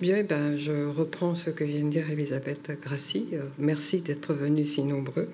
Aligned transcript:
Bien, 0.00 0.24
ben, 0.24 0.58
je 0.58 0.86
reprends 0.88 1.34
ce 1.34 1.50
que 1.50 1.62
vient 1.62 1.84
de 1.84 1.90
dire 1.90 2.10
Elisabeth 2.10 2.72
Grassi. 2.82 3.28
Euh, 3.34 3.42
merci 3.58 4.00
d'être 4.00 4.34
venus 4.34 4.74
si 4.74 4.82
nombreux. 4.82 5.28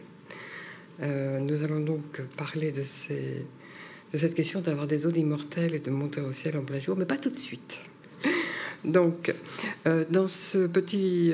Euh, 1.00 1.38
nous 1.41 1.62
allons 1.62 1.81
donc 1.81 2.21
parler 2.37 2.73
de, 2.73 2.83
cette 2.83 4.35
question 4.35 4.61
d'avoir 4.61 4.87
des 4.87 5.07
eaux 5.07 5.13
immortelles 5.13 5.75
et 5.75 5.79
de 5.79 5.91
monter 5.91 6.21
au 6.21 6.33
ciel 6.33 6.59
en 6.59 6.63
plein 6.63 6.81
jour, 6.81 6.97
mais 6.97 7.07
pas 7.07 7.17
tout 7.17 7.31
de 7.31 7.37
suite. 7.37 7.81
Donc, 8.85 9.35
euh, 9.87 10.04
dans 10.10 10.29
ce 10.29 10.67
petit 10.67 11.33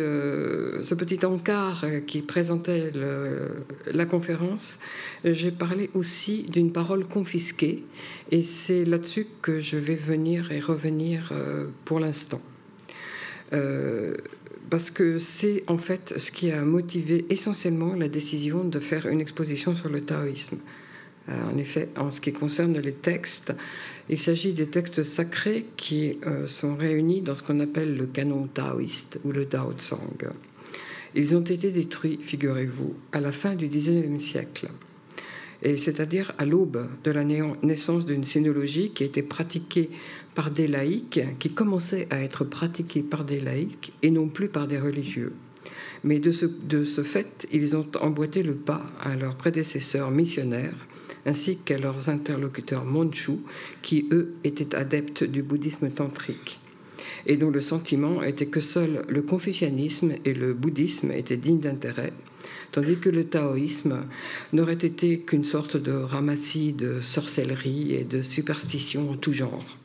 encart 1.25 1.85
qui 2.07 2.23
présentait 2.23 2.93
la 3.93 4.07
conférence, 4.07 4.79
j'ai 5.25 5.51
parlé 5.51 5.91
aussi 5.95 6.45
d'une 6.45 6.73
parole 6.73 7.05
confisquée, 7.05 7.85
et 8.31 8.43
c'est 8.43 8.85
là-dessus 8.85 9.27
que 9.43 9.61
je 9.61 9.77
vais 9.77 9.97
venir 9.97 10.53
et 10.53 10.61
revenir 10.61 11.33
pour 11.85 11.99
l'instant. 11.99 12.41
Euh, 13.55 14.17
parce 14.71 14.91
que 14.91 15.19
c'est 15.19 15.63
en 15.69 15.79
fait 15.79 16.15
ce 16.17 16.31
qui 16.31 16.51
a 16.51 16.65
motivé 16.65 17.27
essentiellement 17.31 17.95
la 17.95 18.09
décision 18.09 18.65
de 18.65 18.81
faire 18.81 19.07
une 19.07 19.21
exposition 19.21 19.75
sur 19.75 19.89
le 19.89 20.01
taoïsme. 20.01 20.59
Euh, 21.29 21.53
en 21.53 21.57
effet, 21.59 21.89
en 21.97 22.11
ce 22.11 22.21
qui 22.21 22.33
concerne 22.33 22.79
les 22.79 22.93
textes, 22.93 23.55
il 24.09 24.19
s'agit 24.19 24.53
des 24.53 24.67
textes 24.67 25.03
sacrés 25.03 25.67
qui 25.77 26.19
euh, 26.27 26.47
sont 26.47 26.75
réunis 26.77 27.23
dans 27.23 27.35
ce 27.35 27.43
qu'on 27.43 27.61
appelle 27.61 27.97
le 27.97 28.07
canon 28.07 28.49
taoïste 28.53 29.21
ou 29.25 29.33
le 29.33 29.45
Dao 29.45 29.73
Tsang. 29.73 30.33
Ils 31.15 31.37
ont 31.37 31.43
été 31.43 31.71
détruits, 31.71 32.19
figurez-vous, 32.23 32.95
à 33.13 33.21
la 33.21 33.31
fin 33.31 33.55
du 33.55 33.69
XIXe 33.69 34.23
siècle 34.23 34.69
et 35.65 35.79
c'est-à-dire 35.79 36.33
à, 36.39 36.45
l'aube 36.45 36.87
de 37.05 37.11
la 37.11 37.25
naissance 37.25 38.05
d'une 38.05 38.25
sinologie 38.25 38.91
qui 38.91 39.03
a 39.03 39.07
été 39.07 39.23
pratiquée 39.23 39.91
par 40.35 40.51
des 40.51 40.67
laïcs, 40.67 41.21
qui 41.39 41.51
commençait 41.51 42.07
à 42.11 42.21
être 42.21 42.45
pratiquée 42.45 43.03
par 43.03 43.25
des 43.25 43.41
laïcs 43.41 43.93
et 44.03 44.11
non 44.11 44.29
plus 44.29 44.49
par 44.49 44.67
des 44.67 44.79
religieux. 44.79 45.33
Mais 46.03 46.19
de 46.19 46.33
ce, 46.33 46.47
de 46.47 46.85
ce 46.85 47.03
fait, 47.03 47.49
ils 47.53 47.77
ont 47.77 47.87
emboîté 48.01 48.43
le 48.43 48.55
pas 48.55 48.83
à 49.01 49.17
leurs 49.17 49.37
prédécesseurs 49.37 50.11
missionnaires, 50.11 50.87
ainsi 51.25 51.57
qu'à 51.57 51.79
leurs 51.79 52.09
interlocuteurs 52.09 52.85
mandchous, 52.85 53.41
qui 53.81 54.07
eux 54.13 54.35
étaient 54.45 54.75
adeptes 54.75 55.25
du 55.25 55.43
bouddhisme 55.43 55.91
tantrique 55.91 56.59
et 57.27 57.37
dont 57.37 57.51
le 57.51 57.61
sentiment 57.61 58.23
était 58.23 58.47
que 58.47 58.61
seul 58.61 59.05
le 59.09 59.23
confucianisme 59.23 60.13
et 60.25 60.35
le 60.35 60.55
bouddhisme 60.55 61.11
étaient 61.13 61.37
dignes 61.37 61.61
d'intérêt, 61.61 62.13
tandis 62.73 62.99
que 62.99 63.09
le 63.09 63.25
taoïsme 63.25 64.07
n'aurait 64.53 64.75
été 64.75 65.21
qu'une 65.21 65.45
sorte 65.45 65.77
de 65.77 65.93
ramassis 65.93 66.73
de 66.73 67.01
sorcellerie 67.01 67.95
et 67.95 68.05
de 68.05 68.23
superstitions 68.23 69.11
en 69.11 69.17
tout 69.17 69.33
genre. 69.33 69.79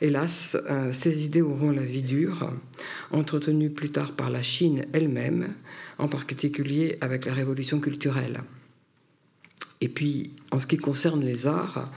Hélas, 0.00 0.56
euh, 0.68 0.92
ces 0.92 1.24
idées 1.24 1.42
auront 1.42 1.70
la 1.70 1.84
vie 1.84 2.02
dure, 2.02 2.50
entretenues 3.10 3.70
plus 3.70 3.90
tard 3.90 4.12
par 4.12 4.30
la 4.30 4.42
Chine 4.42 4.86
elle-même, 4.92 5.54
en 5.98 6.08
particulier 6.08 6.98
avec 7.00 7.24
la 7.26 7.32
révolution 7.32 7.80
culturelle. 7.80 8.42
Et 9.80 9.88
puis, 9.88 10.30
en 10.50 10.58
ce 10.58 10.66
qui 10.66 10.76
concerne 10.76 11.24
les 11.24 11.46
arts, 11.46 11.90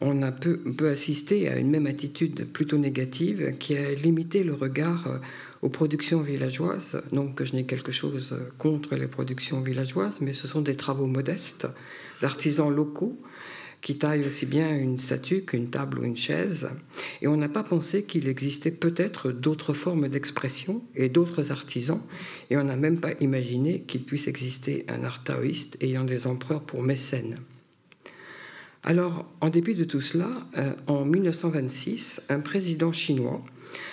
on 0.00 0.22
a 0.22 0.32
peu, 0.32 0.58
peut 0.58 0.88
assister 0.88 1.48
à 1.48 1.56
une 1.56 1.70
même 1.70 1.86
attitude 1.86 2.46
plutôt 2.52 2.78
négative 2.78 3.54
qui 3.58 3.76
a 3.76 3.94
limité 3.94 4.42
le 4.42 4.54
regard 4.54 5.06
euh, 5.06 5.18
aux 5.62 5.68
productions 5.68 6.20
villageoises. 6.20 7.02
Donc 7.12 7.42
je 7.42 7.54
n'ai 7.54 7.64
quelque 7.64 7.92
chose 7.92 8.36
contre 8.58 8.96
les 8.96 9.06
productions 9.06 9.60
villageoises, 9.60 10.20
mais 10.20 10.32
ce 10.32 10.46
sont 10.46 10.60
des 10.60 10.76
travaux 10.76 11.06
modestes 11.06 11.66
d'artisans 12.20 12.74
locaux 12.74 13.18
qui 13.84 13.98
taillent 13.98 14.26
aussi 14.26 14.46
bien 14.46 14.74
une 14.74 14.98
statue 14.98 15.42
qu'une 15.42 15.68
table 15.68 15.98
ou 15.98 16.04
une 16.04 16.16
chaise. 16.16 16.70
Et 17.20 17.28
on 17.28 17.36
n'a 17.36 17.50
pas 17.50 17.62
pensé 17.62 18.04
qu'il 18.04 18.28
existait 18.28 18.70
peut-être 18.70 19.30
d'autres 19.30 19.74
formes 19.74 20.08
d'expression 20.08 20.82
et 20.96 21.10
d'autres 21.10 21.52
artisans. 21.52 22.00
Et 22.48 22.56
on 22.56 22.64
n'a 22.64 22.76
même 22.76 22.98
pas 22.98 23.12
imaginé 23.20 23.82
qu'il 23.82 24.02
puisse 24.02 24.26
exister 24.26 24.86
un 24.88 25.04
art 25.04 25.22
taoïste 25.22 25.76
ayant 25.82 26.04
des 26.04 26.26
empereurs 26.26 26.62
pour 26.62 26.80
mécènes. 26.80 27.36
Alors, 28.84 29.30
en 29.42 29.50
dépit 29.50 29.74
de 29.74 29.84
tout 29.84 30.00
cela, 30.00 30.30
euh, 30.56 30.72
en 30.86 31.04
1926, 31.04 32.22
un 32.30 32.40
président 32.40 32.90
chinois 32.90 33.44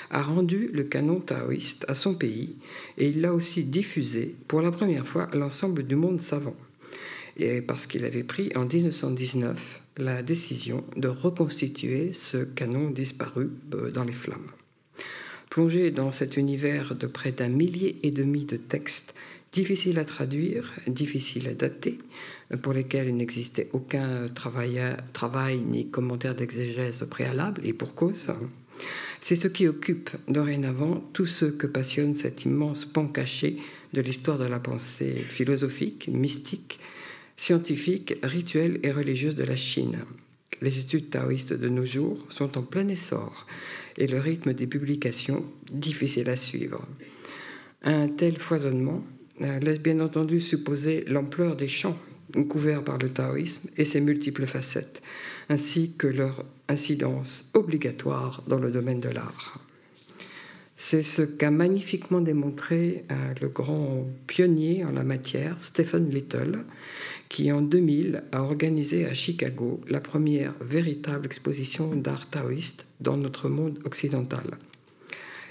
a 0.09 0.21
rendu 0.21 0.69
le 0.71 0.85
canon 0.85 1.19
taoïste 1.19 1.83
à 1.89 1.95
son 1.95 2.13
pays 2.13 2.55
et 2.97 3.09
il 3.09 3.19
l'a 3.19 3.33
aussi 3.33 3.65
diffusé 3.65 4.37
pour 4.47 4.61
la 4.61 4.71
première 4.71 5.05
fois 5.07 5.23
à 5.33 5.35
l'ensemble 5.35 5.83
du 5.83 5.95
monde 5.95 6.21
savant. 6.21 6.55
Parce 7.65 7.87
qu'il 7.87 8.05
avait 8.05 8.23
pris 8.23 8.51
en 8.55 8.65
1919 8.65 9.81
la 9.97 10.23
décision 10.23 10.83
de 10.95 11.07
reconstituer 11.07 12.13
ce 12.13 12.37
canon 12.37 12.89
disparu 12.89 13.49
euh, 13.73 13.91
dans 13.91 14.03
les 14.03 14.13
flammes. 14.13 14.51
Plongé 15.49 15.91
dans 15.91 16.11
cet 16.11 16.37
univers 16.37 16.95
de 16.95 17.07
près 17.07 17.31
d'un 17.31 17.49
millier 17.49 17.97
et 18.03 18.11
demi 18.11 18.45
de 18.45 18.55
textes 18.55 19.13
difficiles 19.51 19.99
à 19.99 20.05
traduire, 20.05 20.73
difficiles 20.87 21.47
à 21.47 21.53
dater, 21.53 21.99
pour 22.63 22.73
lesquels 22.73 23.09
il 23.09 23.17
n'existait 23.17 23.69
aucun 23.73 24.29
travail, 24.29 24.81
travail 25.13 25.57
ni 25.59 25.89
commentaire 25.89 26.35
d'exégèse 26.35 27.05
préalable, 27.09 27.61
et 27.65 27.73
pour 27.73 27.93
cause, 27.93 28.31
c'est 29.19 29.35
ce 29.35 29.47
qui 29.47 29.67
occupe 29.67 30.09
dorénavant 30.27 31.03
tous 31.13 31.25
ceux 31.25 31.51
que 31.51 31.67
passionne 31.67 32.15
cet 32.15 32.45
immense 32.45 32.85
pan 32.85 33.07
caché 33.07 33.57
de 33.93 34.01
l'histoire 34.01 34.37
de 34.37 34.45
la 34.45 34.59
pensée 34.59 35.13
philosophique, 35.13 36.07
mystique, 36.07 36.79
scientifique, 37.41 38.19
rituelle 38.21 38.79
et 38.83 38.91
religieuse 38.91 39.33
de 39.33 39.43
la 39.43 39.55
Chine. 39.55 40.05
Les 40.61 40.77
études 40.77 41.09
taoïstes 41.09 41.53
de 41.53 41.69
nos 41.69 41.85
jours 41.85 42.23
sont 42.29 42.55
en 42.55 42.61
plein 42.61 42.87
essor 42.87 43.47
et 43.97 44.05
le 44.05 44.19
rythme 44.19 44.53
des 44.53 44.67
publications 44.67 45.43
difficile 45.71 46.29
à 46.29 46.35
suivre. 46.35 46.87
Un 47.81 48.09
tel 48.09 48.37
foisonnement 48.37 49.03
laisse 49.39 49.79
bien 49.79 50.01
entendu 50.01 50.39
supposer 50.39 51.03
l'ampleur 51.07 51.55
des 51.55 51.67
champs 51.67 51.97
couverts 52.47 52.83
par 52.83 52.99
le 52.99 53.09
taoïsme 53.09 53.69
et 53.75 53.85
ses 53.85 54.01
multiples 54.01 54.45
facettes, 54.45 55.01
ainsi 55.49 55.93
que 55.97 56.05
leur 56.05 56.45
incidence 56.67 57.49
obligatoire 57.55 58.43
dans 58.45 58.59
le 58.59 58.69
domaine 58.69 58.99
de 58.99 59.09
l'art. 59.09 59.60
C'est 60.83 61.03
ce 61.03 61.21
qu'a 61.21 61.51
magnifiquement 61.51 62.21
démontré 62.21 63.05
euh, 63.11 63.35
le 63.39 63.49
grand 63.49 64.07
pionnier 64.25 64.83
en 64.83 64.91
la 64.91 65.03
matière, 65.03 65.55
Stephen 65.59 66.09
Little, 66.09 66.65
qui 67.29 67.51
en 67.51 67.61
2000 67.61 68.23
a 68.31 68.41
organisé 68.41 69.05
à 69.05 69.13
Chicago 69.13 69.79
la 69.87 69.99
première 69.99 70.55
véritable 70.59 71.27
exposition 71.27 71.95
d'art 71.95 72.27
taoïste 72.27 72.87
dans 72.99 73.15
notre 73.15 73.47
monde 73.47 73.77
occidental. 73.85 74.57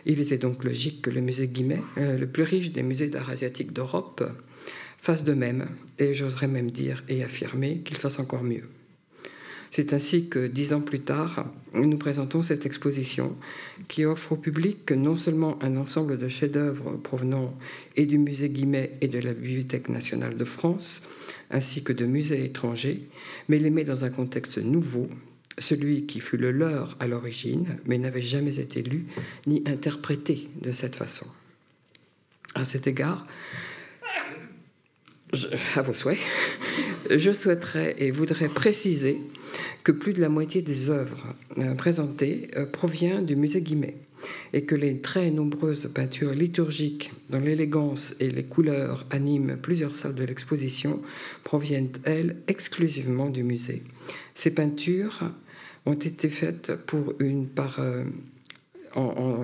Il 0.05 0.19
était 0.19 0.37
donc 0.37 0.65
logique 0.65 1.01
que 1.01 1.11
le 1.11 1.21
musée 1.21 1.47
Guimet, 1.47 1.81
euh, 1.97 2.19
le 2.19 2.27
plus 2.27 2.43
riche 2.43 2.73
des 2.73 2.83
musées 2.83 3.09
d'art 3.09 3.31
asiatique 3.31 3.73
d'Europe, 3.73 4.29
fasse 4.99 5.23
de 5.23 5.33
même, 5.33 5.69
et 6.01 6.13
j'oserais 6.13 6.49
même 6.49 6.73
dire 6.73 7.05
et 7.09 7.23
affirmer 7.23 7.83
qu'il 7.85 7.99
fasse 7.99 8.19
encore 8.19 8.43
mieux. 8.43 8.65
C'est 9.71 9.93
ainsi 9.93 10.29
que 10.29 10.49
dix 10.49 10.73
ans 10.73 10.81
plus 10.81 11.01
tard, 11.01 11.47
nous 11.75 11.97
présentons 11.97 12.43
cette 12.43 12.67
exposition 12.67 13.37
qui 13.87 14.05
offre 14.05 14.33
au 14.33 14.37
public 14.37 14.91
non 14.91 15.17
seulement 15.17 15.63
un 15.63 15.77
ensemble 15.77 16.19
de 16.19 16.27
chefs-d'œuvre 16.27 16.97
provenant 16.97 17.57
et 17.97 18.05
du 18.05 18.19
musée 18.19 18.51
Guimet 18.51 18.97
et 19.01 19.07
de 19.07 19.21
la 19.21 19.33
Bibliothèque 19.33 19.89
nationale 19.89 20.37
de 20.37 20.45
France, 20.45 21.03
ainsi 21.53 21.85
que 21.85 21.93
de 21.93 22.05
musées 22.05 22.45
étrangers, 22.45 23.03
mais 23.49 23.61
les 23.61 23.71
met 23.71 23.85
dans 23.85 24.05
un 24.05 24.11
contexte 24.11 24.59
nouveau, 24.59 25.09
celui 25.59 26.07
qui 26.07 26.19
fut 26.19 26.37
le 26.37 26.51
leur 26.51 26.97
à 26.99 27.07
l'origine, 27.07 27.77
mais 27.87 27.99
n'avait 27.99 28.23
jamais 28.23 28.59
été 28.59 28.83
lu 28.83 29.07
ni 29.47 29.63
interprété 29.67 30.49
de 30.61 30.73
cette 30.73 30.97
façon. 30.97 31.27
À 32.57 32.65
cet 32.65 32.89
égard, 32.89 33.25
à 35.77 35.83
vos 35.83 35.93
souhaits, 35.93 36.19
je 37.09 37.33
souhaiterais 37.33 37.95
et 37.99 38.11
voudrais 38.11 38.49
préciser 38.49 39.21
que 39.85 39.93
plus 39.93 40.13
de 40.13 40.21
la 40.21 40.29
moitié 40.29 40.63
des 40.63 40.91
œuvres 40.91 41.35
euh, 41.59 41.75
présentées 41.75 42.49
euh, 42.57 42.67
provient 42.67 43.23
du 43.23 43.37
musée 43.37 43.61
Guimet 43.61 43.97
et 44.53 44.65
que 44.65 44.75
les 44.75 44.99
très 44.99 45.31
nombreuses 45.31 45.91
peintures 45.95 46.35
liturgiques 46.35 47.13
dont 47.31 47.41
l'élégance 47.41 48.15
et 48.21 48.31
les 48.31 48.45
couleurs 48.45 49.07
animent 49.11 49.57
plusieurs 49.57 49.95
salles 49.95 50.15
de 50.15 50.25
l'exposition 50.25 51.01
proviennent, 51.43 51.91
elles, 52.05 52.37
exclusivement 52.47 53.31
du 53.31 53.43
musée. 53.43 53.83
Ces 54.35 54.51
peintures 54.51 55.21
ont 55.87 55.95
été 55.95 56.29
faites 56.29 56.77
pour 56.87 57.15
une 57.19 57.47
par 57.47 57.81
euh, 57.81 58.05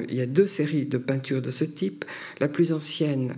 il 0.08 0.14
y 0.16 0.20
a 0.20 0.26
deux 0.26 0.48
séries 0.48 0.86
de 0.86 0.98
peintures 0.98 1.40
de 1.40 1.52
ce 1.52 1.62
type. 1.62 2.04
La 2.40 2.48
plus 2.48 2.72
ancienne 2.72 3.36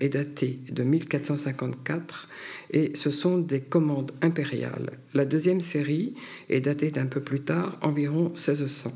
est 0.00 0.08
datée 0.08 0.58
de 0.70 0.82
1454 0.82 2.28
et 2.72 2.92
ce 2.94 3.10
sont 3.10 3.38
des 3.38 3.60
commandes 3.60 4.12
impériales. 4.22 4.90
La 5.14 5.24
deuxième 5.24 5.60
série 5.60 6.14
est 6.48 6.60
datée 6.60 6.90
d'un 6.90 7.06
peu 7.06 7.20
plus 7.20 7.40
tard, 7.40 7.78
environ 7.82 8.30
1600. 8.30 8.92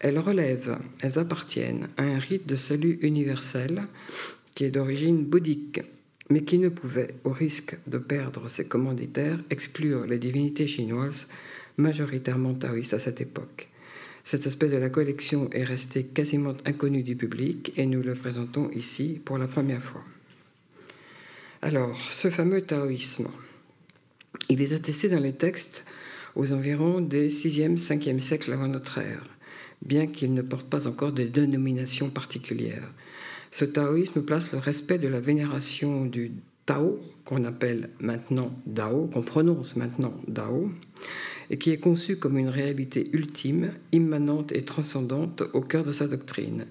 Elles 0.00 0.18
relèvent, 0.18 0.78
elles 1.00 1.18
appartiennent 1.18 1.88
à 1.96 2.02
un 2.02 2.18
rite 2.18 2.46
de 2.46 2.56
salut 2.56 2.98
universel 3.02 3.84
qui 4.54 4.64
est 4.64 4.70
d'origine 4.70 5.24
bouddhique, 5.24 5.80
mais 6.28 6.42
qui 6.42 6.58
ne 6.58 6.68
pouvait, 6.68 7.14
au 7.24 7.30
risque 7.30 7.76
de 7.86 7.98
perdre 7.98 8.48
ses 8.48 8.64
commanditaires, 8.64 9.38
exclure 9.50 10.06
les 10.06 10.18
divinités 10.18 10.66
chinoises 10.66 11.28
majoritairement 11.76 12.54
taoïstes 12.54 12.94
à 12.94 12.98
cette 12.98 13.20
époque. 13.20 13.68
Cet 14.24 14.46
aspect 14.46 14.68
de 14.68 14.76
la 14.76 14.90
collection 14.90 15.48
est 15.52 15.62
resté 15.62 16.02
quasiment 16.02 16.54
inconnu 16.64 17.02
du 17.02 17.14
public 17.14 17.72
et 17.76 17.86
nous 17.86 18.02
le 18.02 18.14
présentons 18.14 18.70
ici 18.70 19.20
pour 19.24 19.38
la 19.38 19.46
première 19.46 19.82
fois. 19.82 20.02
Alors, 21.62 21.98
ce 22.02 22.28
fameux 22.28 22.60
taoïsme, 22.60 23.28
il 24.50 24.60
est 24.60 24.74
attesté 24.74 25.08
dans 25.08 25.18
les 25.18 25.32
textes 25.32 25.84
aux 26.34 26.52
environs 26.52 27.00
des 27.00 27.30
6e, 27.30 27.78
5e 27.78 28.20
siècles 28.20 28.52
avant 28.52 28.68
notre 28.68 28.98
ère, 28.98 29.24
bien 29.82 30.06
qu'il 30.06 30.34
ne 30.34 30.42
porte 30.42 30.68
pas 30.68 30.86
encore 30.86 31.12
de 31.12 31.24
dénomination 31.24 32.10
particulière. 32.10 32.92
Ce 33.50 33.64
taoïsme 33.64 34.22
place 34.22 34.52
le 34.52 34.58
respect 34.58 34.98
de 34.98 35.08
la 35.08 35.20
vénération 35.20 36.04
du 36.04 36.32
Tao, 36.66 37.00
qu'on 37.24 37.44
appelle 37.44 37.88
maintenant 38.00 38.52
Dao, 38.66 39.06
qu'on 39.06 39.22
prononce 39.22 39.76
maintenant 39.76 40.12
Dao, 40.28 40.70
et 41.48 41.56
qui 41.56 41.70
est 41.70 41.78
conçu 41.78 42.16
comme 42.16 42.36
une 42.36 42.48
réalité 42.48 43.08
ultime, 43.12 43.70
immanente 43.92 44.52
et 44.52 44.64
transcendante 44.64 45.42
au 45.54 45.62
cœur 45.62 45.84
de 45.84 45.92
sa 45.92 46.06
doctrine. 46.06 46.66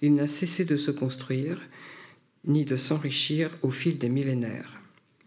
Il 0.00 0.14
n'a 0.14 0.26
cessé 0.26 0.64
de 0.64 0.76
se 0.76 0.90
construire 0.90 1.60
ni 2.46 2.64
de 2.64 2.76
s'enrichir 2.76 3.50
au 3.62 3.70
fil 3.70 3.98
des 3.98 4.08
millénaires. 4.08 4.80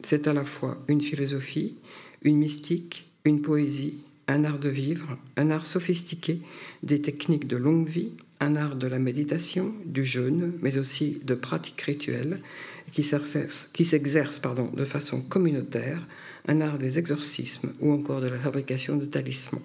C'est 0.03 0.27
à 0.27 0.33
la 0.33 0.45
fois 0.45 0.83
une 0.87 1.01
philosophie, 1.01 1.77
une 2.23 2.37
mystique, 2.37 3.11
une 3.25 3.41
poésie, 3.41 4.03
un 4.27 4.43
art 4.43 4.59
de 4.59 4.69
vivre, 4.69 5.17
un 5.37 5.49
art 5.49 5.65
sophistiqué, 5.65 6.39
des 6.81 7.01
techniques 7.01 7.47
de 7.47 7.57
longue 7.57 7.87
vie, 7.87 8.15
un 8.39 8.55
art 8.55 8.75
de 8.75 8.87
la 8.87 8.99
méditation, 8.99 9.73
du 9.85 10.05
jeûne, 10.05 10.53
mais 10.61 10.77
aussi 10.77 11.19
de 11.23 11.35
pratiques 11.35 11.81
rituelles, 11.81 12.41
qui 12.91 13.03
s'exerce 13.03 14.41
de 14.75 14.85
façon 14.85 15.21
communautaire, 15.21 16.05
un 16.47 16.61
art 16.61 16.77
des 16.77 16.99
exorcismes 16.99 17.73
ou 17.79 17.91
encore 17.91 18.21
de 18.21 18.27
la 18.27 18.37
fabrication 18.37 18.97
de 18.97 19.05
talismans. 19.05 19.61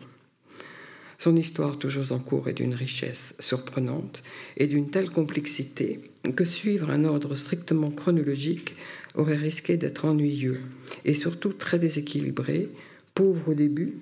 Son 1.18 1.34
histoire 1.34 1.78
toujours 1.78 2.12
en 2.12 2.20
cours 2.20 2.48
est 2.48 2.54
d'une 2.54 2.74
richesse 2.74 3.34
surprenante 3.40 4.22
et 4.56 4.68
d'une 4.68 4.88
telle 4.88 5.10
complexité 5.10 6.00
que 6.34 6.44
suivre 6.44 6.90
un 6.90 7.04
ordre 7.04 7.34
strictement 7.34 7.90
chronologique 7.90 8.76
aurait 9.14 9.36
risqué 9.36 9.76
d'être 9.76 10.04
ennuyeux 10.04 10.60
et 11.04 11.14
surtout 11.14 11.52
très 11.52 11.78
déséquilibré, 11.78 12.68
pauvre 13.14 13.50
au 13.50 13.54
début 13.54 13.94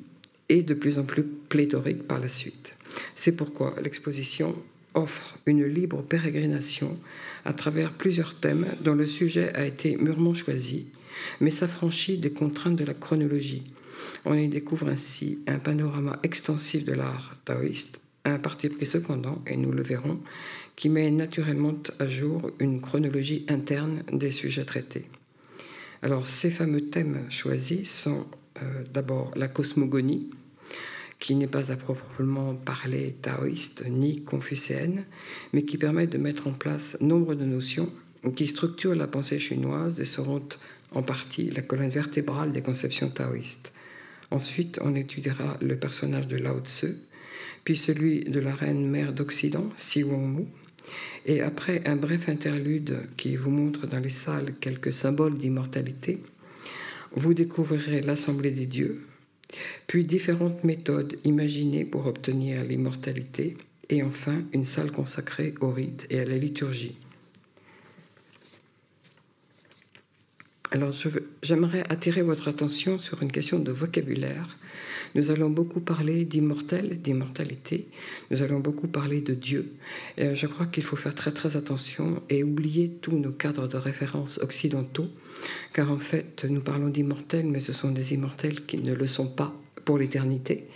et 0.48 0.62
de 0.62 0.74
plus 0.74 0.98
en 0.98 1.04
plus 1.04 1.24
pléthorique 1.24 2.06
par 2.06 2.20
la 2.20 2.28
suite. 2.28 2.76
C'est 3.14 3.32
pourquoi 3.32 3.74
l'exposition 3.82 4.54
offre 4.94 5.38
une 5.46 5.64
libre 5.64 6.02
pérégrination 6.02 6.96
à 7.44 7.52
travers 7.52 7.92
plusieurs 7.92 8.34
thèmes 8.34 8.66
dont 8.82 8.94
le 8.94 9.06
sujet 9.06 9.54
a 9.54 9.66
été 9.66 9.96
mûrement 9.96 10.34
choisi, 10.34 10.86
mais 11.40 11.50
s'affranchit 11.50 12.18
des 12.18 12.30
contraintes 12.30 12.76
de 12.76 12.84
la 12.84 12.94
chronologie. 12.94 13.62
On 14.24 14.34
y 14.34 14.48
découvre 14.48 14.88
ainsi 14.88 15.38
un 15.46 15.58
panorama 15.58 16.18
extensif 16.22 16.84
de 16.84 16.92
l'art 16.92 17.36
taoïste, 17.44 18.00
un 18.24 18.38
parti 18.38 18.68
pris 18.68 18.86
cependant, 18.86 19.42
et 19.46 19.56
nous 19.56 19.72
le 19.72 19.82
verrons, 19.82 20.20
qui 20.76 20.90
met 20.90 21.10
naturellement 21.10 21.74
à 21.98 22.06
jour 22.06 22.50
une 22.60 22.80
chronologie 22.80 23.46
interne 23.48 24.02
des 24.12 24.30
sujets 24.30 24.66
traités. 24.66 25.06
Alors 26.02 26.26
ces 26.26 26.50
fameux 26.50 26.82
thèmes 26.82 27.26
choisis 27.30 27.90
sont 27.90 28.26
euh, 28.62 28.84
d'abord 28.92 29.32
la 29.34 29.48
cosmogonie, 29.48 30.30
qui 31.18 31.34
n'est 31.34 31.46
pas 31.46 31.72
à 31.72 31.76
proprement 31.76 32.54
parler 32.54 33.16
taoïste 33.22 33.84
ni 33.88 34.22
confucéenne, 34.22 35.04
mais 35.54 35.62
qui 35.62 35.78
permet 35.78 36.06
de 36.06 36.18
mettre 36.18 36.46
en 36.46 36.52
place 36.52 36.96
nombre 37.00 37.34
de 37.34 37.46
notions 37.46 37.90
qui 38.34 38.46
structurent 38.46 38.94
la 38.94 39.06
pensée 39.06 39.38
chinoise 39.38 40.00
et 40.00 40.04
seront 40.04 40.42
en 40.92 41.02
partie 41.02 41.50
la 41.50 41.62
colonne 41.62 41.90
vertébrale 41.90 42.52
des 42.52 42.62
conceptions 42.62 43.08
taoïstes. 43.08 43.72
Ensuite, 44.30 44.78
on 44.82 44.94
étudiera 44.94 45.56
le 45.62 45.76
personnage 45.76 46.26
de 46.26 46.36
Lao 46.36 46.60
Tse, 46.60 46.96
puis 47.64 47.76
celui 47.76 48.24
de 48.24 48.40
la 48.40 48.54
reine 48.54 48.88
mère 48.88 49.12
d'Occident, 49.12 49.68
Si 49.76 50.02
Wong 50.02 50.46
et 51.24 51.40
après 51.40 51.86
un 51.86 51.96
bref 51.96 52.28
interlude 52.28 53.00
qui 53.16 53.36
vous 53.36 53.50
montre 53.50 53.86
dans 53.86 53.98
les 53.98 54.10
salles 54.10 54.54
quelques 54.60 54.92
symboles 54.92 55.38
d'immortalité, 55.38 56.20
vous 57.12 57.34
découvrirez 57.34 58.00
l'Assemblée 58.00 58.50
des 58.50 58.66
dieux, 58.66 59.00
puis 59.86 60.04
différentes 60.04 60.64
méthodes 60.64 61.16
imaginées 61.24 61.84
pour 61.84 62.06
obtenir 62.06 62.64
l'immortalité, 62.64 63.56
et 63.88 64.02
enfin 64.02 64.42
une 64.52 64.64
salle 64.64 64.90
consacrée 64.90 65.54
au 65.60 65.70
rite 65.70 66.06
et 66.10 66.18
à 66.18 66.24
la 66.24 66.36
liturgie. 66.36 66.96
Alors 70.72 70.92
j'aimerais 71.42 71.84
attirer 71.88 72.22
votre 72.22 72.48
attention 72.48 72.98
sur 72.98 73.22
une 73.22 73.30
question 73.30 73.58
de 73.58 73.70
vocabulaire. 73.70 74.56
Nous 75.16 75.30
allons 75.30 75.48
beaucoup 75.48 75.80
parler 75.80 76.26
d'immortel, 76.26 77.00
d'immortalité. 77.00 77.88
Nous 78.30 78.42
allons 78.42 78.60
beaucoup 78.60 78.86
parler 78.86 79.22
de 79.22 79.32
Dieu. 79.32 79.72
Et 80.18 80.34
je 80.34 80.46
crois 80.46 80.66
qu'il 80.66 80.82
faut 80.82 80.94
faire 80.94 81.14
très 81.14 81.30
très 81.30 81.56
attention 81.56 82.22
et 82.28 82.44
oublier 82.44 82.90
tous 83.00 83.16
nos 83.16 83.32
cadres 83.32 83.66
de 83.66 83.78
référence 83.78 84.38
occidentaux, 84.42 85.08
car 85.72 85.90
en 85.90 85.96
fait 85.96 86.44
nous 86.44 86.60
parlons 86.60 86.90
d'immortels, 86.90 87.46
mais 87.46 87.62
ce 87.62 87.72
sont 87.72 87.92
des 87.92 88.12
immortels 88.12 88.66
qui 88.66 88.76
ne 88.76 88.92
le 88.92 89.06
sont 89.06 89.26
pas 89.26 89.58
pour 89.86 89.96
l'éternité. 89.96 90.68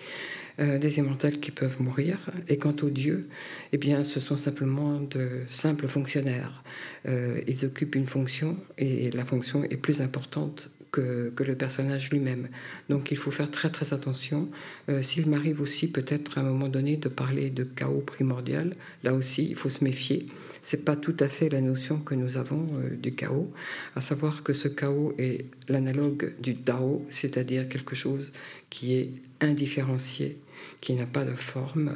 Euh, 0.58 0.78
des 0.78 0.98
immortels 0.98 1.38
qui 1.38 1.50
peuvent 1.50 1.80
mourir. 1.80 2.18
Et 2.48 2.56
quant 2.56 2.74
aux 2.82 2.90
dieux, 2.90 3.28
eh 3.72 3.78
bien, 3.78 4.04
ce 4.04 4.20
sont 4.20 4.38
simplement 4.38 5.00
de 5.00 5.42
simples 5.50 5.86
fonctionnaires. 5.86 6.64
Euh, 7.06 7.42
ils 7.46 7.64
occupent 7.66 7.94
une 7.94 8.06
fonction 8.06 8.56
et 8.78 9.10
la 9.10 9.24
fonction 9.24 9.64
est 9.64 9.76
plus 9.76 10.00
importante 10.00 10.70
que, 10.90 11.32
le 11.38 11.54
personnage 11.56 12.10
lui-même. 12.10 12.48
Donc 12.88 13.10
il 13.10 13.16
faut 13.16 13.30
faire 13.30 13.50
très 13.50 13.70
très 13.70 13.92
attention. 13.94 14.48
Euh, 14.88 15.02
s'il 15.02 15.28
m'arrive 15.28 15.60
aussi 15.60 15.90
peut-être 15.90 16.38
à 16.38 16.42
un 16.42 16.44
moment 16.44 16.68
donné 16.68 16.96
de 16.96 17.08
parler 17.08 17.50
de 17.50 17.64
chaos 17.64 18.00
primordial, 18.00 18.74
là 19.04 19.14
aussi 19.14 19.48
il 19.48 19.56
faut 19.56 19.70
se 19.70 19.84
méfier. 19.84 20.26
C'est 20.62 20.84
pas 20.84 20.96
tout 20.96 21.16
à 21.20 21.28
fait 21.28 21.48
la 21.48 21.60
notion 21.60 21.98
que 21.98 22.14
nous 22.14 22.36
avons 22.36 22.66
du 22.92 23.14
chaos, 23.14 23.50
à 23.96 24.02
savoir 24.02 24.42
que 24.42 24.52
ce 24.52 24.68
chaos 24.68 25.14
est 25.16 25.46
l'analogue 25.68 26.34
du 26.38 26.56
Tao, 26.56 27.06
c'est-à-dire 27.08 27.66
quelque 27.68 27.94
chose 27.96 28.30
qui 28.68 28.94
est 28.94 29.10
indifférencié, 29.40 30.36
qui 30.82 30.94
n'a 30.94 31.06
pas 31.06 31.24
de 31.24 31.34
forme 31.34 31.94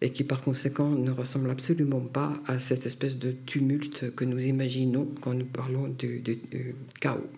et 0.00 0.10
qui 0.10 0.24
par 0.24 0.40
conséquent 0.40 0.90
ne 0.90 1.10
ressemble 1.10 1.50
absolument 1.50 2.00
pas 2.00 2.34
à 2.46 2.58
cette 2.58 2.86
espèce 2.86 3.18
de 3.18 3.32
tumulte 3.46 4.14
que 4.14 4.24
nous 4.24 4.44
imaginons 4.44 5.08
quand 5.20 5.34
nous 5.34 5.46
parlons 5.46 5.88
du, 5.88 6.22
chaos. 7.00 7.28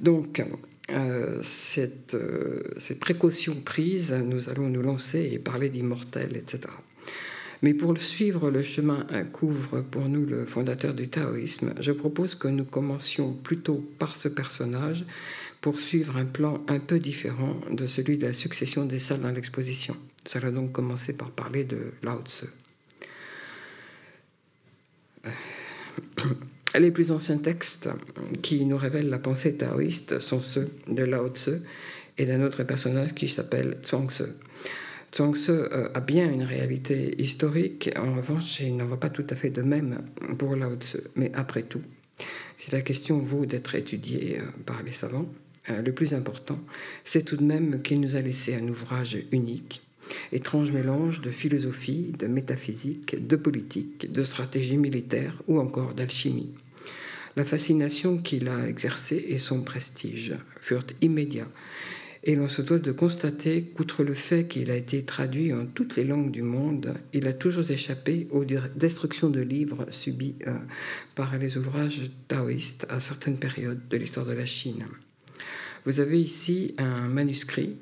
Donc, 0.00 0.42
euh, 0.90 1.38
cette, 1.42 2.14
euh, 2.14 2.62
ces 2.78 2.94
précautions 2.94 3.54
prises, 3.54 4.12
nous 4.12 4.48
allons 4.48 4.68
nous 4.68 4.82
lancer 4.82 5.30
et 5.32 5.38
parler 5.38 5.68
d'immortel, 5.68 6.36
etc. 6.36 6.72
Mais 7.62 7.74
pour 7.74 7.96
suivre 7.98 8.50
le 8.50 8.62
chemin 8.62 9.06
couvre 9.32 9.82
pour 9.82 10.08
nous 10.08 10.24
le 10.24 10.46
fondateur 10.46 10.94
du 10.94 11.08
taoïsme, 11.08 11.74
je 11.78 11.92
propose 11.92 12.34
que 12.34 12.48
nous 12.48 12.64
commencions 12.64 13.34
plutôt 13.34 13.86
par 13.98 14.16
ce 14.16 14.28
personnage 14.28 15.04
pour 15.60 15.78
suivre 15.78 16.16
un 16.16 16.24
plan 16.24 16.64
un 16.68 16.78
peu 16.78 16.98
différent 16.98 17.54
de 17.70 17.86
celui 17.86 18.16
de 18.16 18.26
la 18.26 18.32
succession 18.32 18.86
des 18.86 18.98
salles 18.98 19.20
dans 19.20 19.30
l'exposition. 19.30 19.94
Va 20.34 20.50
donc 20.50 20.72
commencer 20.72 21.12
par 21.12 21.30
parler 21.30 21.64
de 21.64 21.92
Lao 22.02 22.22
Tse. 22.24 22.46
Les 26.78 26.90
plus 26.90 27.10
anciens 27.10 27.38
textes 27.38 27.88
qui 28.42 28.64
nous 28.64 28.76
révèlent 28.76 29.10
la 29.10 29.18
pensée 29.18 29.54
taoïste 29.54 30.20
sont 30.20 30.40
ceux 30.40 30.70
de 30.86 31.02
Lao 31.02 31.28
Tse 31.28 31.60
et 32.16 32.26
d'un 32.26 32.42
autre 32.42 32.62
personnage 32.62 33.14
qui 33.14 33.28
s'appelle 33.28 33.78
Tse. 33.82 34.22
Tse 35.10 35.50
euh, 35.50 35.88
a 35.92 36.00
bien 36.00 36.30
une 36.30 36.44
réalité 36.44 37.20
historique, 37.20 37.90
en 37.96 38.14
revanche, 38.14 38.60
il 38.60 38.76
n'en 38.76 38.86
va 38.86 38.96
pas 38.96 39.10
tout 39.10 39.26
à 39.30 39.34
fait 39.34 39.50
de 39.50 39.62
même 39.62 40.02
pour 40.38 40.54
Lao 40.54 40.76
Tse. 40.76 40.98
Mais 41.16 41.32
après 41.34 41.62
tout, 41.62 41.82
si 42.56 42.70
la 42.70 42.82
question 42.82 43.18
vaut 43.18 43.46
d'être 43.46 43.74
étudiée 43.74 44.38
euh, 44.38 44.44
par 44.64 44.82
les 44.84 44.92
savants, 44.92 45.28
euh, 45.68 45.82
le 45.82 45.92
plus 45.92 46.14
important, 46.14 46.60
c'est 47.04 47.24
tout 47.24 47.36
de 47.36 47.42
même 47.42 47.82
qu'il 47.82 48.00
nous 48.00 48.14
a 48.14 48.20
laissé 48.20 48.54
un 48.54 48.68
ouvrage 48.68 49.18
unique, 49.32 49.82
étrange 50.32 50.70
mélange 50.70 51.20
de 51.20 51.30
philosophie, 51.30 52.12
de 52.18 52.26
métaphysique, 52.26 53.26
de 53.26 53.36
politique, 53.36 54.10
de 54.10 54.22
stratégie 54.22 54.76
militaire 54.76 55.42
ou 55.48 55.58
encore 55.58 55.94
d'alchimie. 55.94 56.54
La 57.36 57.44
fascination 57.44 58.18
qu'il 58.18 58.48
a 58.48 58.68
exercée 58.68 59.24
et 59.28 59.38
son 59.38 59.62
prestige 59.62 60.34
furent 60.60 60.86
immédiats, 61.00 61.48
et 62.22 62.34
l'on 62.34 62.48
se 62.48 62.60
doit 62.60 62.78
de 62.78 62.92
constater 62.92 63.62
qu'outre 63.62 64.02
le 64.02 64.12
fait 64.14 64.46
qu'il 64.46 64.70
a 64.70 64.76
été 64.76 65.04
traduit 65.04 65.54
en 65.54 65.64
toutes 65.64 65.96
les 65.96 66.04
langues 66.04 66.30
du 66.30 66.42
monde, 66.42 66.94
il 67.14 67.26
a 67.26 67.32
toujours 67.32 67.70
échappé 67.70 68.28
aux 68.30 68.44
destructions 68.44 69.30
de 69.30 69.40
livres 69.40 69.86
subies 69.90 70.34
euh, 70.46 70.52
par 71.14 71.38
les 71.38 71.56
ouvrages 71.56 72.02
taoïstes 72.28 72.86
à 72.90 73.00
certaines 73.00 73.38
périodes 73.38 73.80
de 73.88 73.96
l'histoire 73.96 74.26
de 74.26 74.32
la 74.32 74.44
Chine. 74.44 74.84
Vous 75.86 76.00
avez 76.00 76.20
ici 76.20 76.74
un 76.76 77.08
manuscrit 77.08 77.76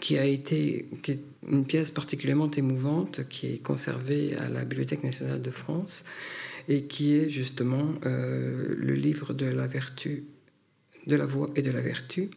qui 0.00 0.18
a 0.18 0.24
été 0.24 0.88
est 1.08 1.18
une 1.48 1.64
pièce 1.64 1.90
particulièrement 1.90 2.50
émouvante 2.50 3.28
qui 3.28 3.46
est 3.46 3.58
conservée 3.58 4.34
à 4.36 4.48
la 4.48 4.64
Bibliothèque 4.64 5.04
nationale 5.04 5.42
de 5.42 5.50
France 5.50 6.04
et 6.68 6.84
qui 6.84 7.14
est 7.14 7.28
justement 7.28 7.86
euh, 8.06 8.74
le 8.76 8.94
livre 8.94 9.34
de 9.34 9.46
la 9.46 9.66
vertu, 9.66 10.24
de 11.06 11.16
la 11.16 11.26
voix 11.26 11.50
et 11.56 11.62
de 11.62 11.70
la 11.70 11.80
vertu 11.80 12.30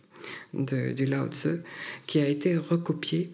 du 0.53 1.05
Lao 1.05 1.27
Tse, 1.27 1.61
qui 2.05 2.19
a 2.19 2.27
été 2.27 2.57
recopié 2.57 3.29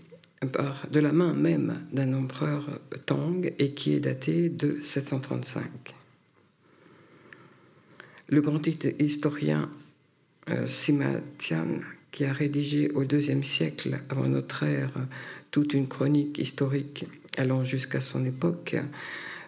par, 0.51 0.87
de 0.91 0.99
la 0.99 1.11
main 1.11 1.33
même 1.33 1.81
d'un 1.91 2.13
empereur 2.13 2.67
Tang 3.05 3.51
et 3.57 3.71
qui 3.71 3.93
est 3.93 3.99
daté 3.99 4.49
de 4.49 4.77
735. 4.79 5.63
Le 8.27 8.41
grand 8.41 8.61
historien 8.99 9.69
euh, 10.49 10.67
Sima 10.67 11.11
Tian, 11.37 11.79
qui 12.13 12.23
a 12.23 12.31
rédigé 12.31 12.89
au 12.91 13.03
IIe 13.03 13.43
siècle 13.43 13.99
avant 14.09 14.27
notre 14.27 14.63
ère 14.63 14.93
toute 15.51 15.73
une 15.73 15.89
chronique 15.89 16.39
historique 16.39 17.05
allant 17.37 17.63
jusqu'à 17.63 18.01
son 18.01 18.23
époque, 18.25 18.75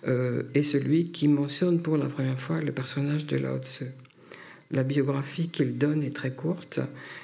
euh, 0.08 0.44
est 0.54 0.64
celui 0.64 1.12
qui 1.12 1.28
mentionne 1.28 1.82
pour 1.82 1.98
la 1.98 2.08
première 2.08 2.40
fois 2.40 2.62
le 2.62 2.72
personnage 2.72 3.26
de 3.26 3.38
Lao 3.38 3.60
Tzu. 3.60 3.86
La 4.72 4.84
biographie 4.84 5.50
qu'il 5.50 5.78
donne 5.78 6.04
est 6.04 6.16
très 6.16 6.32
courte 6.32 6.80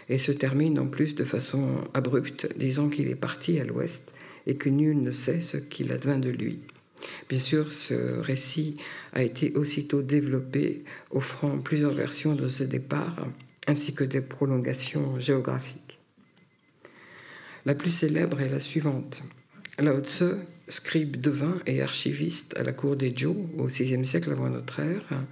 et 0.09 0.19
se 0.19 0.31
termine 0.31 0.79
en 0.79 0.87
plus 0.87 1.15
de 1.15 1.23
façon 1.23 1.81
abrupte, 1.93 2.47
disant 2.57 2.89
qu'il 2.89 3.07
est 3.09 3.15
parti 3.15 3.59
à 3.59 3.63
l'ouest 3.63 4.13
et 4.47 4.55
que 4.55 4.69
nul 4.69 5.01
ne 5.01 5.11
sait 5.11 5.41
ce 5.41 5.57
qu'il 5.57 5.91
advint 5.91 6.19
de 6.19 6.29
lui. 6.29 6.59
Bien 7.29 7.39
sûr, 7.39 7.71
ce 7.71 8.19
récit 8.19 8.77
a 9.13 9.23
été 9.23 9.53
aussitôt 9.55 10.03
développé, 10.03 10.83
offrant 11.09 11.57
plusieurs 11.57 11.93
versions 11.93 12.35
de 12.35 12.47
ce 12.47 12.63
départ, 12.63 13.27
ainsi 13.67 13.93
que 13.93 14.03
des 14.03 14.21
prolongations 14.21 15.19
géographiques. 15.19 15.99
La 17.65 17.75
plus 17.75 17.91
célèbre 17.91 18.41
est 18.41 18.49
la 18.49 18.59
suivante. 18.59 19.21
Lao 19.79 19.99
Tzu, 20.01 20.33
scribe 20.67 21.17
devin 21.17 21.57
et 21.65 21.81
archiviste 21.81 22.57
à 22.57 22.63
la 22.63 22.73
cour 22.73 22.95
des 22.95 23.13
Zhou 23.15 23.49
au 23.57 23.65
VIe 23.65 24.05
siècle 24.05 24.31
avant 24.31 24.49
notre 24.49 24.79
ère, 24.79 25.25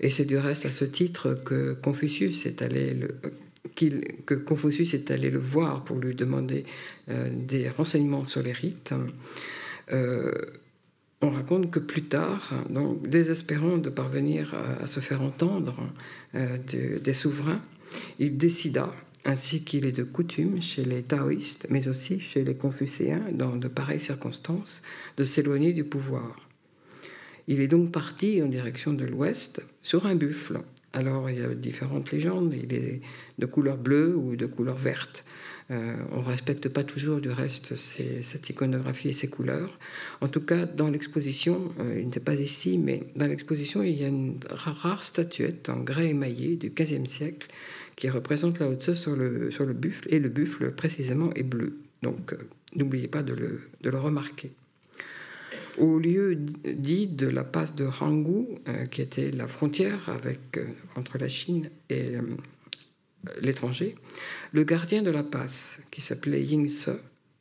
et 0.00 0.10
c'est 0.10 0.24
du 0.24 0.36
reste 0.36 0.66
à 0.66 0.70
ce 0.70 0.84
titre 0.84 1.40
que 1.44 1.74
Confucius 1.74 2.46
est 2.46 2.62
allé 2.62 2.94
le, 2.94 3.14
que 4.26 4.34
Confucius 4.34 4.94
est 4.94 5.10
allé 5.10 5.30
le 5.30 5.38
voir 5.38 5.84
pour 5.84 5.98
lui 5.98 6.14
demander 6.14 6.64
euh, 7.08 7.30
des 7.32 7.68
renseignements 7.68 8.24
sur 8.24 8.42
les 8.42 8.52
rites. 8.52 8.92
Euh, 9.92 10.32
on 11.20 11.30
raconte 11.30 11.70
que 11.70 11.78
plus 11.78 12.02
tard, 12.02 12.52
donc 12.68 13.06
désespérant 13.08 13.78
de 13.78 13.90
parvenir 13.90 14.54
à, 14.54 14.86
se 14.86 14.98
faire 14.98 15.22
entendre 15.22 15.76
euh, 16.34 16.58
des 16.98 17.14
souverains, 17.14 17.60
il 18.18 18.36
décida, 18.36 18.92
ainsi 19.24 19.62
qu'il 19.62 19.86
est 19.86 19.92
de 19.92 20.02
coutume 20.02 20.60
chez 20.60 20.84
les 20.84 21.02
taoïstes, 21.02 21.66
mais 21.70 21.88
aussi 21.88 22.20
chez 22.20 22.44
les 22.44 22.56
confucéens 22.56 23.24
dans 23.32 23.56
de 23.56 23.68
pareilles 23.68 24.00
circonstances, 24.00 24.82
de 25.16 25.24
s'éloigner 25.24 25.72
du 25.72 25.84
pouvoir. 25.84 26.36
Il 27.48 27.60
est 27.60 27.68
donc 27.68 27.92
parti 27.92 28.40
en 28.42 28.46
direction 28.46 28.92
de 28.92 29.04
l'ouest 29.04 29.64
sur 29.82 30.06
un 30.06 30.14
buffle. 30.14 30.60
Alors 30.92 31.30
il 31.30 31.38
y 31.38 31.42
a 31.42 31.54
différentes 31.54 32.12
légendes, 32.12 32.54
il 32.54 32.72
est 32.72 33.00
de 33.38 33.46
couleur 33.46 33.76
bleue 33.76 34.16
ou 34.16 34.36
de 34.36 34.46
couleur 34.46 34.76
verte. 34.76 35.24
Euh, 35.72 35.94
on 36.12 36.18
ne 36.18 36.24
respecte 36.24 36.68
pas 36.68 36.84
toujours 36.84 37.20
du 37.20 37.30
reste 37.30 37.76
cette 37.76 38.50
iconographie 38.50 39.08
et 39.08 39.12
ces 39.12 39.28
couleurs. 39.28 39.78
En 40.20 40.28
tout 40.28 40.40
cas, 40.40 40.66
dans 40.66 40.90
l'exposition, 40.90 41.72
euh, 41.80 41.98
il 41.98 42.06
n'était 42.06 42.20
pas 42.20 42.34
ici, 42.34 42.76
mais 42.76 43.04
dans 43.16 43.26
l'exposition, 43.26 43.82
il 43.82 43.98
y 43.98 44.04
a 44.04 44.08
une 44.08 44.38
rare 44.50 45.02
statuette 45.02 45.70
en 45.70 45.80
grès 45.80 46.10
émaillé 46.10 46.56
du 46.56 46.70
XVe 46.70 47.06
siècle 47.06 47.48
qui 47.96 48.10
représente 48.10 48.58
la 48.58 48.68
haute 48.68 48.94
sur 48.94 49.16
le, 49.16 49.50
sur 49.50 49.64
le 49.64 49.72
buffle, 49.72 50.08
et 50.10 50.18
le 50.18 50.28
buffle 50.28 50.72
précisément 50.72 51.32
est 51.34 51.42
bleu. 51.42 51.78
Donc 52.02 52.34
euh, 52.34 52.36
n'oubliez 52.76 53.08
pas 53.08 53.22
de 53.22 53.32
le, 53.32 53.60
de 53.80 53.90
le 53.90 53.98
remarquer 53.98 54.50
au 55.78 55.98
lieu 55.98 56.36
dit 56.36 57.06
de 57.06 57.26
la 57.26 57.44
passe 57.44 57.74
de 57.74 57.86
Rangu, 57.86 58.44
euh, 58.68 58.84
qui 58.84 59.00
était 59.00 59.30
la 59.30 59.48
frontière 59.48 60.10
avec, 60.10 60.60
entre 60.96 61.16
la 61.16 61.28
Chine 61.28 61.70
et 61.88 62.16
l'étranger, 63.40 63.94
le 64.52 64.64
gardien 64.64 65.02
de 65.02 65.10
la 65.10 65.22
passe, 65.22 65.78
qui 65.90 66.00
s'appelait 66.00 66.42
Ying 66.42 66.68
Se, 66.68 66.90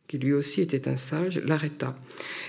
qui 0.08 0.18
lui 0.18 0.34
aussi 0.34 0.62
était 0.62 0.90
un 0.90 0.98
sage, 0.98 1.38
l'arrêta 1.38 1.98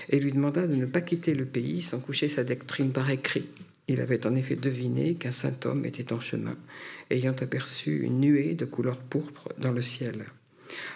et 0.09 0.19
lui 0.19 0.31
demanda 0.31 0.67
de 0.67 0.75
ne 0.75 0.85
pas 0.85 1.01
quitter 1.01 1.33
le 1.33 1.45
pays 1.45 1.81
sans 1.81 1.99
coucher 1.99 2.27
sa 2.29 2.43
doctrine 2.43 2.91
par 2.91 3.09
écrit. 3.09 3.45
Il 3.87 4.01
avait 4.01 4.25
en 4.27 4.35
effet 4.35 4.55
deviné 4.55 5.15
qu'un 5.15 5.31
saint 5.31 5.55
homme 5.65 5.85
était 5.85 6.13
en 6.13 6.19
chemin, 6.19 6.57
ayant 7.09 7.35
aperçu 7.41 8.01
une 8.03 8.19
nuée 8.19 8.53
de 8.53 8.65
couleur 8.65 8.97
pourpre 8.97 9.49
dans 9.57 9.71
le 9.71 9.81
ciel. 9.81 10.25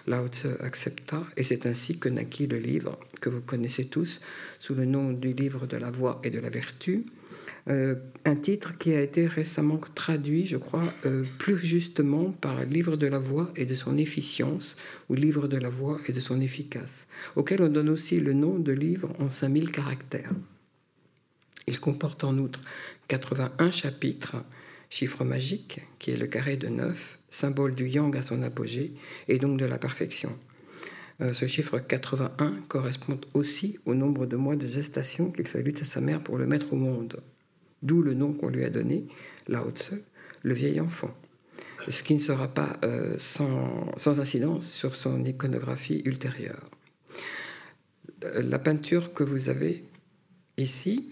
Lao 0.08 0.28
Tzu 0.28 0.48
accepta, 0.60 1.24
et 1.36 1.44
c'est 1.44 1.66
ainsi 1.66 2.00
que 2.00 2.10
naquit 2.10 2.48
le 2.48 2.58
livre 2.58 3.00
que 3.22 3.30
vous 3.30 3.42
connaissez 3.42 3.86
tous 3.86 4.22
sous 4.60 4.74
le 4.74 4.86
nom 4.86 5.12
du 5.12 5.34
livre 5.34 5.68
de 5.68 5.78
la 5.78 5.92
voix 5.92 6.20
et 6.24 6.30
de 6.30 6.40
la 6.40 6.50
vertu, 6.50 7.06
euh, 7.70 7.96
un 8.24 8.36
titre 8.36 8.78
qui 8.78 8.94
a 8.94 9.02
été 9.02 9.28
récemment 9.28 9.80
traduit, 9.94 10.48
je 10.48 10.56
crois, 10.56 10.94
euh, 11.06 11.26
plus 11.38 11.58
justement 11.58 12.32
par 12.32 12.64
Livre 12.64 12.96
de 12.96 13.08
la 13.08 13.20
voix 13.20 13.52
et 13.58 13.66
de 13.66 13.76
son 13.76 13.98
efficience, 13.98 14.78
ou 15.10 15.16
Livre 15.16 15.48
de 15.48 15.58
la 15.58 15.68
voix 15.68 16.00
et 16.08 16.14
de 16.14 16.20
son 16.22 16.40
efficace, 16.40 17.08
auquel 17.36 17.62
on 17.62 17.68
donne 17.68 17.90
aussi 17.90 18.20
le 18.20 18.34
nom 18.34 18.58
de 18.58 18.72
livre 18.72 19.10
en 19.20 19.30
5000 19.30 19.72
caractères. 19.72 20.32
Il 21.68 21.80
comporte 21.82 22.24
en 22.24 22.38
outre 22.38 22.62
81 23.10 23.72
chapitres, 23.72 24.38
chiffre 24.90 25.26
magique, 25.26 25.82
qui 26.00 26.12
est 26.12 26.18
le 26.18 26.28
carré 26.28 26.56
de 26.56 26.70
9, 26.70 27.20
symbole 27.30 27.76
du 27.76 27.88
yang 27.90 28.16
à 28.16 28.24
son 28.24 28.44
apogée, 28.44 28.94
et 29.28 29.38
donc 29.40 29.60
de 29.60 29.66
la 29.66 29.78
perfection. 29.78 30.38
Euh, 31.20 31.34
ce 31.34 31.48
chiffre 31.48 31.80
81 31.80 32.54
correspond 32.70 33.20
aussi 33.34 33.80
au 33.86 33.94
nombre 33.94 34.26
de 34.26 34.38
mois 34.38 34.56
de 34.56 34.68
gestation 34.68 35.32
qu'il 35.32 35.48
fallut 35.48 35.74
à 35.82 35.86
sa 35.86 36.00
mère 36.00 36.22
pour 36.22 36.38
le 36.38 36.46
mettre 36.46 36.72
au 36.72 36.78
monde. 36.78 37.22
D'où 37.84 38.02
le 38.02 38.14
nom 38.14 38.34
qu'on 38.34 38.50
lui 38.50 38.64
a 38.64 38.70
donné, 38.70 39.06
Lao 39.48 39.70
Tzu, 39.72 40.02
le 40.44 40.54
vieil 40.54 40.80
enfant. 40.80 41.16
Ce 41.88 42.02
qui 42.02 42.16
ne 42.16 42.20
sera 42.20 42.48
pas 42.48 42.78
euh, 42.84 43.16
sans, 43.18 44.20
incidence 44.20 44.70
sur 44.70 44.96
son 44.96 45.24
iconographie 45.24 46.02
ultérieure. 46.06 46.70
Euh, 48.24 48.42
la 48.42 48.60
peinture 48.60 49.14
que 49.14 49.24
vous 49.24 49.50
avez 49.50 49.84
ici 50.58 51.10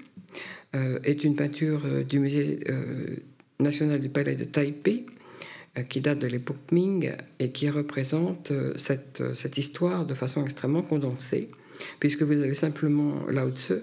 est 1.04 1.24
une 1.24 1.38
peinture 1.38 2.04
du 2.04 2.20
musée 2.20 2.60
national 3.62 4.02
du 4.02 4.10
palais 4.10 4.36
de 4.36 4.44
Taipei 4.44 5.06
euh, 5.78 5.84
qui 5.84 6.00
date 6.00 6.20
de 6.20 6.28
l'époque 6.28 6.72
Ming 6.72 7.12
et 7.40 7.52
qui 7.52 7.70
représente 7.70 8.52
euh, 8.52 8.74
cette, 8.78 9.20
euh, 9.22 9.34
cette, 9.34 9.58
histoire 9.58 10.06
de 10.06 10.14
façon 10.14 10.44
extrêmement 10.44 10.82
condensée, 10.82 11.50
puisque 12.00 12.22
vous 12.22 12.32
avez 12.32 12.54
simplement 12.54 13.26
Lao 13.30 13.52
Tzu. 13.52 13.82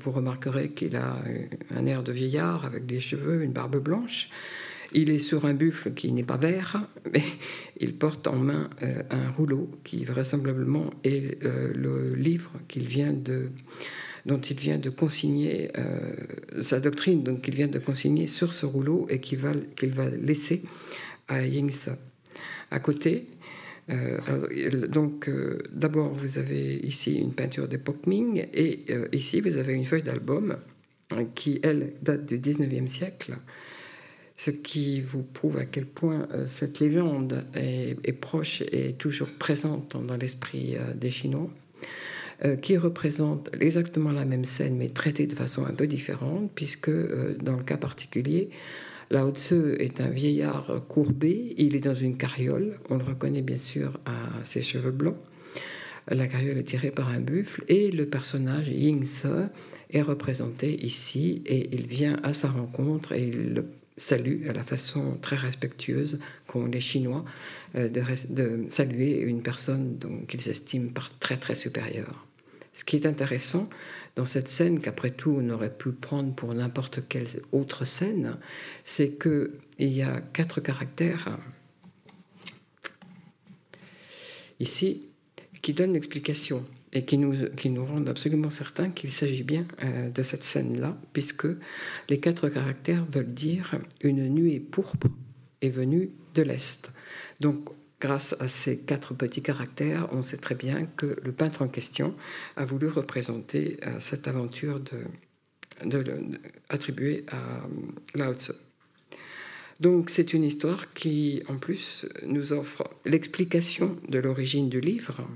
Vous 0.00 0.12
remarquerez 0.12 0.70
qu'il 0.70 0.96
a 0.96 1.18
un 1.74 1.86
air 1.86 2.02
de 2.02 2.12
vieillard 2.12 2.64
avec 2.64 2.86
des 2.86 3.00
cheveux, 3.00 3.42
une 3.42 3.52
barbe 3.52 3.76
blanche. 3.76 4.28
Il 4.92 5.10
est 5.10 5.18
sur 5.18 5.44
un 5.44 5.54
buffle 5.54 5.92
qui 5.92 6.12
n'est 6.12 6.22
pas 6.22 6.36
vert, 6.36 6.86
mais 7.12 7.22
il 7.78 7.94
porte 7.94 8.26
en 8.26 8.36
main 8.36 8.70
un 9.10 9.30
rouleau 9.30 9.68
qui 9.84 10.04
vraisemblablement 10.04 10.90
est 11.04 11.42
le 11.42 12.14
livre 12.14 12.52
qu'il 12.68 12.86
dont 14.26 14.40
il 14.40 14.56
vient 14.58 14.78
de 14.78 14.90
consigner 14.90 15.70
euh, 15.78 16.62
sa 16.62 16.80
doctrine, 16.80 17.22
donc 17.22 17.46
il 17.46 17.54
vient 17.54 17.68
de 17.68 17.78
consigner 17.78 18.26
sur 18.26 18.52
ce 18.52 18.66
rouleau 18.66 19.06
et 19.08 19.20
qu'il 19.20 19.38
va, 19.38 19.52
qu'il 19.76 19.92
va 19.92 20.10
laisser 20.10 20.62
à 21.28 21.46
Yingsa. 21.46 21.96
À 22.72 22.80
côté, 22.80 23.28
euh, 23.90 24.86
donc 24.88 25.28
euh, 25.28 25.58
d'abord 25.72 26.12
vous 26.12 26.38
avez 26.38 26.76
ici 26.76 27.16
une 27.16 27.32
peinture 27.32 27.68
d'époque 27.68 28.06
Ming 28.06 28.46
et 28.52 28.84
ici 29.12 29.40
vous 29.40 29.56
avez 29.56 29.74
une 29.74 29.84
feuille 29.84 30.02
d'album 30.02 30.56
qui, 31.36 31.60
elle, 31.62 31.92
date 32.02 32.26
du 32.26 32.38
19e 32.38 32.88
siècle 32.88 33.36
ce 34.36 34.50
qui 34.50 35.00
vous 35.00 35.22
prouve 35.22 35.56
à 35.56 35.64
quel 35.64 35.86
point 35.86 36.28
cette 36.46 36.80
légende 36.80 37.46
est, 37.54 37.96
est, 38.04 38.12
proche 38.12 38.62
et 38.72 38.94
toujours 38.94 39.30
présente 39.38 39.96
dans 40.04 40.16
l'esprit 40.16 40.76
des 40.94 41.10
Chinois. 41.10 41.48
Euh, 42.44 42.56
qui 42.56 42.76
représente 42.76 43.48
exactement 43.62 44.12
la 44.12 44.26
même 44.26 44.44
scène, 44.44 44.76
mais 44.76 44.90
traitée 44.90 45.26
de 45.26 45.34
façon 45.34 45.64
un 45.64 45.72
peu 45.72 45.86
différente, 45.86 46.50
puisque 46.54 46.90
euh, 46.90 47.34
dans 47.42 47.56
le 47.56 47.62
cas 47.62 47.78
particulier, 47.78 48.50
Lao 49.10 49.30
Tzu 49.30 49.76
est 49.78 50.00
un 50.00 50.08
vieillard 50.08 50.82
courbé, 50.88 51.54
il 51.58 51.76
est 51.76 51.80
dans 51.80 51.94
une 51.94 52.16
carriole, 52.16 52.78
on 52.90 52.98
le 52.98 53.04
reconnaît 53.04 53.42
bien 53.42 53.56
sûr 53.56 54.00
à 54.04 54.42
ses 54.42 54.62
cheveux 54.62 54.90
blancs. 54.90 55.16
La 56.08 56.26
carriole 56.26 56.58
est 56.58 56.64
tirée 56.64 56.90
par 56.90 57.08
un 57.10 57.20
buffle 57.20 57.64
et 57.68 57.90
le 57.90 58.06
personnage 58.06 58.68
Ying 58.68 59.04
Se 59.04 59.46
est 59.90 60.02
représenté 60.02 60.84
ici 60.84 61.42
et 61.46 61.68
il 61.72 61.86
vient 61.86 62.18
à 62.22 62.32
sa 62.32 62.48
rencontre 62.48 63.12
et 63.12 63.28
il 63.28 63.54
le 63.54 63.64
salue 63.96 64.48
à 64.48 64.52
la 64.52 64.62
façon 64.62 65.16
très 65.20 65.36
respectueuse 65.36 66.18
qu'ont 66.46 66.66
les 66.66 66.80
Chinois 66.80 67.24
euh, 67.76 67.88
de, 67.88 68.02
de, 68.30 68.64
saluer 68.68 69.20
une 69.20 69.42
personne 69.42 69.98
qu'ils 70.28 70.48
estiment 70.48 70.90
très 71.18 71.36
très 71.36 71.54
supérieure. 71.54 72.26
Ce 72.72 72.84
qui 72.84 72.96
est 72.96 73.06
intéressant 73.06 73.70
dans 74.16 74.24
cette 74.24 74.48
scène, 74.48 74.80
qu'après 74.80 75.10
tout 75.10 75.38
on 75.38 75.50
aurait 75.50 75.74
pu 75.74 75.92
prendre 75.92 76.34
pour 76.34 76.52
n'importe 76.54 77.06
quelle 77.08 77.26
autre 77.52 77.84
scène, 77.84 78.36
c'est 78.84 79.18
qu'il 79.18 79.50
y 79.78 80.02
a 80.02 80.20
quatre 80.20 80.60
caractères 80.60 81.38
ici 84.58 85.02
qui 85.62 85.74
donnent 85.74 85.92
l'explication 85.92 86.64
et 86.92 87.04
qui 87.04 87.18
nous, 87.18 87.50
qui 87.56 87.68
nous 87.68 87.84
rendent 87.84 88.08
absolument 88.08 88.48
certains 88.48 88.88
qu'il 88.88 89.12
s'agit 89.12 89.42
bien 89.42 89.66
euh, 89.82 90.08
de 90.08 90.22
cette 90.22 90.44
scène-là, 90.44 90.96
puisque 91.12 91.46
les 92.08 92.20
quatre 92.20 92.48
caractères 92.48 93.04
veulent 93.04 93.34
dire 93.34 93.74
une 94.00 94.28
nuée 94.28 94.60
pourpre 94.60 95.08
est 95.60 95.68
venue 95.68 96.10
de 96.34 96.42
l'Est. 96.42 96.92
Donc 97.40 97.68
grâce 98.06 98.36
à 98.38 98.46
ces 98.46 98.78
quatre 98.78 99.14
petits 99.14 99.42
caractères, 99.42 100.06
on 100.12 100.22
sait 100.22 100.36
très 100.36 100.54
bien 100.54 100.86
que 100.86 101.16
le 101.24 101.32
peintre 101.32 101.62
en 101.62 101.68
question 101.68 102.14
a 102.54 102.64
voulu 102.64 102.86
représenter 102.86 103.78
euh, 103.84 103.98
cette 103.98 104.28
aventure 104.28 104.78
de, 104.78 105.02
attribuée 106.68 107.24
à 107.32 107.66
Lao 108.14 108.34
Tzu. 108.34 108.52
Donc 109.80 110.08
c'est 110.08 110.32
une 110.34 110.44
histoire 110.44 110.92
qui, 110.94 111.42
en 111.48 111.58
plus, 111.58 112.06
nous 112.24 112.52
offre 112.52 112.84
l'explication 113.04 113.96
de 114.08 114.20
l'origine 114.20 114.68
du 114.68 114.80
livre, 114.80 115.28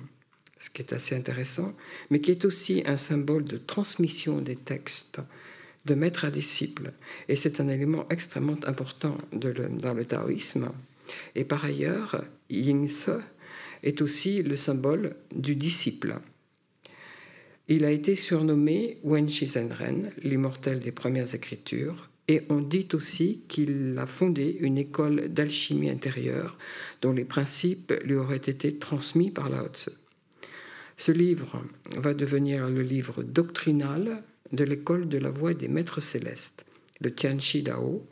ce 0.59 0.71
qui 0.71 0.81
est 0.83 0.93
assez 0.93 1.17
intéressant, 1.17 1.75
mais 2.11 2.21
qui 2.21 2.31
est 2.31 2.45
aussi 2.45 2.85
un 2.87 2.97
symbole 2.97 3.45
de 3.45 3.59
transmission 3.59 4.41
des 4.41 4.57
textes 4.57 5.21
de 5.87 5.95
maître 5.95 6.25
à 6.25 6.31
disciple. 6.31 6.93
Et 7.29 7.35
c'est 7.35 7.61
un 7.61 7.69
élément 7.69 8.07
extrêmement 8.11 8.61
important 8.65 9.19
dans 9.33 9.95
le 9.95 10.05
taoïsme. 10.05 10.71
Et 11.35 11.45
par 11.45 11.65
ailleurs, 11.65 12.23
Yingse 12.50 13.11
est 13.83 14.02
aussi 14.02 14.42
le 14.42 14.57
symbole 14.57 15.16
du 15.35 15.57
disciple. 15.57 16.19
Il 17.69 17.85
a 17.85 17.90
été 17.92 18.16
surnommé 18.16 18.99
Wen 19.04 19.28
Shizenren, 19.28 20.11
l'immortel 20.23 20.80
des 20.80 20.92
premières 20.92 21.35
écritures, 21.35 22.11
et 22.26 22.42
on 22.49 22.61
dit 22.61 22.88
aussi 22.92 23.42
qu'il 23.49 23.97
a 23.99 24.07
fondé 24.07 24.57
une 24.61 24.78
école 24.78 25.28
d'alchimie 25.28 25.90
intérieure 25.90 26.59
dont 27.00 27.12
les 27.12 27.25
principes 27.25 27.92
lui 28.04 28.14
auraient 28.14 28.37
été 28.37 28.76
transmis 28.78 29.30
par 29.30 29.49
Lao 29.50 29.69
Tzu. 29.69 29.90
Ce 30.97 31.12
livre 31.12 31.64
va 31.97 32.12
devenir 32.12 32.69
le 32.69 32.83
livre 32.83 33.23
doctrinal 33.23 34.23
de 34.52 34.64
l'école 34.64 35.09
de 35.09 35.19
la 35.19 35.30
voie 35.30 35.54
des 35.54 35.69
maîtres 35.69 36.00
célestes, 36.00 36.64
le 37.00 37.14
Tianchi 37.14 37.62
Dao, 37.62 38.07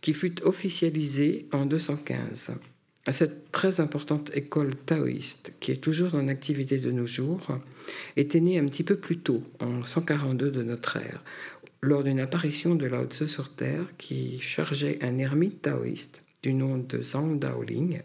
qui 0.00 0.14
fut 0.14 0.42
officialisé 0.44 1.48
en 1.52 1.66
215. 1.66 2.52
Cette 3.12 3.52
très 3.52 3.80
importante 3.80 4.30
école 4.34 4.76
taoïste, 4.76 5.54
qui 5.60 5.72
est 5.72 5.82
toujours 5.82 6.14
en 6.14 6.28
activité 6.28 6.78
de 6.78 6.90
nos 6.90 7.06
jours, 7.06 7.58
était 8.16 8.40
née 8.40 8.58
un 8.58 8.66
petit 8.66 8.84
peu 8.84 8.96
plus 8.96 9.18
tôt, 9.18 9.42
en 9.60 9.82
142 9.82 10.50
de 10.50 10.62
notre 10.62 10.98
ère, 10.98 11.24
lors 11.80 12.04
d'une 12.04 12.20
apparition 12.20 12.74
de 12.74 12.86
Lao 12.86 13.06
Tzu 13.06 13.26
sur 13.26 13.54
Terre 13.54 13.86
qui 13.96 14.40
chargeait 14.40 14.98
un 15.02 15.16
ermite 15.18 15.62
taoïste 15.62 16.22
du 16.42 16.52
nom 16.52 16.76
de 16.76 17.02
Zhang 17.02 17.38
Daoling 17.38 18.02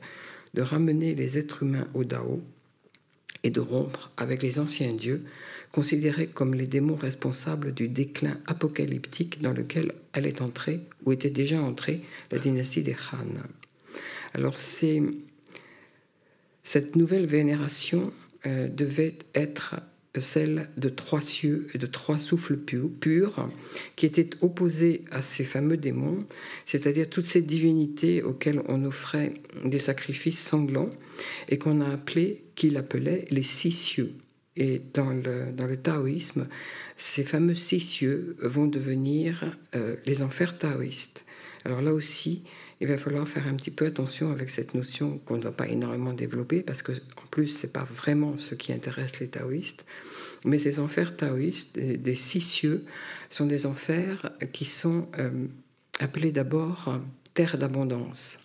de 0.54 0.62
ramener 0.62 1.16
les 1.16 1.38
êtres 1.38 1.64
humains 1.64 1.88
au 1.94 2.04
Dao 2.04 2.42
et 3.44 3.50
de 3.50 3.60
rompre 3.60 4.12
avec 4.16 4.42
les 4.42 4.60
anciens 4.60 4.94
dieux, 4.94 5.24
considérés 5.72 6.28
comme 6.28 6.54
les 6.54 6.68
démons 6.68 6.96
responsables 6.96 7.74
du 7.74 7.90
déclin 7.90 8.38
apocalyptique 8.46 9.42
dans 9.42 9.52
lequel 9.52 9.94
elle 10.14 10.26
est 10.26 10.42
entrée, 10.42 10.80
ou 11.04 11.12
était 11.12 11.30
déjà 11.30 11.62
entrée, 11.62 12.02
la 12.32 12.40
dynastie 12.40 12.84
des 12.84 12.96
Han. 13.12 13.42
Alors 14.34 14.58
cette 16.64 16.96
nouvelle 16.96 17.26
vénération 17.26 18.12
euh, 18.46 18.68
devait 18.68 19.18
être 19.36 19.76
celle 20.20 20.70
de 20.78 20.90
trois 20.90 21.22
cieux 21.22 21.68
et 21.74 21.78
de 21.78 21.88
trois 21.88 22.20
souffles 22.20 22.58
purs, 22.58 23.50
qui 23.96 24.06
étaient 24.06 24.30
opposés 24.42 25.06
à 25.12 25.22
ces 25.22 25.44
fameux 25.44 25.78
démons, 25.78 26.20
c'est-à-dire 26.66 27.10
toutes 27.10 27.26
ces 27.26 27.42
divinités 27.42 28.22
auxquelles 28.22 28.62
on 28.68 28.86
offrait 28.86 29.34
des 29.66 29.80
sacrifices 29.80 30.40
sanglants 30.40 30.92
et 31.50 31.58
qu'on 31.58 31.82
a 31.82 31.90
appelé, 31.90 32.44
qu'il 32.56 32.78
appelait 32.78 33.26
les 33.32 33.44
six 33.44 33.72
cieux. 33.72 34.14
Et 34.56 34.82
dans 34.94 35.10
le, 35.10 35.52
dans 35.52 35.66
le 35.66 35.78
taoïsme, 35.78 36.48
ces 36.96 37.24
fameux 37.24 37.56
six 37.56 37.80
cieux 37.80 38.36
vont 38.40 38.68
devenir 38.68 39.58
euh, 39.76 39.96
les 40.06 40.22
enfers 40.22 40.60
taoïstes. 40.60 41.26
Alors 41.66 41.82
là 41.82 41.92
aussi, 41.92 42.44
il 42.84 42.90
va 42.90 42.98
falloir 42.98 43.26
faire 43.26 43.48
un 43.48 43.56
petit 43.56 43.72
peu 43.72 43.86
attention 43.86 44.30
avec 44.30 44.50
cette 44.50 44.74
notion 44.74 45.18
qu'on 45.20 45.38
ne 45.38 45.42
doit 45.42 45.54
pas 45.54 45.70
énormément 45.70 46.12
développer 46.12 46.62
parce 46.62 46.82
que 46.82 46.92
en 46.92 47.26
plus 47.32 47.48
c'est 47.48 47.72
pas 47.72 47.86
vraiment 47.86 48.38
ce 48.38 48.56
qui 48.56 48.74
intéresse 48.74 49.22
les 49.22 49.30
taoïstes. 49.30 49.86
Mais 50.44 50.60
ces 50.60 50.82
enfers 50.82 51.16
taoïstes, 51.16 51.80
des, 51.80 52.16
six 52.16 52.42
cieux, 52.42 52.84
sont 53.30 53.46
des 53.46 53.66
enfers 53.66 54.32
qui 54.52 54.66
sont 54.66 55.08
euh, 55.18 55.30
appelés 56.02 56.34
d'abord 56.34 57.00
terre 57.34 57.58
d'abondance. 57.58 58.38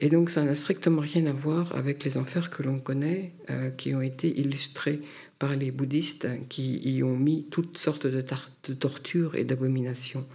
Et 0.00 0.10
donc 0.10 0.28
ça 0.28 0.42
n'a 0.42 0.54
strictement 0.54 1.00
rien 1.00 1.24
à 1.24 1.32
voir 1.32 1.74
avec 1.74 2.04
les 2.04 2.18
enfers 2.18 2.50
que 2.50 2.62
l'on 2.62 2.78
connaît, 2.78 3.32
euh, 3.48 3.70
qui 3.70 3.94
ont 3.94 4.02
été 4.02 4.38
illustrés 4.38 5.00
par 5.38 5.54
les 5.56 5.70
bouddhistes 5.70 6.28
qui 6.48 6.78
y 6.78 7.02
ont 7.02 7.16
mis 7.16 7.46
toutes 7.50 7.76
sortes 7.78 8.06
de, 8.06 8.22
tortures 8.74 9.34
et 9.34 9.44
d'abominations. 9.44 10.26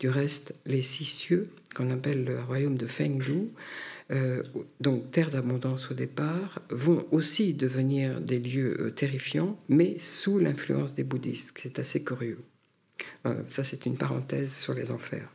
Du 0.00 0.08
reste, 0.08 0.54
les 0.66 0.82
six 0.82 1.04
cieux, 1.04 1.50
qu'on 1.74 1.90
appelle 1.90 2.24
le 2.24 2.40
royaume 2.42 2.76
de 2.76 2.86
Fengdu, 2.86 3.48
euh, 4.10 4.42
donc 4.80 5.10
terre 5.10 5.30
d'abondance 5.30 5.90
au 5.90 5.94
départ, 5.94 6.60
vont 6.70 7.06
aussi 7.12 7.54
devenir 7.54 8.20
des 8.20 8.38
lieux 8.38 8.76
euh, 8.80 8.90
terrifiants, 8.90 9.58
mais 9.68 9.98
sous 9.98 10.38
l'influence 10.38 10.94
des 10.94 11.04
bouddhistes. 11.04 11.56
C'est 11.62 11.78
assez 11.78 12.02
curieux. 12.02 12.38
Euh, 13.26 13.42
ça, 13.46 13.64
c'est 13.64 13.86
une 13.86 13.96
parenthèse 13.96 14.54
sur 14.54 14.74
les 14.74 14.90
enfers. 14.90 15.32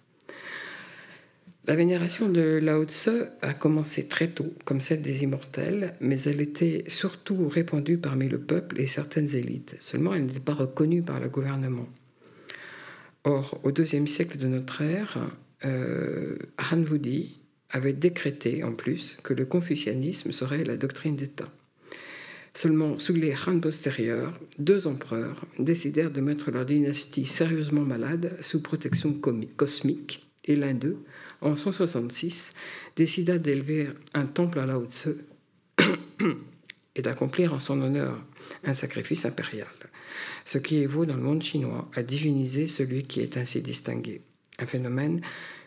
La 1.65 1.77
vénération 1.77 2.27
de 2.27 2.59
Lao 2.61 2.83
Tse 2.83 3.29
a 3.41 3.53
commencé 3.53 4.09
très 4.09 4.27
tôt, 4.27 4.53
comme 4.65 4.81
celle 4.81 5.01
des 5.01 5.23
immortels, 5.23 5.93
mais 6.01 6.19
elle 6.23 6.41
était 6.41 6.83
surtout 6.87 7.47
répandue 7.47 7.97
parmi 7.97 8.27
le 8.27 8.37
peuple 8.37 8.81
et 8.81 8.87
certaines 8.87 9.33
élites. 9.33 9.77
Seulement, 9.79 10.13
elle 10.13 10.25
n'était 10.25 10.41
pas 10.41 10.53
reconnue 10.53 11.03
par 11.03 11.21
le 11.21 11.29
gouvernement. 11.29 11.87
Or, 13.23 13.61
au 13.63 13.71
deuxième 13.71 14.07
siècle 14.09 14.37
de 14.37 14.47
notre 14.47 14.81
ère, 14.81 15.17
euh, 15.63 16.35
Han 16.69 16.83
Wudi 16.83 17.39
avait 17.69 17.93
décrété 17.93 18.61
en 18.65 18.73
plus 18.73 19.17
que 19.23 19.33
le 19.33 19.45
confucianisme 19.45 20.33
serait 20.33 20.65
la 20.65 20.75
doctrine 20.75 21.15
d'État. 21.15 21.49
Seulement, 22.53 22.97
sous 22.97 23.13
les 23.13 23.33
Han 23.47 23.61
postérieurs, 23.61 24.33
deux 24.59 24.85
empereurs 24.85 25.45
décidèrent 25.59 26.11
de 26.11 26.19
mettre 26.19 26.51
leur 26.51 26.65
dynastie 26.65 27.25
sérieusement 27.25 27.83
malade 27.83 28.35
sous 28.41 28.61
protection 28.61 29.17
cosmique, 29.55 30.27
et 30.43 30.57
l'un 30.57 30.73
d'eux, 30.73 30.97
en 31.43 31.55
166, 31.55 32.53
décida 32.95 33.37
d'élever 33.37 33.89
un 34.13 34.25
temple 34.25 34.59
à 34.59 34.65
Lao 34.65 34.85
Tse 34.85 35.09
et 36.95 37.01
d'accomplir 37.01 37.53
en 37.53 37.59
son 37.59 37.81
honneur 37.81 38.23
un 38.63 38.73
sacrifice 38.73 39.25
impérial, 39.25 39.67
ce 40.45 40.57
qui 40.57 40.77
évaut 40.77 41.05
dans 41.05 41.15
le 41.15 41.21
monde 41.21 41.43
chinois 41.43 41.89
à 41.95 42.03
diviniser 42.03 42.67
celui 42.67 43.03
qui 43.03 43.21
est 43.21 43.37
ainsi 43.37 43.61
distingué, 43.61 44.21
un 44.59 44.65
phénomène 44.65 45.21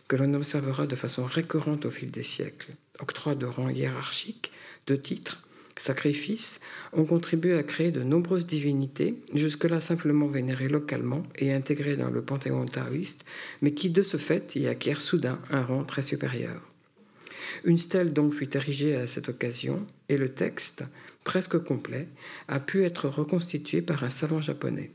que 0.09 0.17
l'on 0.17 0.35
observera 0.35 0.87
de 0.87 0.97
façon 0.97 1.25
récurrente 1.25 1.85
au 1.85 1.91
fil 1.91 2.11
des 2.11 2.23
siècles. 2.23 2.73
Octroi 3.01 3.35
de 3.35 3.47
rang 3.47 3.69
hiérarchique, 3.69 4.53
de 4.87 4.97
titres, 4.97 5.46
sacrifices 5.79 6.61
ont 6.93 7.05
contribué 7.05 7.57
à 7.57 7.63
créer 7.63 7.91
de 7.91 8.03
nombreuses 8.03 8.47
divinités, 8.47 9.17
jusque-là 9.35 9.81
simplement 9.81 10.27
vénérées 10.27 10.69
localement 10.69 11.23
et 11.37 11.53
intégrées 11.53 11.97
dans 11.97 12.11
le 12.11 12.23
panthéon 12.23 12.67
taoïste, 12.67 13.25
mais 13.63 13.73
qui 13.73 13.91
de 13.91 14.03
ce 14.03 14.17
fait 14.17 14.57
y 14.57 14.67
acquièrent 14.67 15.01
soudain 15.01 15.39
un 15.51 15.63
rang 15.63 15.85
très 15.85 16.03
supérieur. 16.03 16.61
Une 17.65 17.79
stèle 17.79 18.13
donc 18.13 18.35
fut 18.35 18.57
érigée 18.57 18.97
à 18.97 19.07
cette 19.07 19.29
occasion, 19.29 19.87
et 20.09 20.17
le 20.17 20.31
texte, 20.31 20.85
presque 21.25 21.59
complet, 21.59 22.09
a 22.49 22.61
pu 22.61 22.85
être 22.85 23.09
reconstitué 23.09 23.83
par 23.83 24.05
un 24.05 24.11
savant 24.11 24.41
japonais. 24.41 24.93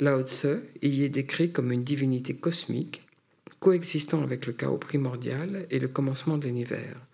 Lao 0.00 0.22
Tse 0.22 0.62
y 0.82 1.02
est 1.02 1.08
décrit 1.08 1.50
comme 1.50 1.72
une 1.72 1.84
divinité 1.84 2.34
cosmique, 2.34 3.02
coexistant 3.58 4.22
avec 4.22 4.46
le 4.46 4.52
chaos 4.52 4.78
primordial 4.78 5.66
et 5.70 5.78
le 5.78 5.88
commencement 5.88 6.38
de 6.38 6.46
l'univers. 6.46 7.07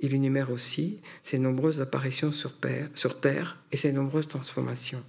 Il 0.00 0.14
énumère 0.14 0.50
aussi 0.50 1.00
ses 1.24 1.38
nombreuses 1.38 1.80
apparitions 1.80 2.30
sur, 2.32 2.58
Terre 3.20 3.58
et 3.72 3.76
ses 3.76 3.92
nombreuses 3.92 4.28
transformations. 4.28 5.02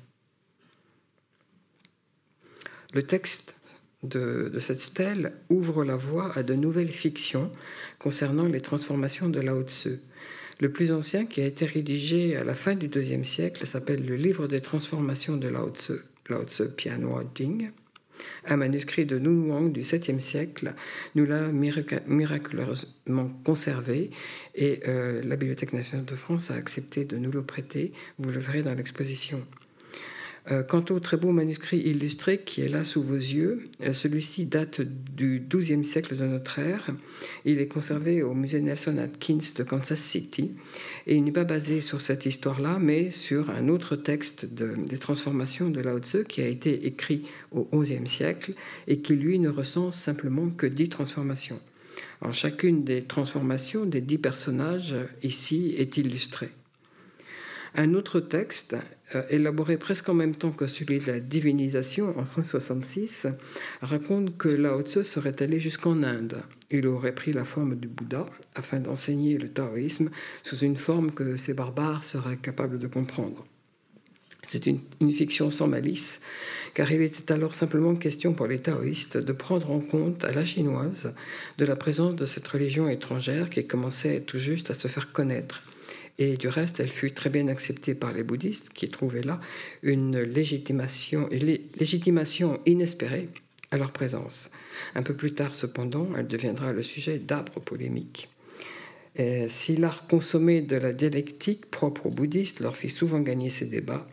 Le 2.94 3.04
texte 3.04 3.60
de, 4.02 4.52
cette 4.60 4.82
stèle 4.82 5.34
ouvre 5.50 5.84
la 5.84 5.96
voie 5.96 6.36
à 6.36 6.42
de 6.42 6.56
nouvelles 6.56 6.92
fictions 6.92 7.52
concernant 8.00 8.48
les 8.48 8.62
transformations 8.62 9.30
de 9.30 9.40
Lao 9.40 9.62
Tzu. 9.62 10.00
Le 10.60 10.72
plus 10.72 10.92
ancien, 10.92 11.26
qui 11.26 11.42
a 11.42 11.46
été 11.46 11.66
rédigé 11.66 12.36
à 12.36 12.44
la 12.44 12.56
fin 12.56 12.76
du 12.76 12.88
IIe 12.88 13.26
siècle, 13.26 13.68
s'appelle 13.68 14.06
le 14.06 14.16
Livre 14.16 14.48
des 14.48 14.60
transformations 14.60 15.38
de 15.38 15.48
Lao 15.48 15.70
Tzu, 15.70 15.94
Lao 16.28 16.44
Tzu 16.44 16.70
Pianhua 16.76 17.24
Ding. 17.36 17.72
Un 18.46 18.58
manuscrit 18.58 19.06
de 19.06 19.20
Nun 19.20 19.50
Wang 19.50 19.72
du 19.72 19.82
7e 19.82 20.20
siècle 20.20 20.74
nous 21.16 21.26
l'a 21.26 21.48
miraculeusement 21.50 23.30
conservé 23.44 24.12
et 24.56 24.82
euh, 24.88 25.22
la 25.24 25.36
Bibliothèque 25.36 25.74
nationale 25.74 26.06
de 26.06 26.16
France 26.16 26.52
a 26.52 26.56
accepté 26.56 27.06
de 27.06 27.18
nous 27.18 27.32
le 27.32 27.44
prêter. 27.44 27.94
Vous 28.18 28.30
le 28.30 28.40
verrez 28.40 28.62
dans 28.62 28.74
l'exposition. 28.74 29.46
Euh, 30.52 30.64
quant 30.64 30.84
au 30.90 31.00
très 31.00 31.18
beau 31.18 31.32
manuscrit 31.32 31.80
illustré 31.80 32.40
qui 32.40 32.62
est 32.62 32.70
là 32.70 32.84
sous 32.84 33.04
vos 33.04 33.16
yeux, 33.16 33.70
euh, 33.82 33.94
celui-ci 33.94 34.46
date 34.46 34.82
du 34.82 35.44
XIIe 35.48 35.86
siècle 35.86 36.16
de 36.16 36.26
notre 36.26 36.60
ère. 36.60 36.88
Il 37.46 37.60
est 37.60 37.68
conservé 37.68 38.24
au 38.24 38.34
musée 38.34 38.62
Nelson 38.62 38.98
Atkins 38.98 39.38
de 39.56 39.64
Kansas 39.64 40.00
City 40.00 40.56
et 41.08 41.16
il 41.16 41.24
n'est 41.24 41.32
pas 41.32 41.44
basé 41.44 41.82
sur 41.82 42.02
cette 42.02 42.26
histoire-là, 42.26 42.80
mais 42.80 43.12
sur 43.12 43.50
un 43.50 43.68
autre 43.68 43.96
texte 43.96 44.46
des 44.46 44.98
transformations 44.98 45.70
de 45.70 45.82
Lao 45.82 46.00
Tzu 46.00 46.24
qui 46.24 46.42
a 46.42 46.48
été 46.48 46.88
écrit 46.88 47.26
au 47.52 47.68
XIe 47.74 48.08
siècle 48.08 48.54
et 48.88 49.00
qui 49.02 49.16
lui 49.16 49.40
ne 49.40 49.50
recense 49.50 50.00
simplement 50.00 50.50
que 50.50 50.66
dix 50.66 50.90
transformations. 50.90 51.60
Alors, 52.22 52.34
chacune 52.34 52.84
des 52.84 53.04
transformations 53.04 53.86
des 53.86 54.02
dix 54.02 54.18
personnages 54.18 54.96
ici 55.24 55.74
est 55.78 55.98
illustrée. 55.98 56.50
Un 57.76 57.94
autre 57.94 58.20
texte, 58.20 58.76
euh, 59.16 59.24
élaboré 59.30 59.78
presque 59.78 60.10
en 60.10 60.14
même 60.14 60.36
temps 60.36 60.52
que 60.52 60.68
celui 60.68 61.00
de 61.00 61.06
la 61.12 61.20
divinisation 61.20 62.18
en 62.18 62.26
166, 62.26 63.28
raconte 63.82 64.38
que 64.38 64.50
Lao 64.50 64.82
Tzu 64.82 65.04
serait 65.04 65.42
allé 65.42 65.60
jusqu'en 65.60 66.02
Inde. 66.04 66.42
Il 66.72 66.88
aurait 66.88 67.14
pris 67.14 67.32
la 67.32 67.46
forme 67.46 67.76
du 67.76 67.88
Bouddha 67.88 68.26
afin 68.56 68.80
d'enseigner 68.80 69.38
le 69.38 69.50
taoïsme 69.50 70.10
sous 70.44 70.58
une 70.58 70.78
forme 70.78 71.12
que 71.12 71.38
ces 71.38 71.54
barbares 71.54 72.04
seraient 72.04 72.38
capables 72.38 72.80
de 72.80 72.88
comprendre. 72.88 73.46
C'est 74.44 74.66
une, 74.66 74.80
une, 75.00 75.12
fiction 75.12 75.52
sans 75.52 75.68
malice, 75.68 76.22
car 76.74 76.92
il 76.92 77.02
était 77.02 77.32
alors 77.32 77.54
simplement 77.54 77.94
question 77.96 78.34
pour 78.34 78.48
les 78.48 78.60
taoïstes 78.60 79.18
de 79.18 79.34
prendre 79.34 79.70
en 79.70 79.80
compte 79.80 80.24
à 80.24 80.32
la 80.32 80.46
chinoise 80.46 81.14
de 81.60 81.66
la 81.66 81.76
présence 81.76 82.16
de 82.16 82.26
cette 82.26 82.48
religion 82.48 82.90
étrangère 82.90 83.50
qui 83.52 83.68
commençait 83.68 84.22
tout 84.22 84.40
juste 84.40 84.72
à 84.72 84.74
se 84.74 84.88
faire 84.88 85.12
connaître 85.12 85.62
et 86.20 86.38
du 86.38 86.50
reste, 86.50 86.80
elle 86.80 86.90
fut 86.90 87.12
très 87.12 87.32
bien 87.32 87.48
acceptée 87.48 87.96
par 87.96 88.14
les 88.14 88.24
bouddhistes 88.24 88.72
qui 88.74 88.90
trouvaient 88.90 89.24
là 89.24 89.40
une 89.82 90.20
légitimation, 90.20 91.28
légitimation 91.32 92.60
inespérée 92.66 93.30
à 93.72 93.78
leur 93.78 93.92
présence. 93.92 94.52
Un 94.96 95.02
peu 95.02 95.14
plus 95.14 95.34
tard, 95.34 95.56
cependant, 95.56 96.08
elle 96.18 96.28
deviendra 96.28 96.74
le 96.74 96.84
sujet 96.84 97.20
d'âpres 97.20 97.60
polémiques. 97.60 98.30
si 99.50 99.78
l'art 99.78 100.08
consommé 100.08 100.62
de 100.62 100.76
la 100.76 100.94
dialectique 100.94 101.72
propre 101.72 102.08
aux 102.08 102.12
bouddhistes 102.12 102.60
leur 102.60 102.76
fit 102.76 102.90
souvent 102.90 103.22
gagner 103.22 103.50
ces 103.50 103.66
débats, 103.66 104.06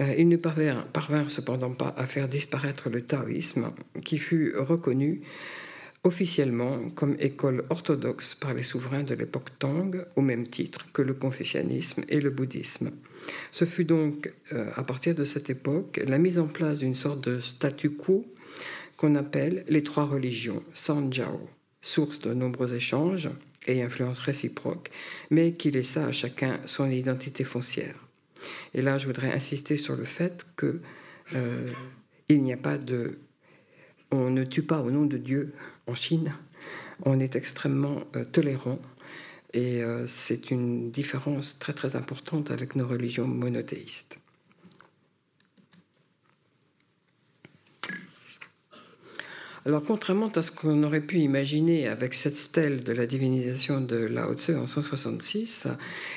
euh, 0.00 0.14
ils 0.18 0.28
ne 0.28 0.36
parvinrent 0.36 1.30
cependant 1.30 1.70
pas 1.70 1.94
à 1.96 2.06
faire 2.06 2.28
disparaître 2.28 2.90
le 2.90 3.02
taoïsme, 3.02 3.72
qui 4.04 4.18
fut 4.18 4.52
reconnu 4.56 5.22
officiellement 6.04 6.90
comme 6.90 7.16
école 7.18 7.64
orthodoxe 7.70 8.34
par 8.34 8.52
les 8.54 8.62
souverains 8.62 9.02
de 9.02 9.14
l'époque 9.14 9.58
Tang, 9.58 9.96
au 10.16 10.20
même 10.20 10.46
titre 10.46 10.92
que 10.92 11.02
le 11.02 11.14
confucianisme 11.14 12.04
et 12.08 12.20
le 12.20 12.30
bouddhisme. 12.30 12.90
Ce 13.50 13.64
fut 13.64 13.86
donc, 13.86 14.32
euh, 14.52 14.70
à 14.74 14.84
partir 14.84 15.14
de 15.14 15.24
cette 15.24 15.48
époque, 15.48 16.00
la 16.06 16.18
mise 16.18 16.38
en 16.38 16.46
place 16.46 16.78
d'une 16.78 16.94
sorte 16.94 17.28
de 17.28 17.40
statu 17.40 17.90
quo 17.90 18.26
qu'on 18.98 19.14
appelle 19.14 19.64
les 19.66 19.82
trois 19.82 20.04
religions, 20.04 20.62
Sanjiao, 20.74 21.40
source 21.80 22.20
de 22.20 22.34
nombreux 22.34 22.74
échanges 22.74 23.30
et 23.66 23.82
influences 23.82 24.18
réciproques, 24.18 24.90
mais 25.30 25.52
qui 25.52 25.70
laissa 25.70 26.06
à 26.06 26.12
chacun 26.12 26.60
son 26.66 26.90
identité 26.90 27.44
foncière. 27.44 27.96
Et 28.74 28.82
là, 28.82 28.98
je 28.98 29.06
voudrais 29.06 29.32
insister 29.32 29.78
sur 29.78 29.96
le 29.96 30.04
fait 30.04 30.46
que 30.56 30.80
euh, 31.34 31.70
il 32.28 32.42
n'y 32.42 32.52
a 32.52 32.58
pas 32.58 32.76
de 32.76 33.18
on 34.14 34.30
ne 34.30 34.44
tue 34.44 34.62
pas 34.62 34.80
au 34.80 34.90
nom 34.90 35.04
de 35.04 35.16
Dieu 35.16 35.54
en 35.86 35.94
Chine. 35.94 36.32
On 37.04 37.20
est 37.20 37.36
extrêmement 37.36 38.00
euh, 38.16 38.24
tolérant 38.24 38.78
et 39.52 39.82
euh, 39.82 40.06
c'est 40.06 40.50
une 40.50 40.90
différence 40.90 41.58
très 41.58 41.72
très 41.72 41.96
importante 41.96 42.50
avec 42.50 42.76
nos 42.76 42.86
religions 42.86 43.26
monothéistes. 43.26 44.18
Alors, 49.66 49.82
contrairement 49.82 50.28
à 50.28 50.42
ce 50.42 50.52
qu'on 50.52 50.82
aurait 50.82 51.00
pu 51.00 51.20
imaginer 51.20 51.88
avec 51.88 52.12
cette 52.12 52.36
stèle 52.36 52.84
de 52.84 52.92
la 52.92 53.06
divinisation 53.06 53.80
de 53.80 53.96
Lao 53.96 54.34
Tse 54.34 54.50
en 54.50 54.66
166, 54.66 55.68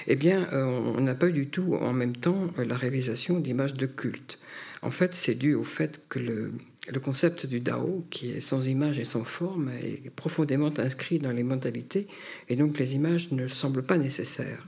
eh 0.08 0.16
bien, 0.18 0.50
euh, 0.52 0.66
on 0.66 1.00
n'a 1.00 1.16
pas 1.16 1.30
du 1.30 1.48
tout 1.48 1.76
en 1.76 1.94
même 1.94 2.18
temps 2.18 2.48
la 2.58 2.76
réalisation 2.76 3.40
d'images 3.40 3.76
de 3.76 3.86
culte. 3.86 4.38
En 4.82 4.92
fait, 4.92 5.16
c'est 5.16 5.36
dû 5.36 5.54
au 5.54 5.64
fait 5.64 6.02
que 6.10 6.20
le, 6.20 6.52
le 6.90 7.00
concept 7.00 7.46
du 7.46 7.60
Dao, 7.60 8.06
qui 8.10 8.32
est 8.32 8.40
sans 8.40 8.68
image 8.68 8.98
et 8.98 9.06
sans 9.06 9.24
forme, 9.24 9.70
est 9.82 10.10
profondément 10.10 10.72
inscrit 10.78 11.20
dans 11.20 11.32
les 11.32 11.44
mentalités, 11.44 12.08
et 12.50 12.56
donc 12.56 12.80
les 12.80 12.96
images 12.96 13.32
ne 13.32 13.48
semblent 13.48 13.84
pas 13.84 13.98
nécessaires. 13.98 14.66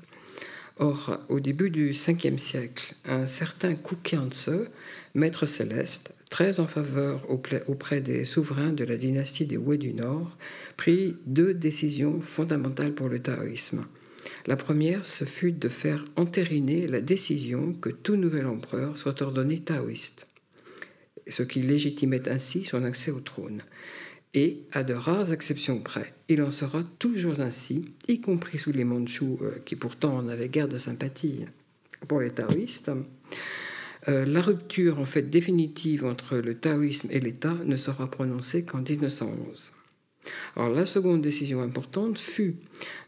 Or, 0.77 1.19
au 1.27 1.39
début 1.39 1.69
du 1.69 1.91
5e 1.91 2.37
siècle, 2.37 2.95
un 3.05 3.25
certain 3.25 3.75
Kukianse, 3.75 4.49
maître 5.13 5.45
céleste, 5.45 6.13
très 6.29 6.59
en 6.59 6.67
faveur 6.67 7.25
auprès 7.29 8.01
des 8.01 8.23
souverains 8.23 8.71
de 8.71 8.85
la 8.85 8.95
dynastie 8.95 9.45
des 9.45 9.57
Wei 9.57 9.77
du 9.77 9.93
Nord, 9.93 10.37
prit 10.77 11.17
deux 11.25 11.53
décisions 11.53 12.21
fondamentales 12.21 12.93
pour 12.93 13.09
le 13.09 13.19
taoïsme. 13.19 13.85
La 14.45 14.55
première, 14.55 15.05
ce 15.05 15.25
fut 15.25 15.51
de 15.51 15.69
faire 15.69 16.05
entériner 16.15 16.87
la 16.87 17.01
décision 17.01 17.73
que 17.73 17.89
tout 17.89 18.15
nouvel 18.15 18.47
empereur 18.47 18.95
soit 18.95 19.21
ordonné 19.21 19.59
taoïste 19.59 20.28
ce 21.31 21.43
qui 21.43 21.61
légitimait 21.61 22.29
ainsi 22.29 22.65
son 22.65 22.83
accès 22.83 23.11
au 23.11 23.19
trône. 23.19 23.63
Et, 24.33 24.59
à 24.71 24.83
de 24.83 24.93
rares 24.93 25.33
exceptions 25.33 25.79
près, 25.79 26.13
il 26.27 26.41
en 26.43 26.51
sera 26.51 26.83
toujours 26.99 27.39
ainsi, 27.39 27.93
y 28.07 28.21
compris 28.21 28.59
sous 28.59 28.71
les 28.71 28.83
Mandchous, 28.83 29.39
euh, 29.41 29.57
qui 29.65 29.75
pourtant 29.75 30.21
n'avaient 30.21 30.49
guère 30.49 30.67
de 30.67 30.77
sympathie 30.77 31.45
pour 32.07 32.19
les 32.19 32.29
taoïstes. 32.29 32.91
Euh, 34.07 34.25
la 34.25 34.41
rupture 34.41 34.99
en 34.99 35.05
fait 35.05 35.23
définitive 35.23 36.05
entre 36.05 36.37
le 36.37 36.55
taoïsme 36.55 37.09
et 37.11 37.19
l'État 37.19 37.55
ne 37.65 37.75
sera 37.75 38.09
prononcée 38.09 38.63
qu'en 38.63 38.81
1911. 38.81 39.73
Alors, 40.55 40.69
la 40.69 40.85
seconde 40.85 41.21
décision 41.21 41.61
importante 41.61 42.19
fut 42.19 42.55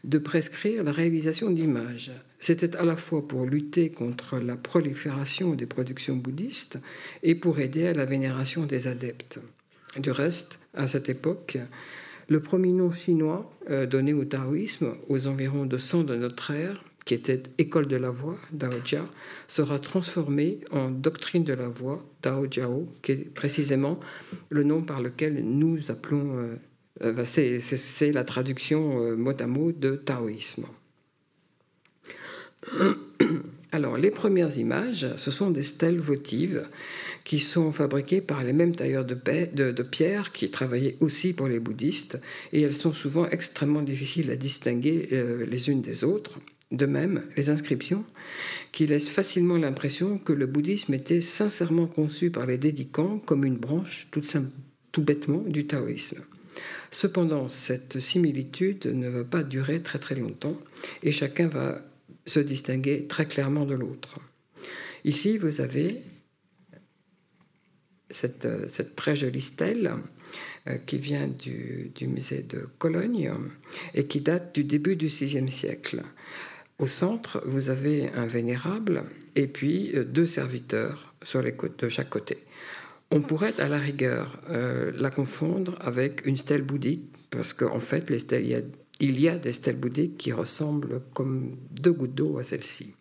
de 0.04 0.18
prescrire 0.18 0.82
la 0.82 0.92
réalisation 0.92 1.50
d'images. 1.50 2.10
C'était 2.42 2.76
à 2.76 2.82
la 2.82 2.96
fois 2.96 3.28
pour 3.28 3.46
lutter 3.46 3.90
contre 3.90 4.40
la 4.40 4.56
prolifération 4.56 5.54
des 5.54 5.66
productions 5.66 6.16
bouddhistes 6.16 6.80
et 7.22 7.36
pour 7.36 7.60
aider 7.60 7.86
à 7.86 7.94
la 7.94 8.04
vénération 8.04 8.66
des 8.66 8.88
adeptes. 8.88 9.38
Du 9.96 10.10
reste, 10.10 10.58
à 10.74 10.88
cette 10.88 11.08
époque, 11.08 11.56
le 12.26 12.40
premier 12.40 12.72
nom 12.72 12.90
chinois 12.90 13.48
euh, 13.70 13.86
donné 13.86 14.12
au 14.12 14.24
taoïsme 14.24 14.96
aux 15.08 15.28
environs 15.28 15.66
de 15.66 15.78
100 15.78 16.02
de 16.02 16.16
notre 16.16 16.50
ère, 16.50 16.82
qui 17.04 17.14
était 17.14 17.44
École 17.58 17.86
de 17.86 17.94
la 17.94 18.10
voix, 18.10 18.38
Daojia, 18.50 19.08
sera 19.46 19.78
transformé 19.78 20.58
en 20.72 20.90
Doctrine 20.90 21.44
de 21.44 21.54
la 21.54 21.68
voix, 21.68 22.04
Daojiao, 22.24 22.88
qui 23.02 23.12
est 23.12 23.32
précisément 23.32 24.00
le 24.50 24.64
nom 24.64 24.82
par 24.82 25.00
lequel 25.00 25.44
nous 25.44 25.92
appelons 25.92 26.38
euh, 26.38 26.56
euh, 27.02 27.24
c'est 27.24 28.10
la 28.10 28.24
traduction 28.24 29.16
mot 29.16 29.40
à 29.40 29.46
mot 29.46 29.70
de 29.70 29.94
taoïsme. 29.94 30.66
Alors, 33.72 33.96
les 33.96 34.10
premières 34.10 34.58
images, 34.58 35.06
ce 35.16 35.30
sont 35.30 35.50
des 35.50 35.62
stèles 35.62 35.98
votives 35.98 36.68
qui 37.24 37.38
sont 37.38 37.72
fabriquées 37.72 38.20
par 38.20 38.44
les 38.44 38.52
mêmes 38.52 38.74
tailleurs 38.74 39.06
de, 39.06 39.82
pierre 39.82 40.32
qui 40.32 40.50
travaillaient 40.50 40.96
aussi 41.00 41.32
pour 41.32 41.48
les 41.48 41.58
bouddhistes, 41.58 42.20
et 42.52 42.60
elles 42.60 42.74
sont 42.74 42.92
souvent 42.92 43.26
extrêmement 43.28 43.80
difficiles 43.80 44.30
à 44.30 44.36
distinguer 44.36 45.08
euh, 45.12 45.46
les 45.46 45.70
unes 45.70 45.80
des 45.80 46.04
autres. 46.04 46.38
De 46.70 46.86
même, 46.86 47.22
les 47.36 47.50
inscriptions, 47.50 48.04
qui 48.72 48.86
laissent 48.86 49.08
facilement 49.08 49.56
l'impression 49.56 50.18
que 50.18 50.32
le 50.32 50.46
bouddhisme 50.46 50.94
était 50.94 51.20
sincèrement 51.20 51.86
conçu 51.86 52.30
par 52.30 52.46
les 52.46 52.58
dédicants 52.58 53.18
comme 53.18 53.44
une 53.44 53.56
branche 53.56 54.08
tout 54.10 55.02
bêtement 55.02 55.42
du 55.46 55.66
taoïsme. 55.66 56.22
Cependant, 56.90 57.48
cette 57.48 58.00
similitude 58.00 58.86
ne 58.86 59.08
va 59.08 59.24
pas 59.24 59.42
durer 59.42 59.80
très 59.80 59.98
très 59.98 60.14
longtemps 60.14 60.58
et 61.02 61.12
chacun 61.12 61.48
va 61.48 61.82
se 62.26 62.40
distinguer 62.40 63.06
très 63.06 63.26
clairement 63.26 63.66
de 63.66 63.74
l'autre. 63.74 64.18
Ici, 65.04 65.38
vous 65.38 65.60
avez 65.60 66.02
cette, 68.10 68.94
très 68.94 69.16
jolie 69.16 69.40
stèle 69.40 69.94
euh, 70.68 70.76
qui 70.78 70.98
vient 70.98 71.28
du, 71.28 71.92
musée 72.02 72.42
de 72.42 72.68
Cologne 72.78 73.32
et 73.94 74.06
qui 74.06 74.20
date 74.20 74.54
du 74.54 74.64
début 74.64 74.96
du 74.96 75.08
VIe 75.08 75.50
siècle. 75.50 76.02
Au 76.78 76.86
centre, 76.86 77.42
vous 77.46 77.70
avez 77.70 78.10
un 78.10 78.26
vénérable 78.26 79.04
et 79.34 79.46
puis 79.46 79.92
euh, 79.94 80.04
deux 80.04 80.26
serviteurs 80.26 81.14
sur 81.22 81.42
les 81.42 81.52
de 81.78 81.88
chaque 81.88 82.10
côté. 82.10 82.38
On 83.10 83.20
pourrait 83.20 83.60
à 83.60 83.68
la 83.68 83.78
rigueur 83.78 84.40
euh, 84.48 84.90
la 84.94 85.10
confondre 85.10 85.76
avec 85.80 86.24
une 86.24 86.36
stèle 86.36 86.62
bouddhique, 86.62 87.12
parce 87.30 87.52
qu'en 87.52 87.78
fait, 87.78 88.08
les 88.08 88.20
stèles, 88.20 88.64
il, 89.00 89.20
y 89.20 89.28
a, 89.28 89.36
des 89.36 89.52
stèles 89.52 89.76
bouddhiques 89.76 90.16
qui 90.16 90.32
ressemblent 90.32 91.02
comme 91.12 91.56
deux 91.70 91.92
gouttes 91.92 92.14
d'eau 92.14 92.38
à 92.38 92.44
celle-ci. 92.44 92.94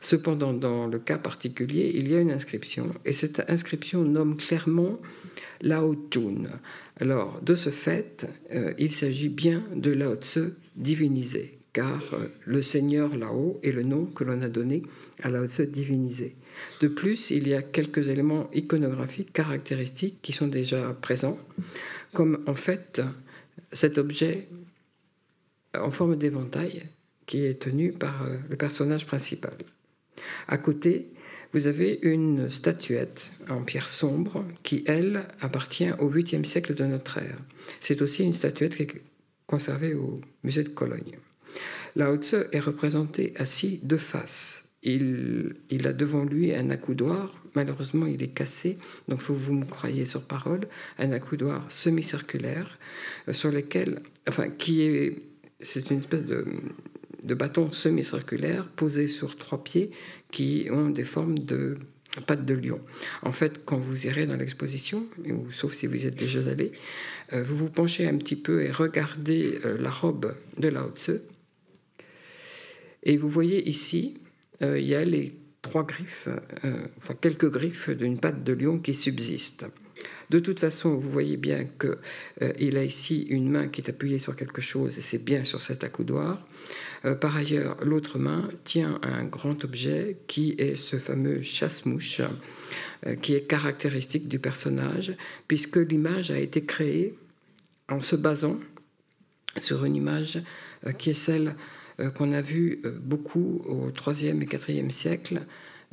Cependant, 0.00 0.52
dans 0.52 0.86
le 0.86 0.98
cas 0.98 1.18
particulier, 1.18 1.92
il 1.94 2.10
y 2.10 2.14
a 2.14 2.20
une 2.20 2.30
inscription, 2.30 2.92
et 3.04 3.12
cette 3.12 3.42
inscription 3.48 4.02
nomme 4.02 4.36
clairement 4.36 5.00
Lao 5.62 5.94
Tun. 5.94 6.44
Alors, 7.00 7.40
de 7.42 7.54
ce 7.54 7.70
fait, 7.70 8.26
euh, 8.52 8.72
il 8.78 8.92
s'agit 8.92 9.28
bien 9.28 9.64
de 9.74 9.90
Lao 9.90 10.14
Tse 10.16 10.50
divinisé, 10.76 11.58
car 11.72 12.02
euh, 12.12 12.26
le 12.44 12.60
Seigneur 12.62 13.16
Lao 13.16 13.58
est 13.62 13.72
le 13.72 13.82
nom 13.82 14.06
que 14.06 14.24
l'on 14.24 14.42
a 14.42 14.48
donné 14.48 14.82
à 15.22 15.30
Lao 15.30 15.46
Tse 15.46 15.62
divinisé. 15.62 16.36
De 16.80 16.88
plus, 16.88 17.30
il 17.30 17.48
y 17.48 17.54
a 17.54 17.62
quelques 17.62 18.08
éléments 18.08 18.50
iconographiques 18.54 19.32
caractéristiques 19.32 20.18
qui 20.22 20.32
sont 20.32 20.48
déjà 20.48 20.96
présents, 21.00 21.38
comme 22.12 22.42
en 22.46 22.54
fait 22.54 23.00
cet 23.72 23.98
objet 23.98 24.48
en 25.80 25.90
forme 25.90 26.16
d'éventail 26.16 26.84
qui 27.26 27.44
est 27.44 27.60
tenu 27.60 27.92
par 27.92 28.22
euh, 28.22 28.36
le 28.48 28.56
personnage 28.56 29.06
principal. 29.06 29.56
À 30.48 30.58
côté, 30.58 31.08
vous 31.52 31.66
avez 31.66 31.98
une 32.02 32.48
statuette 32.48 33.30
en 33.48 33.62
pierre 33.62 33.88
sombre 33.88 34.44
qui, 34.62 34.84
elle, 34.86 35.24
appartient 35.40 35.90
au 35.98 36.10
8e 36.10 36.44
siècle 36.44 36.74
de 36.74 36.84
notre 36.84 37.18
ère. 37.18 37.38
C'est 37.80 38.02
aussi 38.02 38.24
une 38.24 38.32
statuette 38.32 38.76
conservé 39.46 39.94
au 39.94 40.20
musée 40.44 40.64
de 40.64 40.68
Cologne. 40.68 41.16
Lao 41.94 42.16
Tzu 42.16 42.36
est 42.52 42.60
représenté 42.60 43.32
assis 43.36 43.80
de 43.82 43.96
face. 43.96 44.64
Il, 44.82 45.56
il, 45.70 45.86
a 45.86 45.92
devant 45.92 46.24
lui 46.24 46.54
un 46.54 46.70
accoudoir. 46.70 47.42
Malheureusement, 47.54 48.06
il 48.06 48.22
est 48.22 48.34
cassé, 48.34 48.78
donc 49.08 49.20
faut 49.20 49.34
vous 49.34 49.54
me 49.54 49.64
croyez 49.64 50.04
sur 50.04 50.22
parole. 50.22 50.68
Un 50.98 51.10
accoudoir 51.12 51.64
semi-circulaire 51.72 52.78
euh, 53.28 53.32
sur 53.32 53.50
lequel, 53.50 54.02
enfin, 54.28 54.48
qui 54.50 54.82
est, 54.82 55.22
c'est 55.60 55.90
une 55.90 55.98
espèce 55.98 56.24
de, 56.24 57.34
bâton 57.34 57.70
semi-circulaire 57.70 58.68
posé 58.68 59.08
sur 59.08 59.36
trois 59.36 59.62
pieds 59.62 59.90
qui 60.30 60.68
ont 60.70 60.90
des 60.90 61.04
formes 61.04 61.38
de 61.38 61.78
pattes 62.26 62.44
de 62.44 62.54
lion. 62.54 62.80
En 63.22 63.32
fait, 63.32 63.64
quand 63.64 63.78
vous 63.78 64.06
irez 64.06 64.26
dans 64.26 64.36
l'exposition, 64.36 65.06
sauf 65.50 65.74
si 65.74 65.86
vous 65.86 66.04
y 66.04 66.06
êtes 66.06 66.14
déjà 66.14 66.40
allé, 66.48 66.72
euh, 67.32 67.42
vous 67.42 67.56
vous 67.56 67.70
penchez 67.70 68.06
un 68.06 68.16
petit 68.16 68.36
peu 68.36 68.62
et 68.62 68.70
regardez 68.70 69.58
euh, 69.64 69.76
la 69.78 69.90
robe 69.90 70.34
de 70.56 70.68
Lao 70.68 70.90
Tzu. 70.90 71.18
Et 73.02 73.16
vous 73.16 73.28
voyez 73.28 73.68
ici, 73.68 74.18
euh, 74.62 74.78
il 74.78 74.86
y 74.86 74.94
a 74.94 75.04
les 75.04 75.34
trois 75.62 75.84
griffes, 75.84 76.28
enfin 76.98 77.14
quelques 77.20 77.50
griffes 77.50 77.90
d'une 77.90 78.20
patte 78.20 78.44
de 78.44 78.52
lion 78.52 78.78
qui 78.78 78.94
subsistent. 78.94 79.66
De 80.30 80.38
toute 80.38 80.60
façon, 80.60 80.94
vous 80.96 81.10
voyez 81.10 81.36
bien 81.36 81.66
qu'il 81.78 82.76
a 82.76 82.84
ici 82.84 83.22
une 83.30 83.48
main 83.48 83.68
qui 83.68 83.80
est 83.80 83.88
appuyée 83.88 84.18
sur 84.18 84.34
quelque 84.34 84.60
chose, 84.60 84.98
et 84.98 85.00
c'est 85.00 85.22
bien 85.22 85.44
sur 85.44 85.62
cet 85.62 85.84
accoudoir. 85.84 86.44
Euh, 87.04 87.14
par 87.14 87.36
ailleurs, 87.36 87.76
l'autre 87.84 88.18
main 88.18 88.48
tient 88.64 88.98
un 89.02 89.24
grand 89.24 89.64
objet 89.64 90.18
qui 90.26 90.54
est 90.58 90.74
ce 90.74 90.98
fameux 90.98 91.42
chasse-mouche, 91.42 92.22
euh, 93.06 93.14
qui 93.16 93.34
est 93.34 93.42
caractéristique 93.42 94.28
du 94.28 94.38
personnage, 94.38 95.12
puisque 95.46 95.76
l'image 95.76 96.30
a 96.30 96.38
été 96.38 96.64
créée 96.64 97.14
en 97.88 98.00
se 98.00 98.16
basant 98.16 98.58
sur 99.56 99.84
une 99.84 99.96
image 99.96 100.38
euh, 100.86 100.92
qui 100.92 101.10
est 101.10 101.14
celle 101.14 101.54
qu'on 102.14 102.32
a 102.32 102.42
vue 102.42 102.82
beaucoup 103.00 103.62
au 103.64 103.90
IIIe 104.12 104.28
et 104.42 104.72
IVe 104.72 104.90
siècle, 104.90 105.40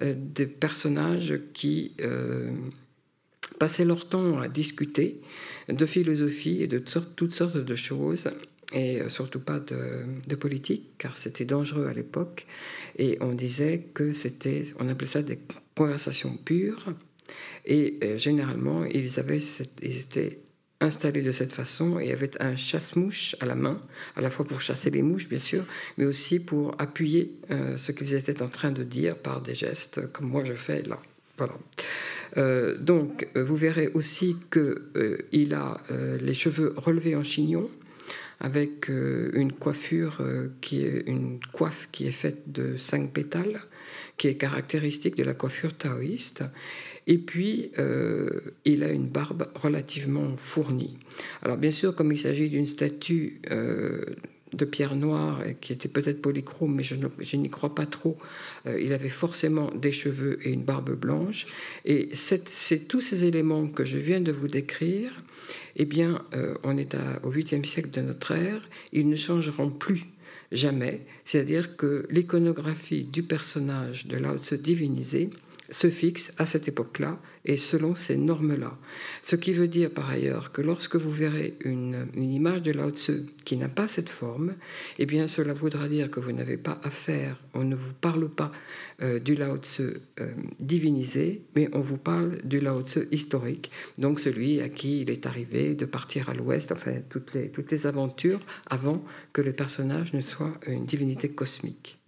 des 0.01 0.47
personnages 0.47 1.39
qui 1.53 1.93
passaient 3.63 3.85
leur 3.85 4.09
temps 4.09 4.41
à 4.41 4.49
discuter 4.49 5.21
de 5.69 5.85
philosophie 5.85 6.61
et 6.61 6.67
de 6.67 6.79
toutes 6.79 7.33
sortes 7.33 7.55
de 7.55 7.75
choses 7.75 8.29
et 8.73 8.99
surtout 9.07 9.39
pas 9.39 9.61
de, 9.61 10.35
politique, 10.35 10.97
car 10.97 11.15
c'était 11.15 11.45
dangereux 11.45 11.87
à 11.87 11.93
l'époque. 11.93 12.45
Et 12.97 13.17
on 13.21 13.31
disait 13.31 13.85
que 13.93 14.11
c'était, 14.11 14.65
on 14.81 14.89
appelait 14.89 15.07
ça 15.07 15.21
des 15.21 15.39
conversations 15.77 16.35
pures. 16.35 16.87
Et 17.65 17.99
euh, 18.03 18.17
généralement, 18.17 18.83
ils, 18.83 19.17
avaient 19.17 19.39
ils 19.81 19.97
étaient 19.97 20.39
installés 20.81 21.21
de 21.21 21.31
cette 21.31 21.53
façon 21.53 21.99
et 21.99 22.11
avaient 22.11 22.35
un 22.41 22.57
chasse-mouche 22.57 23.37
à 23.39 23.45
la 23.45 23.55
main, 23.55 23.81
à 24.17 24.21
la 24.21 24.29
fois 24.29 24.43
pour 24.43 24.59
chasser 24.59 24.89
les 24.89 25.03
mouches, 25.03 25.29
bien 25.29 25.39
sûr, 25.51 25.63
mais 25.97 26.03
aussi 26.03 26.39
pour 26.39 26.75
appuyer 26.79 27.31
euh, 27.49 27.77
ce 27.77 27.93
qu'ils 27.93 28.13
étaient 28.13 28.41
en 28.41 28.49
train 28.49 28.73
de 28.73 28.83
dire 28.83 29.15
par 29.15 29.39
des 29.39 29.55
gestes, 29.55 30.11
comme 30.11 30.27
moi 30.27 30.43
je 30.43 30.53
fais 30.53 30.81
là. 30.81 30.99
Voilà. 31.37 31.53
Donc, 32.35 33.27
vous 33.35 33.55
verrez 33.55 33.89
aussi 33.93 34.37
qu'il 34.51 35.53
a 35.53 35.77
les 36.21 36.33
cheveux 36.33 36.73
relevés 36.77 37.15
en 37.15 37.23
chignon, 37.23 37.69
avec 38.43 38.89
euh, 38.89 39.31
une 39.33 39.53
coiffure 39.53 40.17
euh, 40.19 40.49
qui 40.61 40.83
est 40.83 41.03
une 41.07 41.39
coiffe 41.53 41.87
qui 41.91 42.05
est 42.05 42.11
faite 42.11 42.51
de 42.51 42.75
cinq 42.77 43.11
pétales, 43.11 43.61
qui 44.17 44.27
est 44.27 44.35
caractéristique 44.35 45.15
de 45.15 45.23
la 45.23 45.33
coiffure 45.33 45.75
taoïste. 45.75 46.43
Et 47.07 47.17
puis, 47.17 47.71
euh, 47.79 48.29
il 48.65 48.83
a 48.83 48.91
une 48.91 49.07
barbe 49.07 49.47
relativement 49.55 50.35
fournie. 50.37 50.97
Alors, 51.41 51.57
bien 51.57 51.71
sûr, 51.71 51.95
comme 51.95 52.11
il 52.11 52.19
s'agit 52.19 52.49
d'une 52.49 52.65
statue 52.65 53.41
de 54.53 54.65
pierre 54.65 54.95
noire 54.95 55.41
qui 55.61 55.73
était 55.73 55.89
peut-être 55.89 56.21
polychrome, 56.21 56.75
mais 56.75 56.83
je, 56.83 57.35
n'y 57.35 57.49
crois 57.49 57.73
pas 57.73 57.85
trop. 57.85 58.17
il 58.65 58.93
avait 58.93 59.09
forcément 59.09 59.71
des 59.71 59.91
cheveux 59.91 60.37
et 60.47 60.51
une 60.51 60.63
barbe 60.63 60.91
blanche. 60.91 61.47
Et 61.85 62.09
c'est 62.13 62.87
tous 62.87 63.01
ces 63.01 63.25
éléments 63.25 63.67
que 63.67 63.85
je 63.85 63.97
viens 63.97 64.21
de 64.21 64.31
vous 64.31 64.47
décrire 64.47 65.11
eh 65.75 65.85
bien, 65.85 66.23
euh, 66.33 66.55
on 66.63 66.77
est 66.77 66.95
au 67.23 67.31
8e 67.31 67.65
siècle 67.65 67.89
de 67.89 68.01
notre 68.01 68.31
ère, 68.31 68.61
ils 68.91 69.09
ne 69.09 69.15
changeront 69.15 69.69
plus 69.69 70.05
jamais. 70.51 71.01
C'est-à-dire 71.25 71.75
que 71.75 72.05
l'iconographie 72.09 73.03
du 73.03 73.23
personnage 73.23 74.07
de 74.07 74.17
Lao 74.17 74.37
Tse 74.37 74.53
divinisé 74.53 75.29
se 75.69 75.89
fixe 75.89 76.33
à 76.37 76.45
cette 76.45 76.67
époque-là 76.67 77.19
et 77.45 77.57
selon 77.57 77.95
ces 77.95 78.17
normes-là. 78.17 78.77
Ce 79.21 79.35
qui 79.35 79.51
veut 79.53 79.67
dire 79.67 79.91
par 79.91 80.09
ailleurs 80.09 80.51
que 80.51 80.61
lorsque 80.61 80.95
vous 80.95 81.11
verrez 81.11 81.55
une, 81.63 82.07
image 82.15 82.61
de 82.61 82.71
Lao 82.71 82.91
Tzu 82.91 83.25
qui 83.43 83.57
n'a 83.57 83.67
pas 83.67 83.87
cette 83.87 84.09
forme, 84.09 84.55
eh 84.97 85.05
bien 85.05 85.27
cela 85.27 85.53
voudra 85.53 85.89
dire 85.89 86.09
que 86.09 86.19
vous 86.19 86.31
n'avez 86.31 86.57
pas 86.57 86.79
affaire, 86.83 87.41
on 87.53 87.63
ne 87.63 87.75
vous 87.75 87.93
parle 87.93 88.29
pas 88.29 88.51
euh, 89.01 89.19
du 89.19 89.35
Lao 89.35 89.57
Tzu 89.57 89.83
euh, 90.19 90.31
divinisé, 90.59 91.43
mais 91.55 91.69
on 91.73 91.81
vous 91.81 91.97
parle 91.97 92.37
du 92.43 92.59
Lao 92.59 92.81
Tzu 92.81 93.07
historique, 93.11 93.71
donc 93.97 94.19
celui 94.19 94.61
à 94.61 94.69
qui 94.69 95.01
il 95.01 95.09
est 95.09 95.25
arrivé 95.25 95.75
de 95.75 95.85
partir 95.85 96.29
à 96.29 96.33
l'ouest, 96.33 96.71
enfin 96.71 96.95
toutes 97.09 97.33
les, 97.33 97.49
toutes 97.49 97.71
les 97.71 97.85
aventures 97.85 98.39
avant 98.69 99.03
que 99.33 99.41
le 99.41 99.53
personnage 99.53 100.13
ne 100.13 100.21
soit 100.21 100.53
une 100.67 100.85
divinité 100.85 101.29
cosmique. 101.29 102.02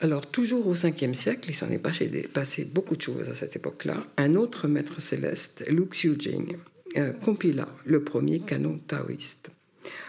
Alors, 0.00 0.30
toujours 0.30 0.68
au 0.68 0.74
5e 0.76 1.14
siècle, 1.14 1.50
il 1.50 1.54
s'en 1.54 1.70
est 1.70 1.78
passé 1.78 2.64
beaucoup 2.64 2.96
de 2.96 3.02
choses 3.02 3.28
à 3.28 3.34
cette 3.34 3.56
époque-là. 3.56 4.04
Un 4.16 4.36
autre 4.36 4.68
maître 4.68 5.02
céleste, 5.02 5.64
Lu 5.68 5.86
Xiujing, 5.86 6.56
euh, 6.96 7.12
compila 7.12 7.68
le 7.84 8.04
premier 8.04 8.38
canon 8.38 8.78
taoïste, 8.86 9.50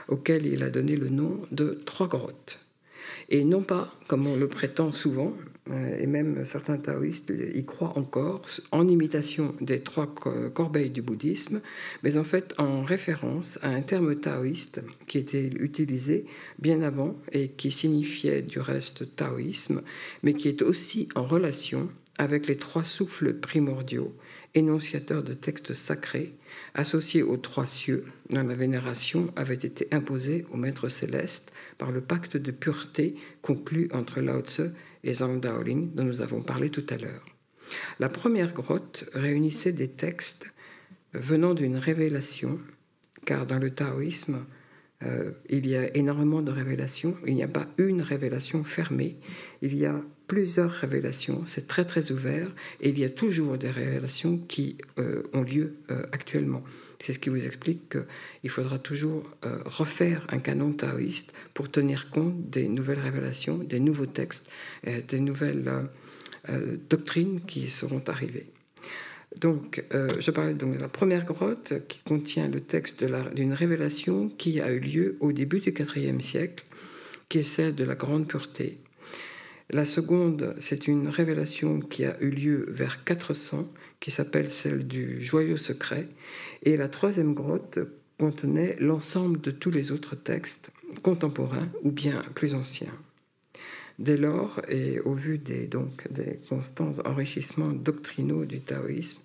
auquel 0.08 0.45
il 0.45 0.62
a 0.62 0.69
donné 0.69 0.95
le 0.95 1.10
nom 1.10 1.41
de 1.52 1.82
Trois 1.86 2.08
grottes. 2.08 2.60
Et 3.29 3.43
non 3.43 3.61
pas, 3.61 3.93
comme 4.07 4.25
on 4.27 4.35
le 4.35 4.47
prétend 4.47 4.91
souvent, 4.91 5.33
euh, 5.71 5.99
et 5.99 6.07
même 6.07 6.45
certains 6.45 6.77
taoïstes 6.77 7.31
y 7.53 7.63
croient 7.63 7.93
encore, 7.95 8.41
en 8.71 8.87
imitation 8.87 9.55
des 9.61 9.81
trois 9.81 10.07
corbeilles 10.53 10.89
du 10.89 11.03
bouddhisme, 11.03 11.61
mais 12.01 12.17
en 12.17 12.23
fait 12.23 12.55
en 12.57 12.81
référence 12.83 13.59
à 13.61 13.69
un 13.69 13.81
terme 13.81 14.15
taoïste 14.15 14.81
qui 15.07 15.19
était 15.19 15.45
utilisé 15.59 16.25
bien 16.57 16.81
avant 16.81 17.15
et 17.31 17.49
qui 17.49 17.69
signifiait 17.69 18.41
du 18.41 18.59
reste 18.59 19.15
taoïsme, 19.15 19.83
mais 20.23 20.33
qui 20.33 20.47
est 20.47 20.63
aussi 20.63 21.07
en 21.15 21.23
relation 21.23 21.89
avec 22.17 22.47
les 22.47 22.57
trois 22.57 22.83
souffles 22.83 23.35
primordiaux, 23.35 24.13
énonciateurs 24.55 25.23
de 25.23 25.33
textes 25.33 25.75
sacrés, 25.75 26.33
associés 26.73 27.23
aux 27.23 27.37
trois 27.37 27.67
cieux, 27.67 28.05
dont 28.29 28.43
la 28.43 28.55
vénération 28.55 29.31
avait 29.35 29.53
été 29.53 29.87
imposée 29.91 30.45
au 30.51 30.57
Maître 30.57 30.89
céleste 30.89 31.51
par 31.79 31.91
le 31.91 32.01
pacte 32.01 32.37
de 32.37 32.51
pureté 32.51 33.15
conclu 33.41 33.89
entre 33.91 34.21
Lao 34.21 34.41
Tse 34.41 34.73
et 35.03 35.15
Zhang 35.15 35.39
Daoling, 35.39 35.95
dont 35.95 36.03
nous 36.03 36.21
avons 36.21 36.43
parlé 36.43 36.69
tout 36.69 36.85
à 36.89 36.97
l'heure. 36.97 37.25
La 37.99 38.09
première 38.09 38.53
grotte 38.53 39.05
réunissait 39.13 39.71
des 39.71 39.87
textes 39.87 40.45
venant 41.13 41.55
d'une 41.55 41.77
révélation, 41.77 42.59
car 43.25 43.47
dans 43.47 43.57
le 43.57 43.71
taoïsme, 43.71 44.45
euh, 45.03 45.31
il 45.49 45.65
y 45.65 45.75
a 45.75 45.95
énormément 45.95 46.41
de 46.41 46.51
révélations. 46.51 47.15
Il 47.25 47.35
n'y 47.35 47.43
a 47.43 47.47
pas 47.47 47.67
une 47.77 48.01
révélation 48.01 48.63
fermée, 48.63 49.17
il 49.61 49.75
y 49.75 49.85
a 49.85 50.01
plusieurs 50.27 50.71
révélations. 50.71 51.43
C'est 51.45 51.67
très 51.67 51.85
très 51.85 52.11
ouvert 52.11 52.53
et 52.81 52.89
il 52.89 52.99
y 52.99 53.05
a 53.05 53.09
toujours 53.09 53.57
des 53.57 53.69
révélations 53.69 54.37
qui 54.37 54.77
euh, 54.99 55.23
ont 55.33 55.41
lieu 55.41 55.77
euh, 55.89 56.03
actuellement. 56.11 56.63
C'est 57.01 57.13
ce 57.13 57.19
qui 57.19 57.29
vous 57.29 57.45
explique 57.45 57.89
qu'il 57.89 58.49
faudra 58.49 58.77
toujours 58.77 59.29
euh, 59.45 59.59
refaire 59.65 60.25
un 60.29 60.39
canon 60.39 60.73
taoïste 60.73 61.31
pour 61.53 61.69
tenir 61.69 62.09
compte 62.09 62.49
des 62.49 62.67
nouvelles 62.67 62.99
révélations, 62.99 63.57
des 63.57 63.79
nouveaux 63.79 64.05
textes, 64.05 64.49
des 64.83 65.19
nouvelles 65.19 65.89
euh, 66.49 66.77
doctrines 66.89 67.41
qui 67.41 67.67
seront 67.67 68.01
arrivées. 68.07 68.47
Donc, 69.35 69.83
euh, 69.93 70.09
je 70.19 70.31
parlais 70.31 70.53
donc 70.53 70.75
de 70.75 70.79
la 70.79 70.88
première 70.88 71.25
grotte 71.25 71.73
qui 71.88 71.99
contient 71.99 72.47
le 72.47 72.62
texte 72.62 73.05
d'une 73.35 73.53
révélation 73.53 74.29
qui 74.29 74.62
a 74.62 74.71
eu 74.71 74.79
lieu 74.79 75.17
au 75.19 75.31
début 75.31 75.59
du 75.59 75.69
IVe 75.69 76.21
siècle, 76.21 76.63
qui 77.27 77.39
est 77.39 77.43
celle 77.43 77.75
de 77.75 77.83
la 77.83 77.95
grande 77.95 78.27
pureté. 78.27 78.79
La 79.69 79.85
seconde, 79.85 80.55
c'est 80.59 80.88
une 80.88 81.09
révélation 81.09 81.79
qui 81.79 82.05
a 82.05 82.19
eu 82.21 82.31
lieu 82.31 82.65
vers 82.69 83.03
400, 83.03 83.71
qui 83.99 84.09
s'appelle 84.09 84.49
celle 84.49 84.88
du 84.88 85.21
joyeux 85.21 85.57
secret. 85.57 86.07
Et 86.63 86.78
la 86.78 86.89
troisième 86.89 87.34
grotte 87.34 87.80
contenait 88.17 88.76
l'ensemble 88.80 89.39
de 89.39 89.52
tous 89.52 89.72
les 89.72 89.91
autres 89.91 90.15
textes 90.15 90.72
contemporains 91.02 91.69
ou 91.84 91.91
bien 91.91 92.22
plus 92.36 92.54
anciens. 92.54 92.93
Dès 93.98 94.15
lors, 94.15 94.62
et 94.69 95.02
au 95.02 95.13
vu 95.13 95.38
des, 95.38 95.67
donc, 95.67 96.10
des 96.10 96.39
constants 96.48 96.93
enrichissements 97.04 97.74
doctrinaux 97.74 98.45
du 98.45 98.62
taoïsme, 98.62 99.17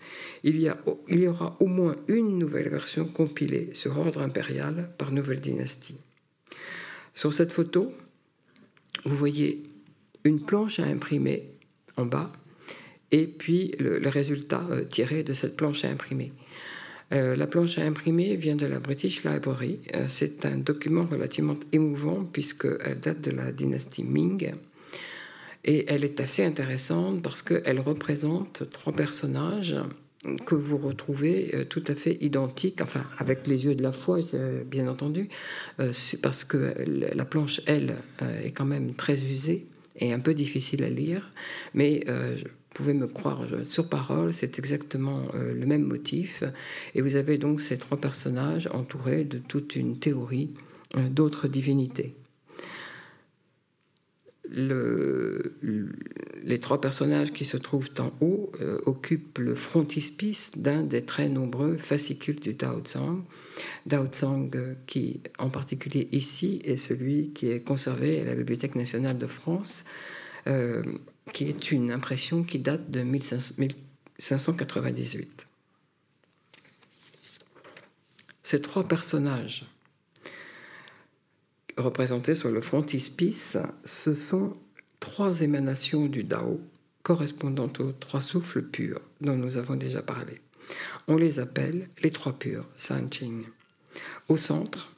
il 0.43 0.61
y, 0.61 0.69
a, 0.69 0.77
il 1.09 1.21
y 1.21 1.29
aura 1.29 1.57
au 1.61 1.67
moins 1.67 1.95
une 2.09 2.39
nouvelle 2.39 2.69
version 2.69 3.05
compilée 3.05 3.71
sur 3.73 3.97
ordre 3.97 4.21
impérial 4.21 4.91
par 4.99 5.13
nouvelle 5.13 5.41
dynastie. 5.41 5.99
Sur 7.15 7.33
cette 7.33 7.53
photo, 7.53 7.93
vous 9.05 9.17
voyez 9.17 9.63
une 10.25 10.41
planche 10.41 10.81
à 10.81 10.87
imprimer 10.87 11.51
en 11.97 12.07
bas 12.07 12.33
et 13.13 13.29
puis 13.29 13.77
le, 13.79 14.09
résultat 14.09 14.67
tiré 14.89 15.23
de 15.23 15.35
cette 15.35 15.57
planche 15.57 15.85
à 15.85 15.91
imprimer. 15.91 16.33
La 17.11 17.47
planche 17.47 17.79
à 17.79 17.83
imprimer 17.83 18.35
vient 18.35 18.57
de 18.57 18.67
la 18.67 18.81
British 18.81 19.25
Library. 19.25 19.79
c'est 20.09 20.47
un 20.47 20.57
document 20.57 21.05
relativement 21.05 21.57
émouvant 21.73 22.25
puisqu'elle 22.25 22.99
date 23.01 23.21
de 23.21 23.31
la 23.31 23.53
dynastie 23.53 24.03
Ming. 24.03 24.53
Et 25.65 25.85
elle 25.89 26.05
est 26.05 26.21
assez 26.21 26.45
intéressante 26.45 27.23
parce 27.23 27.43
qu'elle 27.43 27.81
représente 27.81 28.69
trois 28.71 28.93
personnages 28.93 29.77
que 30.47 30.55
vous 30.55 30.79
retrouvez 30.79 31.55
euh, 31.55 31.65
tout 31.65 31.85
à 31.87 31.95
fait 31.95 32.19
identiques, 32.21 32.81
enfin 32.81 33.05
avec 33.19 33.47
les 33.47 33.65
yeux 33.65 33.75
de 33.75 33.83
la 33.83 33.93
foi, 33.93 34.21
bien 34.67 34.89
entendu, 34.89 35.29
euh, 35.81 35.93
parce 36.23 36.45
que 36.45 36.75
la 36.87 37.25
planche, 37.25 37.61
elle, 37.67 37.97
euh, 38.23 38.43
est 38.43 38.53
quand 38.53 38.65
même 38.65 38.95
très 38.95 39.15
usée 39.15 39.67
et 39.97 40.13
un 40.13 40.21
peu 40.21 40.35
difficile 40.35 40.83
à 40.83 40.89
lire, 40.89 41.31
mais 41.73 42.05
pouvez 42.75 42.93
me 42.93 43.07
croire 43.07 43.41
sur 43.65 43.89
parole, 43.89 44.33
c'est 44.33 44.59
exactement 44.59 45.23
le 45.35 45.67
même 45.67 45.85
motif, 45.85 46.45
et 46.95 47.01
vous 47.01 47.17
avez 47.17 47.39
donc 47.39 47.61
ces 47.61 47.79
trois 47.79 47.99
personnages 47.99 48.69
entourés 48.73 49.25
de 49.25 49.39
toute 49.39 49.77
une 49.77 49.99
théorie 49.99 50.51
d'autres 51.11 51.49
divinités 51.49 52.15
le, 54.55 55.55
les 56.43 56.61
trois 56.61 56.81
personnages 56.81 57.33
qui 57.33 57.45
se 57.45 57.57
trouvent 57.57 57.91
en 57.99 58.13
haut 58.21 58.53
euh, 58.61 58.79
occupent 58.87 59.39
le 59.39 59.55
frontispice 59.55 60.53
d'un 60.57 60.83
des 60.83 61.03
très 61.03 61.29
nombreux 61.29 61.77
fascicules 61.77 62.41
du 62.41 62.55
Tao 62.55 62.81
Tsang. 62.81 63.25
Tao 63.89 64.07
Tsang, 64.07 64.51
euh, 64.55 64.75
qui 64.87 65.21
en 65.39 65.51
particulier 65.51 66.09
ici 66.13 66.61
est 66.65 66.77
celui 66.77 67.31
qui 67.31 67.51
est 67.51 67.61
conservé 67.61 68.21
à 68.21 68.25
la 68.25 68.35
Bibliothèque 68.35 68.75
nationale 68.75 69.19
de 69.19 69.27
France, 69.27 69.85
euh, 70.47 70.83
qui 71.33 71.49
est 71.49 71.73
une 71.73 71.91
impression 71.91 72.45
qui 72.45 72.59
date 72.59 72.91
de 72.91 73.01
1598. 73.03 75.47
Ces 78.43 78.61
trois 78.61 78.87
personnages 78.87 79.65
représentés 81.77 82.35
sur 82.35 82.51
le 82.51 82.61
frontispice, 82.61 83.57
ce 83.85 84.15
sont 84.15 84.57
trois 85.01 85.41
émanations 85.41 86.07
du 86.07 86.25
Dao 86.25 86.61
correspondant 87.03 87.73
aux 87.79 87.93
trois 87.93 88.21
souffles 88.21 88.63
purs 88.63 89.01
dont 89.21 89.37
nous 89.37 89.57
avons 89.57 89.77
déjà 89.77 90.03
parlé. 90.03 90.41
On 91.09 91.17
les 91.17 91.41
appelle 91.41 91.89
les 92.03 92.11
trois 92.11 92.33
purs, 92.33 92.67
Sanqing. 92.77 93.45
Au 94.29 94.37
centre, 94.37 94.95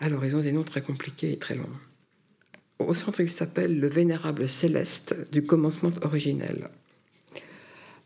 alors 0.00 0.24
ils 0.24 0.36
ont 0.36 0.40
des 0.40 0.52
noms 0.52 0.64
très 0.64 0.82
compliqués 0.82 1.32
et 1.32 1.38
très 1.38 1.54
longs. 1.54 1.70
Au 2.78 2.94
centre, 2.94 3.20
il 3.20 3.30
s'appelle 3.30 3.80
le 3.80 3.88
vénérable 3.88 4.48
céleste 4.48 5.30
du 5.32 5.44
commencement 5.44 5.92
originel. 6.02 6.68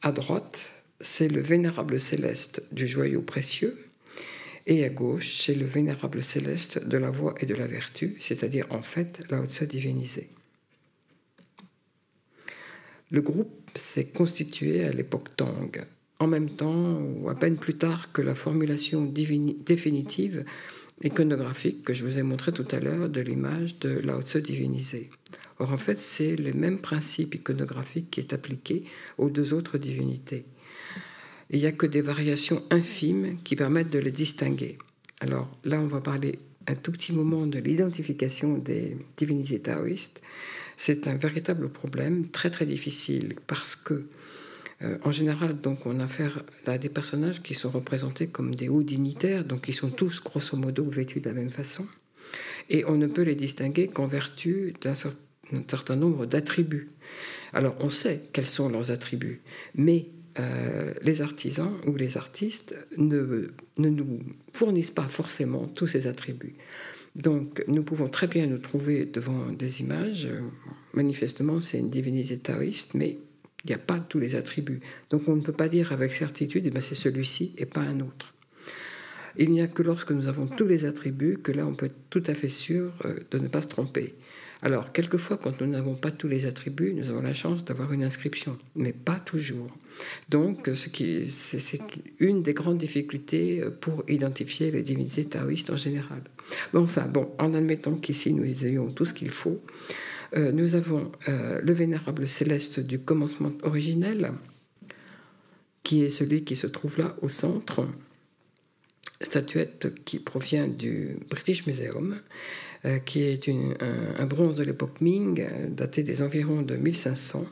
À 0.02 0.12
droite, 0.12 0.59
c'est 1.00 1.28
le 1.28 1.40
vénérable 1.40 1.98
céleste 1.98 2.62
du 2.72 2.87
joyau 2.87 3.22
précieux, 3.22 3.76
et 4.66 4.85
à 4.85 4.88
gauche, 4.88 5.40
c'est 5.40 5.54
le 5.54 5.64
vénérable 5.64 6.22
céleste 6.22 6.87
de 6.87 6.98
la 6.98 7.11
voix 7.11 7.35
et 7.40 7.46
de 7.46 7.54
la 7.54 7.66
vertu, 7.66 8.16
c'est-à-dire 8.20 8.66
en 8.70 8.83
fait 8.83 9.22
la 9.30 9.40
haute 9.40 9.64
divinisée. 9.64 10.28
Le 13.11 13.22
groupe 13.22 13.70
s'est 13.74 14.06
constitué 14.06 14.85
à 14.85 14.92
l'époque 14.92 15.35
Tang, 15.37 15.85
en 16.20 16.26
même 16.26 16.50
temps 16.50 17.00
ou 17.00 17.28
à 17.28 17.35
peine 17.35 17.56
plus 17.56 17.74
tard 17.74 18.12
que 18.12 18.22
la 18.22 18.37
formulation 18.37 19.04
définitive 19.04 20.44
iconographique 21.03 21.85
que 21.85 21.95
je 21.95 22.05
vous 22.05 22.19
ai 22.19 22.23
montré 22.23 22.53
tout 22.53 22.69
à 22.71 22.81
l'heure 22.81 23.09
de 23.09 23.21
l'image 23.21 23.79
de 23.79 23.91
Lao 23.91 24.23
Tse 24.23 24.37
divinisée. 24.37 25.11
Or, 25.59 25.73
en 25.73 25.77
fait, 25.77 25.97
c'est 25.97 26.37
le 26.37 26.53
même 26.53 26.79
principe 26.79 27.35
iconographique 27.35 28.11
qui 28.11 28.21
est 28.21 28.33
appliqué 28.33 28.85
aux 29.19 29.31
deux 29.31 29.53
autres 29.53 29.79
divinités 29.79 30.45
il 31.51 31.59
n'y 31.59 31.67
a 31.67 31.73
que 31.73 31.87
des 31.87 32.01
variations 32.01 32.63
infimes 32.71 33.39
qui 33.43 33.57
permettent 33.57 33.91
de 33.91 33.99
les 33.99 34.13
distinguer. 34.13 34.79
Alors 35.21 35.51
là, 35.65 35.81
on 35.81 35.87
va 35.87 36.01
parler 36.01 36.39
un 36.69 36.77
tout 36.77 36.93
petit 36.93 37.13
moment 37.13 37.47
de 37.47 37.59
l'identification 37.59 38.57
des 38.57 38.97
divinités 39.17 39.59
taoïstes. 39.59 40.23
C'est 40.77 41.09
un 41.09 41.17
véritable 41.17 41.69
problème, 41.69 42.29
très 42.29 42.51
très 42.51 42.67
difficile, 42.67 43.35
parce 43.49 43.75
que 43.75 44.05
euh, 44.83 44.97
en 45.05 45.11
général, 45.11 45.61
donc, 45.61 45.85
on 45.87 46.01
a 46.01 46.05
affaire 46.05 46.43
à 46.66 46.79
des 46.79 46.88
personnages 46.88 47.43
qui 47.43 47.55
sont 47.55 47.71
représentés 47.71 48.27
comme 48.27 48.55
des 48.55 48.69
hauts 48.69 48.83
dignitaires, 48.83 49.45
donc 49.45 49.69
ils 49.69 49.75
sont 49.75 49.90
tous 49.90 50.23
grosso 50.23 50.57
modo 50.57 50.85
vêtus 50.85 51.21
de 51.21 51.29
la 51.29 51.35
même 51.35 51.51
façon, 51.51 51.87
et 52.71 52.85
on 52.87 52.97
ne 52.97 53.07
peut 53.07 53.23
les 53.23 53.35
distinguer 53.35 53.88
qu'en 53.88 54.07
vertu 54.07 54.73
d'un 54.81 54.95
certain 54.95 55.97
nombre 55.97 56.27
d'attributs. 56.27 56.90
Alors 57.53 57.77
on 57.81 57.90
sait 57.90 58.23
quels 58.33 58.47
sont 58.47 58.69
leurs 58.69 58.90
attributs, 58.90 59.40
mais 59.75 60.07
euh, 60.38 60.95
les 61.03 61.23
artisans 61.23 61.73
ou 61.87 61.97
les 61.97 62.16
artistes 62.16 62.77
ne, 62.97 63.51
ne, 63.77 63.88
nous 63.88 64.21
fournissent 64.53 64.93
pas 64.93 65.09
forcément 65.09 65.66
tous 65.66 65.88
ces 65.88 66.07
attributs. 66.07 66.55
Donc 67.16 67.64
nous 67.66 67.83
pouvons 67.83 68.09
très 68.09 68.29
bien 68.29 68.47
nous 68.47 68.59
trouver 68.59 69.05
devant 69.05 69.51
des 69.51 69.81
images. 69.81 70.29
Manifestement, 70.95 71.61
c'est 71.61 71.79
une 71.79 71.90
divinité 71.90 72.38
taoïste, 72.38 72.95
mais 72.95 73.19
il 73.64 73.68
n'y 73.68 73.75
a 73.75 73.79
pas 73.79 73.99
tous 73.99 74.18
les 74.18 74.35
attributs. 74.37 74.81
Donc 75.11 75.29
on 75.29 75.37
ne 75.37 75.42
peut 75.42 75.53
pas 75.53 75.68
dire 75.68 75.92
avec 75.92 76.12
certitude, 76.12 76.64
eh 76.66 76.70
ben, 76.70 76.81
c'est 76.81 76.94
celui-ci 76.94 77.55
et 77.59 77.66
pas 77.66 77.81
un 77.81 78.01
autre. 78.01 78.35
Il 79.37 79.53
n'y 79.53 79.61
a 79.61 79.68
que 79.68 79.83
lorsque 79.83 80.11
nous 80.11 80.27
avons 80.27 80.46
tous 80.46 80.66
les 80.66 80.85
attributs 80.85 81.38
que 81.42 81.53
là 81.53 81.66
on 81.66 81.75
peut 81.75 81.87
être 81.87 82.09
tout 82.11 82.25
à 82.27 82.35
fait 82.35 82.49
sûr 82.49 82.92
euh, 83.05 83.16
de 83.31 83.38
ne 83.38 83.49
pas 83.49 83.62
se 83.62 83.68
tromper. 83.68 84.14
Alors, 84.62 84.92
quelquefois, 84.92 85.38
quand 85.38 85.61
nous 85.61 85.66
n'avons 85.66 85.94
pas 85.94 86.11
tous 86.11 86.29
les 86.29 86.44
attributs, 86.44 86.92
nous 86.92 87.09
avons 87.09 87.23
la 87.23 87.33
chance 87.33 87.64
d'avoir 87.64 87.92
une 87.92 88.05
inscription, 88.05 88.59
mais 88.77 88.92
pas 88.92 89.18
toujours. 89.18 89.68
Donc, 90.29 90.68
c'est 90.75 91.81
une 92.18 92.42
des 92.42 92.53
grandes 92.53 92.79
difficultés 92.79 93.62
pour 93.81 94.05
identifier 94.07 94.70
les 94.70 94.83
divinités 94.83 95.25
taoïstes 95.25 95.70
en 95.70 95.77
général. 95.77 96.23
Mais 96.73 96.81
enfin, 96.81 97.07
bon, 97.07 97.31
en 97.38 97.55
admettant 97.55 97.94
qu'ici 97.94 98.35
nous 98.35 98.66
ayons 98.66 98.88
tout 98.90 99.07
ce 99.07 99.14
qu'il 99.14 99.31
faut, 99.31 99.62
euh, 100.37 100.53
nous 100.53 100.75
avons 100.75 101.11
euh, 101.29 101.61
le 101.62 101.73
vénérable 101.73 102.27
céleste 102.27 102.81
du 102.81 103.01
commencement 103.01 103.51
originel, 103.62 104.33
qui 105.83 106.05
est 106.05 106.11
celui 106.11 106.45
qui 106.45 106.57
se 106.57 106.66
trouve 106.66 106.99
là 106.99 107.16
au 107.21 107.29
centre, 107.29 107.87
statuette 109.21 110.05
qui 110.05 110.19
provient 110.19 110.69
du 110.69 111.16
British 111.29 111.66
Museum 111.66 112.21
euh, 112.85 112.99
qui 112.99 113.23
est 113.23 113.49
un, 113.49 114.27
bronze 114.27 114.57
de 114.57 114.62
l'époque 114.62 115.01
Ming, 115.01 115.47
daté 115.71 116.03
des 116.03 116.23
environs 116.23 116.62
de 116.62 116.77
1500, 116.77 117.45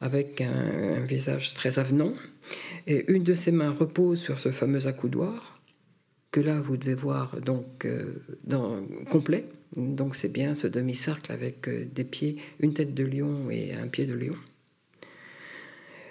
avec 0.00 0.40
un, 0.40 1.04
visage 1.04 1.54
très 1.54 1.78
avenant. 1.78 2.12
Et 2.86 3.04
une 3.12 3.22
de 3.22 3.34
ses 3.34 3.52
mains 3.52 3.70
repose 3.70 4.20
sur 4.20 4.38
ce 4.38 4.50
fameux 4.50 4.86
accoudoir, 4.86 5.60
que 6.32 6.40
là 6.40 6.60
vous 6.60 6.76
devez 6.76 6.94
voir 6.94 7.40
donc 7.40 7.86
complet. 9.10 9.44
Donc 9.74 10.14
c'est 10.16 10.32
bien 10.32 10.54
ce 10.54 10.66
demi-cercle 10.66 11.32
avec 11.32 11.68
euh, 11.68 11.86
des 11.92 12.04
pieds, 12.04 12.36
une 12.60 12.72
tête 12.72 12.94
de 12.94 13.04
lion 13.04 13.50
et 13.50 13.72
un 13.72 13.88
pied 13.88 14.06
de 14.06 14.14
lion. 14.14 14.36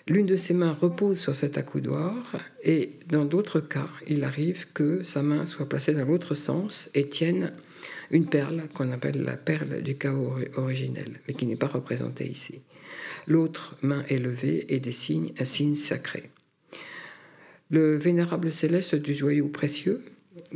L'une 0.07 0.27
de 0.27 0.35
ses 0.35 0.53
mains 0.53 0.73
repose 0.73 1.19
sur 1.19 1.35
cet 1.35 1.57
accoudoir 1.57 2.37
et 2.63 2.91
dans 3.07 3.25
d'autres 3.25 3.59
cas, 3.59 3.89
il 4.07 4.23
arrive 4.23 4.67
que 4.71 5.03
sa 5.03 5.23
main 5.23 5.47
soit 5.47 5.67
placée 5.67 5.93
dans 5.93 6.05
l'autre 6.05 6.35
sens 6.35 6.89
et 6.93 7.09
tienne 7.09 7.53
une 8.11 8.27
perle 8.27 8.67
qu'on 8.73 8.91
appelle 8.91 9.23
la 9.23 9.35
perle 9.35 9.81
du 9.81 9.97
chaos 9.97 10.35
originel, 10.57 11.19
mais 11.27 11.33
qui 11.33 11.47
n'est 11.47 11.55
pas 11.55 11.67
représentée 11.67 12.27
ici. 12.27 12.61
L'autre 13.27 13.75
main 13.81 14.03
est 14.07 14.19
levée 14.19 14.65
et 14.69 14.79
dessine 14.79 15.31
un 15.39 15.45
signe 15.45 15.75
sacré. 15.75 16.29
Le 17.71 17.95
vénérable 17.95 18.51
céleste 18.51 18.93
du 18.93 19.15
joyau 19.15 19.47
précieux, 19.47 20.03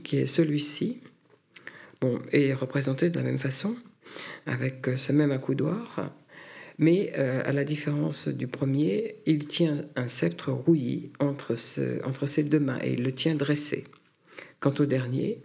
qui 0.03 0.17
est 0.17 0.27
celui-ci, 0.27 1.01
bon, 2.01 2.19
est 2.31 2.53
représenté 2.53 3.09
de 3.09 3.17
la 3.17 3.23
même 3.23 3.39
façon, 3.39 3.75
avec 4.45 4.87
ce 4.95 5.11
même 5.11 5.31
accoudoir, 5.31 6.13
mais 6.77 7.11
euh, 7.17 7.41
à 7.45 7.51
la 7.51 7.63
différence 7.63 8.27
du 8.27 8.47
premier, 8.47 9.17
il 9.25 9.47
tient 9.47 9.85
un 9.95 10.07
sceptre 10.07 10.51
rouilli 10.51 11.11
entre, 11.19 11.55
entre 12.05 12.25
ses 12.25 12.43
deux 12.43 12.59
mains 12.59 12.79
et 12.81 12.93
il 12.93 13.03
le 13.03 13.13
tient 13.13 13.35
dressé. 13.35 13.83
Quant 14.59 14.73
au 14.79 14.85
dernier, 14.85 15.41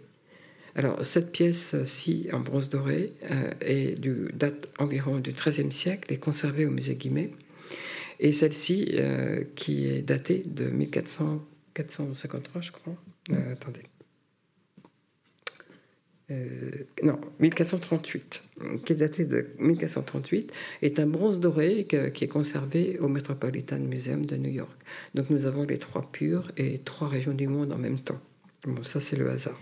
alors, 0.75 1.03
cette 1.05 1.31
pièce-ci 1.31 2.27
en 2.33 2.41
bronze 2.41 2.67
doré 2.69 3.13
euh, 3.31 3.49
est 3.61 3.97
du, 3.97 4.29
date 4.33 4.67
environ 4.77 5.19
du 5.19 5.31
XIIIe 5.31 5.71
siècle 5.71 6.11
et 6.11 6.17
conservée 6.17 6.65
au 6.65 6.71
musée 6.71 6.95
Guimet. 6.95 7.31
Et 8.19 8.33
celle-ci, 8.33 8.89
euh, 8.93 9.45
qui 9.55 9.87
est 9.87 10.01
datée 10.01 10.43
de 10.45 10.65
1453, 10.65 12.61
je 12.61 12.71
crois. 12.71 12.95
Euh, 13.31 13.53
attendez. 13.53 13.83
Non, 17.03 17.19
1438, 17.39 18.41
qui 18.83 18.93
est 18.93 18.95
datée 18.95 19.25
de 19.25 19.47
1438, 19.59 20.51
est 20.81 20.99
un 20.99 21.05
bronze 21.05 21.39
doré 21.39 21.85
qui 21.85 22.23
est 22.23 22.27
conservé 22.27 22.97
au 22.99 23.07
Metropolitan 23.07 23.79
Museum 23.79 24.25
de 24.25 24.35
New 24.35 24.49
York. 24.49 24.77
Donc 25.13 25.29
nous 25.29 25.45
avons 25.45 25.63
les 25.63 25.77
trois 25.77 26.09
purs 26.11 26.51
et 26.57 26.79
trois 26.79 27.07
régions 27.07 27.33
du 27.33 27.47
monde 27.47 27.73
en 27.73 27.77
même 27.77 27.99
temps. 27.99 28.19
Bon, 28.63 28.83
ça 28.83 28.99
c'est 28.99 29.17
le 29.17 29.29
hasard. 29.29 29.59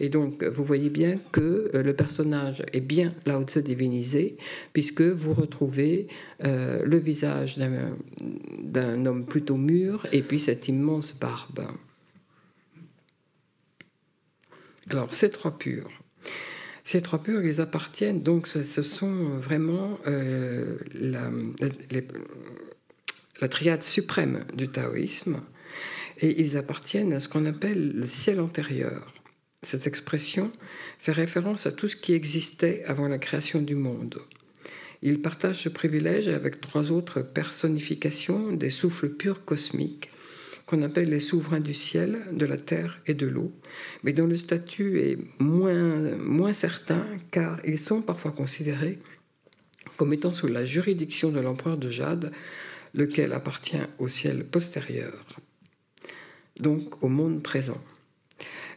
Et 0.00 0.08
donc, 0.08 0.42
vous 0.42 0.64
voyez 0.64 0.90
bien 0.90 1.18
que 1.32 1.70
euh, 1.74 1.82
le 1.82 1.94
personnage 1.94 2.62
est 2.72 2.80
bien 2.80 3.14
Lao 3.26 3.42
Tse 3.42 3.58
divinisé, 3.58 4.36
puisque 4.72 5.02
vous 5.02 5.34
retrouvez 5.34 6.08
euh, 6.44 6.82
le 6.84 6.96
visage 6.98 7.58
d'un 7.58 9.06
homme 9.06 9.24
plutôt 9.26 9.56
mûr 9.56 10.06
et 10.12 10.22
puis 10.22 10.38
cette 10.38 10.68
immense 10.68 11.18
barbe. 11.18 11.66
Alors, 14.90 15.12
ces 15.12 15.30
trois 15.30 15.56
purs. 15.56 15.88
Ces 16.84 17.00
trois 17.00 17.22
purs, 17.22 17.44
ils 17.44 17.60
appartiennent, 17.60 18.22
donc 18.22 18.48
ce, 18.48 18.82
sont 18.82 19.38
vraiment 19.38 20.00
euh, 20.08 20.78
la, 20.92 21.30
triade 23.48 23.84
suprême 23.84 24.44
du 24.54 24.68
taoïsme, 24.68 25.40
et 26.18 26.42
ils 26.42 26.56
appartiennent 26.56 27.12
à 27.12 27.20
ce 27.20 27.28
qu'on 27.28 27.46
appelle 27.46 27.92
le 27.92 28.08
ciel 28.08 28.40
antérieur. 28.40 29.14
Cette 29.62 29.86
expression 29.86 30.50
fait 30.98 31.12
référence 31.12 31.66
à 31.66 31.72
tout 31.72 31.88
ce 31.88 31.96
qui 31.96 32.12
existait 32.14 32.82
avant 32.86 33.06
la 33.06 33.18
création 33.18 33.62
du 33.62 33.76
monde. 33.76 34.18
Il 35.02 35.22
partage 35.22 35.62
ce 35.62 35.68
privilège 35.68 36.26
avec 36.26 36.60
trois 36.60 36.90
autres 36.90 37.22
personnifications 37.22 38.52
des 38.52 38.70
souffles 38.70 39.10
purs 39.10 39.44
cosmiques 39.44 40.09
qu'on 40.70 40.82
appelle 40.82 41.10
les 41.10 41.18
souverains 41.18 41.58
du 41.58 41.74
ciel, 41.74 42.20
de 42.30 42.46
la 42.46 42.56
terre 42.56 43.00
et 43.06 43.14
de 43.14 43.26
l'eau, 43.26 43.52
mais 44.04 44.12
dont 44.12 44.28
le 44.28 44.36
statut 44.36 45.00
est 45.00 45.18
moins, 45.40 46.16
moins 46.16 46.52
certain 46.52 47.04
car 47.32 47.58
ils 47.64 47.78
sont 47.78 48.02
parfois 48.02 48.30
considérés 48.30 49.00
comme 49.96 50.12
étant 50.12 50.32
sous 50.32 50.46
la 50.46 50.64
juridiction 50.64 51.32
de 51.32 51.40
l'empereur 51.40 51.76
de 51.76 51.90
Jade, 51.90 52.32
lequel 52.94 53.32
appartient 53.32 53.82
au 53.98 54.06
ciel 54.06 54.44
postérieur, 54.44 55.26
donc 56.60 57.02
au 57.02 57.08
monde 57.08 57.42
présent. 57.42 57.82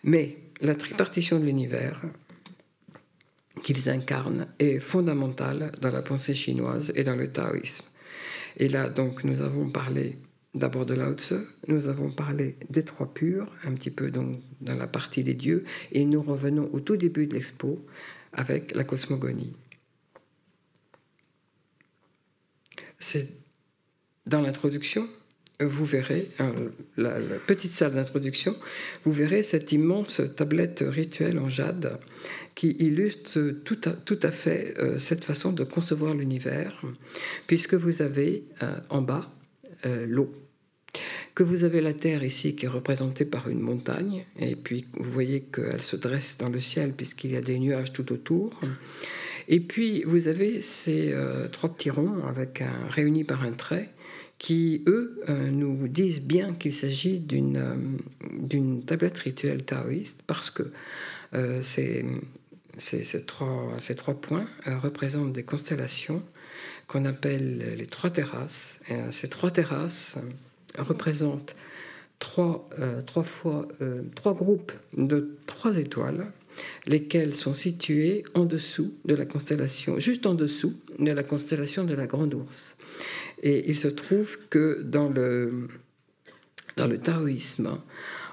Mais 0.03 0.37
la 0.61 0.73
tripartition 0.73 1.39
de 1.39 1.45
l'univers 1.45 2.01
qu'ils 3.63 3.87
incarnent 3.87 4.47
est 4.57 4.79
fondamentale 4.79 5.71
dans 5.79 5.91
la 5.91 6.01
pensée 6.01 6.33
chinoise 6.33 6.91
et 6.95 7.03
dans 7.03 7.15
le 7.15 7.31
taoïsme. 7.31 7.85
Et 8.57 8.67
là, 8.67 8.89
donc, 8.89 9.23
nous 9.23 9.41
avons 9.41 9.69
parlé 9.69 10.17
d'abord 10.55 10.85
de 10.85 10.93
Lao 10.93 11.13
Tse, 11.13 11.33
nous 11.67 11.87
avons 11.87 12.09
parlé 12.09 12.55
des 12.69 12.83
trois 12.83 13.11
purs, 13.13 13.51
un 13.63 13.73
petit 13.73 13.91
peu 13.91 14.11
donc 14.11 14.37
dans 14.61 14.75
la 14.75 14.87
partie 14.87 15.23
des 15.23 15.33
dieux, 15.33 15.63
et 15.91 16.05
nous 16.05 16.21
revenons 16.21 16.69
au 16.73 16.79
tout 16.79 16.97
début 16.97 17.27
de 17.27 17.33
l'expo 17.33 17.83
avec 18.33 18.73
la 18.75 18.83
cosmogonie. 18.83 19.53
C'est 22.99 23.27
dans 24.25 24.41
l'introduction, 24.41 25.07
vous 25.59 25.85
verrez, 25.85 26.29
euh, 26.39 26.69
la, 26.97 27.19
petite 27.45 27.71
salle 27.71 27.93
d'introduction, 27.93 28.55
vous 29.05 29.11
verrez 29.11 29.43
cette 29.43 29.71
immense 29.71 30.21
tablette 30.35 30.83
rituelle 30.85 31.39
en 31.39 31.49
jade 31.49 31.99
qui 32.55 32.71
illustre 32.79 33.51
tout 33.63 33.79
à, 33.85 33.91
tout 33.91 34.19
à 34.21 34.31
fait 34.31 34.75
euh, 34.77 34.97
cette 34.97 35.25
façon 35.25 35.51
de 35.51 35.63
concevoir 35.63 36.13
l'univers, 36.13 36.81
puisque 37.47 37.73
vous 37.73 38.01
avez 38.01 38.45
euh, 38.61 38.75
en 38.89 39.01
bas 39.01 39.29
l'eau. 40.07 40.31
Que 41.35 41.43
vous 41.43 41.63
avez 41.63 41.81
la 41.81 41.93
Terre 41.93 42.23
ici 42.23 42.55
qui 42.55 42.65
est 42.65 42.69
représentée 42.69 43.25
par 43.25 43.49
une 43.49 43.59
montagne, 43.59 44.25
et 44.39 44.55
puis 44.55 44.85
vous 44.93 45.09
voyez 45.09 45.41
qu'elle 45.41 45.81
se 45.81 45.95
dresse 45.95 46.37
dans 46.37 46.49
le 46.49 46.59
ciel 46.59 46.93
puisqu'il 46.93 47.31
y 47.31 47.35
a 47.35 47.41
des 47.41 47.57
nuages 47.57 47.91
tout 47.91 48.11
autour. 48.11 48.59
Et 49.47 49.59
puis 49.59 50.03
vous 50.03 50.27
avez 50.27 50.61
ces 50.61 51.15
trois 51.51 51.73
petits 51.73 51.89
ronds 51.89 52.23
avec 52.27 52.61
un, 52.61 52.87
réunis 52.89 53.23
par 53.23 53.43
un 53.43 53.51
trait 53.51 53.89
qui, 54.43 54.83
eux, 54.87 55.21
euh, 55.29 55.49
nous 55.51 55.87
disent 55.87 56.21
bien 56.21 56.53
qu'il 56.53 56.73
s'agit 56.73 57.19
d'une 57.19 57.55
euh, 57.55 58.81
tablette 58.85 59.17
rituelle 59.19 59.63
taoïste 59.63 60.21
parce 60.27 60.49
que 60.49 60.63
euh, 61.33 61.61
ces, 61.61 62.05
ces, 62.77 63.23
trois, 63.23 63.77
ces 63.79 63.95
trois 63.95 64.15
points 64.15 64.45
représentent 64.65 65.31
des 65.31 65.43
constellations 65.43 66.21
qu'on 66.87 67.05
appelle 67.05 67.75
les 67.77 67.87
trois 67.87 68.09
terrasses. 68.09 68.81
Et, 68.89 69.11
ces 69.11 69.29
trois 69.29 69.49
terrasses 69.49 70.17
représentent 70.77 71.55
trois, 72.19 72.69
trois, 73.05 73.23
fois, 73.23 73.67
trois 74.15 74.33
groupes 74.33 74.71
de 74.95 75.35
trois 75.45 75.77
étoiles 75.77 76.31
lesquelles 76.85 77.33
sont 77.33 77.53
situées 77.53 78.23
en 78.33 78.45
dessous 78.45 78.93
de 79.05 79.15
la 79.15 79.25
constellation, 79.25 79.99
juste 79.99 80.25
en 80.25 80.33
dessous 80.33 80.73
de 80.99 81.11
la 81.11 81.23
constellation 81.23 81.83
de 81.83 81.93
la 81.93 82.07
Grande 82.07 82.33
Ourse. 82.33 82.75
Et 83.41 83.69
il 83.69 83.77
se 83.77 83.87
trouve 83.87 84.37
que 84.49 84.81
dans 84.83 85.09
le, 85.09 85.67
dans 86.77 86.87
le 86.87 86.97
taoïsme, 86.97 87.77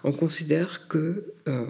on 0.04 0.12
considère 0.12 0.88
que 0.88 1.24
euh, 1.48 1.66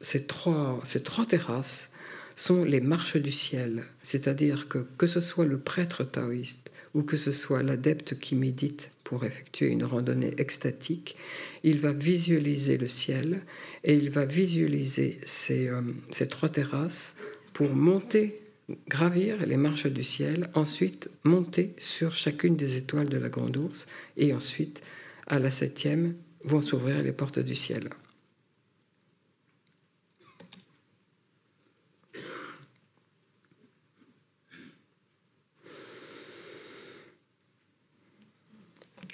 ces, 0.00 0.24
trois, 0.24 0.80
ces 0.84 1.02
trois 1.02 1.26
terrasses 1.26 1.90
sont 2.36 2.64
les 2.64 2.80
marches 2.80 3.16
du 3.16 3.30
ciel, 3.30 3.84
c'est-à-dire 4.02 4.68
que 4.68 4.78
que 4.98 5.06
ce 5.06 5.20
soit 5.20 5.44
le 5.44 5.58
prêtre 5.58 6.02
taoïste 6.02 6.70
ou 6.94 7.02
que 7.02 7.16
ce 7.16 7.32
soit 7.32 7.62
l'adepte 7.62 8.18
qui 8.18 8.34
médite 8.34 8.90
pour 9.02 9.24
effectuer 9.24 9.68
une 9.68 9.84
randonnée 9.84 10.34
extatique, 10.38 11.16
il 11.62 11.78
va 11.80 11.92
visualiser 11.92 12.78
le 12.78 12.86
ciel 12.86 13.42
et 13.82 13.94
il 13.94 14.10
va 14.10 14.24
visualiser 14.24 15.18
ces, 15.24 15.68
euh, 15.68 15.82
ces 16.10 16.26
trois 16.26 16.48
terrasses 16.48 17.14
pour 17.52 17.74
monter 17.74 18.40
gravir 18.88 19.44
les 19.46 19.56
marches 19.56 19.86
du 19.86 20.04
ciel, 20.04 20.48
ensuite 20.54 21.10
monter 21.24 21.74
sur 21.78 22.14
chacune 22.14 22.56
des 22.56 22.76
étoiles 22.76 23.08
de 23.08 23.18
la 23.18 23.28
Grande 23.28 23.56
Ourse, 23.56 23.86
et 24.16 24.32
ensuite, 24.32 24.82
à 25.26 25.38
la 25.38 25.50
septième, 25.50 26.14
vont 26.44 26.62
s'ouvrir 26.62 27.02
les 27.02 27.12
portes 27.12 27.38
du 27.38 27.54
ciel. 27.54 27.90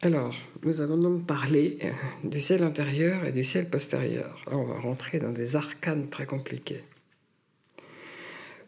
Alors, 0.03 0.35
nous 0.65 0.81
allons 0.81 0.97
donc 0.97 1.27
parler 1.27 1.77
euh, 1.85 1.91
du 2.25 2.41
ciel 2.41 2.63
intérieur 2.63 3.27
et 3.27 3.33
du 3.33 3.45
ciel 3.45 3.69
postérieur. 3.69 4.41
on 4.51 4.65
va 4.65 4.81
rentrer 4.81 5.19
dans 5.19 5.31
des 5.31 5.57
arcanes 5.57 6.09
très 6.09 6.25
compliqués. 6.25 6.85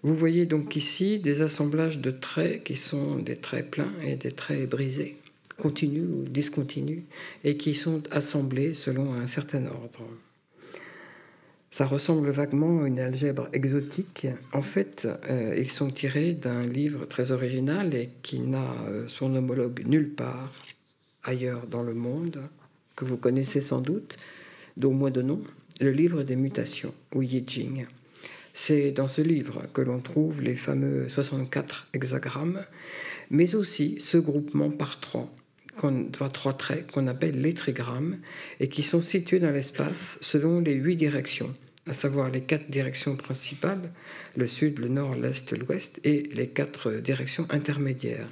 Vous 0.03 0.15
voyez 0.15 0.45
donc 0.45 0.77
ici 0.77 1.21
des 1.21 1.41
assemblages 1.41 2.01
de 2.01 2.11
traits 2.11 2.65
qui 2.65 2.77
sont 2.77 3.17
des 3.17 3.37
traits 3.37 3.71
pleins 3.71 3.95
et 4.05 4.17
des 4.17 4.33
traits 4.33 4.69
brisés, 4.69 5.17
continus 5.57 6.05
ou 6.05 6.29
discontinus, 6.29 7.05
et 7.45 7.57
qui 7.57 7.75
sont 7.75 8.03
assemblés 8.11 8.75
selon 8.75 9.15
un 9.15 9.27
certain 9.27 9.65
ordre. 9.65 10.05
Ça 11.71 11.87
ressemble 11.87 12.29
vaguement 12.29 12.83
à 12.83 12.89
une 12.89 12.99
algèbre 12.99 13.49
exotique. 13.55 14.27
En 14.53 14.61
fait, 14.61 15.09
euh, 15.31 15.57
ils 15.57 15.71
sont 15.71 15.91
tirés 15.91 16.35
d'un 16.35 16.67
livre 16.67 17.07
très 17.07 17.31
original 17.31 17.95
et 17.95 18.11
qui 18.21 18.41
n'a 18.41 18.75
euh, 18.83 19.09
son 19.09 19.35
homologue 19.35 19.83
nulle 19.87 20.11
part 20.11 20.53
ailleurs 21.25 21.67
dans 21.67 21.83
le 21.83 21.95
monde, 21.95 22.43
que 22.97 23.05
vous 23.05 23.17
connaissez 23.17 23.61
sans 23.61 23.81
doute, 23.81 24.17
d'au 24.77 24.91
moins 24.91 25.11
de 25.11 25.23
nom, 25.23 25.41
le 25.81 25.91
livre 25.91 26.23
des 26.23 26.37
mutations, 26.37 26.95
ou 27.15 27.23
Yi 27.23 27.45
Jing. 27.47 27.87
C'est 28.55 28.93
dans 28.93 29.09
ce 29.09 29.23
livre 29.23 29.65
que 29.73 29.81
l'on 29.81 30.01
trouve 30.01 30.43
les 30.43 30.57
fameux 30.57 31.09
64 31.09 31.89
hexagrammes, 31.95 32.65
mais 33.31 33.55
aussi 33.55 33.97
ce 34.01 34.19
groupement 34.19 34.71
par 34.71 35.01
trois, 35.01 35.33
trois 36.33 36.53
traits 36.53 36.91
qu'on 36.93 37.07
appelle 37.07 37.41
les 37.41 37.55
trigrammes 37.55 38.19
et 38.61 38.69
qui 38.69 38.83
sont 38.83 39.01
situés 39.01 39.41
dans 39.41 39.51
l'espace 39.51 40.19
selon 40.21 40.61
les 40.61 40.75
huit 40.75 40.97
directions, 40.97 41.53
à 41.87 41.95
savoir 41.95 42.31
les 42.31 42.43
quatre 42.43 42.71
directions 42.71 43.17
principales, 43.17 43.91
le 44.37 44.47
sud, 44.47 44.79
le 44.79 44.89
nord, 44.89 45.15
l'est, 45.15 45.59
l'ouest, 45.59 46.01
et 46.05 46.25
les 46.35 46.49
quatre 46.49 46.93
directions 46.93 47.47
intermédiaires. 47.51 48.29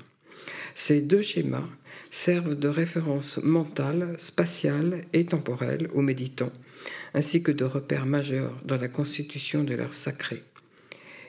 Ces 0.74 1.01
deux 1.01 1.22
schémas 1.22 1.66
servent 2.11 2.55
de 2.55 2.68
référence 2.68 3.38
mentale, 3.42 4.14
spatiale 4.18 5.05
et 5.12 5.24
temporelle 5.24 5.88
aux 5.94 6.03
méditants 6.03 6.53
ainsi 7.14 7.42
que 7.42 7.53
de 7.53 7.64
repères 7.64 8.07
majeurs 8.07 8.55
dans 8.64 8.76
la 8.76 8.88
constitution 8.88 9.64
de 9.64 9.74
l'art 9.74 9.94
sacré. 9.94 10.42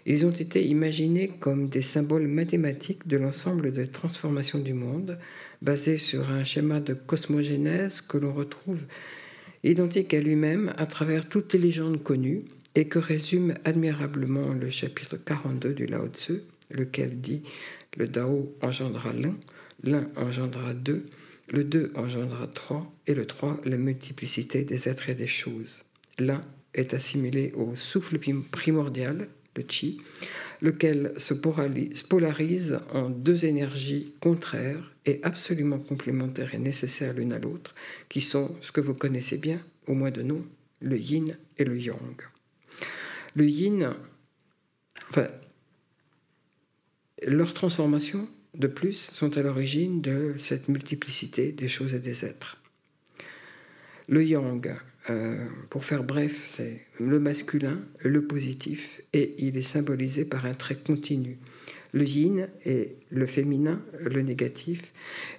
Ils 0.06 0.26
ont 0.26 0.32
été 0.32 0.66
imaginés 0.66 1.32
comme 1.40 1.70
des 1.70 1.84
symboles 1.84 2.28
mathématiques 2.28 3.08
de 3.08 3.18
l'ensemble 3.18 3.72
des 3.72 3.88
transformations 3.88 4.60
du 4.60 4.74
monde, 4.74 5.20
basés 5.62 5.98
sur 5.98 6.32
un 6.32 6.44
schéma 6.44 6.80
de 6.80 6.96
cosmogénèse 6.96 8.02
que 8.02 8.18
l'on 8.18 8.34
retrouve 8.34 8.86
identique 9.64 10.16
à 10.16 10.20
lui-même 10.20 10.74
à 10.78 10.88
travers 10.88 11.30
toutes 11.30 11.54
les 11.54 11.60
légendes 11.60 12.02
connues 12.02 12.46
et 12.74 12.88
que 12.88 12.98
résume 12.98 13.54
admirablement 13.64 14.54
le 14.54 14.72
chapitre 14.72 15.18
42 15.18 15.74
du 15.74 15.86
Lao 15.86 16.08
Tzu, 16.08 16.42
lequel 16.72 17.22
dit 17.22 17.44
Le 17.96 18.08
Dao 18.08 18.56
engendra 18.62 19.14
l'un, 19.14 19.36
l'un 19.84 20.10
engendra 20.16 20.74
deux, 20.74 21.06
le 21.50 21.64
2 21.64 21.92
engendra 21.96 22.48
3 22.48 22.94
et 23.08 23.14
le 23.14 23.26
3 23.26 23.62
la 23.66 23.78
multiplicité 23.78 24.64
des 24.64 24.88
êtres 24.88 25.10
et 25.10 25.16
des 25.16 25.28
choses. 25.28 25.84
L'un 26.18 26.42
est 26.74 26.94
assimilé 26.94 27.52
au 27.56 27.76
souffle 27.76 28.20
primordial, 28.52 29.28
le 29.56 29.64
chi, 29.68 30.00
lequel 30.62 31.14
se 31.18 31.34
polarise 31.34 32.80
en 32.94 33.10
deux 33.10 33.44
énergies 33.46 34.14
contraires 34.22 34.94
et 35.06 35.20
absolument 35.24 35.80
complémentaires 35.80 36.56
et 36.56 36.60
nécessaires 36.60 37.14
l'une 37.14 37.34
à 37.34 37.40
l'autre, 37.40 37.76
qui 38.08 38.22
sont 38.22 38.56
ce 38.62 38.72
que 38.72 38.82
vous 38.82 38.94
connaissez 38.94 39.38
bien, 39.38 39.60
au 39.88 39.94
moins 39.94 40.12
de 40.12 40.22
nom, 40.22 40.46
le 40.80 40.98
yin 40.98 41.36
et 41.58 41.66
le 41.66 41.78
yang. 41.78 42.22
Le 43.36 43.46
yin, 43.46 43.94
enfin, 45.10 45.28
leurs 47.24 47.54
transformations, 47.54 48.28
de 48.56 48.68
plus, 48.68 49.12
sont 49.14 49.38
à 49.38 49.42
l'origine 49.42 50.02
de 50.02 50.36
cette 50.40 50.68
multiplicité 50.68 51.52
des 51.52 51.68
choses 51.68 51.94
et 51.94 52.00
des 52.00 52.26
êtres. 52.26 52.58
Le 54.08 54.26
yang, 54.26 54.76
euh, 55.10 55.48
pour 55.70 55.86
faire 55.86 56.04
bref, 56.04 56.48
c'est 56.50 56.82
le 57.00 57.20
masculin, 57.20 57.80
le 58.00 58.26
positif, 58.26 59.02
et 59.14 59.36
il 59.38 59.58
est 59.58 59.62
symbolisé 59.62 60.26
par 60.26 60.46
un 60.46 60.54
trait 60.54 60.76
continu. 60.76 61.38
Le 61.94 62.06
yin 62.06 62.48
et 62.66 62.96
le 63.10 63.28
féminin, 63.28 63.82
le 64.00 64.22
négatif, 64.22 64.82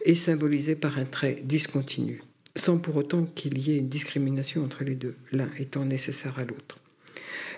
est 0.05 0.15
symbolisé 0.15 0.75
par 0.75 0.99
un 0.99 1.05
trait 1.05 1.43
discontinu, 1.45 2.23
sans 2.57 2.79
pour 2.79 2.97
autant 2.97 3.25
qu'il 3.25 3.59
y 3.59 3.73
ait 3.73 3.79
une 3.79 3.89
discrimination 3.89 4.65
entre 4.65 4.85
les 4.85 4.95
deux, 4.95 5.17
l'un 5.33 5.49
étant 5.59 5.85
nécessaire 5.85 6.39
à 6.39 6.45
l'autre. 6.45 6.79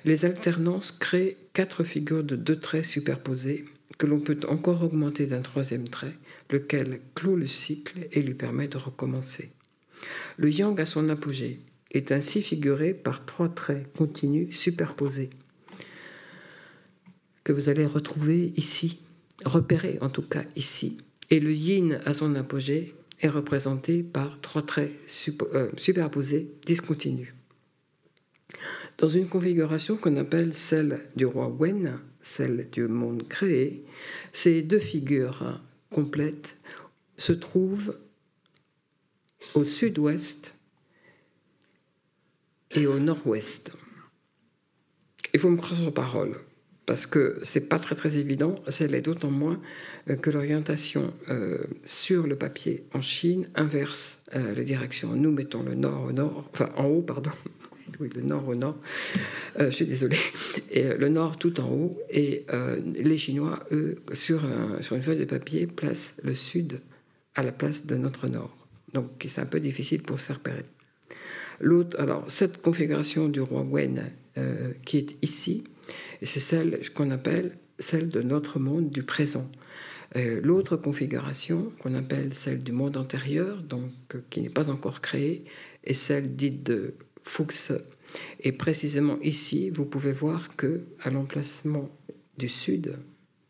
Les 0.05 0.25
alternances 0.25 0.93
créent 0.93 1.37
quatre 1.55 1.83
figures 1.83 2.25
de 2.25 2.37
deux 2.37 2.59
traits 2.59 2.85
superposés 2.85 3.65
que 3.99 4.07
l'on 4.07 4.21
peut 4.21 4.39
encore 4.49 4.83
augmenter 4.83 5.27
d'un 5.27 5.43
troisième 5.43 5.89
trait, 5.89 6.15
lequel 6.51 7.01
clôt 7.15 7.37
le 7.37 7.47
cycle 7.47 8.09
et 8.13 8.23
lui 8.23 8.35
permet 8.35 8.69
de 8.69 8.77
recommencer. 8.77 9.53
Le 10.37 10.51
yang 10.51 10.79
à 10.81 10.87
son 10.87 11.09
apogée 11.09 11.61
est 11.93 12.13
ainsi 12.13 12.43
figuré 12.43 12.93
par 12.93 13.25
trois 13.25 13.49
traits 13.49 13.93
continus 13.97 14.57
superposés 14.57 15.31
que 17.45 17.53
vous 17.53 17.69
allez 17.69 17.87
retrouver 17.87 18.53
ici, 18.57 19.01
repérer 19.45 19.99
en 20.01 20.09
tout 20.09 20.23
cas 20.23 20.45
ici. 20.57 20.97
Et 21.31 21.41
le 21.41 21.53
yin 21.53 22.01
à 22.05 22.15
son 22.15 22.35
apogée 22.35 22.95
est 23.21 23.29
représenté 23.29 24.03
par 24.03 24.41
trois 24.41 24.63
traits 24.63 24.93
euh, 25.53 25.71
superposés 25.77 26.51
discontinus. 26.67 27.33
Dans 28.99 29.09
une 29.09 29.29
configuration 29.29 29.97
qu'on 29.97 30.17
appelle 30.17 30.55
celle 30.55 31.01
du 31.17 31.27
roi 31.27 31.49
Wen, 31.49 31.99
celle 32.25 32.69
du 32.71 32.89
monde 32.89 33.29
créé, 33.29 33.85
ces 34.33 34.63
deux 34.63 34.79
figures 34.79 35.61
complètes 35.91 36.57
se 37.19 37.33
trouvent 37.33 37.97
au 39.55 39.63
sud-ouest 39.63 40.59
et 42.73 42.87
au 42.87 42.99
nord-ouest. 42.99 43.71
Il 45.35 45.41
faut 45.41 45.51
me 45.51 45.57
croire 45.57 45.79
sur 45.79 45.93
parole, 45.93 46.37
parce 46.87 47.07
que 47.07 47.39
c'est 47.43 47.69
pas 47.69 47.79
très 47.79 47.95
très 47.95 48.17
évident, 48.17 48.57
c'est 48.69 48.89
d'autant 49.03 49.31
moins 49.31 49.61
que 50.23 50.31
l'orientation 50.31 51.13
euh, 51.29 51.65
sur 51.85 52.27
le 52.27 52.37
papier 52.37 52.87
en 52.95 53.03
Chine 53.03 53.49
inverse 53.55 54.23
euh, 54.35 54.55
la 54.55 54.65
direction. 54.65 55.15
Nous 55.15 55.31
mettons 55.31 55.63
le 55.63 55.75
nord 55.75 56.05
au 56.05 56.13
nord, 56.13 56.49
enfin 56.53 56.71
en 56.77 56.87
haut, 56.87 57.03
pardon, 57.03 57.33
oui, 58.01 58.09
le 58.15 58.23
nord 58.23 58.49
au 58.49 58.55
nord, 58.55 58.77
je 59.59 59.71
suis 59.71 59.87
désolée, 59.87 60.19
et 60.71 60.95
le 60.95 61.09
nord 61.09 61.39
tout 61.39 61.61
en 61.61 61.69
haut, 61.69 61.99
et 62.11 62.45
les 62.97 63.19
Chinois, 63.19 63.61
eux, 63.73 63.97
sur, 64.13 64.43
sur 64.81 64.97
une 64.97 65.03
feuille 65.03 65.19
de 65.19 65.25
papier, 65.25 65.67
placent 65.67 66.15
le 66.23 66.35
sud 66.35 66.81
à 67.35 67.43
la 67.43 67.53
place 67.53 67.87
de 67.87 67.97
notre 67.97 68.29
nord. 68.29 68.57
Donc 68.93 69.27
c'est 69.29 69.41
un 69.41 69.47
peu 69.47 69.61
difficile 69.61 70.03
pour 70.03 70.21
se 70.21 70.33
repérer. 70.33 70.63
L'autre, 71.61 71.99
alors 72.01 72.31
cette 72.31 72.63
configuration 72.63 73.29
du 73.29 73.41
roi 73.41 73.63
Wen 73.63 74.11
euh, 74.39 74.73
qui 74.85 74.99
est 74.99 75.17
ici, 75.23 75.65
c'est 76.23 76.41
celle 76.41 76.81
qu'on 76.95 77.11
appelle 77.11 77.57
celle 77.79 78.09
de 78.09 78.23
notre 78.23 78.59
monde 78.59 78.91
du 78.91 79.03
présent. 79.03 79.51
Euh, 80.17 80.41
l'autre 80.43 80.77
configuration 80.77 81.73
qu'on 81.81 81.95
appelle 81.95 82.35
celle 82.35 82.63
du 82.63 82.73
monde 82.73 82.97
antérieur, 82.97 83.63
donc 83.63 83.91
euh, 84.15 84.21
qui 84.31 84.41
n'est 84.41 84.49
pas 84.49 84.71
encore 84.71 85.01
créée, 85.01 85.45
est 85.83 85.95
celle 85.95 86.37
dite 86.37 86.63
de 86.63 86.95
Fuchs. 87.25 87.73
Et 88.41 88.53
précisément 88.53 89.19
ici, 89.23 89.71
vous 89.71 89.85
pouvez 89.85 90.13
voir 90.13 90.55
que 90.57 90.83
à 91.03 91.11
l'emplacement 91.11 91.89
du 92.39 92.49
sud, 92.49 92.99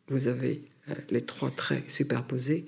vous 0.09 0.29
avez 0.29 0.63
les 1.11 1.23
trois 1.23 1.51
traits 1.51 1.91
superposés, 1.91 2.67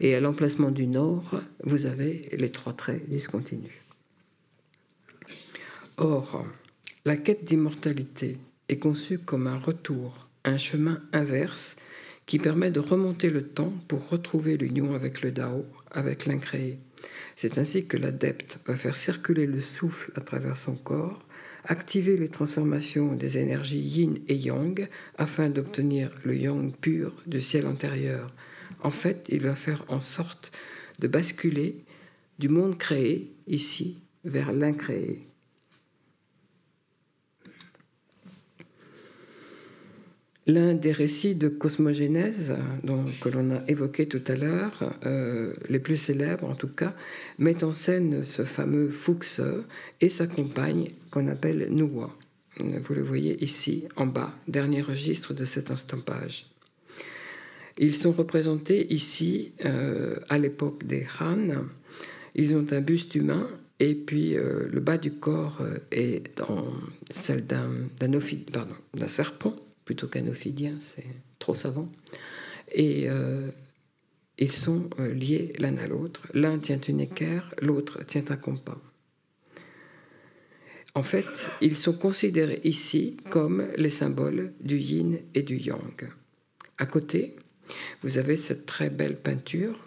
et 0.00 0.14
à 0.14 0.20
l'emplacement 0.20 0.70
du 0.70 0.86
nord, 0.86 1.40
vous 1.62 1.86
avez 1.86 2.22
les 2.32 2.50
trois 2.50 2.74
traits 2.74 3.08
discontinus. 3.08 3.72
Or, 5.96 6.44
la 7.04 7.16
quête 7.16 7.44
d'immortalité 7.44 8.38
est 8.68 8.78
conçue 8.78 9.18
comme 9.18 9.46
un 9.46 9.56
retour, 9.56 10.28
un 10.44 10.58
chemin 10.58 11.02
inverse 11.12 11.76
qui 12.26 12.38
permet 12.38 12.70
de 12.70 12.80
remonter 12.80 13.30
le 13.30 13.46
temps 13.46 13.72
pour 13.88 14.08
retrouver 14.08 14.56
l'union 14.56 14.94
avec 14.94 15.22
le 15.22 15.30
Dao, 15.30 15.64
avec 15.90 16.26
l'incréé. 16.26 16.78
C'est 17.36 17.58
ainsi 17.58 17.86
que 17.86 17.96
l'adepte 17.96 18.60
va 18.66 18.76
faire 18.76 18.96
circuler 18.96 19.46
le 19.46 19.60
souffle 19.60 20.12
à 20.16 20.20
travers 20.20 20.56
son 20.56 20.76
corps 20.76 21.24
activer 21.66 22.16
les 22.16 22.28
transformations 22.28 23.14
des 23.14 23.38
énergies 23.38 23.80
yin 23.80 24.18
et 24.28 24.36
yang 24.36 24.88
afin 25.16 25.48
d'obtenir 25.48 26.10
le 26.24 26.36
yang 26.36 26.72
pur 26.72 27.14
du 27.26 27.40
ciel 27.40 27.66
antérieur. 27.66 28.32
En 28.82 28.90
fait, 28.90 29.26
il 29.30 29.42
va 29.42 29.56
faire 29.56 29.84
en 29.88 30.00
sorte 30.00 30.52
de 30.98 31.08
basculer 31.08 31.84
du 32.38 32.48
monde 32.48 32.76
créé, 32.76 33.32
ici, 33.46 34.02
vers 34.24 34.52
l'incréé. 34.52 35.26
L'un 40.46 40.74
des 40.74 40.92
récits 40.92 41.34
de 41.34 41.48
cosmogénèse 41.48 42.54
que 43.22 43.28
l'on 43.30 43.50
a 43.50 43.62
évoqué 43.66 44.06
tout 44.06 44.20
à 44.26 44.34
l'heure, 44.34 44.92
euh, 45.06 45.54
les 45.70 45.78
plus 45.78 45.96
célèbres 45.96 46.46
en 46.50 46.54
tout 46.54 46.68
cas, 46.68 46.94
met 47.38 47.64
en 47.64 47.72
scène 47.72 48.24
ce 48.24 48.44
fameux 48.44 48.90
Fuchs 48.90 49.40
et 50.02 50.10
sa 50.10 50.26
compagne 50.26 50.90
qu'on 51.10 51.28
appelle 51.28 51.68
Nuwa. 51.70 52.14
Vous 52.58 52.94
le 52.94 53.02
voyez 53.02 53.42
ici 53.42 53.84
en 53.96 54.06
bas, 54.06 54.34
dernier 54.46 54.82
registre 54.82 55.32
de 55.32 55.46
cet 55.46 55.70
estampage. 55.70 56.46
Ils 57.78 57.96
sont 57.96 58.12
représentés 58.12 58.92
ici 58.92 59.52
euh, 59.64 60.16
à 60.28 60.36
l'époque 60.36 60.84
des 60.86 61.06
Han. 61.20 61.64
Ils 62.34 62.54
ont 62.54 62.66
un 62.70 62.80
buste 62.82 63.14
humain 63.14 63.48
et 63.80 63.94
puis 63.94 64.36
euh, 64.36 64.68
le 64.70 64.80
bas 64.80 64.98
du 64.98 65.10
corps 65.12 65.62
est 65.90 66.36
dans 66.36 66.66
celle 67.08 67.46
d'un 67.46 69.08
serpent 69.08 69.56
plutôt 69.84 70.08
qu'un 70.08 70.26
ophidien, 70.28 70.74
c'est 70.80 71.06
trop 71.38 71.54
savant. 71.54 71.90
Et 72.72 73.08
euh, 73.08 73.50
ils 74.38 74.52
sont 74.52 74.90
euh, 74.98 75.12
liés 75.12 75.52
l'un 75.58 75.76
à 75.76 75.86
l'autre. 75.86 76.26
L'un 76.34 76.58
tient 76.58 76.80
une 76.80 77.00
équerre, 77.00 77.54
l'autre 77.60 78.04
tient 78.04 78.24
un 78.30 78.36
compas. 78.36 78.80
En 80.94 81.02
fait, 81.02 81.46
ils 81.60 81.76
sont 81.76 81.92
considérés 81.92 82.60
ici 82.62 83.16
comme 83.30 83.66
les 83.76 83.90
symboles 83.90 84.52
du 84.60 84.78
yin 84.78 85.18
et 85.34 85.42
du 85.42 85.56
yang. 85.56 86.08
À 86.78 86.86
côté, 86.86 87.36
vous 88.02 88.18
avez 88.18 88.36
cette 88.36 88.64
très 88.66 88.90
belle 88.90 89.16
peinture 89.16 89.78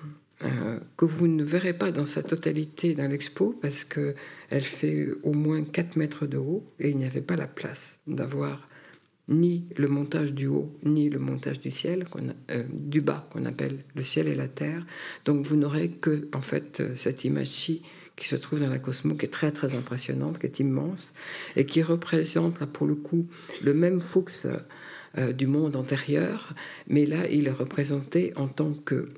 euh, 0.44 0.80
que 0.98 1.06
vous 1.06 1.28
ne 1.28 1.44
verrez 1.44 1.74
pas 1.74 1.92
dans 1.92 2.06
sa 2.06 2.24
totalité 2.24 2.94
dans 2.94 3.10
l'expo 3.10 3.58
parce 3.62 3.84
qu'elle 3.84 4.16
fait 4.62 5.08
au 5.24 5.34
moins 5.34 5.64
4 5.64 5.96
mètres 5.96 6.28
de 6.28 6.38
haut 6.38 6.64
et 6.80 6.90
il 6.90 6.98
n'y 6.98 7.06
avait 7.06 7.22
pas 7.22 7.36
la 7.36 7.48
place 7.48 8.00
d'avoir 8.06 8.68
ni 9.30 9.66
le 9.76 9.88
montage 9.88 10.34
du 10.34 10.48
haut, 10.48 10.72
ni 10.84 11.10
le 11.10 11.20
montage 11.20 11.60
du 11.60 11.72
ciel, 11.72 12.06
euh, 12.50 12.64
du 12.72 13.02
bas, 13.02 13.28
qu'on 13.32 13.46
appelle 13.46 13.80
le 13.96 14.04
ciel 14.04 14.28
et 14.28 14.36
la 14.36 14.48
terre. 14.48 14.86
Donc 15.26 15.46
vous 15.46 15.58
n'aurez 15.58 15.90
que, 15.90 16.28
en 16.34 16.42
fait, 16.42 16.80
euh, 16.80 16.96
cette 16.96 17.26
image-ci 17.26 17.82
qui 18.16 18.28
se 18.28 18.36
trouve 18.36 18.60
dans 18.60 18.70
la 18.70 18.80
Cosmo, 18.80 19.16
qui 19.16 19.26
est 19.26 19.30
très 19.30 19.52
très 19.52 19.76
impressionnante, 19.76 20.40
qui 20.40 20.46
est 20.46 20.60
immense, 20.60 21.14
et 21.56 21.66
qui 21.66 21.84
représente, 21.84 22.60
là 22.60 22.68
pour 22.68 22.88
le 22.88 22.96
coup, 22.96 23.28
le 23.62 23.74
même 23.74 24.00
Fuchs 24.00 24.48
euh, 25.18 25.34
du 25.34 25.46
monde 25.46 25.76
antérieur, 25.76 26.54
mais 26.88 27.06
là 27.06 27.30
il 27.30 27.48
est 27.48 27.52
représenté 27.52 28.34
en 28.36 28.48
tant 28.48 28.74
que 28.74 29.10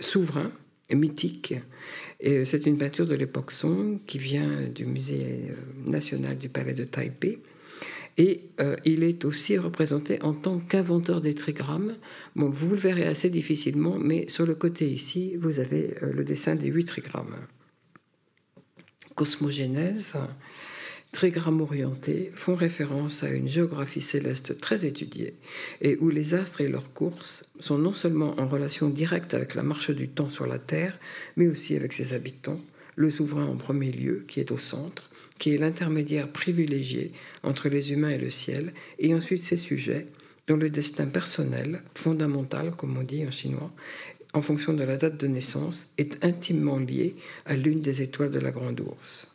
souverain, 0.00 0.50
mythique. 0.92 1.54
Et 2.18 2.44
c'est 2.44 2.66
une 2.66 2.76
peinture 2.76 3.06
de 3.06 3.14
l'époque 3.14 3.52
Song 3.52 4.00
qui 4.04 4.18
vient 4.18 4.68
du 4.68 4.84
musée 4.84 5.52
national 5.86 6.36
du 6.36 6.48
palais 6.48 6.74
de 6.74 6.82
Taipei 6.82 7.38
et 8.18 8.42
euh, 8.60 8.76
il 8.84 9.02
est 9.02 9.24
aussi 9.24 9.56
représenté 9.58 10.20
en 10.22 10.34
tant 10.34 10.58
qu'inventeur 10.58 11.20
des 11.20 11.34
trigrammes. 11.34 11.94
Bon, 12.36 12.50
vous 12.50 12.70
le 12.70 12.76
verrez 12.76 13.06
assez 13.06 13.30
difficilement, 13.30 13.98
mais 13.98 14.28
sur 14.28 14.46
le 14.46 14.54
côté 14.54 14.90
ici, 14.90 15.36
vous 15.36 15.58
avez 15.58 15.94
euh, 16.02 16.12
le 16.12 16.24
dessin 16.24 16.54
des 16.54 16.68
huit 16.68 16.84
trigrammes. 16.84 17.36
Cosmogénèse, 19.14 20.14
trigrammes 21.12 21.60
orientés 21.60 22.32
font 22.34 22.54
référence 22.54 23.22
à 23.22 23.30
une 23.30 23.48
géographie 23.48 24.00
céleste 24.00 24.58
très 24.58 24.84
étudiée 24.84 25.34
et 25.80 25.96
où 26.00 26.08
les 26.08 26.34
astres 26.34 26.60
et 26.60 26.68
leurs 26.68 26.92
courses 26.92 27.44
sont 27.58 27.78
non 27.78 27.92
seulement 27.92 28.38
en 28.38 28.46
relation 28.46 28.88
directe 28.88 29.34
avec 29.34 29.54
la 29.54 29.62
marche 29.62 29.90
du 29.90 30.08
temps 30.08 30.30
sur 30.30 30.46
la 30.46 30.58
Terre, 30.58 30.98
mais 31.36 31.48
aussi 31.48 31.76
avec 31.76 31.92
ses 31.92 32.12
habitants, 32.12 32.60
le 32.96 33.10
souverain 33.10 33.46
en 33.46 33.56
premier 33.56 33.92
lieu 33.92 34.24
qui 34.28 34.40
est 34.40 34.52
au 34.52 34.58
centre, 34.58 35.09
qui 35.40 35.54
est 35.54 35.58
l'intermédiaire 35.58 36.28
privilégié 36.28 37.12
entre 37.42 37.68
les 37.68 37.92
humains 37.92 38.10
et 38.10 38.18
le 38.18 38.30
ciel, 38.30 38.72
et 39.00 39.12
ensuite 39.14 39.42
ses 39.42 39.56
sujets, 39.56 40.06
dont 40.46 40.56
le 40.56 40.70
destin 40.70 41.06
personnel, 41.06 41.82
fondamental, 41.94 42.72
comme 42.76 42.96
on 42.96 43.02
dit 43.02 43.26
en 43.26 43.30
chinois, 43.30 43.72
en 44.34 44.42
fonction 44.42 44.74
de 44.74 44.84
la 44.84 44.96
date 44.96 45.16
de 45.16 45.26
naissance, 45.26 45.88
est 45.96 46.22
intimement 46.24 46.78
lié 46.78 47.16
à 47.46 47.56
l'une 47.56 47.80
des 47.80 48.02
étoiles 48.02 48.30
de 48.30 48.38
la 48.38 48.52
Grande 48.52 48.80
Ourse. 48.80 49.34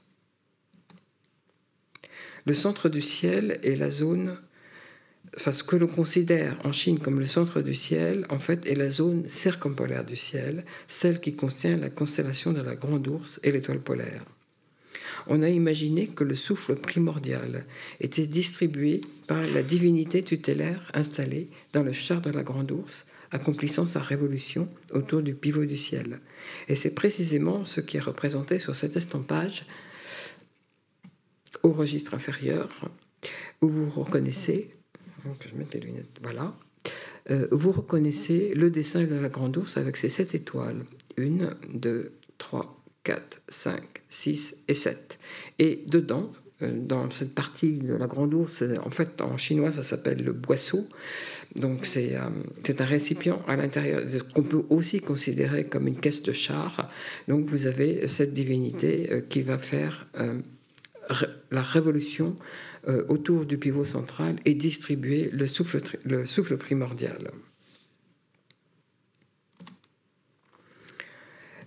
Le 2.45 2.53
centre 2.53 2.87
du 2.87 3.01
ciel 3.01 3.59
est 3.63 3.75
la 3.75 3.89
zone, 3.89 4.37
enfin 5.35 5.51
ce 5.51 5.63
que 5.63 5.75
l'on 5.75 5.87
considère 5.87 6.55
en 6.63 6.71
Chine 6.71 6.99
comme 6.99 7.19
le 7.19 7.25
centre 7.25 7.61
du 7.61 7.73
ciel, 7.73 8.27
en 8.29 8.37
fait 8.37 8.67
est 8.67 8.75
la 8.75 8.91
zone 8.91 9.27
circumpolaire 9.27 10.05
du 10.05 10.15
ciel, 10.15 10.65
celle 10.87 11.19
qui 11.19 11.35
contient 11.35 11.77
la 11.77 11.89
constellation 11.89 12.53
de 12.53 12.61
la 12.61 12.75
Grande 12.75 13.07
Ourse 13.07 13.39
et 13.41 13.51
l'étoile 13.51 13.79
polaire. 13.79 14.23
On 15.27 15.41
a 15.41 15.49
imaginé 15.49 16.07
que 16.07 16.23
le 16.23 16.35
souffle 16.35 16.75
primordial 16.75 17.65
était 17.99 18.27
distribué 18.27 19.01
par 19.27 19.41
la 19.53 19.63
divinité 19.63 20.23
tutélaire 20.23 20.91
installée 20.93 21.49
dans 21.73 21.83
le 21.83 21.93
char 21.93 22.21
de 22.21 22.29
la 22.29 22.43
Grande 22.43 22.71
Ourse, 22.71 23.05
accomplissant 23.31 23.85
sa 23.85 23.99
révolution 23.99 24.69
autour 24.91 25.21
du 25.21 25.33
pivot 25.33 25.65
du 25.65 25.77
ciel. 25.77 26.19
Et 26.67 26.75
c'est 26.75 26.91
précisément 26.91 27.63
ce 27.63 27.81
qui 27.81 27.97
est 27.97 28.01
représenté 28.01 28.59
sur 28.59 28.75
cet 28.75 28.95
estampage 28.95 29.65
au 31.63 31.71
registre 31.71 32.13
inférieur, 32.13 32.69
où 33.61 33.67
vous 33.67 33.89
reconnaissez, 33.89 34.69
voilà, 36.21 36.55
euh, 37.31 37.47
vous 37.51 37.71
reconnaissez 37.71 38.53
le 38.55 38.69
dessin 38.69 39.03
de 39.03 39.15
la 39.15 39.29
grande 39.29 39.57
ours 39.57 39.77
avec 39.77 39.97
ses 39.97 40.09
sept 40.09 40.35
étoiles. 40.35 40.85
Une, 41.17 41.55
deux, 41.73 42.11
trois, 42.37 42.83
quatre, 43.05 43.41
cinq, 43.47 44.03
six 44.09 44.57
et 44.67 44.73
sept. 44.73 45.17
Et 45.59 45.85
dedans, 45.87 46.33
euh, 46.61 46.73
dans 46.77 47.09
cette 47.11 47.33
partie 47.33 47.77
de 47.77 47.93
la 47.93 48.07
grande 48.07 48.33
ours, 48.33 48.63
en 48.83 48.89
fait 48.89 49.21
en 49.21 49.37
chinois 49.37 49.71
ça 49.71 49.83
s'appelle 49.83 50.21
le 50.23 50.33
boisseau. 50.33 50.85
Donc 51.55 51.85
c'est 51.85 52.17
euh, 52.17 52.27
un 52.79 52.85
récipient 52.85 53.41
à 53.47 53.55
l'intérieur 53.55 54.01
qu'on 54.33 54.43
peut 54.43 54.63
aussi 54.69 54.99
considérer 54.99 55.63
comme 55.63 55.87
une 55.87 55.99
caisse 55.99 56.23
de 56.23 56.33
char. 56.33 56.91
Donc 57.29 57.45
vous 57.45 57.67
avez 57.67 58.07
cette 58.09 58.33
divinité 58.33 59.23
qui 59.29 59.41
va 59.41 59.57
faire 59.57 60.07
la 61.51 61.61
révolution 61.61 62.35
euh, 62.87 63.03
autour 63.09 63.45
du 63.45 63.57
pivot 63.57 63.85
central 63.85 64.35
et 64.45 64.53
distribuer 64.53 65.29
le 65.31 65.47
souffle, 65.47 65.81
le 66.03 66.27
souffle 66.27 66.57
primordial. 66.57 67.31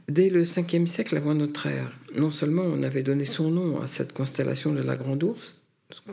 Dès 0.08 0.30
le 0.30 0.44
5e 0.44 0.86
siècle 0.86 1.18
avant 1.18 1.34
notre 1.34 1.66
ère, 1.66 1.92
non 2.16 2.30
seulement 2.30 2.62
on 2.62 2.82
avait 2.82 3.02
donné 3.02 3.26
son 3.26 3.50
nom 3.50 3.82
à 3.82 3.86
cette 3.86 4.14
constellation 4.14 4.72
de 4.72 4.80
la 4.80 4.96
Grande 4.96 5.22
Ourse, 5.22 5.62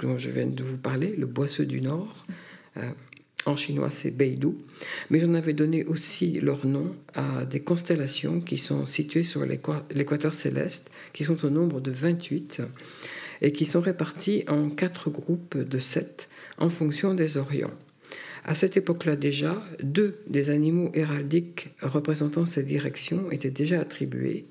dont 0.02 0.18
je 0.18 0.30
viens 0.30 0.48
de 0.48 0.64
vous 0.64 0.76
parler, 0.76 1.16
le 1.16 1.26
Boisseux 1.26 1.66
du 1.66 1.80
Nord, 1.80 2.26
euh, 2.76 2.90
en 3.46 3.56
chinois 3.56 3.90
c'est 3.90 4.12
Beidou, 4.12 4.58
mais 5.10 5.24
on 5.24 5.34
avait 5.34 5.54
donné 5.54 5.86
aussi 5.86 6.42
leur 6.42 6.66
nom 6.66 6.94
à 7.14 7.46
des 7.46 7.62
constellations 7.62 8.42
qui 8.42 8.58
sont 8.58 8.86
situées 8.86 9.24
sur 9.24 9.46
l'équateur 9.46 10.34
céleste, 10.34 10.92
qui 11.14 11.24
sont 11.24 11.46
au 11.46 11.50
nombre 11.50 11.80
de 11.80 11.92
28 11.92 12.64
et 13.42 13.54
qui 13.54 13.66
sont 13.66 13.80
réparties 13.80 14.44
en 14.50 14.70
quatre 14.70 15.10
groupes 15.10 15.58
de 15.58 15.80
sept 15.80 16.28
en 16.58 16.70
fonction 16.70 17.14
des 17.14 17.38
orients. 17.38 17.74
À 18.48 18.54
cette 18.54 18.78
époque-là 18.78 19.16
déjà, 19.16 19.60
deux 19.82 20.20
des 20.28 20.52
animaux 20.52 20.92
héraldiques 20.94 21.70
représentant 21.82 22.46
ces 22.46 22.62
directions 22.62 23.32
étaient 23.32 23.50
déjà 23.50 23.82
attribués, 23.82 24.46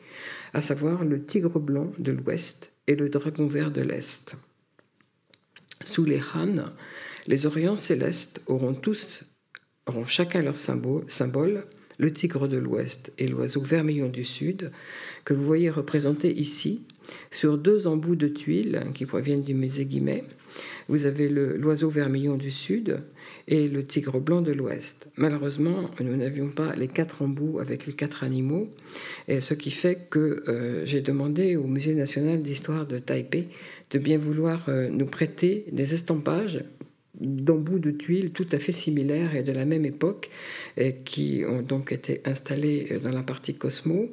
à 0.52 0.60
savoir 0.60 1.04
le 1.04 1.22
tigre 1.22 1.60
blanc 1.60 1.92
de 1.98 2.10
l'ouest 2.10 2.72
et 2.88 2.96
le 2.96 3.08
dragon 3.08 3.46
vert 3.46 3.70
de 3.70 3.82
l'est. 3.82 4.34
Sous 5.80 6.04
les 6.04 6.20
Han, 6.34 6.72
les 7.28 7.46
orients 7.46 7.76
célestes 7.76 8.42
auront 8.48 8.74
tous 8.74 9.26
auront 9.86 10.04
chacun 10.04 10.42
leur 10.42 10.58
symbole, 10.58 11.64
le 11.98 12.12
tigre 12.12 12.48
de 12.48 12.56
l'ouest 12.56 13.12
et 13.18 13.28
l'oiseau 13.28 13.60
vermillon 13.60 14.08
du 14.08 14.24
sud, 14.24 14.72
que 15.24 15.34
vous 15.34 15.44
voyez 15.44 15.70
représentés 15.70 16.34
ici 16.34 16.82
sur 17.30 17.58
deux 17.58 17.86
embouts 17.86 18.16
de 18.16 18.26
tuiles 18.26 18.86
qui 18.92 19.06
proviennent 19.06 19.42
du 19.42 19.54
musée 19.54 19.84
Guimet. 19.84 20.24
Vous 20.88 21.06
avez 21.06 21.28
l'oiseau 21.28 21.90
vermillon 21.90 22.36
du 22.36 22.50
sud 22.50 23.04
et 23.48 23.68
le 23.68 23.84
tigre 23.84 24.20
blanc 24.20 24.42
de 24.42 24.52
l'ouest. 24.52 25.08
Malheureusement, 25.16 25.90
nous 26.00 26.16
n'avions 26.16 26.48
pas 26.48 26.74
les 26.74 26.88
quatre 26.88 27.22
embouts 27.22 27.58
avec 27.60 27.86
les 27.86 27.92
quatre 27.92 28.24
animaux, 28.24 28.68
ce 29.28 29.54
qui 29.54 29.70
fait 29.70 30.08
que 30.10 30.44
euh, 30.48 30.86
j'ai 30.86 31.00
demandé 31.00 31.56
au 31.56 31.64
Musée 31.64 31.94
national 31.94 32.42
d'histoire 32.42 32.86
de 32.86 32.98
Taipei 32.98 33.48
de 33.90 33.98
bien 33.98 34.18
vouloir 34.18 34.68
euh, 34.68 34.88
nous 34.88 35.06
prêter 35.06 35.66
des 35.72 35.94
estampages 35.94 36.64
d'embouts 37.20 37.78
de 37.78 37.92
tuiles 37.92 38.32
tout 38.32 38.46
à 38.50 38.58
fait 38.58 38.72
similaires 38.72 39.36
et 39.36 39.44
de 39.44 39.52
la 39.52 39.64
même 39.64 39.84
époque, 39.84 40.30
qui 41.04 41.44
ont 41.48 41.62
donc 41.62 41.92
été 41.92 42.20
installés 42.24 42.98
dans 43.04 43.12
la 43.12 43.22
partie 43.22 43.54
Cosmo, 43.54 44.10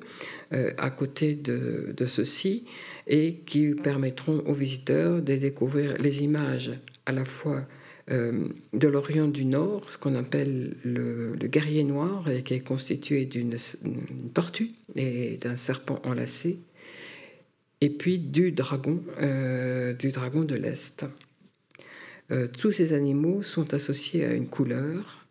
euh, 0.53 0.71
à 0.77 0.91
côté 0.91 1.33
de 1.33 2.05
ceux-ci, 2.05 2.65
et 3.07 3.37
qui 3.45 3.69
permettront 3.69 4.43
aux 4.45 4.53
visiteurs 4.53 5.23
de 5.23 5.35
découvrir 5.35 5.97
les 5.99 6.21
images 6.23 6.71
à 7.07 7.11
la 7.11 7.25
fois 7.25 7.65
euh, 8.11 8.49
de 8.73 8.87
l'Orient 8.87 9.27
du 9.27 9.45
Nord, 9.45 9.89
ce 9.89 9.97
qu'on 9.97 10.15
appelle 10.15 10.75
le, 10.83 11.33
guerrier 11.37 11.83
noir, 11.83 12.29
et 12.29 12.43
qui 12.43 12.53
est 12.53 12.59
constitué 12.59 13.25
d'une 13.25 13.55
tortue 14.33 14.71
et 14.95 15.37
d'un 15.37 15.55
serpent 15.55 16.01
enlacé, 16.03 16.59
et 17.79 17.89
puis 17.89 18.19
du 18.19 18.51
dragon, 18.51 19.01
euh, 19.19 19.93
du 19.93 20.11
dragon 20.11 20.43
de 20.43 20.55
l'Est. 20.55 21.05
Euh, 22.31 22.47
tous 22.47 22.71
ces 22.71 22.93
animaux 22.93 23.43
sont 23.43 23.73
associés 23.73 24.25
à 24.25 24.33
une 24.33 24.47
couleur 24.47 25.25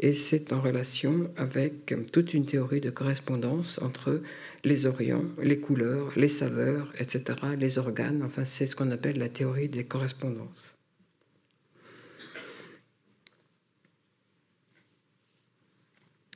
et 0.00 0.12
c'est 0.12 0.52
en 0.52 0.60
relation 0.60 1.30
avec 1.36 1.94
toute 2.12 2.34
une 2.34 2.46
théorie 2.46 2.80
de 2.80 2.90
correspondance 2.90 3.78
entre 3.80 4.20
les 4.64 4.86
orients, 4.86 5.24
les 5.40 5.60
couleurs, 5.60 6.12
les 6.16 6.28
saveurs, 6.28 6.92
etc., 6.98 7.22
les 7.58 7.78
organes. 7.78 8.22
Enfin, 8.24 8.44
c'est 8.44 8.66
ce 8.66 8.74
qu'on 8.74 8.90
appelle 8.90 9.18
la 9.18 9.28
théorie 9.28 9.68
des 9.68 9.84
correspondances. 9.84 10.73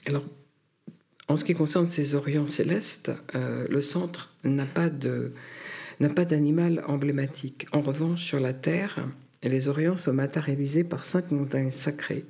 Alors, 0.08 0.24
en 1.28 1.36
ce 1.36 1.44
qui 1.44 1.52
concerne 1.52 1.86
ces 1.86 2.14
orients 2.14 2.48
célestes, 2.48 3.12
euh, 3.34 3.66
le 3.68 3.82
centre 3.82 4.34
n'a 4.42 4.64
pas 4.64 4.88
d'animal 6.24 6.82
emblématique. 6.86 7.66
En 7.72 7.80
revanche, 7.80 8.24
sur 8.24 8.40
la 8.40 8.54
Terre, 8.54 9.06
les 9.42 9.68
Orients 9.68 9.98
sont 9.98 10.14
matérialisés 10.14 10.82
par 10.82 11.04
cinq 11.04 11.30
montagnes 11.30 11.68
sacrées, 11.68 12.24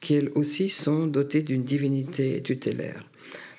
qui 0.00 0.14
elles 0.14 0.32
aussi 0.34 0.68
sont 0.68 1.06
dotées 1.06 1.44
d'une 1.44 1.62
divinité 1.62 2.42
tutélaire. 2.42 3.04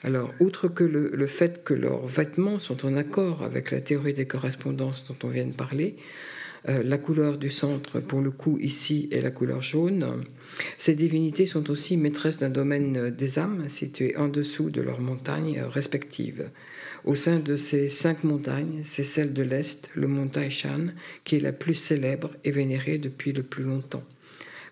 Alors, 0.04 0.34
outre 0.42 0.68
que 0.68 0.84
le, 0.84 1.28
fait 1.28 1.64
que 1.64 1.74
leurs 1.74 2.06
vêtements 2.06 2.60
sont 2.60 2.86
en 2.86 2.98
accord 2.98 3.44
avec 3.44 3.72
la 3.72 3.80
théorie 3.80 4.14
des 4.14 4.28
correspondances 4.28 5.06
dont 5.08 5.16
on 5.24 5.30
vient 5.30 5.48
de 5.48 5.54
parler, 5.54 5.96
la 6.66 6.98
couleur 6.98 7.38
du 7.38 7.50
centre, 7.50 8.00
pour 8.00 8.22
le 8.22 8.32
coup, 8.32 8.58
ici, 8.60 9.10
est 9.12 9.22
la 9.22 9.32
couleur 9.32 9.62
jaune. 9.62 10.24
Ces 10.78 10.96
divinités 10.96 11.46
sont 11.46 11.70
aussi 11.70 11.98
maîtresses 11.98 12.38
d'un 12.38 12.50
domaine 12.50 13.10
des 13.10 13.40
âmes 13.40 13.68
situé 13.70 14.16
en 14.16 14.28
dessous 14.28 14.70
de 14.70 14.82
leurs 14.82 15.02
montagnes 15.02 15.62
respectives. 15.62 16.50
Au 17.06 17.16
sein 17.16 17.40
de 17.40 17.58
ces 17.58 17.90
cinq 17.90 18.24
montagnes, 18.24 18.82
c'est 18.86 19.04
celle 19.04 19.34
de 19.34 19.44
l'Est, 19.44 19.90
le 19.94 20.08
mont 20.08 20.30
Taishan, 20.30 20.94
qui 21.26 21.36
est 21.36 21.42
la 21.42 21.52
plus 21.52 21.74
célèbre 21.74 22.32
et 22.46 22.52
vénérée 22.52 22.98
depuis 22.98 23.34
le 23.34 23.44
plus 23.44 23.64
longtemps. 23.64 24.04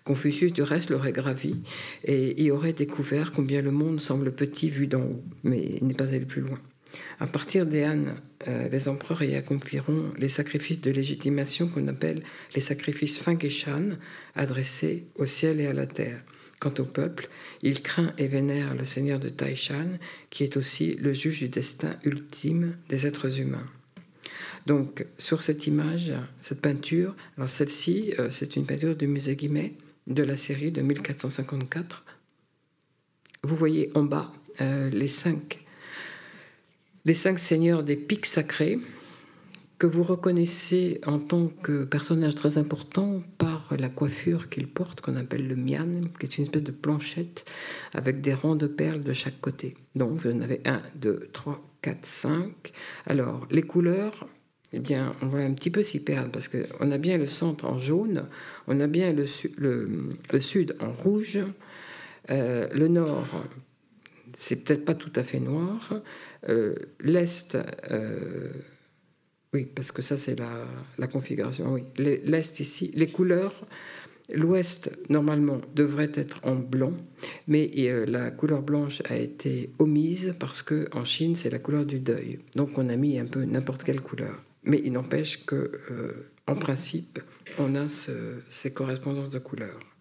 Confucius, 0.04 0.52
du 0.52 0.62
reste, 0.62 0.90
l'aurait 0.90 1.12
gravi 1.12 1.56
et 2.04 2.42
y 2.42 2.50
aurait 2.50 2.72
découvert 2.72 3.32
combien 3.32 3.60
le 3.62 3.70
monde 3.70 4.00
semble 4.00 4.32
petit 4.32 4.70
vu 4.70 4.86
d'en 4.86 5.02
haut, 5.02 5.22
mais 5.44 5.76
il 5.80 5.86
n'est 5.86 5.94
pas 5.94 6.08
allé 6.08 6.20
plus 6.20 6.40
loin. 6.40 6.58
À 7.20 7.26
partir 7.26 7.66
des 7.66 7.84
Han, 7.84 8.04
euh, 8.48 8.68
les 8.68 8.88
empereurs 8.88 9.22
y 9.22 9.34
accompliront 9.34 10.12
les 10.18 10.28
sacrifices 10.28 10.80
de 10.80 10.90
légitimation 10.90 11.68
qu'on 11.68 11.88
appelle 11.88 12.22
les 12.54 12.60
sacrifices 12.60 13.18
Fangeshan, 13.18 13.96
adressés 14.34 15.06
au 15.16 15.26
ciel 15.26 15.60
et 15.60 15.66
à 15.66 15.72
la 15.72 15.86
terre. 15.86 16.22
Quant 16.60 16.74
au 16.78 16.84
peuple, 16.84 17.28
il 17.62 17.82
craint 17.82 18.12
et 18.18 18.28
vénère 18.28 18.74
le 18.74 18.84
seigneur 18.84 19.18
de 19.18 19.28
Taishan, 19.28 19.98
qui 20.30 20.44
est 20.44 20.56
aussi 20.56 20.94
le 20.94 21.12
juge 21.12 21.40
du 21.40 21.48
destin 21.48 21.96
ultime 22.04 22.76
des 22.88 23.06
êtres 23.06 23.40
humains. 23.40 23.66
Donc, 24.66 25.06
sur 25.18 25.42
cette 25.42 25.66
image, 25.66 26.12
cette 26.40 26.60
peinture, 26.60 27.16
alors 27.36 27.48
celle-ci, 27.48 28.14
euh, 28.18 28.30
c'est 28.30 28.54
une 28.54 28.64
peinture 28.64 28.94
du 28.94 29.08
musée 29.08 29.34
Guimet 29.34 29.74
de 30.06 30.22
la 30.22 30.36
série 30.36 30.70
de 30.70 30.82
1454. 30.82 32.04
Vous 33.42 33.56
voyez 33.56 33.90
en 33.96 34.04
bas 34.04 34.30
euh, 34.60 34.88
les 34.90 35.08
cinq 35.08 35.61
les 37.04 37.14
cinq 37.14 37.38
seigneurs 37.38 37.82
des 37.82 37.96
pics 37.96 38.26
sacrés, 38.26 38.78
que 39.82 39.86
vous 39.88 40.04
reconnaissez 40.04 41.00
en 41.06 41.18
tant 41.18 41.48
que 41.48 41.82
personnage 41.82 42.36
très 42.36 42.56
important 42.56 43.18
par 43.36 43.74
la 43.76 43.88
coiffure 43.88 44.48
qu'il 44.48 44.68
porte, 44.68 45.00
qu'on 45.00 45.16
appelle 45.16 45.48
le 45.48 45.56
mian, 45.56 46.02
qui 46.20 46.26
est 46.26 46.38
une 46.38 46.44
espèce 46.44 46.62
de 46.62 46.70
planchette 46.70 47.44
avec 47.92 48.20
des 48.20 48.32
rangs 48.32 48.54
de 48.54 48.68
perles 48.68 49.02
de 49.02 49.12
chaque 49.12 49.40
côté. 49.40 49.74
Donc 49.96 50.12
vous 50.12 50.30
en 50.30 50.40
avez 50.40 50.60
un, 50.66 50.82
deux, 50.94 51.28
trois, 51.32 51.60
quatre, 51.80 52.06
cinq. 52.06 52.72
Alors 53.06 53.44
les 53.50 53.62
couleurs, 53.62 54.28
eh 54.72 54.78
bien, 54.78 55.16
on 55.20 55.26
va 55.26 55.40
un 55.40 55.52
petit 55.52 55.70
peu 55.70 55.82
s'y 55.82 55.98
perdre 55.98 56.30
parce 56.30 56.46
qu'on 56.46 56.92
a 56.92 56.98
bien 56.98 57.18
le 57.18 57.26
centre 57.26 57.64
en 57.64 57.76
jaune, 57.76 58.28
on 58.68 58.78
a 58.78 58.86
bien 58.86 59.12
le, 59.12 59.26
le, 59.56 60.40
sud 60.40 60.76
en 60.78 60.92
rouge, 60.92 61.40
euh, 62.30 62.68
le 62.72 62.86
nord, 62.86 63.26
c'est 64.34 64.56
peut-être 64.56 64.84
pas 64.84 64.94
tout 64.94 65.12
à 65.16 65.22
fait 65.22 65.40
noir, 65.40 65.94
euh, 66.48 66.74
l'est. 67.00 67.56
Euh, 67.90 68.52
Oui, 69.54 69.66
parce 69.66 69.92
que 69.92 70.00
ça, 70.00 70.16
c'est 70.16 70.38
la, 70.38 71.06
configuration. 71.08 71.74
Oui. 71.74 71.82
L'Est 71.98 72.58
ici, 72.60 72.90
les 72.94 73.08
couleurs, 73.12 73.66
l'Ouest, 74.32 74.90
normalement, 75.10 75.60
devrait 75.74 76.12
être 76.14 76.40
en 76.42 76.56
blanc, 76.56 76.94
mais 77.48 77.70
euh, 77.76 78.06
la 78.06 78.30
couleur 78.30 78.62
blanche 78.62 79.02
a 79.10 79.16
été 79.16 79.70
omise 79.78 80.34
parce 80.38 80.62
qu'en 80.62 81.04
Chine, 81.04 81.36
c'est 81.36 81.50
la 81.50 81.58
couleur 81.58 81.84
du 81.84 82.00
deuil. 82.00 82.38
Donc, 82.56 82.78
on 82.78 82.88
a 82.88 82.96
mis 82.96 83.18
un 83.18 83.26
peu 83.26 83.44
n'importe 83.44 83.84
quelle 83.84 84.00
couleur. 84.00 84.42
Mais 84.64 84.80
il 84.82 84.92
n'empêche 84.92 85.44
que, 85.44 85.70
en 86.46 86.54
principe, 86.54 87.20
on 87.58 87.74
a 87.74 87.88
ce, 87.88 88.40
ces 88.48 88.72
correspondances 88.72 89.28
de 89.28 89.38
couleurs. 89.38 89.91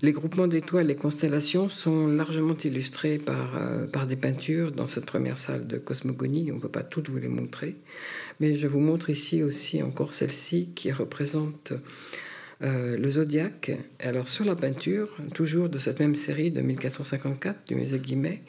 Les 0.00 0.12
groupements 0.12 0.46
d'étoiles 0.46 0.90
et 0.90 0.94
constellations 0.94 1.68
sont 1.68 2.06
largement 2.06 2.54
illustrés 2.54 3.18
par, 3.18 3.56
euh, 3.56 3.86
par 3.86 4.06
des 4.06 4.14
peintures 4.14 4.70
dans 4.70 4.86
cette 4.86 5.06
première 5.06 5.38
salle 5.38 5.66
de 5.66 5.76
cosmogonie. 5.76 6.52
On 6.52 6.56
ne 6.56 6.60
peut 6.60 6.68
pas 6.68 6.84
toutes 6.84 7.08
vous 7.08 7.18
les 7.18 7.28
montrer. 7.28 7.76
Mais 8.38 8.56
je 8.56 8.68
vous 8.68 8.78
montre 8.78 9.10
ici 9.10 9.42
aussi 9.42 9.82
encore 9.82 10.12
celle-ci 10.12 10.68
qui 10.76 10.92
représente 10.92 11.72
euh, 12.62 12.96
le 12.96 13.10
zodiaque. 13.10 13.72
Alors 13.98 14.28
sur 14.28 14.44
la 14.44 14.54
peinture, 14.54 15.16
toujours 15.34 15.68
de 15.68 15.78
cette 15.78 15.98
même 15.98 16.14
série 16.14 16.52
de 16.52 16.60
1454 16.60 17.66
du 17.66 17.74
musée 17.74 17.98
Guimet, 17.98 18.42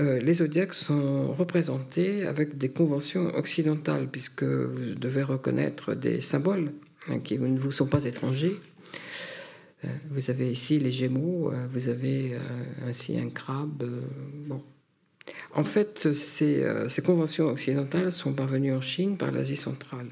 euh, 0.00 0.20
les 0.20 0.34
zodiaques 0.34 0.74
sont 0.74 1.32
représentés 1.32 2.26
avec 2.26 2.56
des 2.56 2.70
conventions 2.70 3.34
occidentales, 3.34 4.08
puisque 4.10 4.42
vous 4.42 4.94
devez 4.94 5.22
reconnaître 5.22 5.94
des 5.94 6.20
symboles 6.20 6.72
hein, 7.08 7.18
qui 7.18 7.38
ne 7.38 7.58
vous 7.58 7.72
sont 7.72 7.86
pas 7.86 8.04
étrangers. 8.04 8.56
Euh, 9.84 9.88
vous 10.10 10.30
avez 10.30 10.48
ici 10.48 10.78
les 10.78 10.92
Gémeaux, 10.92 11.50
euh, 11.50 11.66
vous 11.70 11.88
avez 11.88 12.34
euh, 12.34 12.38
ainsi 12.88 13.18
un 13.18 13.28
crabe. 13.28 13.84
bon. 14.46 14.62
En 15.54 15.64
fait, 15.64 16.12
ces, 16.14 16.64
conventions 17.04 17.46
occidentales 17.46 18.10
sont 18.10 18.32
parvenues 18.32 18.72
en 18.72 18.80
Chine 18.80 19.16
par 19.16 19.30
l'Asie 19.30 19.56
centrale. 19.56 20.08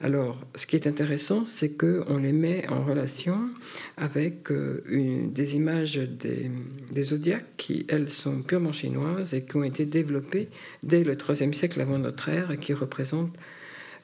Alors, 0.00 0.40
ce 0.54 0.64
qui 0.64 0.76
est 0.76 0.86
intéressant, 0.86 1.44
c'est 1.44 1.76
qu'on 1.76 2.16
les 2.16 2.32
met 2.32 2.66
en 2.68 2.82
relation 2.84 3.50
avec 3.98 4.50
des 4.50 5.56
images 5.56 5.96
des, 5.96 6.50
des, 6.90 7.02
zodiaques 7.02 7.56
qui, 7.58 7.84
elles, 7.88 8.10
sont 8.10 8.42
purement 8.42 8.72
chinoises 8.72 9.34
et 9.34 9.44
qui 9.44 9.56
ont 9.56 9.64
été 9.64 9.84
développées 9.84 10.48
dès 10.82 11.04
le 11.04 11.14
IIIe 11.14 11.52
siècle 11.52 11.80
avant 11.80 11.98
notre 11.98 12.30
ère 12.30 12.50
et 12.50 12.56
qui 12.56 12.72
représentent 12.72 13.36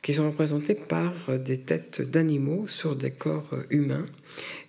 qui 0.06 0.14
sont 0.14 0.30
représentés 0.30 0.76
par 0.76 1.12
euh, 1.28 1.36
des 1.36 1.58
têtes 1.58 2.00
d'animaux 2.00 2.68
sur 2.68 2.94
des 2.94 3.10
corps 3.10 3.50
euh, 3.52 3.64
humains. 3.70 4.06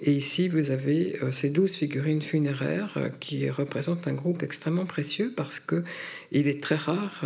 Et 0.01 0.11
ici, 0.11 0.47
vous 0.47 0.71
avez 0.71 1.19
euh, 1.21 1.31
ces 1.31 1.51
douze 1.51 1.73
figurines 1.73 2.23
funéraires 2.23 3.11
qui 3.19 3.47
représentent 3.47 4.07
un 4.07 4.15
groupe 4.15 4.41
extrêmement 4.41 4.88
précieux 4.88 5.31
parce 5.38 5.59
que 5.59 5.83
il 6.31 6.47
est 6.47 6.59
très 6.59 6.75
rare 6.75 7.23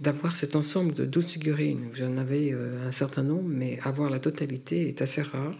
d'avoir 0.00 0.36
cet 0.36 0.54
ensemble 0.54 0.92
de 0.92 1.06
douze 1.06 1.28
figurines. 1.28 1.88
Vous 1.94 2.04
en 2.04 2.18
avez 2.18 2.52
un 2.52 2.92
certain 2.92 3.22
nombre, 3.22 3.48
mais 3.48 3.78
avoir 3.82 4.10
la 4.10 4.20
totalité 4.20 4.88
est 4.88 5.00
assez 5.00 5.22
rare. 5.22 5.56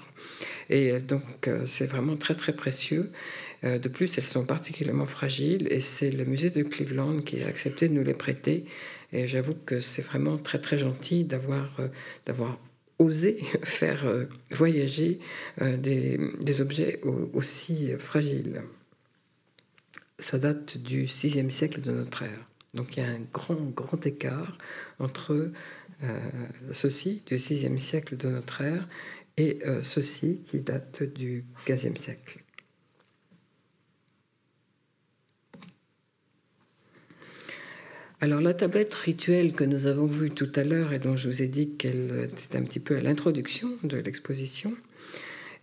Et 0.68 1.00
donc, 1.00 1.50
c'est 1.66 1.86
vraiment 1.86 2.16
très, 2.16 2.34
très 2.34 2.52
précieux. 2.52 3.10
De 3.62 3.88
plus, 3.88 4.16
elles 4.18 4.24
sont 4.24 4.44
particulièrement 4.44 5.06
fragiles 5.06 5.66
et 5.70 5.80
c'est 5.80 6.10
le 6.10 6.24
musée 6.24 6.50
de 6.50 6.62
Cleveland 6.62 7.20
qui 7.20 7.42
a 7.42 7.48
accepté 7.48 7.88
de 7.88 7.94
nous 7.94 8.04
les 8.04 8.14
prêter 8.14 8.64
et 9.12 9.26
j'avoue 9.26 9.54
que 9.54 9.80
c'est 9.80 10.02
vraiment 10.02 10.38
très 10.38 10.60
très 10.60 10.78
gentil 10.78 11.24
d'avoir 11.24 11.80
euh, 11.80 11.88
d'avoir 12.26 12.58
osé 12.98 13.38
faire 13.62 14.06
euh, 14.06 14.26
voyager 14.50 15.20
euh, 15.60 15.76
des, 15.76 16.60
objets 16.60 17.00
aussi 17.32 17.92
fragiles. 17.98 18.62
Ça 20.18 20.38
date 20.38 20.76
du 20.76 21.06
6e 21.06 21.50
siècle 21.50 21.80
de 21.80 21.92
notre 21.92 22.22
ère. 22.22 22.46
Donc 22.74 22.96
il 22.96 23.00
y 23.00 23.06
a 23.06 23.08
un 23.08 23.20
grand, 23.32 23.54
grand 23.54 24.06
écart 24.06 24.58
entre 24.98 25.50
ceci 26.72 27.22
du 27.26 27.36
6e 27.36 27.78
siècle 27.78 28.16
de 28.16 28.28
notre 28.28 28.62
ère 28.62 28.88
et 29.36 29.60
ceci 29.82 30.40
qui 30.44 30.60
date 30.60 31.02
du 31.02 31.44
15e 31.66 31.96
siècle. 31.96 32.40
Alors 38.22 38.42
la 38.42 38.52
tablette 38.52 38.92
rituelle 38.92 39.54
que 39.54 39.64
nous 39.64 39.86
avons 39.86 40.04
vue 40.04 40.30
tout 40.30 40.52
à 40.54 40.62
l'heure 40.62 40.92
et 40.92 40.98
dont 40.98 41.16
je 41.16 41.26
vous 41.26 41.40
ai 41.40 41.48
dit 41.48 41.76
qu'elle 41.76 42.28
était 42.30 42.58
un 42.58 42.64
petit 42.64 42.78
peu 42.78 42.96
à 42.96 43.00
l'introduction 43.00 43.70
de 43.82 43.96
l'exposition, 43.96 44.74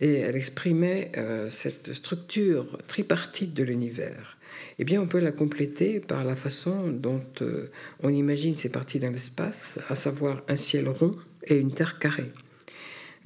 et 0.00 0.14
elle 0.14 0.34
exprimait 0.34 1.12
euh, 1.16 1.50
cette 1.50 1.92
structure 1.92 2.76
tripartite 2.88 3.54
de 3.54 3.62
l'univers. 3.62 4.38
Eh 4.80 4.84
bien, 4.84 5.00
on 5.00 5.06
peut 5.06 5.20
la 5.20 5.30
compléter 5.30 6.00
par 6.00 6.24
la 6.24 6.34
façon 6.34 6.88
dont 6.88 7.24
euh, 7.42 7.70
on 8.00 8.08
imagine 8.08 8.56
ces 8.56 8.70
parties 8.70 8.98
dans 8.98 9.12
l'espace, 9.12 9.78
à 9.88 9.94
savoir 9.94 10.42
un 10.48 10.56
ciel 10.56 10.88
rond 10.88 11.12
et 11.44 11.58
une 11.58 11.72
terre 11.72 12.00
carrée, 12.00 12.32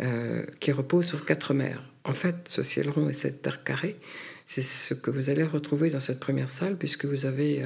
euh, 0.00 0.44
qui 0.60 0.72
repose 0.72 1.06
sur 1.06 1.24
quatre 1.24 1.54
mers. 1.54 1.88
En 2.04 2.12
fait, 2.12 2.36
ce 2.48 2.62
ciel 2.62 2.90
rond 2.90 3.08
et 3.08 3.14
cette 3.14 3.40
terre 3.40 3.64
carrée, 3.64 3.96
c'est 4.44 4.60
ce 4.60 4.92
que 4.92 5.10
vous 5.10 5.30
allez 5.30 5.44
retrouver 5.44 5.88
dans 5.88 6.00
cette 6.00 6.20
première 6.20 6.50
salle, 6.50 6.76
puisque 6.76 7.06
vous 7.06 7.24
avez 7.24 7.64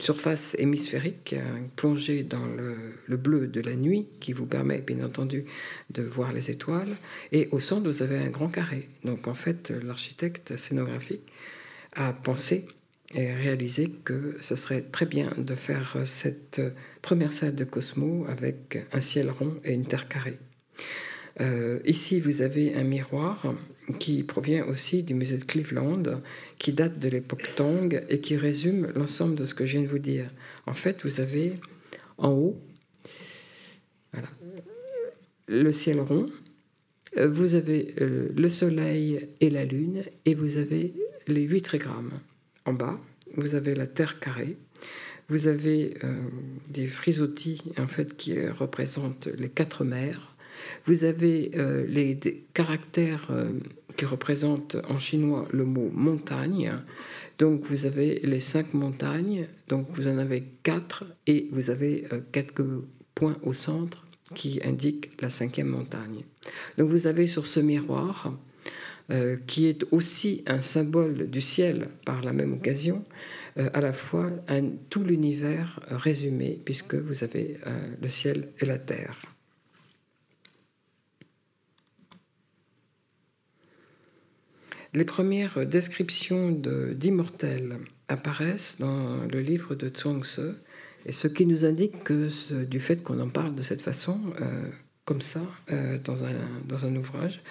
surface 0.00 0.54
hémisphérique 0.58 1.34
plongée 1.76 2.22
dans 2.22 2.46
le, 2.46 3.16
bleu 3.16 3.46
de 3.46 3.60
la 3.60 3.74
nuit 3.74 4.06
qui 4.20 4.32
vous 4.32 4.46
permet 4.46 4.78
bien 4.78 5.04
entendu 5.04 5.44
de 5.90 6.02
voir 6.02 6.32
les 6.32 6.50
étoiles 6.50 6.96
et 7.32 7.48
au 7.52 7.60
centre 7.60 7.88
vous 7.88 8.02
avez 8.02 8.18
un 8.18 8.30
grand 8.30 8.48
carré. 8.48 8.88
Donc 9.04 9.28
en 9.28 9.34
fait 9.34 9.70
l'architecte 9.70 10.56
scénographique 10.56 11.22
a 11.94 12.12
pensé 12.12 12.66
et 13.14 13.32
réalisé 13.32 13.90
que 14.04 14.36
ce 14.42 14.56
serait 14.56 14.82
très 14.82 15.06
bien 15.06 15.32
de 15.36 15.54
faire 15.54 15.96
cette 16.04 16.60
première 17.02 17.32
salle 17.32 17.54
de 17.54 17.64
Cosmo 17.64 18.26
avec 18.28 18.78
un 18.92 19.00
ciel 19.00 19.30
rond 19.30 19.54
et 19.64 19.72
une 19.72 19.86
terre 19.86 20.08
carrée. 20.08 20.38
Euh, 21.40 21.80
ici, 21.84 22.20
vous 22.20 22.42
avez 22.42 22.74
un 22.74 22.84
miroir 22.84 23.54
qui 23.98 24.22
provient 24.22 24.64
aussi 24.66 25.02
du 25.02 25.14
musée 25.14 25.36
de 25.36 25.44
Cleveland, 25.44 26.02
qui 26.58 26.72
date 26.72 26.98
de 26.98 27.08
l'époque 27.08 27.50
Tang 27.54 28.02
et 28.08 28.20
qui 28.20 28.36
résume 28.36 28.90
l'ensemble 28.94 29.34
de 29.34 29.44
ce 29.44 29.54
que 29.54 29.66
je 29.66 29.72
viens 29.72 29.82
de 29.82 29.88
vous 29.88 29.98
dire. 29.98 30.30
En 30.66 30.74
fait, 30.74 31.04
vous 31.04 31.20
avez 31.20 31.54
en 32.18 32.30
haut 32.30 32.60
le 35.48 35.70
ciel 35.70 36.00
rond, 36.00 36.28
euh, 37.18 37.28
vous 37.28 37.54
avez 37.54 37.94
euh, 38.00 38.30
le 38.34 38.48
soleil 38.48 39.28
et 39.40 39.50
la 39.50 39.64
lune, 39.64 40.02
et 40.24 40.34
vous 40.34 40.56
avez 40.56 40.92
les 41.28 41.42
huit 41.42 41.62
trigrammes. 41.62 42.12
En 42.64 42.72
bas, 42.72 42.98
vous 43.36 43.54
avez 43.54 43.76
la 43.76 43.86
terre 43.86 44.18
carrée, 44.18 44.56
vous 45.28 45.46
avez 45.46 45.94
des 46.68 46.86
frisottis 46.86 47.62
en 47.78 47.86
fait 47.88 48.16
qui 48.16 48.46
représentent 48.48 49.28
les 49.38 49.48
quatre 49.48 49.84
mers 49.84 50.35
vous 50.84 51.04
avez 51.04 51.52
euh, 51.56 51.84
les 51.86 52.18
caractères 52.54 53.28
euh, 53.30 53.50
qui 53.96 54.04
représentent 54.04 54.76
en 54.88 54.98
chinois 54.98 55.46
le 55.52 55.64
mot 55.64 55.90
montagne. 55.92 56.72
Donc 57.38 57.64
vous 57.64 57.86
avez 57.86 58.20
les 58.20 58.40
cinq 58.40 58.74
montagnes, 58.74 59.48
donc 59.68 59.88
vous 59.90 60.08
en 60.08 60.18
avez 60.18 60.44
quatre 60.62 61.04
et 61.26 61.48
vous 61.52 61.70
avez 61.70 62.04
euh, 62.12 62.20
quelques 62.32 62.64
points 63.14 63.36
au 63.42 63.52
centre 63.52 64.06
qui 64.34 64.60
indiquent 64.64 65.20
la 65.20 65.30
cinquième 65.30 65.68
montagne. 65.68 66.24
Donc 66.78 66.88
vous 66.88 67.06
avez 67.06 67.26
sur 67.26 67.46
ce 67.46 67.60
miroir, 67.60 68.32
qui 69.46 69.68
est 69.68 69.84
aussi 69.92 70.42
un 70.48 70.60
symbole 70.60 71.30
du 71.30 71.40
ciel 71.40 71.90
par 72.04 72.24
la 72.24 72.32
même 72.32 72.54
occasion, 72.54 73.04
à 73.54 73.80
la 73.80 73.92
fois 73.92 74.32
tout 74.90 75.04
l'univers 75.04 75.78
résumé, 75.90 76.60
puisque 76.64 76.96
vous 76.96 77.22
avez 77.22 77.56
le 78.02 78.08
ciel 78.08 78.48
et 78.58 78.66
la 78.66 78.80
terre. 78.80 79.35
Les 84.96 85.04
premières 85.04 85.66
descriptions 85.66 86.50
d'immortels 86.50 87.76
apparaissent 88.08 88.76
dans 88.80 89.26
le 89.30 89.42
livre 89.42 89.74
de 89.74 89.90
Tse, 89.90 90.54
et 91.04 91.12
ce 91.12 91.28
qui 91.28 91.44
nous 91.44 91.66
indique 91.66 92.02
que 92.02 92.30
du 92.64 92.80
fait 92.80 93.02
qu'on 93.02 93.20
en 93.20 93.28
parle 93.28 93.54
de 93.54 93.60
cette 93.60 93.82
façon, 93.82 94.18
euh, 94.40 94.66
comme 95.04 95.20
ça, 95.20 95.42
euh, 95.70 95.98
dans, 96.02 96.24
un, 96.24 96.32
dans, 96.66 96.86
un, 96.86 96.96
ouvrage, 96.96 97.42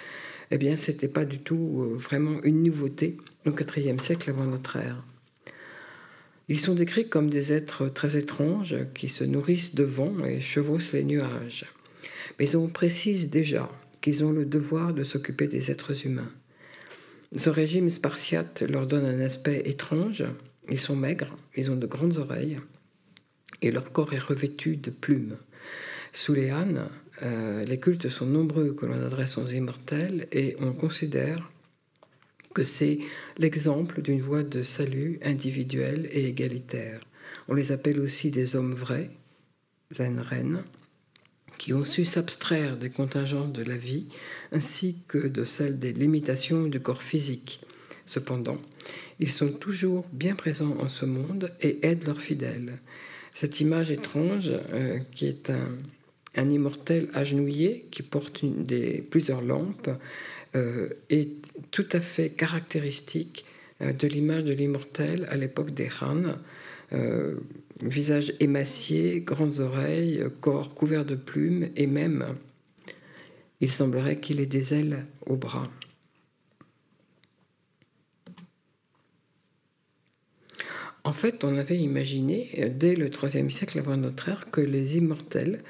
eh 0.50 0.58
bien, 0.58 0.74
c'était 0.74 1.06
pas 1.06 1.24
du 1.24 1.38
tout 1.38 1.84
euh, 1.84 1.96
vraiment 1.96 2.42
une 2.42 2.64
nouveauté 2.64 3.16
au 3.46 3.50
IVe 3.50 4.00
siècle 4.00 4.28
avant 4.30 4.46
notre 4.46 4.74
ère. 4.74 5.04
Ils 6.48 6.58
sont 6.58 6.74
décrits 6.74 7.08
comme 7.08 7.30
des 7.30 7.52
êtres 7.52 7.86
très 7.86 8.16
étranges 8.16 8.74
qui 8.92 9.08
se 9.08 9.22
nourrissent 9.22 9.76
de 9.76 9.84
vent 9.84 10.18
et 10.24 10.40
chevauchent 10.40 10.90
les 10.90 11.04
nuages. 11.04 11.64
Mais 12.40 12.56
on 12.56 12.66
précise 12.66 13.30
déjà 13.30 13.70
qu'ils 14.00 14.24
ont 14.24 14.32
le 14.32 14.44
devoir 14.44 14.92
de 14.92 15.04
s'occuper 15.04 15.46
des 15.46 15.70
êtres 15.70 16.04
humains. 16.04 16.32
Ce 17.36 17.50
régime 17.50 17.90
spartiate 17.90 18.62
leur 18.62 18.86
donne 18.86 19.04
un 19.04 19.20
aspect 19.20 19.62
étrange. 19.66 20.24
Ils 20.70 20.80
sont 20.80 20.96
maigres, 20.96 21.36
ils 21.54 21.70
ont 21.70 21.76
de 21.76 21.86
grandes 21.86 22.16
oreilles 22.16 22.58
et 23.60 23.70
leur 23.70 23.92
corps 23.92 24.14
est 24.14 24.18
revêtu 24.18 24.76
de 24.76 24.90
plumes. 24.90 25.36
Sous 26.12 26.32
les 26.32 26.50
ânes, 26.50 26.88
euh, 27.22 27.64
les 27.64 27.78
cultes 27.78 28.08
sont 28.08 28.26
nombreux 28.26 28.72
que 28.72 28.86
l'on 28.86 29.04
adresse 29.04 29.36
aux 29.36 29.46
immortels 29.46 30.28
et 30.32 30.56
on 30.60 30.72
considère 30.72 31.50
que 32.54 32.64
c'est 32.64 33.00
l'exemple 33.36 34.00
d'une 34.00 34.20
voie 34.20 34.42
de 34.42 34.62
salut 34.62 35.18
individuelle 35.22 36.08
et 36.10 36.26
égalitaire. 36.28 37.00
On 37.48 37.54
les 37.54 37.70
appelle 37.70 38.00
aussi 38.00 38.30
des 38.30 38.56
hommes 38.56 38.74
vrais, 38.74 39.10
Zen-Ren, 39.92 40.64
qui 41.58 41.72
ont 41.72 41.84
su 41.84 42.04
s'abstraire 42.04 42.76
des 42.76 42.90
contingences 42.90 43.52
de 43.52 43.62
la 43.62 43.76
vie 43.76 44.06
ainsi 44.52 44.96
que 45.08 45.18
de 45.18 45.44
celles 45.44 45.78
des 45.78 45.92
limitations 45.92 46.66
du 46.66 46.80
corps 46.80 47.02
physique. 47.02 47.60
Cependant, 48.06 48.58
ils 49.18 49.30
sont 49.30 49.48
toujours 49.48 50.06
bien 50.12 50.34
présents 50.34 50.76
en 50.78 50.88
ce 50.88 51.04
monde 51.04 51.52
et 51.60 51.78
aident 51.86 52.06
leurs 52.06 52.20
fidèles. 52.20 52.78
Cette 53.34 53.60
image 53.60 53.90
étrange, 53.90 54.50
euh, 54.72 54.98
qui 55.12 55.26
est 55.26 55.50
un, 55.50 56.48
immortel 56.48 57.08
agenouillé 57.14 57.86
qui 57.90 58.02
porte 58.02 58.44
des, 58.44 59.02
plusieurs 59.10 59.42
lampes, 59.42 59.90
euh, 60.54 60.88
est 61.10 61.30
tout 61.70 61.88
à 61.92 62.00
fait 62.00 62.30
caractéristique 62.30 63.44
euh, 63.82 63.92
de 63.92 64.06
l'image 64.06 64.44
de 64.44 64.52
l'immortel 64.52 65.26
à 65.28 65.36
l'époque 65.36 65.72
des 65.72 65.88
Han. 66.00 66.36
Visage 67.80 68.32
émacié, 68.40 69.20
grandes 69.20 69.60
oreilles, 69.60 70.24
corps 70.40 70.74
couvert 70.74 71.04
de 71.04 71.14
plumes 71.14 71.68
et 71.76 71.86
même, 71.86 72.36
il 73.60 73.70
semblerait 73.70 74.16
qu'il 74.16 74.40
ait 74.40 74.46
des 74.46 74.74
ailes 74.74 75.06
au 75.26 75.36
bras. 75.36 75.70
En 81.04 81.12
fait, 81.12 81.44
on 81.44 81.56
avait 81.56 81.78
imaginé, 81.78 82.72
dès 82.76 82.96
le 82.96 83.08
IIIe 83.08 83.50
siècle 83.52 83.78
avant 83.78 83.96
notre 83.96 84.28
ère, 84.28 84.50
que 84.50 84.60
les 84.60 84.96
immortels 84.96 85.62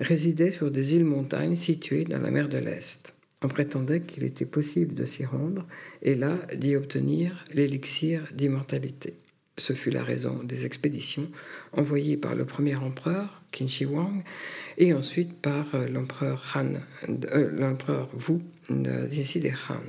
résidaient 0.00 0.50
sur 0.50 0.70
des 0.70 0.94
îles-montagnes 0.94 1.56
situées 1.56 2.04
dans 2.04 2.20
la 2.20 2.30
mer 2.30 2.48
de 2.48 2.56
l'Est. 2.56 3.12
On 3.42 3.48
prétendait 3.48 4.00
qu'il 4.00 4.24
était 4.24 4.46
possible 4.46 4.94
de 4.94 5.04
s'y 5.04 5.24
rendre 5.24 5.66
et 6.02 6.14
là 6.14 6.38
d'y 6.56 6.74
obtenir 6.74 7.44
l'élixir 7.52 8.28
d'immortalité. 8.34 9.14
Ce 9.58 9.72
fut 9.72 9.90
la 9.90 10.04
raison 10.04 10.40
des 10.44 10.64
expéditions 10.64 11.28
envoyées 11.72 12.16
par 12.16 12.34
le 12.34 12.44
premier 12.44 12.76
empereur, 12.76 13.42
Qin 13.50 13.66
Shi 13.66 13.84
Huang, 13.84 14.22
et 14.78 14.94
ensuite 14.94 15.34
par 15.34 15.74
euh, 15.74 15.88
l'empereur 15.88 16.44
Han, 16.54 16.74
euh, 17.08 17.50
l'empereur 17.52 18.08
Wu, 18.28 18.40
d'ici 18.70 19.40
des 19.40 19.52
Han. 19.68 19.82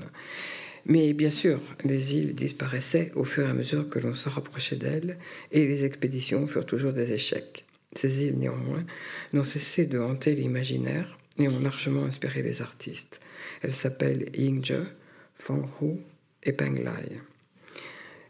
Mais 0.86 1.14
bien 1.14 1.30
sûr, 1.30 1.60
les 1.84 2.16
îles 2.16 2.34
disparaissaient 2.34 3.12
au 3.16 3.24
fur 3.24 3.46
et 3.46 3.50
à 3.50 3.54
mesure 3.54 3.90
que 3.90 4.00
l'on 4.00 4.16
se 4.16 4.28
rapprochait 4.28 4.78
d'elles, 4.78 5.18
et 5.52 5.68
les 5.68 5.86
expéditions 5.86 6.48
furent 6.48 6.66
toujours 6.66 6.94
des 6.94 7.12
échecs. 7.12 7.66
Ces 7.96 8.24
îles, 8.24 8.38
néanmoins, 8.38 8.86
n'ont 9.34 9.44
cessé 9.44 9.86
de 9.86 10.00
hanter 10.00 10.34
l'imaginaire 10.34 11.18
et 11.38 11.48
ont 11.48 11.60
largement 11.60 12.06
inspiré 12.06 12.42
les 12.42 12.62
artistes. 12.62 13.20
Elles 13.62 13.76
s'appellent 13.76 14.30
Yingzhe, 14.36 14.84
Fenghu 15.36 16.00
et 16.44 16.54
Penglai. 16.54 17.20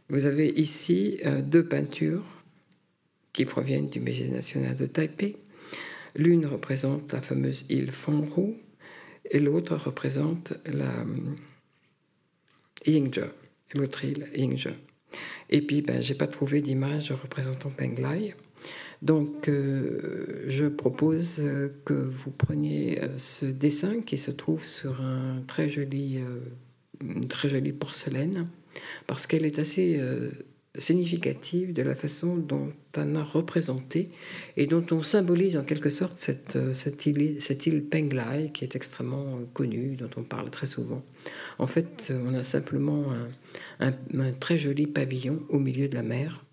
Vous 0.09 0.25
avez 0.25 0.49
ici 0.49 1.19
euh, 1.25 1.41
deux 1.41 1.63
peintures 1.63 2.25
qui 3.33 3.45
proviennent 3.45 3.89
du 3.89 3.99
Musée 3.99 4.29
national 4.29 4.75
de 4.75 4.85
Taipei. 4.85 5.37
L'une 6.15 6.45
représente 6.45 7.13
la 7.13 7.21
fameuse 7.21 7.65
île 7.69 7.91
Fenghu 7.91 8.55
et 9.29 9.39
l'autre 9.39 9.75
représente 9.75 10.53
la 10.65 11.05
Yingzhe, 12.85 13.29
l'autre 13.75 14.03
île 14.05 14.27
Yingzhe. 14.35 14.73
Et 15.49 15.61
puis, 15.61 15.81
ben, 15.81 16.01
je 16.01 16.11
n'ai 16.11 16.17
pas 16.17 16.27
trouvé 16.27 16.61
d'image 16.61 17.11
représentant 17.11 17.69
Penglai. 17.69 18.35
Donc, 19.01 19.47
euh, 19.47 20.43
je 20.47 20.65
propose 20.65 21.41
que 21.85 21.93
vous 21.93 22.31
preniez 22.31 23.01
euh, 23.01 23.17
ce 23.17 23.45
dessin 23.45 24.01
qui 24.01 24.17
se 24.17 24.31
trouve 24.31 24.63
sur 24.65 25.01
un 25.01 25.41
très 25.47 25.69
joli, 25.69 26.17
euh, 26.17 26.39
une 27.01 27.27
très 27.27 27.49
jolie 27.49 27.71
porcelaine, 27.71 28.47
parce 29.07 29.27
qu'elle 29.27 29.45
est 29.45 29.59
assez 29.59 29.99
significative 30.77 31.73
de 31.73 31.81
la 31.81 31.95
façon 31.95 32.35
dont 32.35 32.71
on 32.95 33.15
a 33.15 33.23
représenté 33.23 34.09
et 34.55 34.67
dont 34.67 34.85
on 34.91 35.01
symbolise 35.01 35.57
en 35.57 35.63
quelque 35.63 35.89
sorte 35.89 36.17
cette, 36.17 36.55
euh, 36.55 36.73
île, 37.05 37.37
cette 37.41 37.89
Penglai 37.89 38.51
qui 38.53 38.63
est 38.63 38.75
extrêmement 38.75 39.25
euh, 39.25 39.45
connue, 39.53 39.95
dont 39.95 40.09
on 40.17 40.23
parle 40.23 40.49
très 40.49 40.67
souvent. 40.67 41.03
En 41.57 41.67
fait, 41.67 42.13
on 42.15 42.33
a 42.33 42.43
simplement 42.43 43.05
un, 43.79 43.91
très 44.39 44.57
joli 44.57 44.87
pavillon 44.87 45.41
au 45.49 45.59
milieu 45.59 45.87
de 45.87 45.95
la 45.95 46.03
mer 46.03 46.45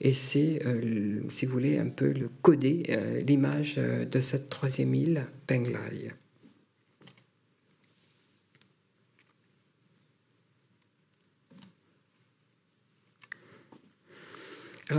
et 0.00 0.12
c'est, 0.12 0.60
euh, 0.66 1.20
si 1.30 1.46
vous 1.46 1.52
voulez, 1.52 1.78
un 1.78 1.88
peu 1.88 2.12
le 2.12 2.28
coder 2.42 2.84
l'image 3.26 3.76
de 3.76 4.20
cette 4.20 4.48
troisième 4.48 4.94
île, 4.94 5.26
Penglai. 5.46 6.12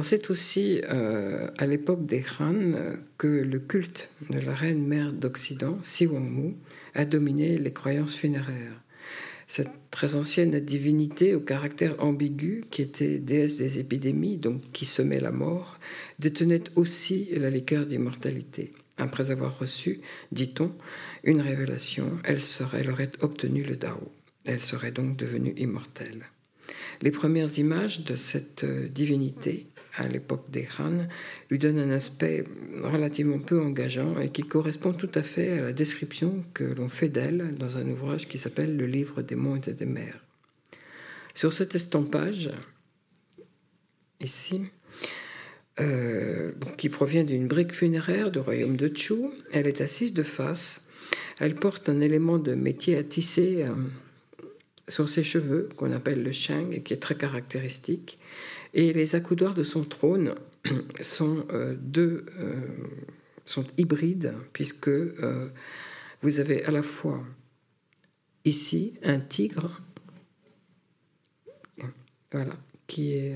C'est 0.04 0.30
aussi 0.30 0.82
euh, 0.84 1.50
à 1.58 1.66
l'époque 1.66 2.06
des 2.06 2.24
Han 2.40 2.74
que 3.18 3.28
le 3.28 3.60
culte 3.60 4.10
de 4.30 4.40
la 4.40 4.54
reine 4.54 4.86
mère 4.86 5.12
d'Occident, 5.12 5.80
Siwangmu, 5.84 6.56
a 6.94 7.06
dominé 7.06 7.58
les 7.58 7.74
croyances 7.74 8.16
funéraires. 8.16 8.82
Cette 9.48 9.72
très 9.90 10.14
ancienne 10.14 10.60
divinité 10.60 11.34
au 11.34 11.40
caractère 11.40 12.04
ambigu, 12.04 12.66
qui 12.70 12.84
était 12.84 13.18
déesse 13.18 13.58
des 13.58 13.80
épidémies, 13.80 14.38
donc 14.38 14.62
qui 14.74 14.86
semait 14.86 15.20
la 15.20 15.32
mort, 15.32 15.80
détenait 16.20 16.66
aussi 16.76 17.30
la 17.36 17.50
liqueur 17.50 17.88
d'immortalité. 17.88 18.74
Après 19.00 19.32
avoir 19.32 19.58
reçu, 19.58 20.02
dit-on, 20.32 20.72
une 21.24 21.42
révélation, 21.42 22.12
elle, 22.24 22.42
elle 22.78 22.92
aurait 22.92 23.12
obtenu 23.22 23.64
le 23.64 23.76
Tao. 23.76 24.12
Elle 24.46 24.62
serait 24.62 24.92
donc 24.92 25.18
devenue 25.18 25.56
immortelle. 25.58 26.26
Les 27.02 27.12
premières 27.12 27.58
images 27.58 28.04
de 28.04 28.16
cette 28.16 28.66
euh, 28.66 28.88
divinité 28.88 29.68
à 30.00 30.08
l'époque 30.08 30.50
des 30.50 30.68
Han, 30.80 31.08
lui 31.50 31.60
donne 31.60 31.78
un 31.78 31.91
aspect 31.91 32.45
relativement 32.82 33.39
peu 33.39 33.62
engageant 33.62 34.20
et 34.20 34.30
qui 34.30 34.43
correspond 34.43 34.93
tout 34.93 35.12
à 35.14 35.24
fait 35.24 35.60
à 35.60 35.62
la 35.62 35.74
description 35.74 36.43
que 36.54 36.64
l'on 36.64 36.89
fait 36.89 37.10
d'elle 37.10 37.56
dans 37.58 37.78
un 37.78 37.88
ouvrage 37.89 38.28
qui 38.28 38.38
s'appelle 38.38 38.78
Le 38.78 38.86
livre 38.86 39.22
des 39.22 39.36
monts 39.36 39.60
et 39.60 39.74
des 39.74 39.86
mers. 39.86 40.24
Sur 41.36 41.54
cet 41.54 41.76
estampage, 41.76 42.50
ici, 44.22 44.62
euh, 45.80 46.52
qui 46.78 46.89
provient 46.89 47.24
d'une 47.24 47.47
brique 47.47 47.74
funéraire 47.74 48.32
du 48.32 48.39
royaume 48.39 48.78
de 48.78 48.91
Chu, 48.93 49.16
elle 49.52 49.68
est 49.68 49.82
assise 49.82 50.14
de 50.14 50.24
face. 50.24 50.88
Elle 51.39 51.56
porte 51.56 51.89
un 51.89 52.02
élément 52.02 52.38
de 52.38 52.54
métier 52.54 52.97
à 52.97 53.04
tisser 53.04 53.64
euh, 53.64 53.74
sur 54.88 55.08
ses 55.08 55.24
cheveux, 55.24 55.70
qu'on 55.76 55.91
appelle 55.91 56.24
le 56.24 56.32
shang, 56.32 56.74
et 56.74 56.82
qui 56.82 56.93
est 56.93 56.97
très 56.97 57.16
caractéristique. 57.16 58.19
Et 58.74 58.94
les 58.94 59.16
accoudoirs 59.16 59.56
de 59.56 59.64
son 59.64 59.84
trône 59.84 60.36
sont, 61.02 61.46
euh, 61.52 61.76
deux, 61.80 62.26
euh, 62.40 62.62
sont 63.46 63.66
hybrides, 63.78 64.34
puisque 64.54 64.88
euh, 64.88 65.50
vous 66.22 66.40
avez 66.40 66.64
à 66.66 66.72
la 66.72 66.84
fois 66.84 67.24
ici 68.46 68.94
un 69.04 69.20
tigre, 69.20 69.82
voilà, 72.32 72.54
qui 72.86 73.14
est, 73.14 73.36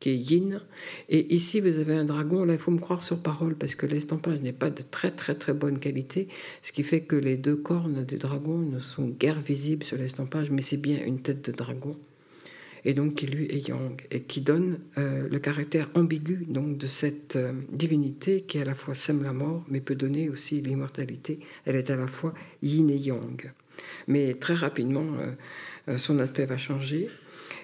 qui 0.00 0.10
est 0.10 0.16
yin, 0.16 0.60
et 1.08 1.34
ici 1.34 1.60
vous 1.60 1.78
avez 1.78 1.94
un 1.94 2.04
dragon. 2.04 2.44
Là, 2.44 2.52
il 2.52 2.58
faut 2.58 2.70
me 2.70 2.78
croire 2.78 3.02
sur 3.02 3.22
parole, 3.22 3.54
parce 3.56 3.74
que 3.74 3.86
l'estampage 3.86 4.40
n'est 4.40 4.52
pas 4.52 4.68
de 4.68 4.82
très 4.82 5.10
très 5.10 5.34
très 5.34 5.54
bonne 5.54 5.78
qualité, 5.78 6.28
ce 6.60 6.72
qui 6.72 6.82
fait 6.82 7.00
que 7.00 7.16
les 7.16 7.38
deux 7.38 7.56
cornes 7.56 8.04
du 8.04 8.18
dragon 8.18 8.58
ne 8.58 8.80
sont 8.80 9.06
guère 9.06 9.40
visibles 9.40 9.84
sur 9.84 9.96
l'estampage, 9.96 10.50
mais 10.50 10.60
c'est 10.60 10.76
bien 10.76 11.02
une 11.02 11.22
tête 11.22 11.48
de 11.48 11.56
dragon 11.56 11.98
et 12.84 12.94
donc 12.94 13.14
qui 13.14 13.26
lui 13.26 13.46
est 13.46 13.68
yang, 13.68 14.00
et 14.10 14.22
qui 14.22 14.40
donne 14.40 14.78
euh, 14.98 15.28
le 15.28 15.38
caractère 15.38 15.88
ambigu 15.94 16.44
donc 16.48 16.78
de 16.78 16.86
cette 16.86 17.36
euh, 17.36 17.52
divinité 17.70 18.42
qui 18.42 18.58
à 18.58 18.64
la 18.64 18.74
fois 18.74 18.94
sème 18.94 19.22
la 19.22 19.32
mort, 19.32 19.64
mais 19.68 19.80
peut 19.80 19.94
donner 19.94 20.28
aussi 20.28 20.60
l'immortalité. 20.60 21.38
Elle 21.64 21.76
est 21.76 21.90
à 21.90 21.96
la 21.96 22.06
fois 22.06 22.34
yin 22.62 22.90
et 22.90 22.96
yang. 22.96 23.52
Mais 24.08 24.34
très 24.34 24.54
rapidement, 24.54 25.06
euh, 25.88 25.98
son 25.98 26.18
aspect 26.18 26.46
va 26.46 26.58
changer. 26.58 27.08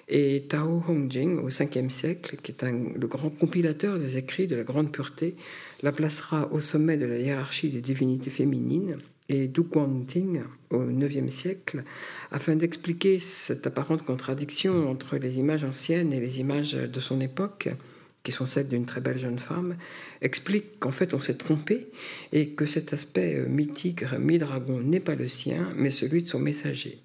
Et 0.07 0.45
Tao 0.49 0.83
Hongjing, 0.87 1.37
au 1.37 1.49
5e 1.49 1.89
siècle, 1.91 2.37
qui 2.41 2.51
est 2.51 2.63
le 2.63 3.07
grand 3.07 3.29
compilateur 3.29 3.99
des 3.99 4.17
écrits 4.17 4.47
de 4.47 4.55
la 4.55 4.63
grande 4.63 4.91
pureté, 4.91 5.35
la 5.83 5.91
placera 5.91 6.51
au 6.51 6.59
sommet 6.59 6.97
de 6.97 7.05
la 7.05 7.19
hiérarchie 7.19 7.69
des 7.69 7.81
divinités 7.81 8.31
féminines 8.31 8.97
et 9.29 9.47
Du 9.47 9.61
Guangting 9.61 10.41
au 10.71 10.89
IXe 10.89 11.33
siècle, 11.33 11.83
afin 12.31 12.55
d'expliquer 12.55 13.19
cette 13.19 13.65
apparente 13.67 14.03
contradiction 14.03 14.89
entre 14.89 15.17
les 15.17 15.37
images 15.37 15.63
anciennes 15.63 16.11
et 16.13 16.19
les 16.19 16.39
images 16.39 16.73
de 16.73 16.99
son 16.99 17.21
époque, 17.21 17.69
qui 18.23 18.31
sont 18.31 18.45
celles 18.45 18.67
d'une 18.67 18.85
très 18.85 19.01
belle 19.01 19.17
jeune 19.17 19.39
femme, 19.39 19.77
explique 20.21 20.79
qu'en 20.79 20.91
fait 20.91 21.13
on 21.13 21.19
s'est 21.19 21.35
trompé 21.35 21.87
et 22.33 22.49
que 22.49 22.65
cet 22.65 22.93
aspect 22.93 23.45
mi-tigre, 23.47 24.19
mi-dragon 24.19 24.79
n'est 24.81 24.99
pas 24.99 25.15
le 25.15 25.27
sien, 25.27 25.69
mais 25.75 25.89
celui 25.89 26.23
de 26.23 26.27
son 26.27 26.39
messager. 26.39 26.99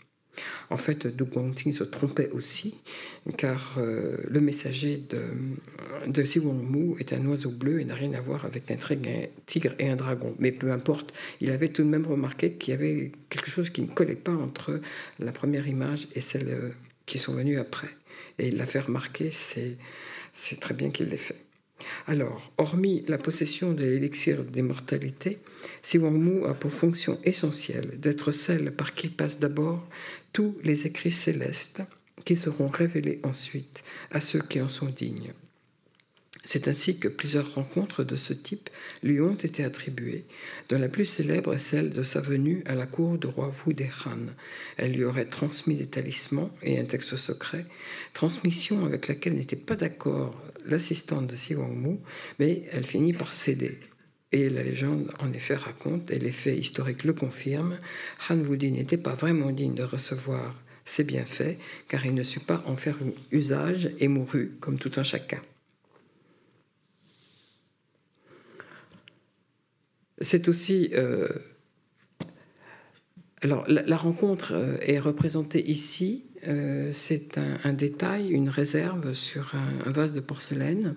En 0.70 0.76
fait, 0.76 1.06
Du 1.06 1.24
Guangting 1.24 1.72
se 1.72 1.84
trompait 1.84 2.30
aussi, 2.30 2.74
car 3.36 3.76
euh, 3.78 4.16
le 4.28 4.40
messager 4.40 4.98
de, 4.98 5.22
de 6.06 6.38
Wang 6.40 6.96
est 6.98 7.12
un 7.12 7.24
oiseau 7.26 7.50
bleu 7.50 7.80
et 7.80 7.84
n'a 7.84 7.94
rien 7.94 8.12
à 8.14 8.20
voir 8.20 8.44
avec 8.44 8.70
un 8.70 8.76
tigre 9.46 9.74
et 9.78 9.88
un 9.88 9.96
dragon. 9.96 10.34
Mais 10.38 10.52
peu 10.52 10.72
importe, 10.72 11.14
il 11.40 11.50
avait 11.50 11.68
tout 11.68 11.82
de 11.82 11.88
même 11.88 12.06
remarqué 12.06 12.52
qu'il 12.52 12.72
y 12.72 12.74
avait 12.74 13.12
quelque 13.30 13.50
chose 13.50 13.70
qui 13.70 13.82
ne 13.82 13.88
collait 13.88 14.14
pas 14.14 14.34
entre 14.34 14.80
la 15.18 15.32
première 15.32 15.66
image 15.66 16.08
et 16.14 16.20
celle 16.20 16.48
euh, 16.48 16.70
qui 17.06 17.18
sont 17.18 17.34
venues 17.34 17.58
après. 17.58 17.88
Et 18.38 18.48
il 18.48 18.56
l'a 18.56 18.66
fait 18.66 18.80
remarquer, 18.80 19.30
c'est 19.32 20.60
très 20.60 20.74
bien 20.74 20.90
qu'il 20.90 21.08
l'ait 21.08 21.16
fait. 21.16 21.44
Alors, 22.06 22.52
hormis 22.58 23.04
la 23.08 23.18
possession 23.18 23.72
de 23.72 23.82
l'élixir 23.82 24.44
d'immortalité, 24.44 25.38
Siwangmu 25.82 26.44
a 26.46 26.54
pour 26.54 26.72
fonction 26.72 27.18
essentielle 27.24 27.98
d'être 27.98 28.32
celle 28.32 28.72
par 28.72 28.94
qui 28.94 29.08
passent 29.08 29.40
d'abord 29.40 29.86
tous 30.34 30.58
les 30.64 30.86
écrits 30.86 31.12
célestes 31.12 31.80
qui 32.24 32.36
seront 32.36 32.66
révélés 32.66 33.20
ensuite 33.22 33.84
à 34.10 34.20
ceux 34.20 34.40
qui 34.40 34.60
en 34.60 34.68
sont 34.68 34.88
dignes. 34.88 35.32
C'est 36.44 36.68
ainsi 36.68 36.98
que 36.98 37.08
plusieurs 37.08 37.54
rencontres 37.54 38.04
de 38.04 38.16
ce 38.16 38.34
type 38.34 38.68
lui 39.02 39.20
ont 39.20 39.36
été 39.36 39.64
attribuées, 39.64 40.24
dont 40.68 40.78
la 40.78 40.88
plus 40.88 41.06
célèbre 41.06 41.54
est 41.54 41.58
celle 41.58 41.88
de 41.88 42.02
sa 42.02 42.20
venue 42.20 42.62
à 42.66 42.74
la 42.74 42.86
cour 42.86 43.16
du 43.16 43.28
roi 43.28 43.50
Wudekhan. 43.64 44.26
Elle 44.76 44.92
lui 44.92 45.04
aurait 45.04 45.24
transmis 45.24 45.76
des 45.76 45.86
talismans 45.86 46.50
et 46.62 46.78
un 46.78 46.84
texte 46.84 47.16
secret, 47.16 47.64
transmission 48.12 48.84
avec 48.84 49.08
laquelle 49.08 49.36
n'était 49.36 49.56
pas 49.56 49.76
d'accord 49.76 50.38
l'assistante 50.66 51.28
de 51.28 51.36
Siwangmu, 51.36 51.98
mais 52.40 52.64
elle 52.72 52.84
finit 52.84 53.14
par 53.14 53.32
céder. 53.32 53.78
Et 54.34 54.48
la 54.48 54.64
légende, 54.64 55.12
en 55.20 55.32
effet, 55.32 55.54
raconte, 55.54 56.10
et 56.10 56.18
les 56.18 56.32
faits 56.32 56.58
historiques 56.58 57.04
le 57.04 57.12
confirment, 57.12 57.78
Han 58.28 58.40
Wudi 58.40 58.72
n'était 58.72 58.98
pas 58.98 59.14
vraiment 59.14 59.52
digne 59.52 59.76
de 59.76 59.84
recevoir 59.84 60.60
ses 60.84 61.04
bienfaits, 61.04 61.56
car 61.86 62.04
il 62.04 62.14
ne 62.14 62.24
sut 62.24 62.40
pas 62.40 62.60
en 62.66 62.74
faire 62.74 62.96
usage 63.30 63.92
et 64.00 64.08
mourut 64.08 64.56
comme 64.58 64.76
tout 64.76 64.90
un 64.96 65.04
chacun. 65.04 65.40
C'est 70.20 70.48
aussi. 70.48 70.90
Euh, 70.94 71.28
alors, 73.40 73.64
la, 73.68 73.96
rencontre 73.96 74.54
euh, 74.54 74.78
est 74.80 74.98
représentée 74.98 75.70
ici. 75.70 76.24
Euh, 76.48 76.90
c'est 76.92 77.38
un, 77.38 77.72
détail, 77.72 78.30
une 78.30 78.48
réserve 78.48 79.14
sur 79.14 79.54
un, 79.54 79.90
vase 79.92 80.12
de 80.12 80.20
porcelaine. 80.20 80.96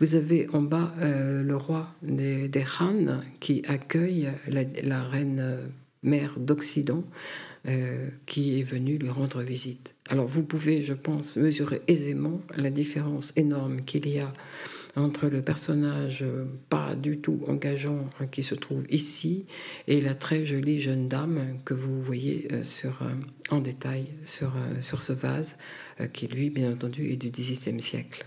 Vous 0.00 0.14
avez 0.14 0.48
en 0.52 0.62
bas 0.62 0.92
le 1.00 1.56
roi 1.56 1.88
des, 2.02 2.48
des 2.48 2.64
Han 2.80 3.20
qui 3.40 3.62
accueille 3.66 4.28
la, 4.46 5.02
reine 5.02 5.58
mère 6.02 6.38
d'Occident 6.38 7.02
qui 8.24 8.60
est 8.60 8.62
venue 8.62 8.98
lui 8.98 9.10
rendre 9.10 9.42
visite. 9.42 9.94
Alors 10.08 10.26
vous 10.26 10.44
pouvez, 10.44 10.82
je 10.82 10.94
pense, 10.94 11.36
mesurer 11.36 11.82
aisément 11.88 12.40
la 12.56 12.70
différence 12.70 13.32
énorme 13.34 13.82
qu'il 13.82 14.08
y 14.08 14.20
a 14.20 14.32
entre 14.98 15.28
le 15.28 15.42
personnage 15.42 16.24
pas 16.68 16.94
du 16.94 17.18
tout 17.18 17.40
engageant 17.46 18.06
hein, 18.20 18.26
qui 18.26 18.42
se 18.42 18.54
trouve 18.54 18.84
ici 18.90 19.46
et 19.86 20.00
la 20.00 20.14
très 20.14 20.44
jolie 20.44 20.80
jeune 20.80 21.08
dame 21.08 21.58
que 21.64 21.74
vous 21.74 22.02
voyez 22.02 22.48
euh, 22.52 22.62
euh, 22.84 23.14
en 23.50 23.60
détail 23.60 24.06
euh, 24.42 24.80
sur 24.80 25.02
ce 25.02 25.12
vase, 25.12 25.56
qui 26.12 26.28
lui, 26.28 26.50
bien 26.50 26.72
entendu, 26.72 27.10
est 27.10 27.16
du 27.16 27.30
XVIIIe 27.30 27.80
siècle. 27.80 28.24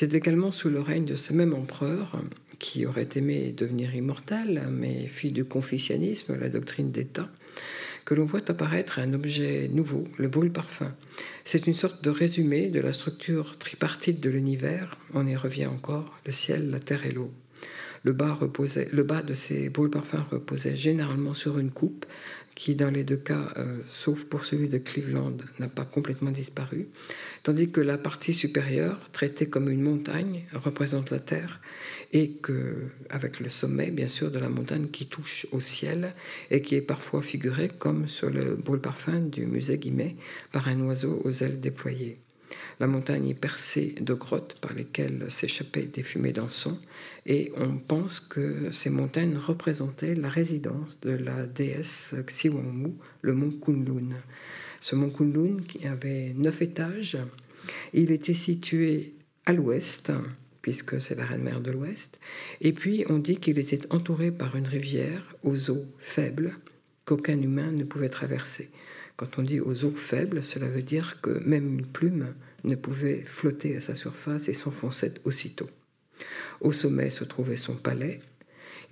C'est 0.00 0.14
également 0.14 0.52
sous 0.52 0.68
le 0.68 0.78
règne 0.78 1.06
de 1.06 1.16
ce 1.16 1.32
même 1.32 1.52
empereur, 1.52 2.22
qui 2.60 2.86
aurait 2.86 3.08
aimé 3.16 3.50
devenir 3.50 3.96
immortel, 3.96 4.68
mais 4.70 5.08
fit 5.08 5.32
du 5.32 5.44
confucianisme 5.44 6.38
la 6.38 6.48
doctrine 6.48 6.92
d'État, 6.92 7.28
que 8.04 8.14
l'on 8.14 8.24
voit 8.24 8.48
apparaître 8.48 9.00
un 9.00 9.12
objet 9.12 9.66
nouveau, 9.66 10.04
le 10.16 10.28
brûle 10.28 10.52
parfum. 10.52 10.94
C'est 11.44 11.66
une 11.66 11.74
sorte 11.74 12.04
de 12.04 12.10
résumé 12.10 12.68
de 12.68 12.78
la 12.78 12.92
structure 12.92 13.58
tripartite 13.58 14.20
de 14.20 14.30
l'univers. 14.30 14.96
On 15.14 15.26
y 15.26 15.34
revient 15.34 15.66
encore, 15.66 16.16
le 16.24 16.30
ciel, 16.30 16.70
la 16.70 16.78
terre 16.78 17.04
et 17.04 17.10
l'eau. 17.10 17.32
Le 18.04 18.12
bas, 18.12 18.34
reposait, 18.34 18.88
le 18.92 19.02
bas 19.02 19.22
de 19.22 19.34
ces 19.34 19.68
brûle 19.68 19.90
parfums 19.90 20.24
reposait 20.30 20.76
généralement 20.76 21.34
sur 21.34 21.58
une 21.58 21.72
coupe 21.72 22.06
qui, 22.58 22.74
dans 22.74 22.90
les 22.90 23.04
deux 23.04 23.16
cas, 23.16 23.52
euh, 23.56 23.78
sauf 23.86 24.24
pour 24.24 24.44
celui 24.44 24.68
de 24.68 24.78
Cleveland, 24.78 25.36
n'a 25.60 25.68
pas 25.68 25.84
complètement 25.84 26.32
disparu, 26.32 26.88
tandis 27.44 27.70
que 27.70 27.80
la 27.80 27.96
partie 27.96 28.34
supérieure, 28.34 28.98
traitée 29.12 29.48
comme 29.48 29.70
une 29.70 29.80
montagne, 29.80 30.44
représente 30.52 31.10
la 31.12 31.20
Terre, 31.20 31.60
et 32.12 32.32
que, 32.32 32.88
avec 33.10 33.38
le 33.38 33.48
sommet, 33.48 33.92
bien 33.92 34.08
sûr, 34.08 34.32
de 34.32 34.40
la 34.40 34.48
montagne 34.48 34.88
qui 34.88 35.06
touche 35.06 35.46
au 35.52 35.60
ciel 35.60 36.14
et 36.50 36.60
qui 36.60 36.74
est 36.74 36.80
parfois 36.80 37.22
figuré 37.22 37.68
comme 37.68 38.08
sur 38.08 38.28
le 38.28 38.56
brûle-parfum 38.56 39.20
du 39.20 39.46
musée 39.46 39.78
Guimet 39.78 40.16
par 40.50 40.66
un 40.66 40.80
oiseau 40.80 41.20
aux 41.24 41.30
ailes 41.30 41.60
déployées. 41.60 42.18
La 42.80 42.86
montagne 42.86 43.28
est 43.28 43.34
percée 43.34 43.94
de 44.00 44.14
grottes 44.14 44.56
par 44.60 44.72
lesquelles 44.72 45.26
s'échappaient 45.30 45.86
des 45.86 46.02
fumées 46.02 46.32
d'encens, 46.32 46.78
et 47.26 47.52
on 47.56 47.76
pense 47.76 48.20
que 48.20 48.70
ces 48.70 48.90
montagnes 48.90 49.36
représentaient 49.36 50.14
la 50.14 50.28
résidence 50.28 50.98
de 51.02 51.10
la 51.10 51.46
déesse 51.46 52.14
Xiwangmu, 52.26 52.92
le 53.22 53.34
mont 53.34 53.50
Kunlun. 53.50 54.16
Ce 54.80 54.94
mont 54.94 55.10
Kunlun, 55.10 55.62
qui 55.68 55.86
avait 55.86 56.32
neuf 56.34 56.62
étages, 56.62 57.18
il 57.92 58.12
était 58.12 58.34
situé 58.34 59.14
à 59.44 59.52
l'ouest, 59.52 60.12
puisque 60.62 61.00
c'est 61.00 61.14
la 61.14 61.24
reine-mère 61.24 61.60
de 61.60 61.70
l'ouest, 61.70 62.18
et 62.60 62.72
puis 62.72 63.04
on 63.08 63.18
dit 63.18 63.38
qu'il 63.38 63.58
était 63.58 63.92
entouré 63.92 64.30
par 64.30 64.56
une 64.56 64.66
rivière 64.66 65.34
aux 65.42 65.70
eaux 65.70 65.86
faibles 65.98 66.52
qu'aucun 67.04 67.40
humain 67.40 67.72
ne 67.72 67.84
pouvait 67.84 68.10
traverser. 68.10 68.70
Quand 69.18 69.40
on 69.40 69.42
dit 69.42 69.58
aux 69.58 69.84
eaux 69.84 69.96
faibles, 69.96 70.44
cela 70.44 70.68
veut 70.68 70.82
dire 70.82 71.20
que 71.20 71.42
même 71.44 71.80
une 71.80 71.86
plume 71.86 72.34
ne 72.62 72.76
pouvait 72.76 73.24
flotter 73.26 73.76
à 73.76 73.80
sa 73.80 73.96
surface 73.96 74.48
et 74.48 74.54
s'enfonçait 74.54 75.14
aussitôt. 75.24 75.68
Au 76.60 76.70
sommet 76.70 77.10
se 77.10 77.24
trouvait 77.24 77.56
son 77.56 77.74
palais. 77.74 78.20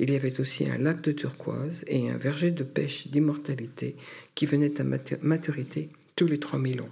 Il 0.00 0.10
y 0.10 0.16
avait 0.16 0.40
aussi 0.40 0.68
un 0.68 0.78
lac 0.78 1.00
de 1.00 1.12
turquoise 1.12 1.84
et 1.86 2.10
un 2.10 2.16
verger 2.16 2.50
de 2.50 2.64
pêche 2.64 3.06
d'immortalité 3.06 3.94
qui 4.34 4.46
venait 4.46 4.80
à 4.80 4.84
maturité 5.22 5.90
tous 6.16 6.26
les 6.26 6.40
3000 6.40 6.80
ans. 6.80 6.90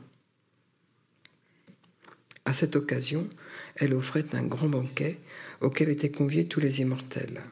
À 2.45 2.53
cette 2.53 2.77
occasion, 2.77 3.29
elle 3.75 3.95
offrait 3.95 4.27
un 4.35 4.47
grand 4.47 4.69
banquet 4.69 5.19
auquel 5.61 5.89
étaient 5.89 6.13
conviés 6.13 6.47
tous 6.47 6.61
les 6.61 6.83
immortels. 6.83 7.43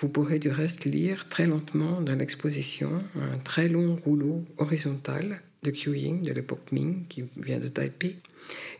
Vous 0.00 0.08
pourrez 0.08 0.38
du 0.38 0.48
reste 0.48 0.84
lire 0.84 1.28
très 1.28 1.48
lentement 1.48 2.00
dans 2.00 2.14
l'exposition 2.14 3.02
un 3.16 3.36
très 3.38 3.66
long 3.66 3.96
rouleau 4.04 4.44
horizontal 4.56 5.42
de 5.64 5.72
Ying 5.72 6.22
de 6.22 6.32
l'époque 6.32 6.70
Ming 6.70 7.04
qui 7.08 7.24
vient 7.36 7.58
de 7.58 7.66
Taipei 7.66 8.14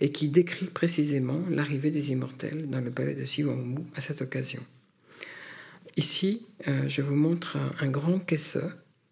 et 0.00 0.12
qui 0.12 0.28
décrit 0.28 0.66
précisément 0.66 1.42
l'arrivée 1.50 1.90
des 1.90 2.12
immortels 2.12 2.70
dans 2.70 2.80
le 2.80 2.92
palais 2.92 3.16
de 3.16 3.24
Xiwangmu 3.24 3.80
à 3.96 4.00
cette 4.00 4.22
occasion. 4.22 4.62
Ici, 5.96 6.46
euh, 6.68 6.88
je 6.88 7.02
vous 7.02 7.16
montre 7.16 7.58
un, 7.80 7.88
grand 7.88 8.20
caisse 8.20 8.58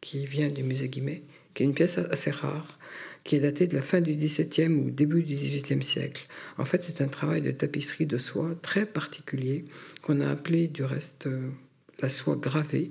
qui 0.01 0.27
vient 0.27 0.49
du 0.49 0.63
musée 0.63 0.89
Guimet, 0.89 1.25
qui 1.55 1.65
est 1.65 1.67
une 1.67 1.75
pièce 1.75 1.99
assez 1.99 2.31
rare, 2.31 2.79
qui 3.25 3.35
est 3.35 3.41
datée 3.41 3.67
de 3.67 3.75
la 3.75 3.83
fin 3.83 4.01
du 4.01 4.15
XVIIe 4.15 4.73
ou 4.73 4.91
début 4.91 5.25
du 5.25 5.35
XVIIIe 5.35 5.83
siècle. 5.83 6.29
En 6.57 6.65
fait, 6.65 6.85
c'est 6.85 7.03
un 7.03 7.09
travail 7.09 7.43
de 7.43 7.51
tapisserie 7.51 8.07
de 8.07 8.19
soie 8.19 8.55
très 8.63 8.87
particulier 8.87 9.65
qu'on 10.03 10.21
a 10.21 10.31
appelé 10.31 10.69
du 10.69 10.85
reste 10.85 11.27
euh, 11.27 11.51
la 12.01 12.09
soie 12.09 12.37
gravée, 12.37 12.91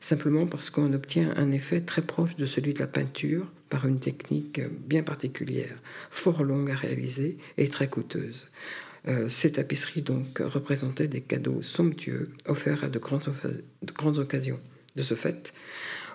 simplement 0.00 0.46
parce 0.46 0.70
qu'on 0.70 0.92
obtient 0.92 1.34
un 1.36 1.50
effet 1.50 1.80
très 1.80 2.02
proche 2.02 2.36
de 2.36 2.46
celui 2.46 2.74
de 2.74 2.78
la 2.78 2.86
peinture 2.86 3.46
par 3.68 3.86
une 3.86 3.98
technique 3.98 4.60
bien 4.86 5.02
particulière, 5.02 5.76
fort 6.10 6.42
longue 6.44 6.70
à 6.70 6.76
réaliser 6.76 7.38
et 7.58 7.68
très 7.68 7.88
coûteuse. 7.88 8.50
Euh, 9.06 9.28
ces 9.28 9.52
tapisseries 9.52 10.02
donc 10.02 10.38
représentaient 10.38 11.08
des 11.08 11.20
cadeaux 11.20 11.60
somptueux 11.62 12.30
offerts 12.46 12.84
à 12.84 12.88
de 12.88 12.98
grandes, 12.98 13.32
de 13.82 13.92
grandes 13.92 14.18
occasions. 14.18 14.60
De 14.96 15.02
ce 15.02 15.14
fait, 15.14 15.52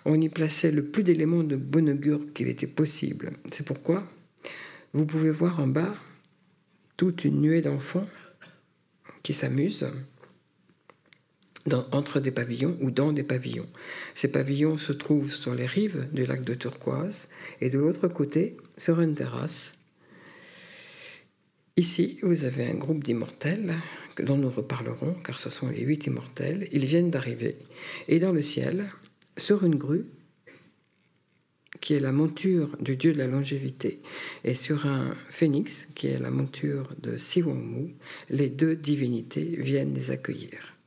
on 0.05 0.19
y 0.19 0.29
plaçait 0.29 0.71
le 0.71 0.83
plus 0.83 1.03
d'éléments 1.03 1.43
de 1.43 1.55
bon 1.55 1.89
augure 1.89 2.21
qu'il 2.33 2.47
était 2.47 2.67
possible. 2.67 3.33
C'est 3.51 3.65
pourquoi 3.65 4.07
vous 4.93 5.05
pouvez 5.05 5.29
voir 5.29 5.59
en 5.59 5.67
bas 5.67 5.93
toute 6.97 7.25
une 7.25 7.41
nuée 7.41 7.61
d'enfants 7.61 8.07
qui 9.23 9.33
s'amusent 9.33 9.87
entre 11.91 12.19
des 12.19 12.31
pavillons 12.31 12.77
ou 12.81 12.91
dans 12.91 13.11
des 13.11 13.23
pavillons. 13.23 13.67
Ces 14.13 14.29
pavillons 14.29 14.77
se 14.77 14.91
trouvent 14.91 15.33
sur 15.33 15.55
les 15.55 15.65
rives 15.65 16.07
du 16.11 16.25
lac 16.25 16.43
de 16.43 16.53
Turquoise 16.53 17.27
et 17.61 17.69
de 17.69 17.77
l'autre 17.77 18.07
côté, 18.07 18.57
sur 18.77 19.01
une 19.01 19.15
terrasse. 19.15 19.73
Ici, 21.77 22.19
vous 22.23 22.43
avez 22.43 22.65
un 22.65 22.75
groupe 22.75 23.03
d'immortels 23.03 23.73
dont 24.21 24.37
nous 24.37 24.49
reparlerons, 24.49 25.15
car 25.23 25.39
ce 25.39 25.49
sont 25.49 25.69
les 25.69 25.81
huit 25.81 26.07
immortels. 26.07 26.67
Ils 26.71 26.85
viennent 26.85 27.09
d'arriver. 27.09 27.57
Et 28.07 28.19
dans 28.19 28.33
le 28.33 28.41
ciel, 28.41 28.89
sur 29.37 29.63
une 29.63 29.75
grue, 29.75 30.05
qui 31.79 31.93
est 31.93 31.99
la 31.99 32.11
monture 32.11 32.75
du 32.81 32.97
dieu 32.97 33.13
de 33.13 33.17
la 33.17 33.27
longévité, 33.27 34.01
et 34.43 34.55
sur 34.55 34.87
un 34.87 35.15
phénix, 35.29 35.87
qui 35.95 36.07
est 36.07 36.19
la 36.19 36.31
monture 36.31 36.89
de 37.01 37.15
Siwangmu, 37.15 37.95
les 38.29 38.49
deux 38.49 38.75
divinités 38.75 39.55
viennent 39.57 39.93
les 39.93 40.11
accueillir. 40.11 40.78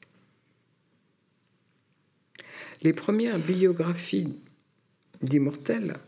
Les 2.82 2.92
premières 2.92 3.38
biographies 3.38 4.40
d'immortels 5.22 5.98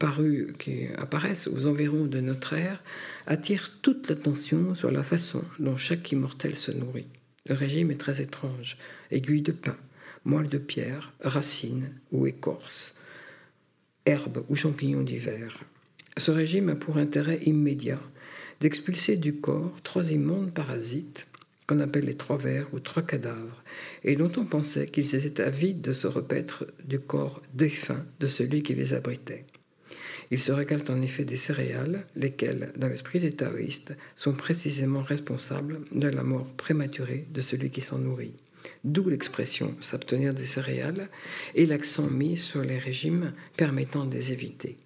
parues, 0.00 0.52
qui 0.58 0.88
apparaissent 0.96 1.46
aux 1.46 1.68
environs 1.68 2.06
de 2.06 2.18
notre 2.18 2.54
ère, 2.54 2.82
attirent 3.28 3.78
toute 3.82 4.08
l'attention 4.08 4.74
sur 4.74 4.90
la 4.90 5.04
façon 5.04 5.44
dont 5.60 5.76
chaque 5.76 6.10
immortel 6.10 6.56
se 6.56 6.72
nourrit. 6.72 7.06
Le 7.46 7.54
régime 7.54 7.92
est 7.92 8.00
très 8.00 8.20
étrange. 8.20 8.78
Aiguille 9.12 9.42
de 9.42 9.52
pain, 9.52 9.76
moelle 10.24 10.48
de 10.48 10.58
pierre, 10.58 11.12
racines 11.20 11.92
ou 12.10 12.26
écorce, 12.26 12.96
herbes 14.04 14.44
ou 14.48 14.56
champignons 14.56 15.04
divers. 15.04 15.60
Ce 16.16 16.32
régime 16.32 16.70
a 16.70 16.74
pour 16.74 16.96
intérêt 16.96 17.38
immédiat 17.44 18.00
d'expulser 18.60 19.16
du 19.16 19.36
corps 19.36 19.80
trois 19.84 20.10
immondes 20.10 20.52
parasites 20.52 21.27
qu'on 21.68 21.80
appelle 21.80 22.06
les 22.06 22.16
trois 22.16 22.38
vers 22.38 22.66
ou 22.72 22.80
trois 22.80 23.02
cadavres, 23.02 23.62
et 24.02 24.16
dont 24.16 24.32
on 24.38 24.46
pensait 24.46 24.86
qu'ils 24.86 25.14
étaient 25.14 25.42
avides 25.42 25.82
de 25.82 25.92
se 25.92 26.06
repaître 26.06 26.66
du 26.84 26.98
corps 26.98 27.42
défunt 27.52 28.04
de 28.18 28.26
celui 28.26 28.62
qui 28.62 28.74
les 28.74 28.94
abritait. 28.94 29.44
Ils 30.30 30.40
se 30.40 30.52
régalent 30.52 30.90
en 30.90 31.02
effet 31.02 31.24
des 31.24 31.36
céréales, 31.36 32.06
lesquelles, 32.16 32.72
dans 32.76 32.88
l'esprit 32.88 33.20
des 33.20 33.32
taoïstes, 33.32 33.96
sont 34.16 34.32
précisément 34.32 35.02
responsables 35.02 35.80
de 35.92 36.08
la 36.08 36.22
mort 36.22 36.48
prématurée 36.54 37.26
de 37.30 37.40
celui 37.40 37.70
qui 37.70 37.82
s'en 37.82 37.98
nourrit. 37.98 38.34
D'où 38.84 39.08
l'expression 39.08 39.74
s'abstenir 39.80 40.34
des 40.34 40.44
céréales 40.44 41.08
et 41.54 41.66
l'accent 41.66 42.08
mis 42.10 42.36
sur 42.36 42.62
les 42.62 42.78
régimes 42.78 43.32
permettant 43.56 44.04
de 44.04 44.14
les 44.14 44.32
éviter. 44.32 44.78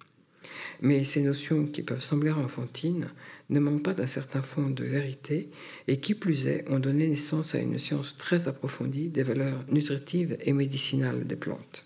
Mais 0.81 1.03
ces 1.03 1.21
notions 1.21 1.65
qui 1.65 1.81
peuvent 1.81 2.03
sembler 2.03 2.31
enfantines 2.31 3.07
ne 3.49 3.59
manquent 3.59 3.83
pas 3.83 3.93
d'un 3.93 4.07
certain 4.07 4.41
fond 4.41 4.69
de 4.69 4.83
vérité 4.83 5.49
et 5.87 5.97
qui 5.97 6.15
plus 6.15 6.47
est 6.47 6.65
ont 6.69 6.79
donné 6.79 7.07
naissance 7.07 7.55
à 7.55 7.59
une 7.59 7.77
science 7.77 8.15
très 8.15 8.47
approfondie 8.47 9.09
des 9.09 9.23
valeurs 9.23 9.63
nutritives 9.69 10.37
et 10.41 10.53
médicinales 10.53 11.25
des 11.25 11.35
plantes. 11.35 11.85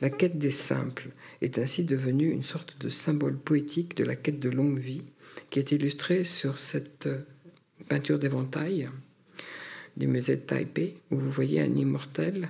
La 0.00 0.10
quête 0.10 0.38
des 0.38 0.50
simples 0.50 1.10
est 1.42 1.58
ainsi 1.58 1.84
devenue 1.84 2.30
une 2.30 2.42
sorte 2.42 2.80
de 2.80 2.88
symbole 2.88 3.36
poétique 3.36 3.96
de 3.96 4.04
la 4.04 4.16
quête 4.16 4.40
de 4.40 4.48
longue 4.48 4.78
vie 4.78 5.06
qui 5.50 5.58
est 5.58 5.72
illustrée 5.72 6.24
sur 6.24 6.58
cette 6.58 7.08
peinture 7.88 8.18
d'éventail 8.18 8.88
du 9.96 10.06
musée 10.06 10.36
de 10.36 10.42
Taipei 10.42 10.96
où 11.10 11.16
vous 11.16 11.30
voyez 11.30 11.60
un 11.60 11.74
immortel 11.74 12.48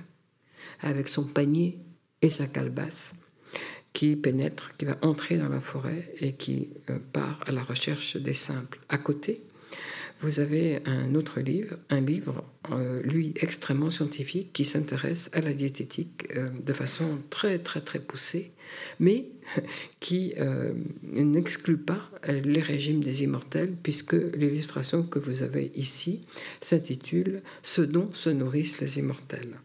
avec 0.79 1.07
son 1.07 1.23
panier 1.23 1.77
et 2.21 2.29
sa 2.29 2.47
calebasse 2.47 3.13
qui 3.93 4.15
pénètre, 4.15 4.71
qui 4.77 4.85
va 4.85 4.97
entrer 5.01 5.37
dans 5.37 5.49
la 5.49 5.59
forêt 5.59 6.13
et 6.19 6.33
qui 6.33 6.69
euh, 6.89 6.97
part 7.13 7.39
à 7.45 7.51
la 7.51 7.63
recherche 7.63 8.17
des 8.17 8.33
simples. 8.33 8.79
À 8.89 8.97
côté, 8.97 9.41
vous 10.21 10.39
avez 10.39 10.81
un 10.85 11.15
autre 11.15 11.39
livre, 11.39 11.77
un 11.89 11.99
livre, 11.99 12.43
euh, 12.71 13.01
lui, 13.01 13.33
extrêmement 13.37 13.89
scientifique, 13.89 14.53
qui 14.53 14.65
s'intéresse 14.65 15.29
à 15.33 15.41
la 15.41 15.53
diététique 15.53 16.27
euh, 16.35 16.49
de 16.63 16.73
façon 16.73 17.17
très, 17.29 17.57
très, 17.59 17.81
très 17.81 17.99
poussée, 17.99 18.51
mais 18.99 19.25
qui 19.99 20.33
n'exclut 21.03 21.77
pas 21.77 22.09
les 22.27 22.61
régimes 22.61 23.03
des 23.03 23.23
immortels, 23.23 23.73
puisque 23.83 24.13
l'illustration 24.13 25.03
que 25.03 25.19
vous 25.19 25.43
avez 25.43 25.71
ici 25.75 26.21
s'intitule 26.61 27.41
Ce 27.63 27.81
dont 27.81 28.09
se 28.13 28.29
nourrissent 28.29 28.79
les 28.79 28.99
immortels. 28.99 29.57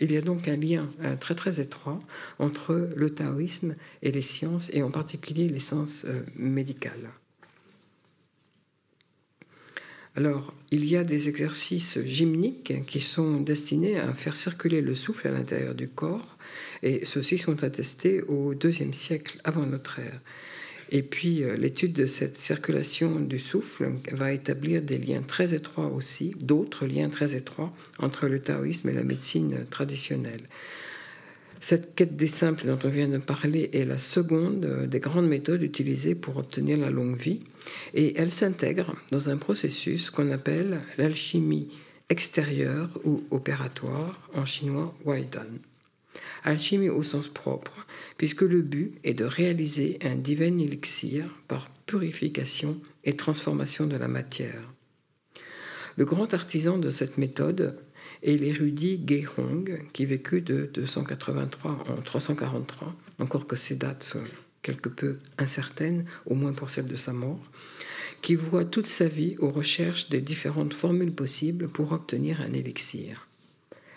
Il 0.00 0.12
y 0.12 0.16
a 0.16 0.20
donc 0.20 0.48
un 0.48 0.56
lien 0.56 0.88
euh, 1.02 1.16
très 1.16 1.34
très 1.34 1.60
étroit 1.60 2.00
entre 2.38 2.90
le 2.96 3.10
taoïsme 3.10 3.76
et 4.02 4.10
les 4.10 4.22
sciences, 4.22 4.70
et 4.72 4.82
en 4.82 4.90
particulier 4.90 5.48
les 5.48 5.60
sciences 5.60 6.04
euh, 6.04 6.22
médicales. 6.36 7.10
Alors, 10.16 10.54
il 10.70 10.84
y 10.84 10.96
a 10.96 11.02
des 11.02 11.28
exercices 11.28 11.98
gymniques 12.04 12.86
qui 12.86 13.00
sont 13.00 13.40
destinés 13.40 13.98
à 13.98 14.12
faire 14.12 14.36
circuler 14.36 14.80
le 14.80 14.94
souffle 14.94 15.26
à 15.26 15.32
l'intérieur 15.32 15.74
du 15.74 15.88
corps, 15.88 16.36
et 16.82 17.04
ceux-ci 17.04 17.36
sont 17.38 17.64
attestés 17.64 18.22
au 18.22 18.54
deuxième 18.54 18.94
siècle 18.94 19.40
avant 19.42 19.66
notre 19.66 19.98
ère. 19.98 20.20
Et 20.94 21.02
puis 21.02 21.42
euh, 21.42 21.56
l'étude 21.56 21.92
de 21.92 22.06
cette 22.06 22.36
circulation 22.36 23.18
du 23.18 23.40
souffle 23.40 23.94
va 24.12 24.32
établir 24.32 24.80
des 24.80 24.96
liens 24.96 25.22
très 25.22 25.52
étroits 25.52 25.88
aussi, 25.88 26.36
d'autres 26.38 26.86
liens 26.86 27.08
très 27.08 27.34
étroits 27.34 27.72
entre 27.98 28.28
le 28.28 28.38
taoïsme 28.38 28.88
et 28.88 28.92
la 28.92 29.02
médecine 29.02 29.66
traditionnelle. 29.68 30.44
Cette 31.58 31.96
quête 31.96 32.14
des 32.14 32.28
simples 32.28 32.66
dont 32.66 32.78
on 32.84 32.88
vient 32.90 33.08
de 33.08 33.18
parler 33.18 33.70
est 33.72 33.84
la 33.84 33.98
seconde 33.98 34.64
euh, 34.66 34.86
des 34.86 35.00
grandes 35.00 35.28
méthodes 35.28 35.64
utilisées 35.64 36.14
pour 36.14 36.36
obtenir 36.36 36.78
la 36.78 36.90
longue 36.90 37.18
vie 37.18 37.40
et 37.94 38.16
elle 38.16 38.30
s'intègre 38.30 38.94
dans 39.10 39.30
un 39.30 39.36
processus 39.36 40.10
qu'on 40.10 40.30
appelle 40.30 40.80
l'alchimie 40.96 41.70
extérieure 42.08 43.00
ou 43.02 43.24
opératoire, 43.32 44.30
en 44.32 44.44
chinois 44.44 44.94
Waidan 45.04 45.58
alchimie 46.42 46.88
au 46.88 47.02
sens 47.02 47.28
propre, 47.28 47.86
puisque 48.16 48.42
le 48.42 48.62
but 48.62 48.98
est 49.04 49.14
de 49.14 49.24
réaliser 49.24 49.98
un 50.02 50.14
divin 50.14 50.58
élixir 50.58 51.26
par 51.48 51.70
purification 51.86 52.80
et 53.04 53.16
transformation 53.16 53.86
de 53.86 53.96
la 53.96 54.08
matière. 54.08 54.72
Le 55.96 56.04
grand 56.04 56.34
artisan 56.34 56.78
de 56.78 56.90
cette 56.90 57.18
méthode 57.18 57.78
est 58.22 58.36
l'érudit 58.36 59.00
Ge 59.06 59.28
Hong, 59.38 59.82
qui 59.92 60.06
vécut 60.06 60.40
de 60.40 60.70
283 60.72 61.84
en 61.88 62.02
343, 62.02 62.94
encore 63.18 63.46
que 63.46 63.56
ces 63.56 63.76
dates 63.76 64.02
soient 64.02 64.22
quelque 64.62 64.88
peu 64.88 65.18
incertaines, 65.38 66.06
au 66.26 66.34
moins 66.34 66.52
pour 66.52 66.70
celle 66.70 66.86
de 66.86 66.96
sa 66.96 67.12
mort, 67.12 67.50
qui 68.22 68.34
voit 68.34 68.64
toute 68.64 68.86
sa 68.86 69.06
vie 69.06 69.36
aux 69.38 69.50
recherches 69.50 70.08
des 70.08 70.20
différentes 70.20 70.74
formules 70.74 71.14
possibles 71.14 71.68
pour 71.68 71.92
obtenir 71.92 72.40
un 72.40 72.52
élixir. 72.54 73.28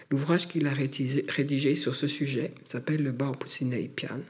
L'ouvrage 0.10 0.48
qu'il 0.48 0.68
a 0.68 0.74
rédigé 0.74 1.76
sur 1.76 1.96
ce 1.96 2.08
sujet 2.08 2.54
s'appelle 2.66 3.04
Le 3.04 3.14
Pusinei 3.38 3.90
Pian, 3.90 4.22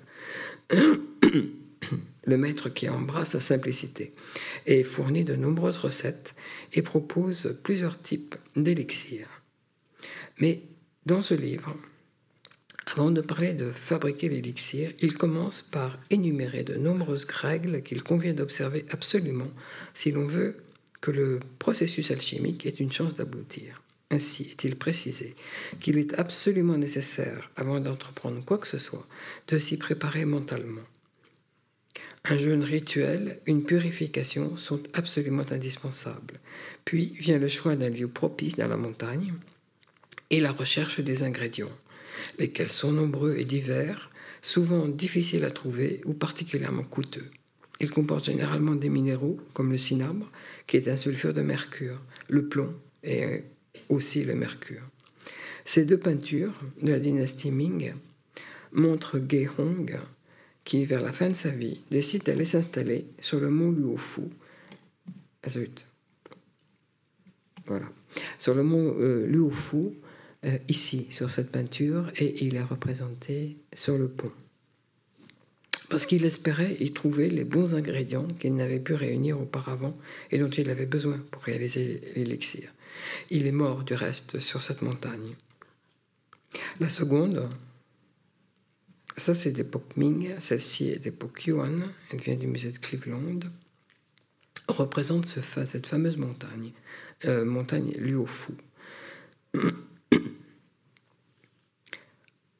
le 2.25 2.37
maître 2.37 2.69
qui 2.69 2.89
embrasse 2.89 3.33
la 3.33 3.39
simplicité, 3.39 4.13
et 4.65 4.83
fournit 4.83 5.23
de 5.23 5.35
nombreuses 5.35 5.77
recettes 5.77 6.35
et 6.73 6.81
propose 6.81 7.55
plusieurs 7.63 8.01
types 8.01 8.35
d'élixirs. 8.55 9.41
Mais 10.39 10.61
dans 11.05 11.21
ce 11.21 11.35
livre, 11.35 11.75
avant 12.87 13.11
de 13.11 13.21
parler 13.21 13.53
de 13.53 13.71
fabriquer 13.71 14.29
l'élixir, 14.29 14.91
il 15.01 15.13
commence 15.13 15.61
par 15.61 15.99
énumérer 16.09 16.63
de 16.63 16.75
nombreuses 16.75 17.27
règles 17.29 17.83
qu'il 17.83 18.01
convient 18.01 18.33
d'observer 18.33 18.85
absolument 18.89 19.51
si 19.93 20.11
l'on 20.11 20.25
veut 20.25 20.57
que 21.01 21.11
le 21.11 21.39
processus 21.59 22.09
alchimique 22.11 22.65
ait 22.65 22.69
une 22.69 22.91
chance 22.91 23.15
d'aboutir. 23.15 23.81
Ainsi 24.09 24.43
est-il 24.43 24.75
précisé 24.77 25.35
qu'il 25.81 25.97
est 25.97 26.17
absolument 26.17 26.77
nécessaire, 26.77 27.51
avant 27.57 27.79
d'entreprendre 27.79 28.43
quoi 28.43 28.57
que 28.57 28.67
ce 28.67 28.77
soit, 28.77 29.05
de 29.47 29.59
s'y 29.59 29.77
préparer 29.77 30.23
mentalement. 30.23 30.85
Un 32.23 32.37
jeûne 32.37 32.63
rituel, 32.63 33.39
une 33.45 33.63
purification 33.63 34.57
sont 34.57 34.81
absolument 34.93 35.45
indispensables. 35.49 36.39
Puis 36.85 37.15
vient 37.19 37.37
le 37.37 37.47
choix 37.47 37.75
d'un 37.75 37.89
lieu 37.89 38.07
propice 38.07 38.57
dans 38.57 38.67
la 38.67 38.77
montagne 38.77 39.33
et 40.29 40.39
la 40.39 40.51
recherche 40.51 40.99
des 40.99 41.23
ingrédients, 41.23 41.71
lesquels 42.37 42.71
sont 42.71 42.91
nombreux 42.91 43.37
et 43.37 43.45
divers, 43.45 44.11
souvent 44.41 44.87
difficiles 44.87 45.45
à 45.45 45.51
trouver 45.51 46.01
ou 46.05 46.13
particulièrement 46.13 46.83
coûteux. 46.83 47.29
Ils 47.79 47.91
comportent 47.91 48.25
généralement 48.25 48.75
des 48.75 48.89
minéraux 48.89 49.39
comme 49.53 49.71
le 49.71 49.77
cinabre, 49.77 50.29
qui 50.65 50.77
est 50.77 50.87
un 50.87 50.97
sulfure 50.97 51.33
de 51.33 51.41
mercure, 51.41 52.01
le 52.27 52.47
plomb 52.47 52.75
et 53.03 53.43
aussi 53.89 54.23
le 54.23 54.35
mercure. 54.35 54.81
Ces 55.65 55.85
deux 55.85 55.97
peintures 55.97 56.53
de 56.81 56.91
la 56.91 56.99
dynastie 56.99 57.51
Ming 57.51 57.93
montrent 58.71 59.19
Ge 59.19 59.49
Hong 59.57 59.99
qui, 60.63 60.85
vers 60.85 61.01
la 61.01 61.13
fin 61.13 61.29
de 61.29 61.35
sa 61.35 61.49
vie, 61.49 61.81
décide 61.91 62.23
d'aller 62.23 62.45
s'installer 62.45 63.05
sur 63.21 63.39
le 63.39 63.49
mont 63.49 63.71
Luofu. 63.71 64.23
Ah, 65.43 65.49
voilà. 67.65 67.89
Sur 68.37 68.53
le 68.53 68.63
mont 68.63 68.95
euh, 68.99 69.25
Luofu, 69.27 69.91
euh, 70.45 70.57
ici, 70.67 71.07
sur 71.09 71.29
cette 71.29 71.51
peinture, 71.51 72.11
et 72.17 72.45
il 72.45 72.55
est 72.55 72.63
représenté 72.63 73.57
sur 73.73 73.97
le 73.97 74.07
pont. 74.07 74.31
Parce 75.89 76.05
qu'il 76.05 76.25
espérait 76.25 76.75
y 76.81 76.91
trouver 76.91 77.29
les 77.29 77.45
bons 77.45 77.75
ingrédients 77.75 78.27
qu'il 78.39 78.55
n'avait 78.55 78.79
pu 78.79 78.93
réunir 78.93 79.39
auparavant 79.39 79.97
et 80.31 80.37
dont 80.37 80.49
il 80.49 80.69
avait 80.69 80.85
besoin 80.85 81.17
pour 81.31 81.43
réaliser 81.43 82.01
l'élixir. 82.15 82.73
Il 83.29 83.47
est 83.47 83.51
mort 83.51 83.83
du 83.83 83.93
reste 83.93 84.39
sur 84.39 84.61
cette 84.61 84.81
montagne. 84.81 85.35
La 86.79 86.89
seconde, 86.89 87.49
ça 89.17 89.35
c'est 89.35 89.51
d'époque 89.51 89.97
Ming, 89.97 90.35
celle-ci 90.39 90.89
est 90.89 90.99
d'époque 90.99 91.45
Yuan, 91.45 91.91
elle 92.11 92.19
vient 92.19 92.35
du 92.35 92.47
musée 92.47 92.71
de 92.71 92.77
Cleveland, 92.77 93.39
représente 94.67 95.25
ce, 95.25 95.41
cette 95.41 95.87
fameuse 95.87 96.17
montagne, 96.17 96.71
euh, 97.25 97.45
montagne 97.45 97.93
Luofu. 97.97 98.53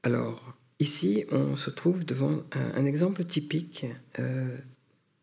Alors, 0.04 0.58
ici, 0.80 1.26
on 1.32 1.56
se 1.56 1.70
trouve 1.70 2.06
devant 2.06 2.44
un, 2.54 2.86
exemple 2.86 3.26
typique 3.26 3.86
euh, 4.20 4.58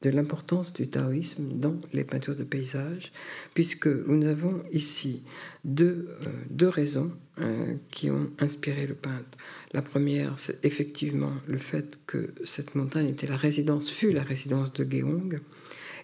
de 0.04 0.10
l'importance 0.10 0.72
du 0.74 0.86
taoïsme 0.86 1.48
dans 1.54 1.80
les 1.92 2.04
peintures 2.04 2.36
de 2.36 2.44
paysage, 2.44 3.10
puisque 3.54 3.86
nous 3.86 4.26
avons 4.26 4.62
ici 4.70 5.22
deux, 5.64 6.08
euh, 6.26 6.30
deux 6.50 6.68
raisons 6.68 7.10
euh, 7.40 7.74
qui 7.90 8.10
ont 8.10 8.30
inspiré 8.38 8.86
le 8.86 8.94
peintre. 8.94 9.38
La 9.72 9.82
première, 9.82 10.38
c'est 10.38 10.62
effectivement 10.64 11.32
le 11.48 11.58
fait 11.58 11.98
que 12.06 12.34
cette 12.44 12.74
montagne 12.74 13.08
était 13.08 13.26
la 13.26 13.36
résidence, 13.36 13.90
fut 13.90 14.12
la 14.12 14.22
résidence 14.22 14.72
de 14.74 14.84
Geong, 14.84 15.40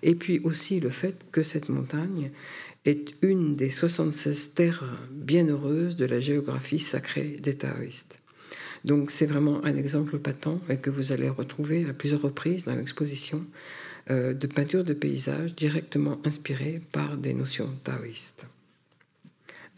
et 0.02 0.14
puis 0.14 0.40
aussi 0.44 0.80
le 0.80 0.88
fait 0.88 1.26
que 1.30 1.42
cette 1.42 1.68
montagne 1.68 2.30
est 2.86 3.14
une 3.20 3.54
des 3.54 3.70
76 3.70 4.54
terres 4.54 4.98
bienheureuses 5.10 5.96
de 5.96 6.06
la 6.06 6.20
géographie 6.20 6.78
sacrée 6.78 7.36
des 7.42 7.54
taoïstes. 7.54 8.18
Donc 8.84 9.10
c'est 9.10 9.26
vraiment 9.26 9.62
un 9.64 9.76
exemple 9.76 10.18
patent 10.18 10.58
et 10.70 10.78
que 10.78 10.88
vous 10.88 11.12
allez 11.12 11.28
retrouver 11.28 11.86
à 11.86 11.92
plusieurs 11.92 12.22
reprises 12.22 12.64
dans 12.64 12.74
l'exposition 12.74 13.44
euh, 14.10 14.34
de 14.34 14.46
peinture 14.46 14.84
de 14.84 14.92
paysage 14.92 15.54
directement 15.54 16.18
inspirée 16.24 16.80
par 16.92 17.16
des 17.16 17.34
notions 17.34 17.70
taoïstes. 17.84 18.46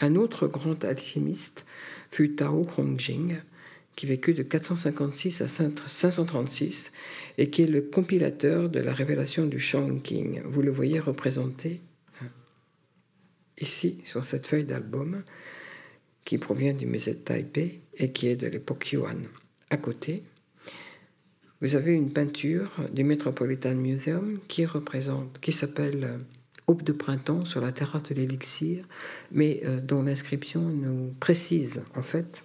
Un 0.00 0.16
autre 0.16 0.48
grand 0.48 0.84
alchimiste 0.84 1.64
fut 2.10 2.34
Tao 2.34 2.66
Hongjing, 2.76 3.36
qui 3.94 4.06
vécut 4.06 4.34
de 4.34 4.42
456 4.42 5.42
à 5.42 5.48
536 5.48 6.92
et 7.38 7.50
qui 7.50 7.62
est 7.62 7.66
le 7.66 7.82
compilateur 7.82 8.68
de 8.68 8.80
la 8.80 8.92
révélation 8.92 9.46
du 9.46 9.58
King. 10.02 10.40
Vous 10.44 10.62
le 10.62 10.70
voyez 10.70 10.98
représenté 10.98 11.80
hein, 12.22 12.26
ici 13.60 13.98
sur 14.04 14.24
cette 14.24 14.46
feuille 14.46 14.64
d'album 14.64 15.22
qui 16.24 16.38
provient 16.38 16.74
du 16.74 16.86
musée 16.86 17.14
de 17.14 17.18
Taipei 17.18 17.80
et 17.96 18.12
qui 18.12 18.28
est 18.28 18.36
de 18.36 18.46
l'époque 18.46 18.92
Yuan. 18.92 19.26
À 19.70 19.76
côté, 19.76 20.22
vous 21.62 21.76
avez 21.76 21.92
une 21.92 22.12
peinture 22.12 22.70
du 22.92 23.04
Metropolitan 23.04 23.76
Museum 23.76 24.40
qui 24.48 24.66
représente, 24.66 25.38
qui 25.40 25.52
s'appelle 25.52 26.04
euh, 26.04 26.18
Aube 26.66 26.82
de 26.82 26.92
printemps 26.92 27.44
sur 27.44 27.60
la 27.60 27.70
terrasse 27.70 28.02
de 28.02 28.14
l'élixir, 28.14 28.84
mais 29.30 29.62
euh, 29.64 29.80
dont 29.80 30.02
l'inscription 30.02 30.60
nous 30.60 31.14
précise 31.20 31.80
en 31.94 32.02
fait 32.02 32.44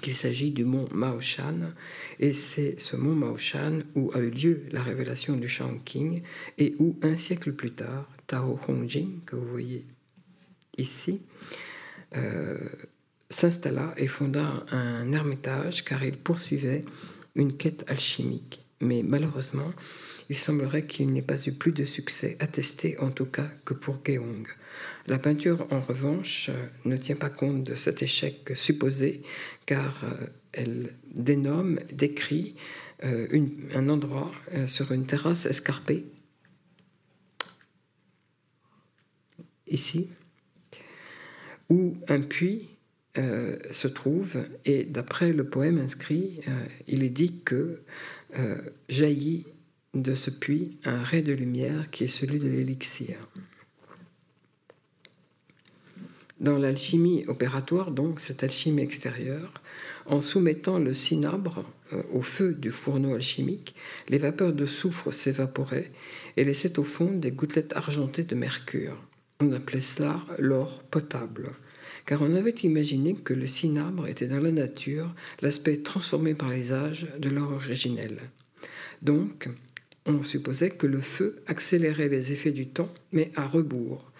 qu'il 0.00 0.14
s'agit 0.14 0.52
du 0.52 0.64
mont 0.64 0.88
Maoshan, 0.92 1.72
et 2.20 2.32
c'est 2.32 2.76
ce 2.78 2.96
mont 2.96 3.14
Maoshan 3.14 3.80
où 3.96 4.12
a 4.14 4.20
eu 4.20 4.30
lieu 4.30 4.62
la 4.70 4.82
révélation 4.82 5.36
du 5.36 5.48
King 5.84 6.22
et 6.56 6.76
où, 6.78 6.96
un 7.02 7.16
siècle 7.16 7.52
plus 7.52 7.72
tard, 7.72 8.08
Tao 8.28 8.58
Hongjing, 8.68 9.24
que 9.26 9.34
vous 9.34 9.48
voyez 9.48 9.84
ici, 10.78 11.20
euh, 12.16 12.58
s'installa 13.28 13.92
et 13.96 14.06
fonda 14.06 14.64
un 14.70 15.12
ermitage 15.12 15.84
car 15.84 16.04
il 16.04 16.16
poursuivait 16.16 16.84
une 17.34 17.56
quête 17.56 17.84
alchimique. 17.88 18.60
Mais 18.80 19.02
malheureusement, 19.02 19.72
il 20.30 20.36
semblerait 20.36 20.86
qu'il 20.86 21.12
n'ait 21.12 21.22
pas 21.22 21.42
eu 21.46 21.52
plus 21.52 21.72
de 21.72 21.84
succès 21.84 22.36
attesté 22.40 22.98
en 22.98 23.10
tout 23.10 23.26
cas 23.26 23.48
que 23.64 23.74
pour 23.74 24.00
Geong. 24.04 24.46
La 25.06 25.18
peinture, 25.18 25.66
en 25.70 25.80
revanche, 25.80 26.48
euh, 26.48 26.66
ne 26.84 26.96
tient 26.96 27.16
pas 27.16 27.30
compte 27.30 27.64
de 27.64 27.74
cet 27.74 28.02
échec 28.02 28.52
supposé, 28.56 29.22
car 29.66 30.02
euh, 30.04 30.26
elle 30.52 30.94
dénomme, 31.14 31.78
décrit 31.92 32.54
euh, 33.04 33.26
un 33.74 33.88
endroit 33.88 34.30
sur 34.66 34.92
une 34.92 35.04
terrasse 35.04 35.46
escarpée, 35.46 36.04
ici, 39.66 40.10
où 41.68 41.96
un 42.08 42.20
puits 42.20 42.68
se 43.16 43.86
trouve, 43.86 44.38
et 44.64 44.84
d'après 44.84 45.32
le 45.32 45.44
poème 45.44 45.78
inscrit, 45.78 46.40
il 46.88 47.04
est 47.04 47.10
dit 47.10 47.40
que 47.44 47.80
jaillit 48.88 49.46
de 49.94 50.14
ce 50.14 50.30
puits 50.30 50.78
un 50.84 51.02
ray 51.02 51.22
de 51.22 51.32
lumière 51.32 51.90
qui 51.90 52.04
est 52.04 52.08
celui 52.08 52.38
de 52.38 52.48
l'élixir. 52.48 53.16
Dans 56.40 56.58
l'alchimie 56.58 57.24
opératoire, 57.28 57.92
donc 57.92 58.18
cette 58.18 58.42
alchimie 58.42 58.82
extérieure, 58.82 59.52
en 60.06 60.20
soumettant 60.20 60.78
le 60.78 60.92
cinabre 60.92 61.64
euh, 61.92 62.02
au 62.12 62.22
feu 62.22 62.52
du 62.52 62.70
fourneau 62.70 63.14
alchimique, 63.14 63.74
les 64.08 64.18
vapeurs 64.18 64.52
de 64.52 64.66
soufre 64.66 65.12
s'évaporaient 65.12 65.92
et 66.36 66.44
laissaient 66.44 66.78
au 66.78 66.84
fond 66.84 67.12
des 67.12 67.30
gouttelettes 67.30 67.76
argentées 67.76 68.24
de 68.24 68.34
mercure. 68.34 69.00
On 69.40 69.52
appelait 69.52 69.80
cela 69.80 70.20
l'or 70.38 70.82
potable, 70.82 71.52
car 72.06 72.22
on 72.22 72.34
avait 72.34 72.50
imaginé 72.50 73.14
que 73.14 73.34
le 73.34 73.46
cinabre 73.46 74.06
était 74.06 74.26
dans 74.26 74.40
la 74.40 74.50
nature 74.50 75.14
l'aspect 75.40 75.78
transformé 75.78 76.34
par 76.34 76.50
les 76.50 76.72
âges 76.72 77.06
de 77.18 77.28
l'or 77.28 77.52
originel. 77.52 78.18
Donc, 79.02 79.48
on 80.06 80.22
supposait 80.22 80.70
que 80.70 80.86
le 80.86 81.00
feu 81.00 81.42
accélérait 81.46 82.08
les 82.08 82.32
effets 82.32 82.52
du 82.52 82.66
temps, 82.66 82.92
mais 83.12 83.30
à 83.36 83.46
rebours. 83.46 84.10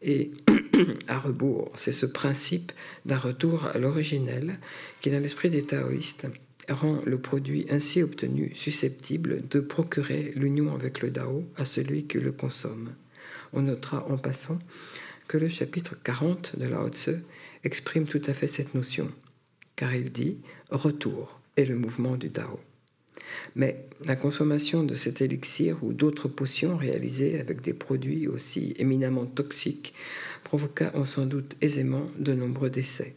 Et 0.00 0.32
à 1.08 1.18
rebours, 1.18 1.72
c'est 1.76 1.92
ce 1.92 2.06
principe 2.06 2.72
d'un 3.04 3.18
retour 3.18 3.66
à 3.66 3.78
l'originel 3.78 4.58
qui, 5.00 5.10
dans 5.10 5.20
l'esprit 5.20 5.50
des 5.50 5.62
taoïstes, 5.62 6.26
rend 6.68 7.02
le 7.04 7.18
produit 7.18 7.66
ainsi 7.70 8.02
obtenu 8.02 8.52
susceptible 8.54 9.46
de 9.48 9.60
procurer 9.60 10.32
l'union 10.34 10.74
avec 10.74 11.02
le 11.02 11.10
Dao 11.10 11.44
à 11.56 11.66
celui 11.66 12.04
qui 12.04 12.18
le 12.18 12.32
consomme. 12.32 12.92
On 13.52 13.62
notera 13.62 14.06
en 14.10 14.16
passant 14.16 14.58
que 15.28 15.38
le 15.38 15.48
chapitre 15.48 15.94
40 16.02 16.58
de 16.58 16.66
Lao 16.66 16.88
Tse 16.88 17.20
exprime 17.64 18.06
tout 18.06 18.22
à 18.26 18.34
fait 18.34 18.46
cette 18.46 18.74
notion, 18.74 19.10
car 19.76 19.94
il 19.94 20.12
dit 20.12 20.38
retour 20.70 21.40
et 21.56 21.64
le 21.64 21.76
mouvement 21.76 22.16
du 22.16 22.28
Dao. 22.28 22.60
Mais 23.56 23.86
la 24.04 24.16
consommation 24.16 24.84
de 24.84 24.94
cet 24.94 25.20
élixir 25.20 25.82
ou 25.82 25.92
d'autres 25.92 26.28
potions 26.28 26.76
réalisées 26.76 27.40
avec 27.40 27.62
des 27.62 27.72
produits 27.72 28.28
aussi 28.28 28.74
éminemment 28.76 29.26
toxiques 29.26 29.94
provoqua 30.42 30.90
on 30.94 31.04
sans 31.04 31.26
doute 31.26 31.56
aisément 31.60 32.06
de 32.18 32.34
nombreux 32.34 32.70
décès. 32.70 33.14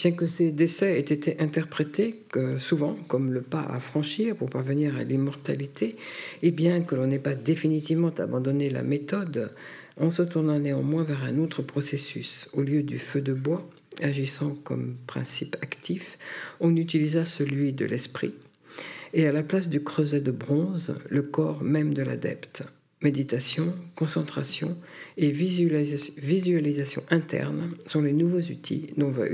Bien 0.00 0.12
que 0.12 0.24
ces 0.24 0.50
décès 0.50 0.96
aient 0.96 1.00
été 1.00 1.38
interprétés 1.40 2.22
souvent 2.58 2.94
comme 3.06 3.34
le 3.34 3.42
pas 3.42 3.60
à 3.60 3.80
franchir 3.80 4.34
pour 4.34 4.48
parvenir 4.48 4.96
à 4.96 5.04
l'immortalité, 5.04 5.96
et 6.42 6.52
bien 6.52 6.80
que 6.80 6.94
l'on 6.94 7.06
n'ait 7.06 7.18
pas 7.18 7.34
définitivement 7.34 8.08
abandonné 8.16 8.70
la 8.70 8.82
méthode, 8.82 9.52
en 9.98 10.10
se 10.10 10.22
tournant 10.22 10.58
néanmoins 10.58 11.04
vers 11.04 11.24
un 11.24 11.36
autre 11.36 11.60
processus. 11.60 12.48
Au 12.54 12.62
lieu 12.62 12.82
du 12.82 12.98
feu 12.98 13.20
de 13.20 13.34
bois, 13.34 13.68
agissant 14.00 14.56
comme 14.64 14.96
principe 15.06 15.56
actif, 15.60 16.16
on 16.60 16.74
utilisa 16.76 17.26
celui 17.26 17.74
de 17.74 17.84
l'esprit, 17.84 18.32
et 19.12 19.26
à 19.26 19.32
la 19.32 19.42
place 19.42 19.68
du 19.68 19.84
creuset 19.84 20.22
de 20.22 20.30
bronze, 20.30 20.94
le 21.10 21.20
corps 21.20 21.62
même 21.62 21.92
de 21.92 22.00
l'adepte. 22.00 22.62
Méditation, 23.02 23.72
concentration 23.96 24.76
et 25.16 25.30
visualisation 25.30 27.02
interne 27.10 27.74
sont 27.86 28.02
les 28.02 28.12
nouveaux 28.12 28.42
outils 28.42 28.90
dont 28.98 29.08
va 29.08 29.24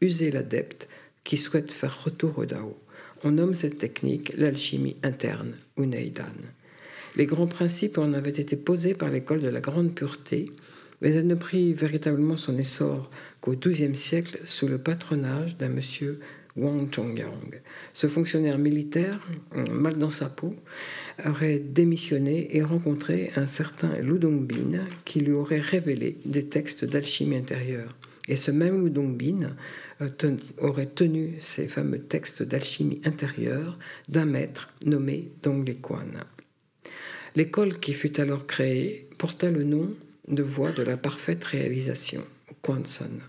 user 0.00 0.30
l'adepte 0.30 0.88
qui 1.22 1.36
souhaite 1.36 1.72
faire 1.72 2.04
retour 2.04 2.38
au 2.38 2.46
Dao. 2.46 2.78
On 3.22 3.32
nomme 3.32 3.52
cette 3.52 3.76
technique 3.76 4.32
l'alchimie 4.38 4.96
interne 5.02 5.56
ou 5.76 5.84
Neidan. 5.84 6.24
Les 7.14 7.26
grands 7.26 7.46
principes 7.46 7.98
en 7.98 8.14
avaient 8.14 8.30
été 8.30 8.56
posés 8.56 8.94
par 8.94 9.10
l'école 9.10 9.40
de 9.40 9.48
la 9.48 9.60
grande 9.60 9.94
pureté, 9.94 10.50
mais 11.02 11.10
elle 11.10 11.26
ne 11.26 11.34
prit 11.34 11.74
véritablement 11.74 12.38
son 12.38 12.56
essor 12.56 13.10
qu'au 13.42 13.54
XIIe 13.54 13.96
siècle 13.96 14.38
sous 14.46 14.68
le 14.68 14.78
patronage 14.78 15.58
d'un 15.58 15.68
monsieur 15.68 16.18
Wang 16.56 16.88
Chongyang. 16.94 17.60
Ce 17.94 18.06
fonctionnaire 18.06 18.58
militaire, 18.58 19.20
mal 19.70 19.96
dans 19.96 20.10
sa 20.10 20.28
peau, 20.28 20.54
aurait 21.24 21.58
démissionné 21.58 22.56
et 22.56 22.62
rencontré 22.62 23.30
un 23.36 23.46
certain 23.46 23.96
Lu 23.98 24.18
Dongbin 24.18 24.84
qui 25.04 25.20
lui 25.20 25.32
aurait 25.32 25.60
révélé 25.60 26.18
des 26.24 26.46
textes 26.46 26.84
d'alchimie 26.84 27.36
intérieure. 27.36 27.96
Et 28.28 28.36
ce 28.36 28.50
même 28.50 28.84
Lu 28.84 28.90
Dongbin 28.90 29.56
euh, 30.00 30.36
aurait 30.58 30.86
tenu 30.86 31.38
ces 31.40 31.68
fameux 31.68 32.00
textes 32.00 32.42
d'alchimie 32.42 33.00
intérieure 33.04 33.78
d'un 34.08 34.26
maître 34.26 34.68
nommé 34.84 35.30
Dong. 35.42 35.74
L'école 37.34 37.80
qui 37.80 37.94
fut 37.94 38.20
alors 38.20 38.46
créée 38.46 39.08
porta 39.18 39.50
le 39.50 39.64
nom 39.64 39.90
de 40.28 40.42
voie 40.42 40.72
de 40.72 40.82
la 40.82 40.96
parfaite 40.96 41.44
réalisation, 41.44 42.24
Kwanson. 42.62 43.20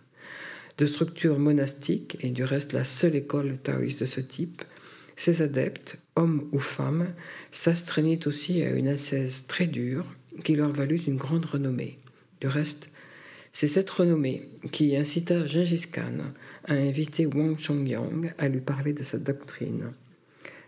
De 0.78 0.86
structure 0.86 1.40
monastique, 1.40 2.18
et 2.22 2.32
du 2.32 2.44
reste 2.44 2.74
la 2.74 2.84
seule 2.84 3.16
école 3.16 3.58
taoïste 3.58 4.02
de 4.02 4.06
ce 4.06 4.20
type, 4.20 4.64
ses 5.16 5.42
adeptes, 5.42 6.00
hommes 6.16 6.48
ou 6.52 6.60
femmes, 6.60 7.14
s'astreignaient 7.52 8.28
aussi 8.28 8.64
à 8.64 8.72
une 8.72 8.88
ascèse 8.88 9.46
très 9.48 9.68
dure 9.68 10.06
qui 10.44 10.56
leur 10.56 10.72
valut 10.72 11.02
une 11.06 11.18
grande 11.18 11.46
renommée. 11.46 12.00
Du 12.42 12.48
reste, 12.48 12.90
c'est 13.52 13.68
cette 13.68 13.90
renommée 13.90 14.50
qui 14.72 14.96
incita 14.96 15.46
Gengis 15.46 15.86
Khan 15.92 16.18
à 16.66 16.74
inviter 16.74 17.28
Wang 17.28 17.60
Chongyang 17.60 18.34
à 18.40 18.48
lui 18.48 18.62
parler 18.62 18.94
de 18.94 19.04
sa 19.04 19.20
doctrine 19.20 19.94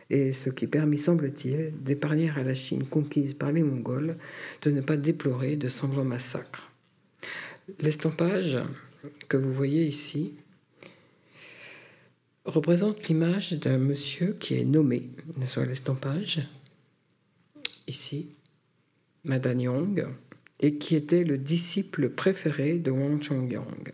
et 0.10 0.34
ce 0.34 0.50
qui 0.50 0.68
permit, 0.68 0.98
semble-t-il, 0.98 1.74
d'épargner 1.82 2.32
à 2.36 2.44
la 2.44 2.54
Chine 2.54 2.86
conquise 2.86 3.34
par 3.34 3.52
les 3.52 3.64
Mongols 3.64 4.18
de 4.62 4.72
ne 4.72 4.82
pas 4.82 4.98
déplorer 4.98 5.56
de 5.56 5.68
sanglants 5.68 6.06
massacres. 6.06 6.72
L'estampage 7.80 8.60
que 9.28 9.38
vous 9.38 9.54
voyez 9.54 9.86
ici 9.86 10.34
représente 12.46 13.08
l'image 13.08 13.54
d'un 13.54 13.78
monsieur 13.78 14.36
qui 14.40 14.56
est 14.56 14.66
nommé 14.66 15.10
sur 15.46 15.66
l'estampage, 15.66 16.42
ici, 17.88 18.30
Madanyong, 19.24 20.06
et 20.60 20.76
qui 20.76 20.96
était 20.96 21.24
le 21.24 21.38
disciple 21.38 22.10
préféré 22.10 22.76
de 22.76 22.92
Wang 22.92 23.22
Chongyang. 23.22 23.92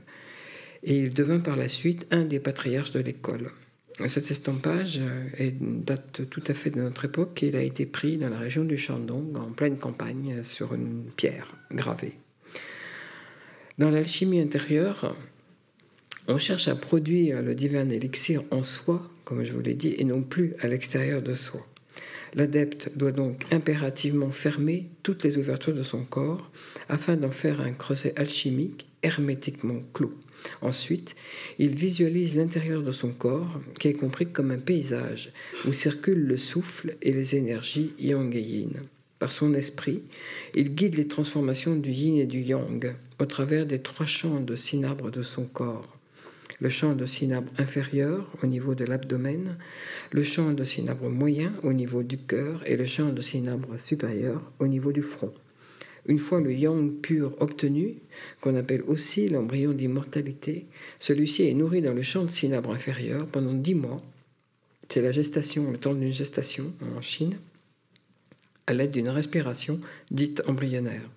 Et 0.84 1.00
il 1.00 1.14
devint 1.14 1.40
par 1.40 1.56
la 1.56 1.68
suite 1.68 2.06
un 2.12 2.26
des 2.26 2.40
patriarches 2.40 2.92
de 2.92 3.00
l'école. 3.00 3.52
Cet 4.08 4.32
estampage 4.32 5.00
euh, 5.00 5.52
date 5.60 6.28
tout 6.30 6.44
à 6.48 6.54
fait 6.54 6.72
de 6.72 6.82
notre 6.82 7.06
époque 7.06 7.44
et 7.44 7.48
il 7.50 7.56
a 7.56 7.62
été 7.62 7.86
pris 7.86 8.18
dans 8.18 8.30
la 8.30 8.40
région 8.40 8.64
du 8.64 8.78
Shandong, 8.78 9.36
en 9.36 9.52
pleine 9.52 9.78
campagne, 9.78 10.44
sur 10.44 10.74
une 10.74 11.04
pierre 11.16 11.56
gravée. 11.72 12.18
Dans 13.78 13.90
l'alchimie 13.90 14.40
intérieure, 14.40 15.16
on 16.28 16.38
cherche 16.38 16.68
à 16.68 16.76
produire 16.76 17.42
le 17.42 17.56
divin 17.56 17.90
élixir 17.90 18.44
en 18.52 18.64
soi, 18.64 19.10
comme 19.26 19.44
je 19.44 19.52
vous 19.52 19.62
l'ai 19.62 19.74
dit, 19.74 19.96
et 19.98 20.04
non 20.04 20.22
plus 20.22 20.54
à 20.60 20.68
l'extérieur 20.68 21.22
de 21.22 21.34
soi. 21.34 21.66
L'adepte 22.34 22.92
doit 22.96 23.12
donc 23.12 23.44
impérativement 23.52 24.32
fermer 24.32 24.88
toutes 25.04 25.24
les 25.24 25.38
ouvertures 25.38 25.74
de 25.74 25.84
son 25.84 26.04
corps 26.04 26.50
afin 26.88 27.18
d'en 27.18 27.32
faire 27.32 27.62
un 27.62 27.74
creuset 27.74 28.14
alchimique 28.18 28.88
hermétiquement 29.04 29.82
clos. 29.94 30.14
Ensuite, 30.62 31.16
il 31.60 31.76
visualise 31.76 32.36
l'intérieur 32.36 32.82
de 32.82 32.92
son 32.92 33.12
corps, 33.12 33.60
qui 33.80 33.90
est 33.90 33.94
compris 33.94 34.32
comme 34.32 34.52
un 34.52 34.58
paysage 34.58 35.32
où 35.68 35.74
circulent 35.74 36.26
le 36.26 36.38
souffle 36.38 36.96
et 37.02 37.12
les 37.12 37.36
énergies 37.36 37.94
yang 38.00 38.34
et 38.36 38.42
yin. 38.42 38.72
Par 39.22 39.32
son 39.32 39.54
esprit, 39.54 40.02
il 40.56 40.74
guide 40.74 40.96
les 40.96 41.08
transformations 41.08 41.76
du 41.76 41.92
yin 41.92 42.18
et 42.18 42.26
du 42.26 42.40
yang 42.40 42.96
au 43.20 43.26
travers 43.28 43.68
des 43.68 43.78
trois 43.78 44.08
champs 44.08 44.40
de 44.40 44.56
cinabre 44.56 45.12
de 45.12 45.22
son 45.22 45.44
corps 45.44 45.96
le 46.60 46.70
champ 46.70 46.94
de 46.96 47.06
cinabre 47.06 47.52
inférieur 47.60 48.28
au 48.44 48.48
niveau 48.48 48.76
de 48.76 48.84
l'abdomen, 48.84 49.58
le 50.12 50.24
champ 50.24 50.54
de 50.54 50.64
cinabre 50.64 51.10
moyen 51.10 51.54
au 51.62 51.74
niveau 51.74 52.02
du 52.04 52.18
cœur 52.18 52.62
et 52.68 52.76
le 52.76 52.86
champ 52.86 53.10
de 53.10 53.22
cinabre 53.22 53.80
supérieur 53.80 54.42
au 54.60 54.68
niveau 54.68 54.92
du 54.92 55.04
front. 55.04 55.34
Une 56.08 56.20
fois 56.20 56.40
le 56.40 56.54
yang 56.54 57.00
pur 57.02 57.36
obtenu, 57.40 57.98
qu'on 58.42 58.56
appelle 58.56 58.84
aussi 58.88 59.28
l'embryon 59.28 59.74
d'immortalité, 59.74 60.66
celui-ci 61.00 61.48
est 61.48 61.54
nourri 61.54 61.84
dans 61.84 61.94
le 61.94 62.02
champ 62.02 62.24
de 62.24 62.32
cinabre 62.32 62.72
inférieur 62.72 63.28
pendant 63.28 63.54
dix 63.54 63.76
mois. 63.76 64.02
C'est 64.90 65.02
la 65.02 65.12
gestation, 65.12 65.72
le 65.72 65.78
temps 65.78 65.94
d'une 65.94 66.12
gestation 66.12 66.74
en 66.96 67.02
Chine, 67.02 67.38
à 68.72 68.74
l'aide 68.74 68.92
d'une 68.92 69.10
respiration 69.10 69.80
dite 70.10 70.42
embryonnaire. 70.48 71.08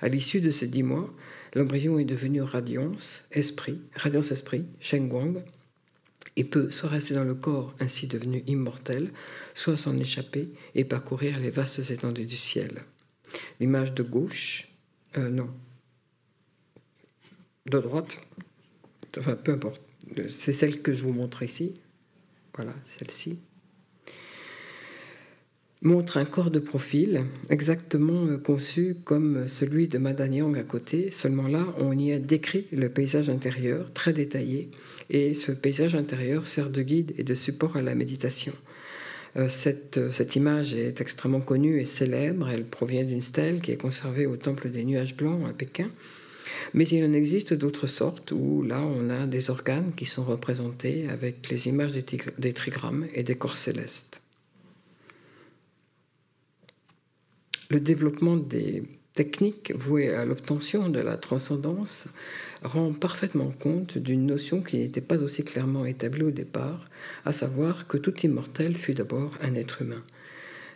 À 0.00 0.08
l'issue 0.08 0.40
de 0.40 0.50
ces 0.50 0.66
dix 0.66 0.82
mois, 0.82 1.14
l'embryon 1.54 1.98
est 1.98 2.04
devenu 2.04 2.42
radiance, 2.42 3.24
esprit, 3.30 3.80
radiance 3.94 4.32
esprit, 4.32 4.64
Shen 4.80 5.08
Guang, 5.08 5.42
et 6.36 6.42
peut 6.42 6.70
soit 6.70 6.88
rester 6.88 7.14
dans 7.14 7.24
le 7.24 7.36
corps 7.36 7.72
ainsi 7.78 8.08
devenu 8.08 8.42
immortel, 8.48 9.12
soit 9.54 9.76
s'en 9.76 9.96
échapper 9.96 10.48
et 10.74 10.84
parcourir 10.84 11.38
les 11.38 11.50
vastes 11.50 11.90
étendues 11.90 12.26
du 12.26 12.36
ciel. 12.36 12.82
L'image 13.60 13.94
de 13.94 14.02
gauche, 14.02 14.68
euh, 15.16 15.30
non, 15.30 15.50
de 17.66 17.78
droite, 17.78 18.16
enfin 19.16 19.36
peu 19.36 19.52
importe, 19.52 19.80
c'est 20.28 20.52
celle 20.52 20.82
que 20.82 20.92
je 20.92 21.02
vous 21.02 21.12
montre 21.12 21.44
ici, 21.44 21.74
voilà, 22.56 22.74
celle-ci 22.84 23.38
montre 25.84 26.16
un 26.16 26.24
corps 26.24 26.50
de 26.50 26.58
profil 26.58 27.24
exactement 27.50 28.26
euh, 28.26 28.38
conçu 28.38 28.96
comme 29.04 29.46
celui 29.46 29.86
de 29.86 29.98
Madanyang 29.98 30.56
à 30.56 30.62
côté, 30.62 31.10
seulement 31.10 31.46
là 31.46 31.66
on 31.78 31.92
y 31.92 32.12
a 32.12 32.18
décrit 32.18 32.66
le 32.72 32.88
paysage 32.88 33.28
intérieur 33.28 33.92
très 33.92 34.14
détaillé 34.14 34.70
et 35.10 35.34
ce 35.34 35.52
paysage 35.52 35.94
intérieur 35.94 36.46
sert 36.46 36.70
de 36.70 36.82
guide 36.82 37.12
et 37.18 37.22
de 37.22 37.34
support 37.34 37.76
à 37.76 37.82
la 37.82 37.94
méditation. 37.94 38.54
Euh, 39.36 39.48
euh, 39.96 40.12
cette 40.12 40.36
image 40.36 40.74
est 40.74 41.00
extrêmement 41.00 41.40
connue 41.40 41.80
et 41.80 41.84
célèbre, 41.84 42.48
elle 42.48 42.64
provient 42.64 43.04
d'une 43.04 43.22
stèle 43.22 43.60
qui 43.60 43.70
est 43.70 43.76
conservée 43.76 44.26
au 44.26 44.36
Temple 44.36 44.70
des 44.70 44.84
Nuages 44.84 45.16
Blancs 45.16 45.46
à 45.46 45.52
Pékin. 45.52 45.90
Mais 46.72 46.84
il 46.84 47.04
en 47.04 47.12
existe 47.12 47.52
d'autres 47.52 47.86
sortes 47.86 48.32
où 48.32 48.62
là 48.62 48.82
on 48.82 49.10
a 49.10 49.26
des 49.26 49.50
organes 49.50 49.92
qui 49.94 50.06
sont 50.06 50.24
représentés 50.24 51.08
avec 51.10 51.48
les 51.50 51.68
images 51.68 51.92
des 51.92 52.52
trigrammes 52.52 53.06
et 53.14 53.22
des 53.22 53.34
corps 53.34 53.56
célestes. 53.56 54.23
Le 57.70 57.80
développement 57.80 58.36
des 58.36 58.82
techniques 59.14 59.72
vouées 59.74 60.12
à 60.12 60.24
l'obtention 60.24 60.88
de 60.88 60.98
la 60.98 61.16
transcendance 61.16 62.06
rend 62.62 62.92
parfaitement 62.92 63.50
compte 63.50 63.96
d'une 63.96 64.26
notion 64.26 64.60
qui 64.60 64.78
n'était 64.78 65.00
pas 65.00 65.18
aussi 65.18 65.44
clairement 65.44 65.86
établie 65.86 66.24
au 66.24 66.30
départ, 66.30 66.88
à 67.24 67.32
savoir 67.32 67.86
que 67.86 67.96
tout 67.96 68.18
immortel 68.20 68.76
fut 68.76 68.94
d'abord 68.94 69.30
un 69.40 69.54
être 69.54 69.82
humain. 69.82 70.02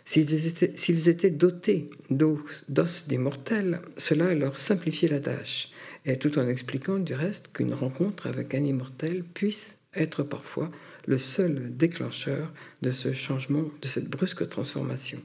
S'ils 0.05 1.09
étaient, 1.09 1.29
dotés 1.29 1.89
d'os 2.09 3.07
d'immortels, 3.07 3.81
cela 3.95 4.33
leur 4.33 4.57
simplifiait 4.57 5.09
la 5.09 5.19
tâche, 5.19 5.69
et 6.05 6.17
tout 6.17 6.39
en 6.39 6.47
expliquant 6.47 6.97
du 6.97 7.13
reste 7.13 7.51
qu'une 7.53 7.73
rencontre 7.73 8.25
avec 8.25 8.55
un 8.55 8.63
immortel 8.63 9.23
puisse 9.23 9.77
être 9.93 10.23
parfois 10.23 10.71
le 11.05 11.17
seul 11.17 11.75
déclencheur 11.75 12.51
de 12.81 12.91
ce 12.91 13.11
changement, 13.11 13.65
de 13.81 13.87
cette 13.87 14.09
brusque 14.09 14.47
transformation. 14.47 15.19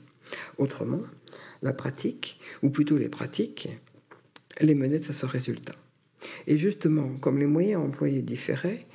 Autrement, 0.58 1.02
la 1.64 1.72
pratique, 1.72 2.38
ou 2.62 2.70
plutôt 2.70 2.96
les 2.96 3.08
pratiques, 3.08 3.68
les 4.60 4.74
menaient 4.74 5.10
à 5.10 5.12
ce 5.12 5.26
résultat. 5.26 5.74
Et 6.46 6.58
justement, 6.58 7.08
comme 7.20 7.38
les 7.38 7.46
moyens 7.46 7.82
employés 7.82 8.22
différaient, 8.22 8.86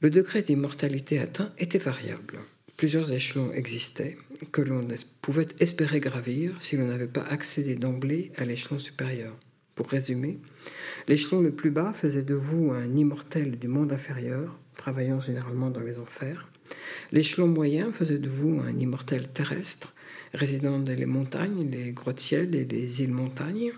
le 0.00 0.10
degré 0.10 0.42
d'immortalité 0.42 1.18
atteint 1.18 1.52
était 1.58 1.78
variable. 1.78 2.38
Plusieurs 2.76 3.12
échelons 3.12 3.52
existaient 3.52 4.16
que 4.52 4.62
l'on 4.62 4.86
pouvait 5.20 5.48
espérer 5.58 6.00
gravir 6.00 6.54
si 6.60 6.76
l'on 6.76 6.86
n'avait 6.86 7.06
pas 7.08 7.24
accédé 7.24 7.74
d'emblée 7.74 8.32
à 8.36 8.44
l'échelon 8.44 8.78
supérieur. 8.78 9.36
Pour 9.74 9.88
résumer, 9.88 10.38
l'échelon 11.08 11.40
le 11.40 11.50
plus 11.50 11.70
bas 11.70 11.92
faisait 11.92 12.22
de 12.22 12.34
vous 12.34 12.70
un 12.70 12.96
immortel 12.96 13.58
du 13.58 13.68
monde 13.68 13.92
inférieur, 13.92 14.58
travaillant 14.76 15.20
généralement 15.20 15.70
dans 15.70 15.80
les 15.80 15.98
enfers. 15.98 16.50
L'échelon 17.12 17.48
moyen 17.48 17.92
faisait 17.92 18.18
de 18.18 18.28
vous 18.28 18.60
un 18.60 18.76
immortel 18.78 19.28
terrestre, 19.28 19.94
résidant 20.34 20.78
dans 20.78 20.96
les 20.96 21.06
montagnes, 21.06 21.68
les 21.70 21.92
grottes-ciels 21.92 22.54
et 22.54 22.64
les 22.64 23.02
îles-montagnes. 23.02 23.72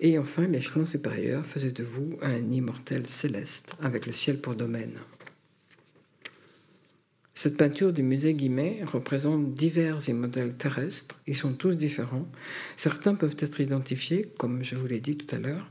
Et 0.00 0.18
enfin, 0.18 0.46
l'échelon 0.46 0.84
supérieur 0.84 1.46
faisait 1.46 1.72
de 1.72 1.84
vous 1.84 2.18
un 2.20 2.50
immortel 2.50 3.06
céleste, 3.06 3.74
avec 3.80 4.06
le 4.06 4.12
ciel 4.12 4.38
pour 4.38 4.54
domaine. 4.54 4.98
Cette 7.34 7.56
peinture 7.56 7.92
du 7.92 8.02
musée 8.02 8.34
Guimet 8.34 8.80
représente 8.84 9.52
divers 9.52 10.08
immortels 10.08 10.54
terrestres. 10.54 11.18
Ils 11.26 11.36
sont 11.36 11.54
tous 11.54 11.72
différents. 11.72 12.28
Certains 12.76 13.14
peuvent 13.14 13.36
être 13.38 13.60
identifiés, 13.60 14.26
comme 14.38 14.62
je 14.62 14.76
vous 14.76 14.86
l'ai 14.86 15.00
dit 15.00 15.16
tout 15.16 15.34
à 15.34 15.38
l'heure, 15.38 15.68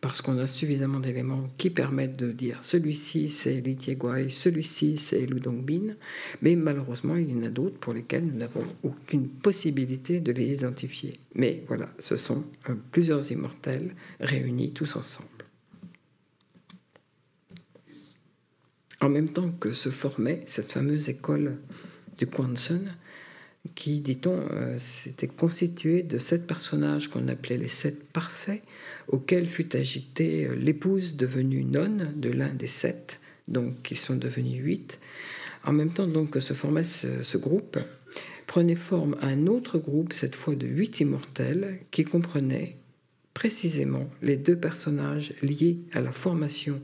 parce 0.00 0.20
qu'on 0.22 0.38
a 0.38 0.46
suffisamment 0.46 1.00
d'éléments 1.00 1.48
qui 1.58 1.70
permettent 1.70 2.16
de 2.16 2.32
dire 2.32 2.60
celui-ci 2.62 3.28
c'est 3.28 3.60
Li 3.60 3.76
celui-ci 4.30 4.98
c'est 4.98 5.26
Lu 5.26 5.40
Dongbin, 5.40 5.94
mais 6.42 6.54
malheureusement 6.54 7.16
il 7.16 7.30
y 7.30 7.38
en 7.38 7.46
a 7.46 7.50
d'autres 7.50 7.78
pour 7.78 7.92
lesquels 7.92 8.24
nous 8.24 8.38
n'avons 8.38 8.66
aucune 8.82 9.28
possibilité 9.28 10.20
de 10.20 10.32
les 10.32 10.52
identifier. 10.52 11.20
Mais 11.34 11.62
voilà, 11.68 11.88
ce 11.98 12.16
sont 12.16 12.44
euh, 12.68 12.74
plusieurs 12.92 13.30
immortels 13.30 13.94
réunis 14.20 14.72
tous 14.72 14.96
ensemble. 14.96 15.28
En 19.00 19.08
même 19.08 19.28
temps 19.28 19.50
que 19.50 19.72
se 19.72 19.90
formait 19.90 20.42
cette 20.46 20.72
fameuse 20.72 21.08
école 21.08 21.58
du 22.16 22.26
Kwanzan, 22.26 22.80
qui, 23.74 24.00
dit-on, 24.00 24.46
euh, 24.52 24.78
s'était 24.78 25.26
constituée 25.26 26.02
de 26.02 26.18
sept 26.18 26.46
personnages 26.46 27.08
qu'on 27.08 27.28
appelait 27.28 27.58
les 27.58 27.68
sept 27.68 28.10
parfaits, 28.12 28.62
auxquels 29.08 29.46
fut 29.46 29.76
agitée 29.76 30.46
euh, 30.46 30.54
l'épouse 30.54 31.16
devenue 31.16 31.64
nonne 31.64 32.12
de 32.16 32.30
l'un 32.30 32.52
des 32.52 32.66
sept, 32.66 33.20
donc 33.48 33.90
ils 33.90 33.98
sont 33.98 34.16
devenus 34.16 34.62
huit. 34.62 34.98
En 35.64 35.72
même 35.72 35.92
temps 35.92 36.06
donc 36.06 36.30
que 36.30 36.40
se 36.40 36.52
formait 36.52 36.84
ce, 36.84 37.36
groupe, 37.36 37.78
prenait 38.46 38.76
forme 38.76 39.16
un 39.20 39.46
autre 39.46 39.78
groupe, 39.78 40.12
cette 40.12 40.36
fois 40.36 40.54
de 40.54 40.66
huit 40.66 41.00
immortels, 41.00 41.80
qui 41.90 42.04
comprenait 42.04 42.76
précisément 43.34 44.08
les 44.22 44.36
deux 44.36 44.56
personnages 44.56 45.34
liés 45.42 45.78
à 45.92 46.00
la 46.00 46.12
formation 46.12 46.80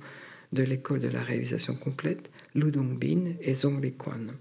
de 0.52 0.62
l'école 0.62 1.00
de 1.00 1.08
la 1.08 1.22
réalisation 1.22 1.74
complète, 1.74 2.30
Lu 2.54 2.70
Dongbin 2.70 3.34
et 3.40 3.54
Zhong 3.54 3.82
Liquan. 3.82 4.32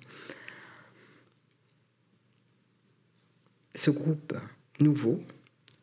Ce 3.76 3.92
groupe 3.92 4.34
nouveau, 4.80 5.22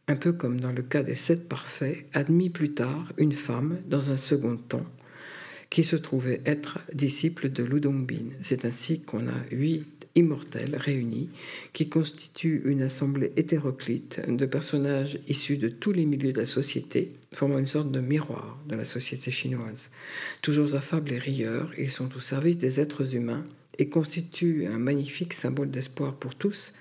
un 0.08 0.16
peu 0.16 0.32
comme 0.32 0.58
dans 0.58 0.72
le 0.72 0.82
cas 0.82 1.02
des 1.02 1.14
sept 1.14 1.48
parfaits, 1.48 2.06
admit 2.14 2.48
plus 2.48 2.72
tard 2.72 3.12
une 3.18 3.34
femme 3.34 3.78
dans 3.86 4.10
un 4.10 4.16
second 4.16 4.56
temps 4.56 4.86
qui 5.70 5.84
se 5.84 5.96
trouvait 5.96 6.40
être 6.46 6.78
disciple 6.94 7.50
de 7.50 7.62
Ludongbin. 7.62 8.30
C'est 8.40 8.64
ainsi 8.64 9.02
qu'on 9.02 9.28
a 9.28 9.44
huit 9.50 9.84
immortels 10.14 10.76
réunis 10.76 11.28
qui 11.74 11.90
constituent 11.90 12.62
une 12.64 12.80
assemblée 12.80 13.32
hétéroclite 13.36 14.20
de 14.26 14.46
personnages 14.46 15.18
issus 15.28 15.58
de 15.58 15.68
tous 15.68 15.92
les 15.92 16.06
milieux 16.06 16.32
de 16.32 16.40
la 16.40 16.46
société, 16.46 17.12
formant 17.34 17.58
une 17.58 17.66
sorte 17.66 17.92
de 17.92 18.00
miroir 18.00 18.58
de 18.66 18.76
la 18.76 18.86
société 18.86 19.30
chinoise. 19.30 19.90
Toujours 20.40 20.74
affables 20.74 21.12
et 21.12 21.18
rieurs, 21.18 21.72
ils 21.78 21.90
sont 21.90 22.16
au 22.16 22.20
service 22.20 22.56
des 22.56 22.80
êtres 22.80 23.14
humains 23.14 23.44
et 23.78 23.90
constituent 23.90 24.66
un 24.66 24.78
magnifique 24.78 25.34
symbole 25.34 25.70
d'espoir 25.70 26.14
pour 26.14 26.34
tous, 26.34 26.72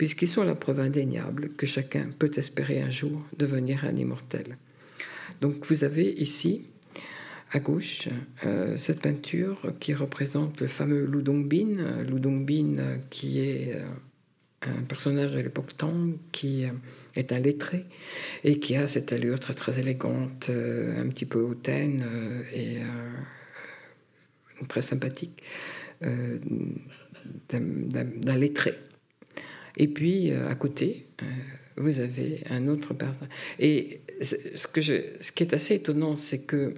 puisqu'ils 0.00 0.28
sont 0.28 0.44
la 0.44 0.54
preuve 0.54 0.80
indéniable 0.80 1.50
que 1.58 1.66
chacun 1.66 2.08
peut 2.18 2.30
espérer 2.36 2.80
un 2.80 2.88
jour 2.88 3.22
devenir 3.36 3.84
un 3.84 3.94
immortel. 3.94 4.56
Donc 5.42 5.66
vous 5.66 5.84
avez 5.84 6.10
ici, 6.12 6.68
à 7.52 7.58
gauche, 7.58 8.08
euh, 8.46 8.78
cette 8.78 9.02
peinture 9.02 9.60
qui 9.78 9.92
représente 9.92 10.58
le 10.62 10.68
fameux 10.68 11.04
Lu 11.04 11.22
Dongbin, 11.22 12.02
Lu 12.08 12.18
Dongbin 12.18 12.72
qui 13.10 13.40
est 13.40 13.74
euh, 13.74 13.84
un 14.62 14.84
personnage 14.84 15.32
de 15.32 15.40
l'époque 15.40 15.76
Tang 15.76 16.16
qui 16.32 16.64
est 17.14 17.32
un 17.34 17.38
lettré 17.38 17.84
et 18.42 18.58
qui 18.58 18.76
a 18.76 18.86
cette 18.86 19.12
allure 19.12 19.38
très 19.38 19.52
très 19.52 19.78
élégante, 19.78 20.48
un 20.48 21.08
petit 21.10 21.26
peu 21.26 21.40
hautaine 21.40 22.02
et 22.54 22.78
très 24.66 24.80
sympathique 24.80 25.42
d'un 27.50 28.36
lettré. 28.38 28.78
Et 29.80 29.88
puis 29.88 30.30
à 30.30 30.54
côté, 30.54 31.06
vous 31.76 32.00
avez 32.00 32.42
un 32.50 32.68
autre 32.68 32.92
personne. 32.92 33.28
Et 33.58 34.02
ce, 34.20 34.66
que 34.66 34.80
ce 34.82 35.32
qui 35.32 35.42
est 35.42 35.54
assez 35.54 35.74
étonnant, 35.74 36.16
c'est 36.16 36.40
que 36.40 36.74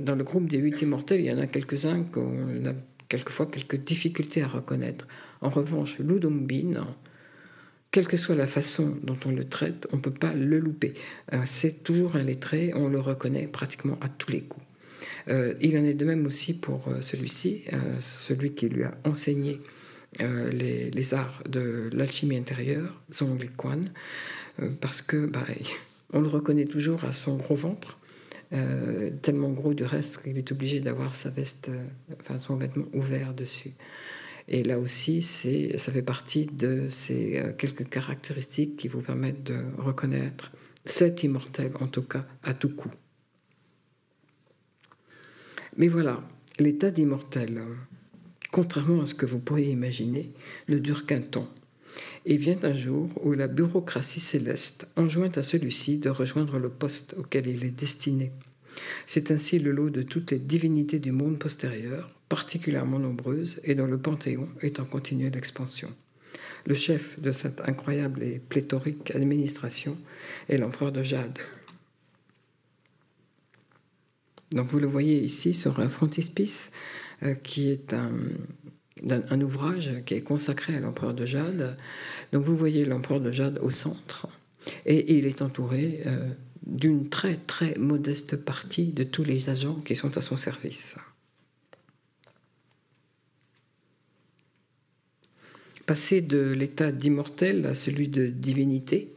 dans 0.00 0.14
le 0.14 0.24
groupe 0.24 0.48
des 0.48 0.56
huit 0.56 0.80
immortels, 0.80 1.20
il 1.20 1.26
y 1.26 1.32
en 1.32 1.38
a 1.38 1.46
quelques-uns 1.46 2.02
qu'on 2.04 2.64
a 2.66 2.72
quelquefois 3.08 3.46
quelques 3.46 3.76
difficultés 3.76 4.42
à 4.42 4.48
reconnaître. 4.48 5.06
En 5.42 5.50
revanche, 5.50 5.98
Ludombin, 5.98 6.70
quelle 7.90 8.06
que 8.06 8.16
soit 8.16 8.36
la 8.36 8.46
façon 8.46 8.96
dont 9.02 9.18
on 9.26 9.32
le 9.32 9.44
traite, 9.44 9.86
on 9.92 9.96
ne 9.96 10.00
peut 10.00 10.12
pas 10.12 10.32
le 10.32 10.58
louper. 10.58 10.94
Euh, 11.32 11.42
c'est 11.44 11.82
toujours 11.82 12.16
un 12.16 12.22
lettré, 12.22 12.72
on 12.74 12.88
le 12.88 13.00
reconnaît 13.00 13.48
pratiquement 13.48 13.98
à 14.00 14.08
tous 14.08 14.30
les 14.30 14.42
coups. 14.42 14.64
Euh, 15.28 15.54
il 15.60 15.76
en 15.76 15.84
est 15.84 15.94
de 15.94 16.04
même 16.04 16.24
aussi 16.24 16.54
pour 16.54 16.86
euh, 16.88 17.00
celui-ci, 17.00 17.64
celui 18.00 18.52
qui 18.52 18.68
lui 18.68 18.84
a 18.84 18.96
enseigné 19.04 19.60
les, 20.18 21.14
arts 21.14 21.42
de 21.48 21.88
l'alchimie 21.92 22.36
intérieure, 22.36 23.00
Zhong 23.12 23.48
Quan, 23.56 23.80
parce 24.80 25.02
que 25.02 25.26
bah, 25.26 25.46
on 26.12 26.20
le 26.20 26.28
reconnaît 26.28 26.66
toujours 26.66 27.04
à 27.04 27.12
son 27.12 27.36
gros 27.36 27.56
ventre, 27.56 28.00
euh, 28.52 29.10
tellement 29.22 29.50
gros 29.50 29.74
du 29.74 29.84
reste 29.84 30.22
qu'il 30.22 30.36
est 30.36 30.50
obligé 30.50 30.80
d'avoir 30.80 31.14
sa 31.14 31.30
veste, 31.30 31.68
euh, 31.68 31.84
enfin 32.18 32.36
son 32.38 32.56
vêtement 32.56 32.86
ouvert 32.94 33.32
dessus. 33.32 33.74
Et 34.48 34.64
là 34.64 34.80
aussi, 34.80 35.22
c'est, 35.22 35.78
ça 35.78 35.92
fait 35.92 36.02
partie 36.02 36.46
de 36.46 36.88
ces 36.88 37.38
euh, 37.38 37.52
quelques 37.52 37.88
caractéristiques 37.88 38.76
qui 38.76 38.88
vous 38.88 39.02
permettent 39.02 39.44
de 39.44 39.62
reconnaître 39.78 40.50
cet 40.84 41.22
immortel, 41.22 41.70
en 41.78 41.86
tout 41.86 42.02
cas, 42.02 42.26
à 42.42 42.52
tout 42.54 42.70
coup. 42.70 42.90
Mais 45.76 45.86
voilà, 45.86 46.20
l'état 46.58 46.90
d'immortel, 46.90 47.62
contrairement 48.50 49.02
à 49.02 49.06
ce 49.06 49.14
que 49.14 49.26
vous 49.26 49.38
pourriez 49.38 49.70
imaginer, 49.70 50.30
ne 50.68 50.78
dure 50.78 51.06
qu'un 51.06 51.20
temps. 51.20 51.48
Et 52.26 52.36
vient 52.36 52.58
un 52.62 52.76
jour 52.76 53.08
où 53.24 53.32
la 53.32 53.48
bureaucratie 53.48 54.20
céleste 54.20 54.88
enjoint 54.96 55.30
à 55.36 55.42
celui-ci 55.42 55.98
de 55.98 56.10
rejoindre 56.10 56.58
le 56.58 56.68
poste 56.68 57.14
auquel 57.18 57.46
il 57.46 57.64
est 57.64 57.70
destiné. 57.70 58.32
C'est 59.06 59.30
ainsi 59.30 59.58
le 59.58 59.72
lot 59.72 59.90
de 59.90 60.02
toutes 60.02 60.30
les 60.30 60.38
divinités 60.38 60.98
du 60.98 61.12
monde 61.12 61.38
postérieur, 61.38 62.08
particulièrement 62.28 62.98
nombreuses 62.98 63.60
et 63.64 63.74
dont 63.74 63.86
le 63.86 63.98
panthéon 63.98 64.48
est 64.60 64.78
en 64.78 64.84
continuelle 64.84 65.36
expansion. 65.36 65.90
Le 66.66 66.74
chef 66.74 67.18
de 67.20 67.32
cette 67.32 67.62
incroyable 67.62 68.22
et 68.22 68.38
pléthorique 68.38 69.10
administration 69.12 69.96
est 70.48 70.58
l'empereur 70.58 70.92
de 70.92 71.02
Jade. 71.02 71.38
Donc 74.52 74.66
vous 74.66 74.78
le 74.78 74.86
voyez 74.86 75.22
ici 75.22 75.54
sur 75.54 75.80
un 75.80 75.88
frontispice 75.88 76.70
qui 77.42 77.70
est 77.70 77.94
un, 77.94 79.40
ouvrage 79.40 79.90
qui 80.06 80.14
est 80.14 80.22
consacré 80.22 80.74
à 80.74 80.80
l'empereur 80.80 81.14
de 81.14 81.24
Jade. 81.24 81.76
Donc 82.32 82.44
vous 82.44 82.56
voyez 82.56 82.84
l'empereur 82.84 83.20
de 83.20 83.32
Jade 83.32 83.58
au 83.62 83.70
centre 83.70 84.26
et 84.86 85.16
il 85.16 85.26
est 85.26 85.42
entouré 85.42 86.02
euh, 86.06 86.28
d'une 86.66 87.08
très 87.08 87.36
très 87.36 87.74
modeste 87.76 88.36
partie 88.36 88.92
de 88.92 89.04
tous 89.04 89.24
les 89.24 89.48
agents 89.48 89.80
qui 89.84 89.96
sont 89.96 90.16
à 90.16 90.22
son 90.22 90.36
service. 90.36 90.96
Passer 95.86 96.20
de 96.20 96.52
l'état 96.52 96.92
d'immortel 96.92 97.66
à 97.66 97.74
celui 97.74 98.08
de 98.08 98.28
divinité 98.28 99.12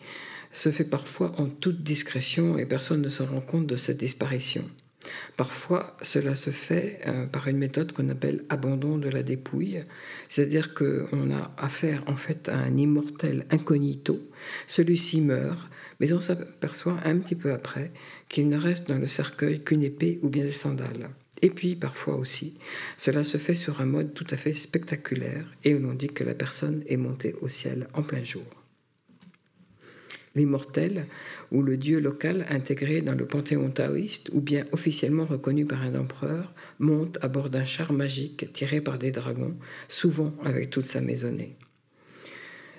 se 0.51 0.71
fait 0.71 0.83
parfois 0.83 1.33
en 1.37 1.47
toute 1.47 1.83
discrétion 1.83 2.57
et 2.57 2.65
personne 2.65 3.01
ne 3.01 3.09
se 3.09 3.23
rend 3.23 3.41
compte 3.41 3.67
de 3.67 3.75
cette 3.75 3.97
disparition. 3.97 4.67
Parfois, 5.37 5.97
cela 6.01 6.35
se 6.35 6.49
fait 6.49 6.99
euh, 7.07 7.25
par 7.25 7.47
une 7.47 7.57
méthode 7.57 7.91
qu'on 7.91 8.09
appelle 8.09 8.43
abandon 8.49 8.97
de 8.97 9.09
la 9.09 9.23
dépouille, 9.23 9.83
c'est-à-dire 10.29 10.73
qu'on 10.73 11.31
a 11.31 11.51
affaire 11.57 12.03
en 12.07 12.15
fait 12.15 12.49
à 12.49 12.57
un 12.57 12.77
immortel 12.77 13.45
incognito. 13.51 14.19
Celui-ci 14.67 15.21
meurt, 15.21 15.69
mais 15.99 16.13
on 16.13 16.19
s'aperçoit 16.19 16.99
un 17.05 17.17
petit 17.17 17.35
peu 17.35 17.51
après 17.51 17.91
qu'il 18.29 18.49
ne 18.49 18.57
reste 18.57 18.87
dans 18.87 18.99
le 18.99 19.07
cercueil 19.07 19.63
qu'une 19.63 19.83
épée 19.83 20.19
ou 20.21 20.29
bien 20.29 20.43
des 20.43 20.51
sandales. 20.51 21.09
Et 21.41 21.49
puis, 21.49 21.75
parfois 21.75 22.15
aussi, 22.15 22.57
cela 22.97 23.25
se 23.25 23.37
fait 23.37 23.55
sur 23.55 23.81
un 23.81 23.85
mode 23.85 24.13
tout 24.13 24.27
à 24.29 24.37
fait 24.37 24.53
spectaculaire 24.53 25.45
et 25.65 25.75
où 25.75 25.79
l'on 25.79 25.93
dit 25.93 26.07
que 26.07 26.23
la 26.23 26.35
personne 26.35 26.83
est 26.87 26.97
montée 26.97 27.35
au 27.41 27.49
ciel 27.49 27.87
en 27.93 28.01
plein 28.01 28.23
jour 28.23 28.62
l'immortel, 30.35 31.07
ou 31.51 31.61
le 31.61 31.77
dieu 31.77 31.99
local 31.99 32.45
intégré 32.49 33.01
dans 33.01 33.15
le 33.15 33.25
panthéon 33.25 33.69
taoïste 33.69 34.29
ou 34.33 34.41
bien 34.41 34.65
officiellement 34.71 35.25
reconnu 35.25 35.65
par 35.65 35.83
un 35.83 35.95
empereur, 35.95 36.53
monte 36.79 37.17
à 37.21 37.27
bord 37.27 37.49
d'un 37.49 37.65
char 37.65 37.93
magique 37.93 38.51
tiré 38.53 38.81
par 38.81 38.97
des 38.97 39.11
dragons, 39.11 39.57
souvent 39.87 40.33
avec 40.43 40.69
toute 40.69 40.85
sa 40.85 41.01
maisonnée. 41.01 41.55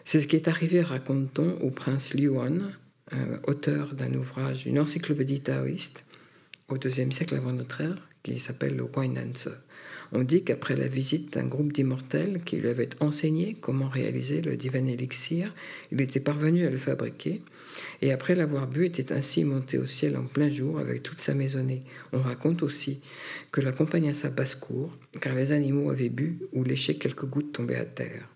C'est 0.05 0.21
ce 0.21 0.27
qui 0.27 0.37
est 0.37 0.49
arrivé, 0.49 0.83
raconte-t-on, 0.83 1.61
au 1.63 1.71
prince 1.71 2.13
Liuan, 2.13 2.71
euh, 3.13 3.39
auteur 3.47 3.95
d'un 3.95 4.13
ouvrage, 4.15 4.67
une 4.67 4.79
encyclopédie 4.79 5.41
taoïste, 5.41 6.05
au 6.69 6.79
deuxième 6.79 7.13
siècle 7.13 7.37
avant 7.37 7.53
notre 7.53 7.81
ère, 7.81 8.09
qui 8.23 8.39
s'appelle 8.39 8.77
le 8.77 8.85
Answer. 8.85 9.53
On 10.17 10.23
dit 10.23 10.45
qu'après 10.45 10.77
la 10.77 10.87
visite 10.87 11.33
d'un 11.35 11.45
groupe 11.45 11.73
d'immortels 11.73 12.41
qui 12.45 12.57
lui 12.57 12.69
avait 12.69 12.91
enseigné 13.01 13.57
comment 13.61 13.89
réaliser 13.89 14.43
le 14.43 14.57
divin 14.57 14.87
élixir, 14.87 15.53
il 15.91 16.01
était 16.01 16.21
parvenu 16.21 16.65
à 16.65 16.71
le 16.71 16.79
fabriquer, 16.79 17.43
et 18.01 18.13
après 18.13 18.37
l'avoir 18.37 18.69
bu, 18.69 18.87
était 18.87 19.13
ainsi 19.13 19.43
monté 19.43 19.77
au 19.77 19.87
ciel 19.87 20.17
en 20.17 20.23
plein 20.23 20.51
jour 20.51 20.79
avec 20.79 21.03
toute 21.03 21.19
sa 21.19 21.35
maisonnée. 21.35 21.83
On 22.13 22.21
raconte 22.21 22.63
aussi 22.63 23.01
que 23.51 23.61
l'accompagnait 23.61 24.13
sa 24.13 24.31
basse-cour, 24.31 24.97
car 25.21 25.35
les 25.35 25.51
animaux 25.51 25.91
avaient 25.91 26.11
bu 26.11 26.39
ou 26.53 26.63
léché 26.63 26.97
quelques 26.97 27.27
gouttes 27.27 27.53
tombées 27.53 27.75
à 27.75 27.85
terre. 27.85 28.34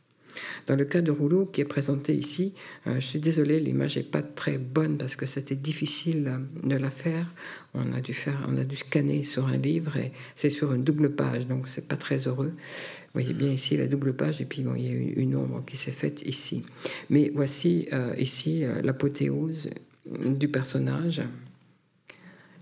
Dans 0.66 0.76
le 0.76 0.84
cas 0.84 1.00
de 1.00 1.10
rouleau 1.10 1.46
qui 1.46 1.60
est 1.60 1.64
présenté 1.66 2.14
ici, 2.14 2.52
euh, 2.86 2.96
je 2.96 3.06
suis 3.06 3.20
désolé, 3.20 3.60
l'image 3.60 3.96
n'est 3.96 4.02
pas 4.02 4.22
très 4.22 4.58
bonne 4.58 4.98
parce 4.98 5.16
que 5.16 5.26
c'était 5.26 5.54
difficile 5.54 6.40
de 6.62 6.76
la 6.76 6.90
faire. 6.90 7.32
On 7.74 7.92
a 7.92 8.00
dû 8.00 8.14
faire, 8.14 8.46
on 8.48 8.56
a 8.56 8.64
dû 8.64 8.76
scanner 8.76 9.22
sur 9.22 9.46
un 9.46 9.56
livre 9.56 9.96
et 9.96 10.12
c'est 10.34 10.50
sur 10.50 10.72
une 10.72 10.84
double 10.84 11.10
page, 11.14 11.46
donc 11.46 11.68
c'est 11.68 11.86
pas 11.86 11.96
très 11.96 12.26
heureux. 12.26 12.52
Vous 12.52 13.20
voyez 13.20 13.34
bien 13.34 13.50
ici 13.50 13.76
la 13.76 13.86
double 13.86 14.14
page 14.14 14.40
et 14.40 14.44
puis 14.44 14.64
il 14.76 14.82
y 14.82 14.88
a 14.88 15.20
une 15.20 15.36
ombre 15.36 15.64
qui 15.66 15.76
s'est 15.76 15.90
faite 15.90 16.22
ici. 16.26 16.62
Mais 17.10 17.30
voici 17.34 17.88
euh, 17.92 18.14
ici 18.18 18.64
euh, 18.64 18.82
l'apothéose 18.82 19.70
du 20.06 20.48
personnage 20.48 21.22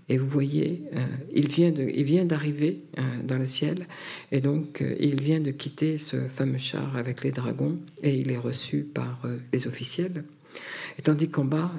et 0.09 0.17
vous 0.17 0.27
voyez, 0.27 0.83
euh, 0.93 1.05
il 1.33 1.47
vient 1.49 2.25
d'arriver 2.25 2.83
euh, 2.97 3.01
dans 3.23 3.37
le 3.37 3.45
ciel, 3.45 3.87
et 4.31 4.39
donc 4.39 4.81
euh, 4.81 4.95
il 4.99 5.21
vient 5.21 5.41
de 5.41 5.51
quitter 5.51 5.97
ce 5.97 6.27
fameux 6.29 6.57
char 6.57 6.95
avec 6.95 7.23
les 7.23 7.31
dragons, 7.31 7.79
et 8.03 8.15
il 8.15 8.31
est 8.31 8.37
reçu 8.37 8.83
par 8.83 9.27
les 9.51 9.67
officiels. 9.67 10.23
Et 10.97 11.01
tandis 11.03 11.29
qu'en 11.29 11.45
bas, 11.45 11.71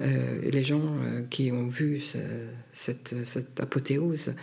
les 0.44 0.62
gens 0.62 0.94
qui 1.30 1.50
ont 1.50 1.66
vu 1.66 2.00
cette, 2.72 3.16
cette, 3.24 3.58
apothéose 3.58 4.34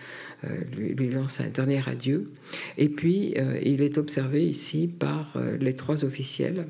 lui, 0.76 0.94
lui, 0.94 1.10
lancent 1.10 1.40
un 1.40 1.48
dernier 1.48 1.88
adieu. 1.88 2.34
Et 2.78 2.90
puis, 2.90 3.34
il 3.64 3.82
est 3.82 3.98
observé 3.98 4.46
ici 4.46 4.88
par 4.88 5.38
les 5.62 5.74
trois 5.74 6.04
officiels 6.04 6.68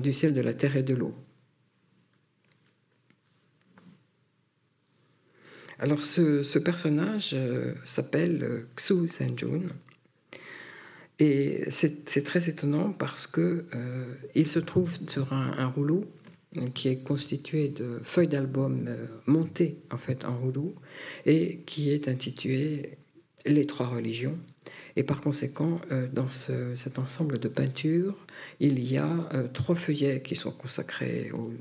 du 0.00 0.12
ciel, 0.12 0.32
de 0.32 0.42
la 0.42 0.54
terre 0.54 0.76
et 0.76 0.84
de 0.84 0.94
l'eau. 0.94 1.12
Alors 5.82 6.00
ce, 6.00 6.58
personnage 6.60 7.32
euh, 7.34 7.74
s'appelle 7.84 8.44
euh, 8.44 8.68
Xu 8.76 9.08
Senjun. 9.08 9.66
Et 11.18 11.64
c'est 11.70 12.22
très 12.22 12.48
étonnant 12.48 12.92
parce 12.92 13.26
que 13.26 13.64
euh, 13.74 14.44
se 14.44 14.60
trouve 14.60 14.96
sur 15.08 15.32
un, 15.32 15.66
rouleau 15.66 16.04
qui 16.74 16.88
est 16.88 17.02
constitué 17.02 17.68
de 17.68 17.98
feuilles 18.04 18.28
d'album 18.28 18.88
montées 19.26 19.78
en 19.90 19.98
fait 19.98 20.24
en 20.24 20.36
rouleau 20.36 20.74
et 21.26 21.60
qui 21.66 21.90
est 21.90 22.08
intitulé 22.08 22.98
Les 23.44 23.66
trois 23.66 23.88
religions. 23.88 24.38
Et 24.96 25.02
par 25.02 25.20
conséquent, 25.20 25.80
dans 26.12 26.26
cet 26.28 26.98
ensemble 26.98 27.38
de 27.38 27.48
peintures, 27.48 28.16
il 28.58 28.80
y 28.80 28.98
a 28.98 29.10
trois 29.52 29.76
feuillets 29.76 30.22
qui 30.22 30.34
sont 30.34 30.50
consacrés 30.52 31.30
au 31.32 31.52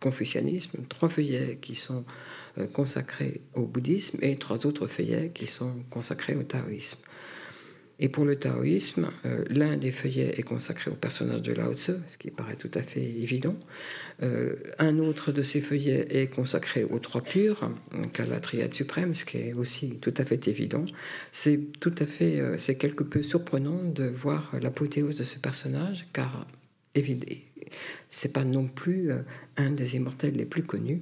confucianisme, 0.00 0.82
trois 0.88 1.08
feuillets 1.08 1.58
qui 1.60 1.74
sont 1.74 2.04
consacrés 2.66 3.40
au 3.54 3.66
bouddhisme 3.66 4.18
et 4.22 4.36
trois 4.36 4.66
autres 4.66 4.86
feuillets 4.86 5.30
qui 5.34 5.46
sont 5.46 5.72
consacrés 5.90 6.34
au 6.34 6.42
taoïsme. 6.42 7.00
Et 8.00 8.08
pour 8.08 8.24
le 8.24 8.36
taoïsme, 8.36 9.10
euh, 9.26 9.44
l'un 9.50 9.76
des 9.76 9.90
feuillets 9.90 10.38
est 10.38 10.44
consacré 10.44 10.90
au 10.90 10.94
personnage 10.94 11.42
de 11.42 11.52
Lao 11.52 11.74
Tse, 11.74 11.92
ce 12.08 12.18
qui 12.18 12.30
paraît 12.30 12.54
tout 12.54 12.70
à 12.74 12.82
fait 12.82 13.02
évident. 13.02 13.56
Euh, 14.22 14.54
un 14.78 14.98
autre 15.00 15.32
de 15.32 15.42
ces 15.42 15.60
feuillets 15.60 16.06
est 16.10 16.28
consacré 16.28 16.84
aux 16.84 17.00
trois 17.00 17.22
purs, 17.22 17.68
donc 17.92 18.20
à 18.20 18.26
la 18.26 18.38
triade 18.38 18.72
suprême, 18.72 19.16
ce 19.16 19.24
qui 19.24 19.38
est 19.38 19.52
aussi 19.52 19.96
tout 20.00 20.14
à 20.16 20.24
fait 20.24 20.46
évident. 20.46 20.84
C'est 21.32 21.58
tout 21.80 21.94
à 21.98 22.06
fait, 22.06 22.40
c'est 22.56 22.76
quelque 22.76 23.02
peu 23.02 23.22
surprenant 23.22 23.82
de 23.82 24.04
voir 24.04 24.52
l'apothéose 24.60 25.16
de 25.16 25.24
ce 25.24 25.38
personnage, 25.38 26.06
car 26.12 26.46
c'est 28.10 28.32
pas 28.32 28.44
non 28.44 28.66
plus 28.66 29.10
un 29.56 29.70
des 29.70 29.96
immortels 29.96 30.34
les 30.34 30.46
plus 30.46 30.64
connus. 30.64 31.00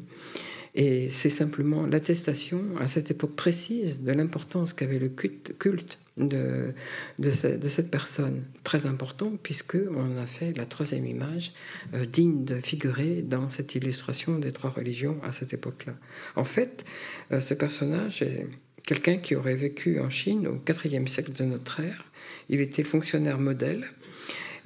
Et 0.76 1.08
c'est 1.08 1.30
simplement 1.30 1.86
l'attestation 1.86 2.62
à 2.78 2.86
cette 2.86 3.10
époque 3.10 3.34
précise 3.34 4.02
de 4.02 4.12
l'importance 4.12 4.74
qu'avait 4.74 4.98
le 4.98 5.08
culte, 5.08 5.98
de, 6.18 6.74
cette 7.18 7.90
personne. 7.90 8.42
Très 8.62 8.84
important 8.84 9.32
puisqu'on 9.42 10.18
a 10.18 10.26
fait 10.26 10.54
la 10.54 10.66
troisième 10.66 11.06
image 11.06 11.52
euh, 11.94 12.04
digne 12.04 12.44
de 12.44 12.60
figurer 12.60 13.22
dans 13.22 13.48
cette 13.48 13.74
illustration 13.74 14.38
des 14.38 14.52
trois 14.52 14.70
religions 14.70 15.18
à 15.22 15.32
cette 15.32 15.54
époque-là. 15.54 15.94
En 16.36 16.44
fait, 16.44 16.84
euh, 17.32 17.40
ce 17.40 17.54
personnage 17.54 18.20
est 18.20 18.46
quelqu'un 18.84 19.16
qui 19.16 19.34
aurait 19.34 19.56
vécu 19.56 19.98
en 19.98 20.10
Chine 20.10 20.46
au 20.46 20.60
IVe 20.84 21.08
siècle 21.08 21.32
de 21.32 21.44
notre 21.44 21.80
ère. 21.80 22.04
Il 22.50 22.60
était 22.60 22.84
fonctionnaire 22.84 23.38
modèle. 23.38 23.86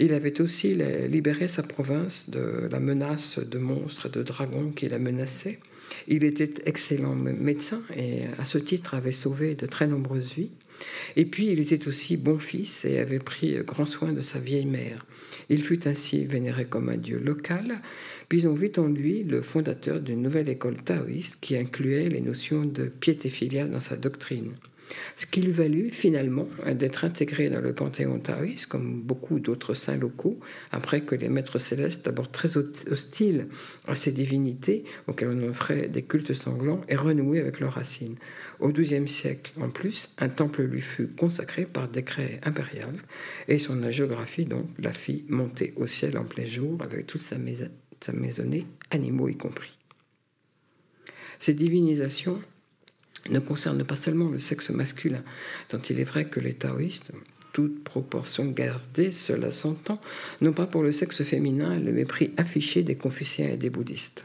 Il 0.01 0.12
avait 0.12 0.41
aussi 0.41 0.74
libéré 1.09 1.47
sa 1.47 1.62
province 1.62 2.31
de 2.31 2.69
la 2.70 2.81
menace 2.81 3.39
de 3.39 3.59
monstres 3.59 4.07
et 4.07 4.11
de 4.11 4.23
dragons 4.23 4.73
qui 4.73 4.89
la 4.89 4.99
menaçaient. 4.99 5.61
Il 6.08 6.24
était 6.24 6.54
excellent 6.66 7.14
médecin 7.14 7.82
et 7.96 8.22
à 8.38 8.44
ce 8.44 8.58
titre 8.58 8.94
avait 8.94 9.12
sauvé 9.12 9.54
de 9.54 9.66
très 9.66 9.86
nombreuses 9.86 10.34
vies. 10.34 10.50
Et 11.16 11.26
puis 11.26 11.50
il 11.50 11.60
était 11.60 11.88
aussi 11.88 12.16
bon 12.16 12.38
fils 12.38 12.84
et 12.84 12.98
avait 12.98 13.18
pris 13.18 13.56
grand 13.64 13.84
soin 13.84 14.12
de 14.12 14.20
sa 14.20 14.38
vieille 14.38 14.66
mère. 14.66 15.04
Il 15.50 15.62
fut 15.62 15.86
ainsi 15.86 16.24
vénéré 16.24 16.64
comme 16.64 16.88
un 16.88 16.96
dieu 16.96 17.18
local, 17.18 17.80
puis 18.28 18.46
on 18.46 18.54
vit 18.54 18.72
en 18.78 18.86
lui 18.86 19.24
le 19.24 19.42
fondateur 19.42 20.00
d'une 20.00 20.22
nouvelle 20.22 20.48
école 20.48 20.76
taoïste 20.76 21.38
qui 21.40 21.56
incluait 21.56 22.08
les 22.08 22.20
notions 22.20 22.64
de 22.64 22.84
piété 22.84 23.28
filiale 23.30 23.70
dans 23.70 23.80
sa 23.80 23.96
doctrine 23.96 24.54
ce 25.16 25.26
qui 25.26 25.40
lui 25.40 25.52
valut 25.52 25.90
finalement 25.90 26.48
d'être 26.74 27.04
intégré 27.04 27.48
dans 27.48 27.60
le 27.60 27.72
panthéon 27.72 28.18
taoïste, 28.18 28.66
comme 28.66 29.02
beaucoup 29.02 29.40
d'autres 29.40 29.74
saints 29.74 29.96
locaux, 29.96 30.38
après 30.72 31.02
que 31.02 31.14
les 31.14 31.28
maîtres 31.28 31.58
célestes, 31.58 32.04
d'abord 32.04 32.30
très 32.30 32.56
hostiles 32.56 33.48
à 33.86 33.94
ces 33.94 34.12
divinités, 34.12 34.84
auxquelles 35.06 35.28
on 35.28 35.48
offrait 35.48 35.88
des 35.88 36.02
cultes 36.02 36.34
sanglants, 36.34 36.80
aient 36.88 36.96
renoué 36.96 37.40
avec 37.40 37.60
leurs 37.60 37.74
racines. 37.74 38.16
Au 38.58 38.68
XIIe 38.68 39.08
siècle, 39.08 39.52
en 39.60 39.70
plus, 39.70 40.14
un 40.18 40.28
temple 40.28 40.62
lui 40.62 40.82
fut 40.82 41.08
consacré 41.08 41.66
par 41.66 41.88
décret 41.88 42.40
impérial, 42.44 42.94
et 43.48 43.58
son 43.58 43.82
agiographie, 43.82 44.44
donc, 44.44 44.66
la 44.78 44.92
fit 44.92 45.24
monter 45.28 45.72
au 45.76 45.86
ciel 45.86 46.18
en 46.18 46.24
plein 46.24 46.46
jour, 46.46 46.78
avec 46.82 47.06
toute 47.06 47.20
sa, 47.20 47.36
sa 48.00 48.12
maisonnée, 48.12 48.66
animaux 48.90 49.28
y 49.28 49.36
compris. 49.36 49.76
Ces 51.38 51.54
divinisations 51.54 52.38
ne 53.28 53.38
concerne 53.38 53.84
pas 53.84 53.97
seulement 53.97 54.28
le 54.28 54.38
sexe 54.38 54.70
masculin, 54.70 55.22
dont 55.70 55.78
il 55.78 56.01
est 56.01 56.05
vrai 56.05 56.24
que 56.26 56.40
les 56.40 56.55
taoïstes, 56.55 57.12
toute 57.52 57.82
proportion 57.82 58.47
gardée, 58.47 59.12
cela 59.12 59.51
s'entend, 59.51 60.01
non 60.40 60.52
pas 60.52 60.66
pour 60.66 60.82
le 60.82 60.92
sexe 60.92 61.22
féminin 61.22 61.78
le 61.78 61.92
mépris 61.92 62.30
affiché 62.36 62.82
des 62.82 62.94
confuciens 62.94 63.48
et 63.48 63.56
des 63.56 63.70
bouddhistes. 63.70 64.24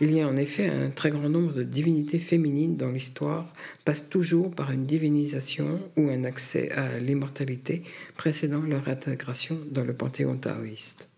Il 0.00 0.14
y 0.14 0.20
a 0.20 0.28
en 0.28 0.36
effet 0.36 0.68
un 0.68 0.90
très 0.90 1.10
grand 1.10 1.28
nombre 1.28 1.52
de 1.52 1.64
divinités 1.64 2.20
féminines 2.20 2.76
dans 2.76 2.90
l'histoire, 2.90 3.52
passe 3.84 4.08
toujours 4.08 4.54
par 4.54 4.70
une 4.70 4.86
divinisation 4.86 5.80
ou 5.96 6.08
un 6.08 6.22
accès 6.24 6.70
à 6.70 7.00
l'immortalité 7.00 7.82
précédant 8.16 8.62
leur 8.62 8.88
intégration 8.88 9.58
dans 9.70 9.84
le 9.84 9.92
panthéon 9.92 10.36
taoïste. 10.36 11.08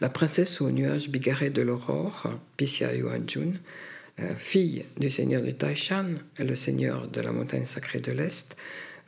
La 0.00 0.08
princesse 0.08 0.60
au 0.60 0.70
nuage 0.70 1.08
bigarré 1.08 1.50
de 1.50 1.62
l'aurore, 1.62 2.28
Pissia 2.56 2.94
Yuanjun, 2.94 3.52
euh, 4.20 4.34
fille 4.38 4.84
du 4.98 5.10
seigneur 5.10 5.42
de 5.42 5.50
Taishan, 5.50 6.14
le 6.38 6.54
seigneur 6.54 7.08
de 7.08 7.20
la 7.20 7.32
montagne 7.32 7.66
sacrée 7.66 8.00
de 8.00 8.12
l'Est, 8.12 8.56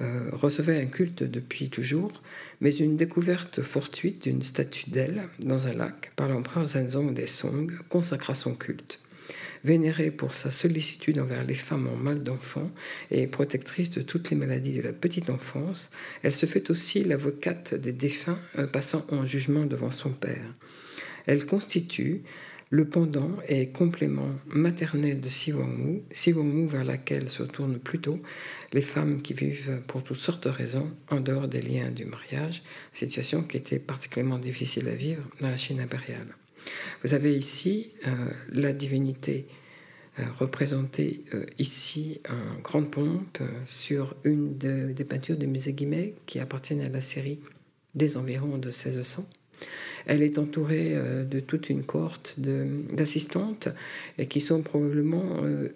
euh, 0.03 0.29
recevait 0.33 0.79
un 0.79 0.87
culte 0.87 1.23
depuis 1.23 1.71
toujours, 1.71 2.23
mais 2.61 2.75
une 2.75 2.97
découverte 2.97 3.63
fortuite 3.63 4.25
d'une 4.25 4.43
statue 4.43 4.91
d'elle 4.91 5.29
dans 5.39 5.69
un 5.69 5.73
lac 5.73 6.13
par 6.17 6.29
l'empereur 6.29 6.67
Zenzong 6.67 7.15
des 7.15 7.27
Song 7.27 7.73
consacra 7.89 8.35
son 8.35 8.55
culte. 8.55 8.99
Vénérée 9.65 10.11
pour 10.11 10.35
sa 10.35 10.51
sollicitude 10.51 11.19
envers 11.19 11.45
les 11.45 11.55
femmes 11.55 11.89
en 11.89 11.97
mal 11.97 12.23
d'enfant 12.23 12.71
et 13.11 13.27
protectrice 13.27 13.91
de 13.91 14.03
toutes 14.03 14.31
les 14.31 14.37
maladies 14.37 14.77
de 14.77 14.83
la 14.83 14.93
petite 14.93 15.31
enfance, 15.31 15.91
elle 16.23 16.35
se 16.35 16.47
fait 16.47 16.71
aussi 16.71 17.03
l'avocate 17.03 17.75
des 17.75 17.93
défunts 17.93 18.39
euh, 18.59 18.67
passant 18.67 19.07
en 19.11 19.25
jugement 19.25 19.65
devant 19.65 19.91
son 19.91 20.11
père. 20.11 20.55
Elle 21.27 21.47
constitue 21.47 22.23
le 22.71 22.85
pendant 22.85 23.31
est 23.47 23.69
complément 23.69 24.31
maternel 24.49 25.21
de 25.21 25.29
Siwangmu, 25.29 26.03
Siwangmu 26.11 26.69
vers 26.69 26.85
laquelle 26.85 27.29
se 27.29 27.45
tournent 27.45 27.79
plutôt 27.79 28.19
les 28.73 28.81
femmes 28.81 29.23
qui 29.23 29.35
vivent 29.35 29.83
pour 29.87 30.03
toutes 30.03 30.17
sortes 30.17 30.45
de 30.45 30.53
raisons 30.53 30.93
en 31.09 31.21
dehors 31.21 31.47
des 31.47 31.63
liens 31.63 31.91
du 31.91 32.05
mariage, 32.05 32.63
situation 32.93 33.43
qui 33.45 33.57
était 33.57 33.79
particulièrement 33.79 34.39
difficile 34.39 34.89
à 34.89 34.95
vivre 34.95 35.23
dans 35.41 35.49
la 35.49 35.57
Chine 35.57 35.81
impériale. 35.81 36.35
Vous 37.05 37.15
avez 37.15 37.37
ici 37.37 37.93
euh, 38.07 38.11
la 38.49 38.73
divinité 38.73 39.47
euh, 40.19 40.25
représentée 40.41 41.25
euh, 41.35 41.47
ici 41.59 42.21
en 42.29 42.61
grande 42.63 42.91
pompe 42.91 43.39
sur 43.67 44.17
une 44.25 44.57
des 44.59 45.05
peintures 45.05 45.37
de 45.37 45.47
musée 45.47 45.73
Guimet 45.73 46.15
qui 46.27 46.41
appartiennent 46.41 46.81
à 46.81 46.89
la 46.89 47.01
série 47.01 47.39
des 47.95 48.17
environs 48.17 48.59
de 48.59 48.69
1600. 48.69 49.29
Elle 50.07 50.23
est 50.23 50.39
entourée 50.39 50.93
euh, 50.95 51.25
de 51.25 51.41
toute 51.41 51.69
une 51.69 51.85
cohorte 51.85 52.37
d'assistantes 52.39 53.69
qui 54.29 54.41
sont 54.41 54.63
probablement 54.63 55.43
euh, 55.43 55.69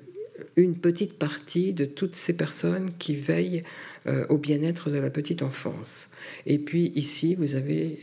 une 0.57 0.77
petite 0.77 1.19
partie 1.19 1.75
de 1.75 1.85
toutes 1.85 2.15
ces 2.15 2.37
personnes 2.37 2.91
qui 2.99 3.17
veillent 3.17 3.65
euh, 4.07 4.27
au 4.29 4.39
bien-être 4.39 4.89
de 4.91 4.99
la 4.99 5.11
petite 5.11 5.43
enfance. 5.43 6.09
Et 6.47 6.59
puis 6.59 6.93
ici, 6.95 7.35
vous 7.35 7.57
avez 7.57 7.99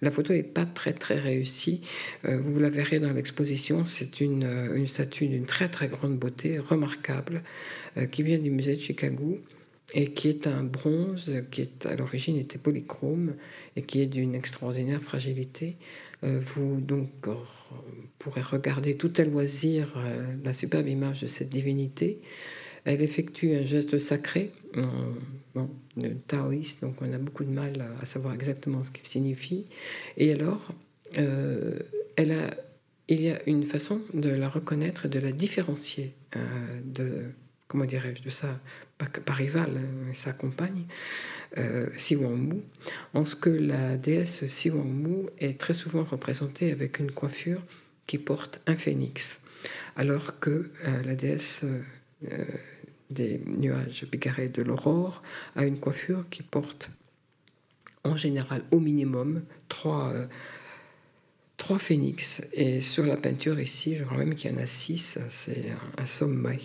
la 0.00 0.10
photo 0.10 0.32
n'est 0.32 0.42
pas 0.42 0.66
très 0.66 0.92
très 0.92 1.14
réussie. 1.14 1.80
vous 2.24 2.58
la 2.58 2.70
verrez 2.70 2.98
dans 2.98 3.12
l'exposition. 3.12 3.84
C'est 3.84 4.20
une, 4.20 4.42
une, 4.74 4.88
statue 4.88 5.28
d'une 5.28 5.46
très 5.46 5.68
très 5.68 5.86
grande 5.86 6.18
beauté, 6.18 6.58
remarquable, 6.58 7.44
qui 8.10 8.24
vient 8.24 8.40
du 8.40 8.50
musée 8.50 8.74
de 8.74 8.80
Chicago 8.80 9.38
et 9.94 10.12
qui 10.12 10.28
est 10.28 10.46
un 10.46 10.64
bronze 10.64 11.30
qui 11.50 11.60
est 11.60 11.86
à 11.86 11.96
l'origine 11.96 12.36
était 12.36 12.58
polychrome 12.58 13.34
et 13.76 13.82
qui 13.82 14.00
est 14.00 14.06
d'une 14.06 14.34
extraordinaire 14.34 15.00
fragilité. 15.00 15.76
Euh, 16.24 16.40
vous 16.40 16.80
donc 16.80 17.10
pourrez 18.18 18.40
regarder 18.40 18.96
tout 18.96 19.12
à 19.16 19.24
loisir 19.24 19.94
euh, 19.96 20.34
la 20.44 20.52
superbe 20.52 20.88
image 20.88 21.22
de 21.22 21.26
cette 21.26 21.48
divinité. 21.48 22.20
Elle 22.84 23.02
effectue 23.02 23.54
un 23.54 23.64
geste 23.64 23.98
sacré, 23.98 24.50
bon, 25.54 25.70
taoïste, 26.26 26.80
donc 26.80 26.96
on 27.00 27.12
a 27.12 27.18
beaucoup 27.18 27.44
de 27.44 27.50
mal 27.50 27.86
à, 28.00 28.04
savoir 28.04 28.34
exactement 28.34 28.82
ce 28.82 28.90
qu'il 28.90 29.06
signifie. 29.06 29.66
Et 30.16 30.32
alors, 30.32 30.72
euh, 31.16 31.78
elle 32.16 32.32
a, 32.32 32.56
il 33.06 33.20
y 33.20 33.30
a 33.30 33.40
une 33.48 33.64
façon 33.64 34.00
de 34.14 34.30
la 34.30 34.48
reconnaître, 34.48 35.06
de 35.06 35.20
la 35.20 35.30
différencier 35.30 36.12
de 36.84 37.26
comment 37.72 37.86
dirais-je, 37.86 38.22
de 38.22 38.28
sa 38.28 38.60
pas 38.98 39.32
rival, 39.32 39.70
hein, 39.78 40.12
sa 40.14 40.32
compagne, 40.34 40.84
euh, 41.56 41.86
Siwangmu, 41.96 42.60
en 43.14 43.24
ce 43.24 43.34
que 43.34 43.48
la 43.48 43.96
déesse 43.96 44.46
Siwangmu 44.46 45.30
est 45.38 45.58
très 45.58 45.72
souvent 45.72 46.04
représentée 46.04 46.70
avec 46.70 46.98
une 46.98 47.10
coiffure 47.10 47.62
qui 48.06 48.18
porte 48.18 48.60
un 48.66 48.76
phénix, 48.76 49.40
alors 49.96 50.38
que 50.38 50.70
euh, 50.84 51.02
la 51.02 51.14
déesse 51.14 51.64
euh, 51.64 52.44
des 53.08 53.40
nuages 53.46 54.04
bigarrés 54.04 54.50
de 54.50 54.62
l'aurore 54.62 55.22
a 55.56 55.64
une 55.64 55.80
coiffure 55.80 56.26
qui 56.30 56.42
porte 56.42 56.90
en 58.04 58.16
général 58.16 58.62
au 58.70 58.80
minimum 58.80 59.42
trois, 59.68 60.12
trois 61.56 61.78
phénix. 61.78 62.42
Et 62.52 62.82
sur 62.82 63.06
la 63.06 63.16
peinture 63.16 63.58
ici, 63.58 63.96
je 63.96 64.04
crois 64.04 64.18
même 64.18 64.34
qu'il 64.34 64.50
y 64.50 64.54
en 64.54 64.58
a 64.58 64.66
six, 64.66 65.18
c'est 65.30 65.72
un 65.96 66.06
sommet. 66.06 66.60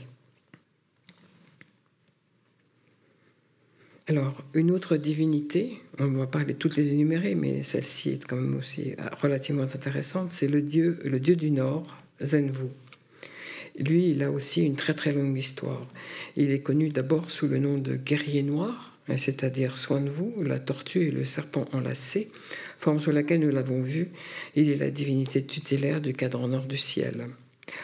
Alors, 4.09 4.41
une 4.53 4.71
autre 4.71 4.95
divinité, 4.95 5.81
on 5.99 6.07
ne 6.07 6.17
va 6.17 6.27
pas 6.27 6.45
les 6.45 6.53
toutes 6.53 6.77
les 6.77 6.87
énumérer, 6.87 7.35
mais 7.35 7.61
celle-ci 7.63 8.11
est 8.11 8.25
quand 8.25 8.37
même 8.37 8.55
aussi 8.55 8.95
relativement 9.21 9.63
intéressante, 9.63 10.31
c'est 10.31 10.47
le 10.47 10.61
dieu, 10.61 10.97
du 11.35 11.51
Nord, 11.51 11.97
Zenvu. 12.21 12.67
Lui, 13.77 14.11
il 14.11 14.23
a 14.23 14.31
aussi 14.31 14.65
une 14.65 14.77
très 14.77 14.93
très 14.93 15.11
longue 15.11 15.37
histoire. 15.37 15.85
Il 16.37 16.51
est 16.51 16.61
connu 16.61 16.87
d'abord 16.87 17.29
sous 17.29 17.49
le 17.49 17.59
nom 17.59 17.77
de 17.77 17.97
guerrier 17.97 18.43
noir, 18.43 18.97
c'est-à-dire 19.17 19.77
Swanvu, 19.77 20.41
la 20.41 20.59
tortue 20.59 21.07
et 21.07 21.11
le 21.11 21.25
serpent 21.25 21.65
enlacé, 21.73 22.31
forme 22.79 23.01
sur 23.01 23.11
laquelle 23.11 23.41
nous 23.41 23.51
l'avons 23.51 23.81
vu. 23.81 24.07
Il 24.55 24.69
est 24.69 24.77
la 24.77 24.89
divinité 24.89 25.45
tutélaire 25.45 25.99
du 25.99 26.13
cadran 26.13 26.47
nord 26.47 26.65
du 26.65 26.77
ciel. 26.77 27.27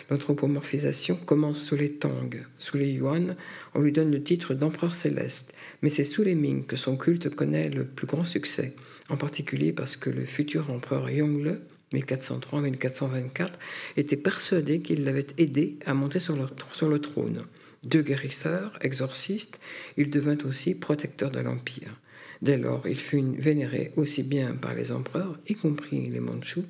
L'anthropomorphisation 0.10 1.15
commence 1.15 1.61
sous 1.61 1.76
les 1.76 1.93
Tang. 1.93 2.45
Sous 2.57 2.77
les 2.77 2.91
Yuan, 2.91 3.35
on 3.73 3.81
lui 3.81 3.91
donne 3.91 4.11
le 4.11 4.23
titre 4.23 4.53
d'empereur 4.53 4.93
céleste, 4.93 5.53
mais 5.81 5.89
c'est 5.89 6.03
sous 6.03 6.23
les 6.23 6.35
Ming 6.35 6.65
que 6.65 6.76
son 6.76 6.97
culte 6.97 7.30
connaît 7.30 7.69
le 7.69 7.85
plus 7.85 8.07
grand 8.07 8.23
succès, 8.23 8.76
en 9.10 9.18
particulier 9.18 9.73
parce 9.73 9.97
que 9.97 10.10
le 10.10 10.26
futur 10.26 10.72
empereur 10.72 11.10
Yongle, 11.10 11.61
1403-1424, 11.93 13.49
était 13.97 14.18
persuadé 14.18 14.80
qu'il 14.81 15.03
l'avait 15.03 15.27
aidé 15.38 15.77
à 15.85 15.93
monter 15.93 16.19
sur 16.19 16.35
le, 16.35 16.99
trône. 16.99 17.43
Deux 17.84 18.01
guérisseurs, 18.01 18.77
exorcistes, 18.81 19.60
il 19.97 20.10
devint 20.10 20.38
aussi 20.45 20.73
protecteur 20.73 21.31
de 21.31 21.39
l'Empire. 21.39 21.99
Dès 22.41 22.57
lors, 22.57 22.88
il 22.88 22.99
fut 22.99 23.23
vénéré 23.38 23.91
aussi 23.95 24.23
bien 24.23 24.53
par 24.53 24.73
les 24.73 24.91
empereurs, 24.91 25.38
y 25.47 25.55
compris 25.55 26.10
les 26.10 26.19
Mandchous, 26.19 26.65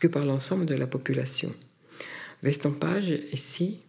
que 0.00 0.08
par 0.08 0.24
l'ensemble 0.24 0.66
de 0.66 0.74
la 0.74 0.86
population. 0.86 1.52
L'estampage 2.44 3.08
ici 3.32 3.80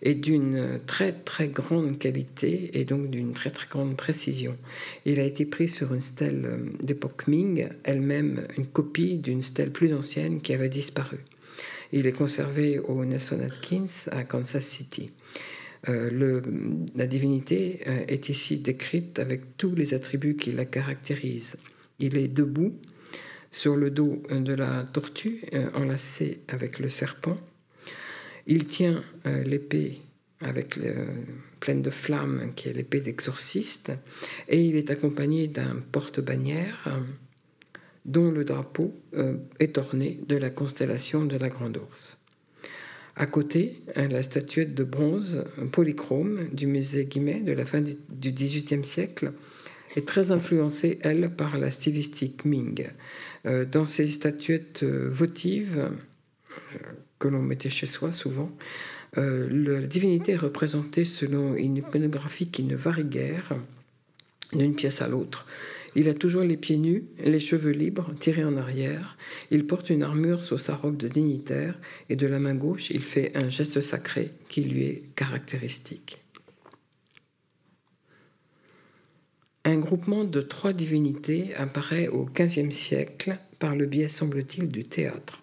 est 0.00 0.14
d'une 0.14 0.80
très 0.86 1.12
très 1.12 1.48
grande 1.48 1.98
qualité 1.98 2.70
et 2.80 2.86
donc 2.86 3.10
d'une 3.10 3.34
très 3.34 3.50
très 3.50 3.68
grande 3.68 3.98
précision. 3.98 4.56
Il 5.04 5.20
a 5.20 5.24
été 5.24 5.44
pris 5.44 5.68
sur 5.68 5.92
une 5.92 6.00
stèle 6.00 6.42
euh, 6.46 6.56
d'époque 6.82 7.28
Ming, 7.28 7.68
elle-même 7.84 8.46
une 8.56 8.66
copie 8.66 9.18
d'une 9.18 9.42
stèle 9.42 9.72
plus 9.72 9.92
ancienne 9.92 10.40
qui 10.40 10.54
avait 10.54 10.70
disparu. 10.70 11.18
Il 11.92 12.06
est 12.06 12.12
conservé 12.12 12.78
au 12.78 13.04
Nelson 13.04 13.40
Atkins 13.40 14.08
à 14.10 14.24
Kansas 14.24 14.64
City. 14.64 15.10
Euh, 15.88 16.40
la 16.96 17.06
divinité 17.06 17.80
euh, 17.86 18.04
est 18.08 18.30
ici 18.30 18.56
décrite 18.56 19.18
avec 19.18 19.58
tous 19.58 19.74
les 19.74 19.92
attributs 19.92 20.36
qui 20.36 20.52
la 20.52 20.64
caractérisent. 20.64 21.58
Il 21.98 22.16
est 22.16 22.28
debout 22.28 22.72
sur 23.52 23.76
le 23.76 23.90
dos 23.90 24.22
de 24.30 24.54
la 24.54 24.84
tortue, 24.84 25.42
enlacé 25.74 26.40
avec 26.48 26.78
le 26.78 26.88
serpent. 26.88 27.36
Il 28.46 28.66
tient 28.66 29.02
euh, 29.26 29.42
l'épée 29.44 30.00
avec 30.40 30.78
pleine 31.60 31.82
de 31.82 31.90
flammes, 31.90 32.52
qui 32.56 32.68
est 32.68 32.72
l'épée 32.72 33.00
d'exorciste, 33.00 33.92
et 34.48 34.64
il 34.64 34.76
est 34.76 34.90
accompagné 34.90 35.48
d'un 35.48 35.76
porte-bannière 35.92 36.88
dont 38.04 38.30
le 38.30 38.44
drapeau 38.44 38.94
euh, 39.14 39.36
est 39.58 39.78
orné 39.78 40.18
de 40.26 40.36
la 40.36 40.50
constellation 40.50 41.24
de 41.24 41.36
la 41.36 41.48
Grande 41.48 41.76
Ourse. 41.76 42.18
À 43.16 43.26
côté, 43.26 43.82
hein, 43.96 44.08
la 44.08 44.22
statuette 44.22 44.74
de 44.74 44.84
bronze 44.84 45.44
polychrome 45.72 46.48
du 46.52 46.66
musée 46.66 47.04
Guimet 47.04 47.42
de 47.42 47.52
la 47.52 47.66
fin 47.66 47.82
du 47.82 48.32
XVIIIe 48.32 48.84
siècle 48.84 49.32
est 49.96 50.06
très 50.06 50.30
influencée, 50.30 50.98
elle, 51.02 51.34
par 51.34 51.58
la 51.58 51.70
stylistique 51.70 52.44
Ming. 52.44 52.88
Euh, 53.44 53.64
dans 53.64 53.84
ces 53.84 54.08
statuettes 54.08 54.84
votives, 54.84 55.90
que 57.20 57.28
l'on 57.28 57.42
mettait 57.42 57.70
chez 57.70 57.86
soi 57.86 58.10
souvent. 58.10 58.50
Euh, 59.16 59.48
la 59.50 59.86
divinité 59.86 60.32
est 60.32 60.36
représentée 60.36 61.04
selon 61.04 61.54
une 61.54 61.76
iconographie 61.76 62.48
qui 62.48 62.64
ne 62.64 62.74
varie 62.74 63.04
guère 63.04 63.52
d'une 64.52 64.74
pièce 64.74 65.00
à 65.00 65.08
l'autre. 65.08 65.46
Il 65.96 66.08
a 66.08 66.14
toujours 66.14 66.42
les 66.42 66.56
pieds 66.56 66.76
nus, 66.76 67.04
les 67.22 67.40
cheveux 67.40 67.72
libres, 67.72 68.12
tirés 68.18 68.44
en 68.44 68.56
arrière. 68.56 69.16
Il 69.50 69.66
porte 69.66 69.90
une 69.90 70.02
armure 70.02 70.42
sous 70.42 70.58
sa 70.58 70.76
robe 70.76 70.96
de 70.96 71.08
dignitaire 71.08 71.78
et 72.08 72.16
de 72.16 72.26
la 72.26 72.38
main 72.38 72.54
gauche, 72.54 72.90
il 72.90 73.02
fait 73.02 73.32
un 73.36 73.48
geste 73.48 73.80
sacré 73.80 74.30
qui 74.48 74.62
lui 74.62 74.84
est 74.84 75.02
caractéristique. 75.16 76.18
Un 79.64 79.78
groupement 79.78 80.24
de 80.24 80.40
trois 80.40 80.72
divinités 80.72 81.54
apparaît 81.54 82.08
au 82.08 82.24
XVe 82.24 82.70
siècle 82.70 83.36
par 83.58 83.76
le 83.76 83.86
biais, 83.86 84.08
semble-t-il, 84.08 84.68
du 84.68 84.84
théâtre. 84.84 85.42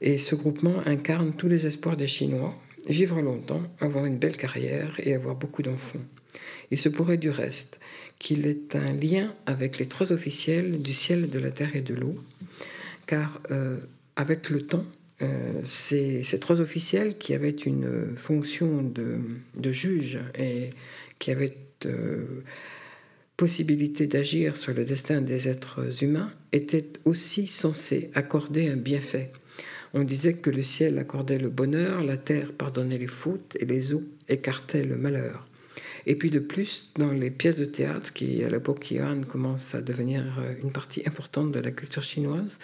Et 0.00 0.18
ce 0.18 0.34
groupement 0.34 0.82
incarne 0.86 1.34
tous 1.34 1.48
les 1.48 1.66
espoirs 1.66 1.96
des 1.96 2.06
Chinois, 2.06 2.54
vivre 2.88 3.20
longtemps, 3.20 3.62
avoir 3.80 4.04
une 4.04 4.18
belle 4.18 4.36
carrière 4.36 5.00
et 5.02 5.14
avoir 5.14 5.34
beaucoup 5.34 5.62
d'enfants. 5.62 6.04
Il 6.70 6.78
se 6.78 6.88
pourrait 6.88 7.16
du 7.16 7.30
reste 7.30 7.80
qu'il 8.18 8.46
ait 8.46 8.76
un 8.76 8.92
lien 8.92 9.34
avec 9.46 9.78
les 9.78 9.86
trois 9.86 10.12
officiels 10.12 10.80
du 10.82 10.94
ciel, 10.94 11.30
de 11.30 11.38
la 11.38 11.50
terre 11.50 11.76
et 11.76 11.80
de 11.80 11.94
l'eau, 11.94 12.16
car 13.06 13.40
euh, 13.50 13.78
avec 14.16 14.50
le 14.50 14.62
temps, 14.62 14.84
euh, 15.22 15.62
ces, 15.64 16.22
trois 16.40 16.60
officiels 16.60 17.16
qui 17.16 17.34
avaient 17.34 17.50
une 17.50 18.14
fonction 18.16 18.82
de, 18.82 19.72
juge 19.72 20.18
et 20.38 20.70
qui 21.18 21.30
avaient 21.30 21.56
euh, 21.86 22.42
possibilité 23.36 24.06
d'agir 24.06 24.56
sur 24.56 24.74
le 24.74 24.84
destin 24.84 25.20
des 25.20 25.48
êtres 25.48 26.02
humains 26.02 26.32
étaient 26.52 26.86
aussi 27.04 27.46
censés 27.46 28.10
accorder 28.14 28.68
un 28.68 28.76
bienfait 28.76 29.30
on 29.96 30.04
disait 30.04 30.34
que 30.34 30.50
le 30.50 30.62
ciel 30.62 30.98
accordait 30.98 31.38
le 31.38 31.48
bonheur, 31.48 32.04
la 32.04 32.18
terre 32.18 32.52
pardonnait 32.52 32.98
les 32.98 33.06
fautes 33.06 33.56
et 33.58 33.64
les 33.64 33.94
eaux 33.94 34.04
écartaient 34.28 34.84
le 34.84 34.96
malheur. 34.96 35.46
Et 36.04 36.16
puis 36.16 36.30
de 36.30 36.38
plus, 36.38 36.92
dans 36.96 37.12
les 37.12 37.30
pièces 37.30 37.56
de 37.56 37.64
théâtre, 37.64 38.12
qui 38.12 38.44
à 38.44 38.50
l'époque 38.50 38.90
Yuan 38.90 39.24
commence 39.24 39.74
à 39.74 39.80
devenir 39.80 40.22
euh, 40.38 40.52
une 40.62 40.70
partie 40.70 41.02
importante 41.06 41.50
de 41.50 41.60
la 41.60 41.70
culture 41.70 42.02
chinoise, 42.02 42.58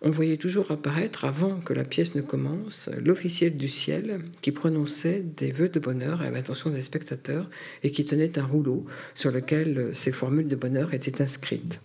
on 0.00 0.10
voyait 0.10 0.36
toujours 0.36 0.70
apparaître, 0.70 1.24
avant 1.24 1.58
que 1.58 1.74
la 1.74 1.84
pièce 1.84 2.14
ne 2.14 2.22
commence, 2.22 2.88
l'officiel 3.04 3.56
du 3.56 3.68
ciel 3.68 4.20
qui 4.40 4.52
prononçait 4.52 5.24
des 5.36 5.50
vœux 5.50 5.68
de 5.68 5.80
bonheur 5.80 6.22
à 6.22 6.30
l'intention 6.30 6.70
des 6.70 6.82
spectateurs 6.82 7.50
et 7.82 7.90
qui 7.90 8.04
tenait 8.04 8.38
un 8.38 8.46
rouleau 8.46 8.86
sur 9.14 9.32
lequel 9.32 9.76
euh, 9.76 9.92
ces 9.92 10.12
formules 10.12 10.48
de 10.48 10.56
bonheur 10.56 10.94
étaient 10.94 11.20
inscrites. 11.20 11.80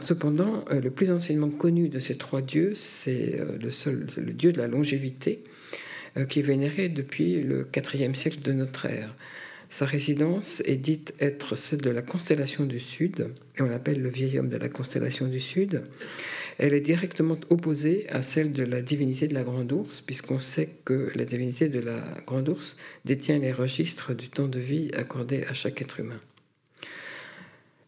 Cependant, 0.00 0.64
euh, 0.70 0.80
le 0.80 0.90
plus 0.90 1.10
anciennement 1.10 1.48
connu 1.48 1.88
de 1.88 1.98
ces 1.98 2.16
trois 2.16 2.42
dieux, 2.42 2.72
c'est 2.74 3.40
euh, 3.40 3.56
le, 3.60 3.70
seul, 3.70 4.06
dieu 4.34 4.52
de 4.52 4.58
la 4.58 4.68
longévité, 4.68 5.42
euh, 6.16 6.26
qui 6.26 6.40
est 6.40 6.42
vénéré 6.42 6.88
depuis 6.88 7.42
le 7.42 7.66
IVe 7.74 8.14
siècle 8.14 8.40
de 8.40 8.52
notre 8.52 8.86
ère. 8.86 9.14
Sa 9.70 9.86
résidence 9.86 10.62
est 10.66 10.76
dite 10.76 11.14
être 11.20 11.56
celle 11.56 11.80
de 11.80 11.90
la 11.90 12.02
constellation 12.02 12.64
du 12.64 12.80
Sud, 12.80 13.28
et 13.56 13.62
on 13.62 13.66
l'appelle 13.66 14.02
le 14.02 14.10
vieil 14.10 14.38
homme 14.38 14.48
de 14.48 14.56
la 14.56 14.68
constellation 14.68 15.28
du 15.28 15.40
Sud. 15.40 15.82
Elle 16.58 16.74
est 16.74 16.80
directement 16.80 17.38
opposée 17.48 18.06
à 18.10 18.20
celle 18.20 18.52
de 18.52 18.64
la 18.64 18.82
divinité 18.82 19.28
de 19.28 19.34
la 19.34 19.44
Grande 19.44 19.72
Ourse, 19.72 20.02
puisqu'on 20.02 20.38
sait 20.40 20.68
que 20.84 21.10
la 21.14 21.24
divinité 21.24 21.68
de 21.70 21.80
la 21.80 22.02
Grande 22.26 22.50
Ourse 22.50 22.76
détient 23.06 23.38
les 23.38 23.52
registres 23.52 24.14
du 24.14 24.28
temps 24.28 24.48
de 24.48 24.58
vie 24.58 24.90
accordé 24.92 25.44
à 25.44 25.54
chaque 25.54 25.80
être 25.80 26.00
humain. 26.00 26.20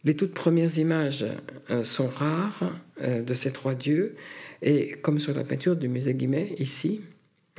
Les 0.05 0.15
toutes 0.15 0.33
premières 0.33 0.77
images 0.77 1.25
euh, 1.69 1.83
sont 1.85 2.07
rares 2.07 2.73
euh, 3.01 3.21
de 3.23 3.33
ces 3.33 3.51
trois 3.51 3.73
dieux, 3.73 4.15
et 4.61 4.91
comme 5.01 5.19
sur 5.19 5.33
la 5.33 5.43
peinture 5.43 5.77
du 5.77 5.87
musée 5.87 6.13
Guimet, 6.13 6.55
ici, 6.59 7.01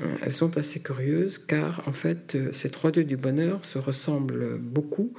euh, 0.01 0.17
elles 0.23 0.33
sont 0.33 0.59
assez 0.59 0.81
curieuses 0.81 1.39
car 1.39 1.83
en 1.87 1.93
fait 1.93 2.37
ces 2.53 2.69
trois 2.69 2.91
dieux 2.91 3.05
du 3.05 3.17
bonheur 3.17 3.65
se 3.65 3.79
ressemblent 3.79 4.59
beaucoup. 4.59 5.15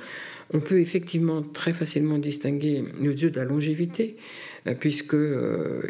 On 0.53 0.59
peut 0.59 0.81
effectivement 0.81 1.41
très 1.41 1.73
facilement 1.73 2.19
distinguer 2.19 2.83
le 3.01 3.13
dieu 3.13 3.31
de 3.31 3.39
la 3.39 3.45
longévité 3.45 4.17
puisque 4.81 5.15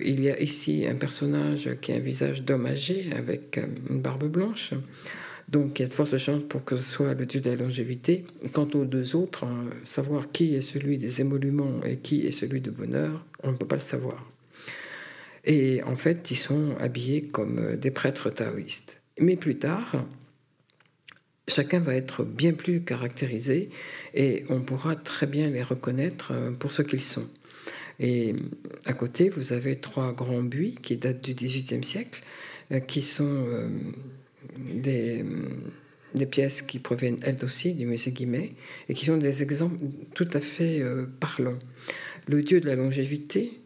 il 0.04 0.22
y 0.22 0.30
a 0.30 0.40
ici 0.40 0.86
un 0.88 0.94
personnage 0.94 1.72
qui 1.82 1.94
a 1.94 1.96
un 1.96 2.00
visage 2.00 2.44
d'homme 2.44 2.68
âgé 2.68 3.10
avec 3.18 3.60
une 3.90 4.02
barbe 4.02 4.28
blanche. 4.28 4.74
Donc 5.50 5.80
il 5.80 5.84
y 5.84 5.86
a 5.86 5.88
de 5.88 5.94
fortes 5.94 6.18
chances 6.18 6.44
pour 6.44 6.64
que 6.64 6.76
ce 6.76 6.84
soit 6.84 7.14
le 7.14 7.26
dieu 7.26 7.40
de 7.40 7.50
la 7.50 7.56
longévité. 7.56 8.26
Quant 8.52 8.68
aux 8.74 8.86
deux 8.86 9.16
autres, 9.16 9.44
hein, 9.44 9.70
savoir 9.84 10.32
qui 10.32 10.56
est 10.56 10.62
celui 10.62 10.98
des 10.98 11.22
émoluments 11.22 11.84
et 11.84 11.98
qui 11.98 12.26
est 12.26 12.32
celui 12.32 12.62
de 12.62 12.72
bonheur, 12.72 13.24
on 13.44 13.52
ne 13.52 13.58
peut 13.58 13.68
pas 13.68 13.76
le 13.76 13.82
savoir. 13.82 14.26
Et 15.46 15.84
en 15.84 15.96
fait, 15.96 16.32
ils 16.32 16.38
sont 16.38 16.76
habillés 16.80 17.22
comme 17.22 17.60
euh, 17.60 17.78
des 17.78 17.92
prêtres 17.92 18.32
taoïstes. 18.32 19.02
Mais 19.20 19.36
plus 19.36 19.58
tard, 19.58 20.04
chacun 21.48 21.80
va 21.80 21.94
être 21.94 22.24
bien 22.24 22.54
plus 22.54 22.84
caractérisé 22.84 23.70
et 24.16 24.44
on 24.50 24.62
pourra 24.62 24.96
très 24.96 25.28
bien 25.28 25.50
les 25.52 25.62
reconnaître 25.62 26.32
euh, 26.32 26.52
pour 26.52 26.72
ce 26.72 26.82
qu'ils 26.82 27.04
sont. 27.04 27.30
Et 28.00 28.34
à 28.86 28.94
côté, 28.94 29.30
vous 29.30 29.54
avez 29.54 29.78
trois 29.78 30.12
grands 30.12 30.44
buis 30.44 30.76
qui 30.82 30.98
datent 30.98 31.24
du 31.24 31.36
XVIIIe 31.36 31.84
siècle, 31.84 32.24
euh, 32.72 32.80
qui 32.80 33.04
sont 33.04 33.46
des, 34.58 35.24
des, 36.14 36.26
pièces 36.26 36.62
qui 36.62 36.80
proviennent 36.80 37.20
elles 37.22 37.44
aussi 37.44 37.74
du 37.74 37.86
musée 37.86 38.12
Guimet 38.12 38.54
et 38.90 38.94
qui 38.94 39.06
sont 39.06 39.18
des 39.18 39.44
exemples 39.44 39.78
tout 40.14 40.30
à 40.34 40.40
fait 40.40 40.82
euh, 40.82 41.06
parlants. 41.20 41.60
Le 42.28 42.42
dieu 42.42 42.60
de 42.60 42.68
la 42.68 42.76
longévité, 42.76 43.60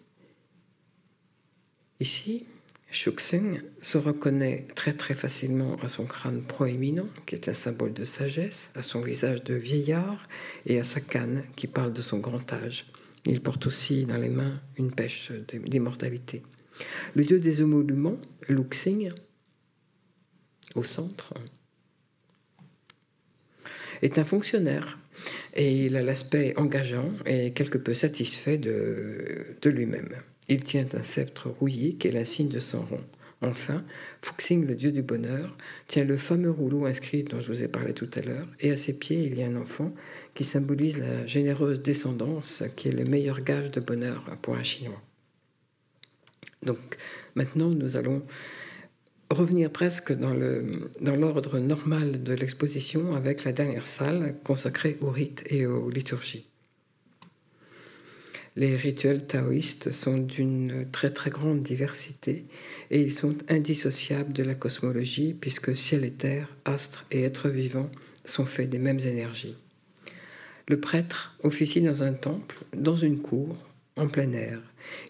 ici, 1.99 2.45
Shuxing, 2.91 3.61
se 3.81 3.97
reconnaît 3.97 4.65
très 4.75 4.93
très 4.93 5.13
facilement 5.13 5.75
à 5.77 5.87
son 5.87 6.05
crâne 6.05 6.41
proéminent, 6.41 7.07
qui 7.25 7.35
est 7.35 7.47
un 7.47 7.53
symbole 7.53 7.93
de 7.93 8.03
sagesse, 8.03 8.71
à 8.73 8.81
son 8.81 9.01
visage 9.01 9.43
de 9.43 9.53
vieillard 9.53 10.27
et 10.65 10.79
à 10.79 10.83
sa 10.83 10.99
canne, 10.99 11.43
qui 11.55 11.67
parle 11.67 11.93
de 11.93 12.01
son 12.01 12.17
grand 12.17 12.51
âge. 12.51 12.85
Il 13.25 13.41
porte 13.41 13.67
aussi 13.67 14.05
dans 14.05 14.17
les 14.17 14.29
mains 14.29 14.59
une 14.77 14.91
pêche 14.91 15.31
d'immortalité. 15.67 16.41
Le 17.15 17.23
dieu 17.23 17.39
des 17.39 17.61
émoluments, 17.61 18.19
Luxing, 18.47 19.11
au 20.75 20.83
centre, 20.83 21.33
est 24.01 24.17
un 24.17 24.23
fonctionnaire. 24.23 24.97
Et 25.53 25.85
il 25.85 25.97
a 25.97 26.01
l'aspect 26.01 26.53
engageant 26.55 27.11
et 27.25 27.51
quelque 27.51 27.77
peu 27.77 27.93
satisfait 27.93 28.57
de, 28.57 29.57
de 29.61 29.69
lui-même. 29.69 30.09
Il 30.47 30.63
tient 30.63 30.87
un 30.93 31.03
sceptre 31.03 31.49
rouillé 31.49 31.95
qui 31.95 32.07
est 32.07 32.11
l'insigne 32.11 32.47
de 32.47 32.59
son 32.59 32.81
rang. 32.81 33.01
Enfin, 33.41 33.85
Fuxing, 34.21 34.65
le 34.65 34.75
dieu 34.75 34.91
du 34.91 35.01
bonheur, 35.01 35.55
tient 35.87 36.03
le 36.03 36.17
fameux 36.17 36.51
rouleau 36.51 36.85
inscrit 36.85 37.23
dont 37.23 37.39
je 37.39 37.47
vous 37.47 37.63
ai 37.63 37.69
parlé 37.69 37.93
tout 37.93 38.09
à 38.15 38.21
l'heure, 38.21 38.47
et 38.59 38.71
à 38.71 38.75
ses 38.75 38.91
pieds 38.91 39.23
il 39.23 39.39
y 39.39 39.43
a 39.43 39.47
un 39.47 39.55
enfant 39.55 39.93
qui 40.33 40.43
symbolise 40.43 40.97
la 40.97 41.25
généreuse 41.25 41.81
descendance 41.81 42.63
qui 42.75 42.89
est 42.89 42.93
le 42.93 43.05
meilleur 43.05 43.41
gage 43.41 43.71
de 43.71 43.79
bonheur 43.79 44.25
pour 44.41 44.55
un 44.55 44.63
Chinois. 44.63 45.01
Donc 46.63 46.97
maintenant, 47.35 47.69
nous 47.69 47.95
allons 47.95 48.23
revenir 49.29 49.69
presque 49.71 50.11
dans 50.13 50.33
l'ordre 51.15 51.59
normal 51.59 52.23
de 52.23 52.33
l'exposition 52.33 53.15
avec 53.15 53.43
la 53.43 53.51
dernière 53.51 53.85
salle 53.85 54.35
consacrée 54.43 54.97
aux 55.01 55.11
rites 55.11 55.43
et 55.47 55.65
aux 55.65 55.89
liturgies. 55.89 56.45
Les 58.55 58.75
rituels 58.75 59.25
taoïstes 59.25 59.91
sont 59.91 60.17
d'une 60.17 60.87
très 60.91 61.11
très 61.11 61.29
grande 61.29 61.61
diversité 61.61 62.45
et 62.91 63.01
ils 63.01 63.13
sont 63.13 63.35
indissociables 63.47 64.33
de 64.33 64.43
la 64.43 64.55
cosmologie 64.55 65.33
puisque 65.39 65.75
ciel 65.75 66.03
et 66.03 66.11
terre, 66.11 66.49
astres 66.65 67.05
et 67.11 67.21
êtres 67.21 67.49
vivants 67.49 67.91
sont 68.25 68.45
faits 68.45 68.69
des 68.69 68.79
mêmes 68.79 68.99
énergies. 68.99 69.55
Le 70.67 70.79
prêtre 70.79 71.37
officie 71.43 71.81
dans 71.81 72.03
un 72.03 72.13
temple, 72.13 72.57
dans 72.75 72.95
une 72.95 73.19
cour, 73.19 73.55
en 73.95 74.07
plein 74.07 74.31
air. 74.33 74.59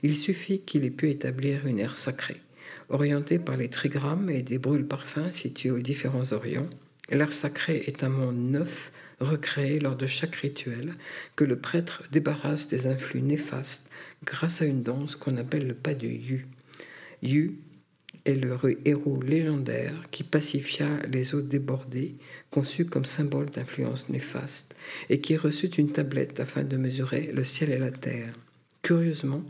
Il 0.04 0.16
suffit 0.16 0.60
qu'il 0.60 0.86
ait 0.86 0.92
pu 0.92 1.10
établir 1.10 1.66
une 1.66 1.80
aire 1.80 1.98
sacrée, 1.98 2.42
orientée 2.90 3.40
par 3.40 3.58
les 3.58 3.70
trigrammes 3.70 4.30
et 4.30 4.42
des 4.42 4.58
brûles 4.58 4.88
parfums 4.88 5.32
situés 5.32 5.72
aux 5.72 5.80
différents 5.80 6.32
orients. 6.34 6.70
L'air 7.10 7.32
sacré 7.32 7.84
est 7.88 8.04
un 8.04 8.10
monde 8.10 8.38
neuf, 8.38 8.92
recréé 9.20 9.80
lors 9.80 9.96
de 9.96 10.08
chaque 10.08 10.36
rituel, 10.36 10.96
que 11.36 11.44
le 11.44 11.58
prêtre 11.58 12.04
débarrasse 12.12 12.68
des 12.68 12.88
influx 12.88 13.22
néfastes 13.22 13.90
grâce 14.26 14.62
à 14.62 14.66
une 14.66 14.84
danse 14.84 15.16
qu'on 15.16 15.38
appelle 15.38 15.68
le 15.68 15.74
pas 15.74 15.94
du 15.94 16.08
Yu. 16.08 16.48
Yu 17.22 17.56
est 18.26 18.36
le 18.36 18.58
héros 18.86 19.22
légendaire 19.22 19.94
qui 20.12 20.24
pacifia 20.24 20.88
les 21.08 21.34
eaux 21.36 21.42
débordées, 21.42 22.16
conçu 22.52 22.86
comme 22.86 23.06
symbole 23.06 23.50
d'influence 23.50 24.10
néfaste, 24.10 24.76
et 25.10 25.20
qui 25.20 25.36
reçut 25.38 25.68
une 25.68 25.92
tablette 25.92 26.40
afin 26.40 26.64
de 26.64 26.78
mesurer 26.78 27.32
le 27.34 27.44
ciel 27.44 27.72
et 27.72 27.78
la 27.78 27.92
terre. 27.92 28.34
Curieusement, 28.82 29.44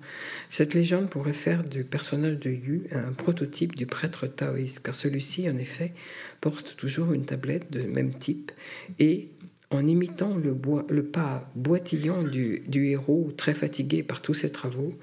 cette 0.49 0.73
légende 0.73 1.09
pourrait 1.09 1.33
faire 1.33 1.63
du 1.63 1.83
personnage 1.83 2.39
de 2.39 2.49
Yu 2.49 2.83
un 2.91 3.13
prototype 3.13 3.75
du 3.75 3.85
prêtre 3.85 4.25
taoïste, 4.25 4.79
car 4.79 4.95
celui-ci, 4.95 5.47
en 5.49 5.57
effet, 5.57 5.93
porte 6.41 6.75
toujours 6.75 7.13
une 7.13 7.25
tablette 7.25 7.71
de 7.71 7.83
même 7.83 8.13
type 8.13 8.51
et 8.97 9.29
en 9.71 9.85
imitant 9.85 10.35
le, 10.35 11.03
pas 11.03 11.49
boitillant 11.55 12.23
du, 12.23 12.63
héros 12.73 13.31
très 13.37 13.53
fatigué 13.53 14.01
par 14.01 14.21
tous 14.21 14.33
ses 14.33 14.51
travaux, 14.51 14.97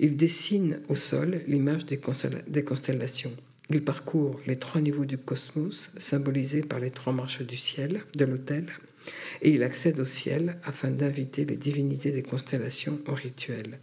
il 0.00 0.16
dessine 0.16 0.80
au 0.88 0.96
sol 0.96 1.40
l'image 1.46 1.86
des, 1.86 2.00
des 2.48 2.64
constellations. 2.64 3.32
Il 3.70 3.84
parcourt 3.84 4.40
les 4.46 4.56
trois 4.56 4.80
niveaux 4.80 5.04
du 5.04 5.18
cosmos, 5.18 5.92
symbolisés 5.98 6.62
par 6.62 6.80
les 6.80 6.90
trois 6.90 7.12
marches 7.12 7.42
du 7.42 7.56
ciel, 7.56 8.00
de 8.16 8.24
l'autel, 8.24 8.66
et 9.42 9.50
il 9.50 9.62
accède 9.62 10.00
au 10.00 10.04
ciel 10.04 10.58
afin 10.64 10.90
d'inviter 10.90 11.44
les 11.44 11.56
divinités 11.56 12.10
des 12.10 12.22
constellations 12.22 13.00
au 13.06 13.14
rituel. 13.14 13.78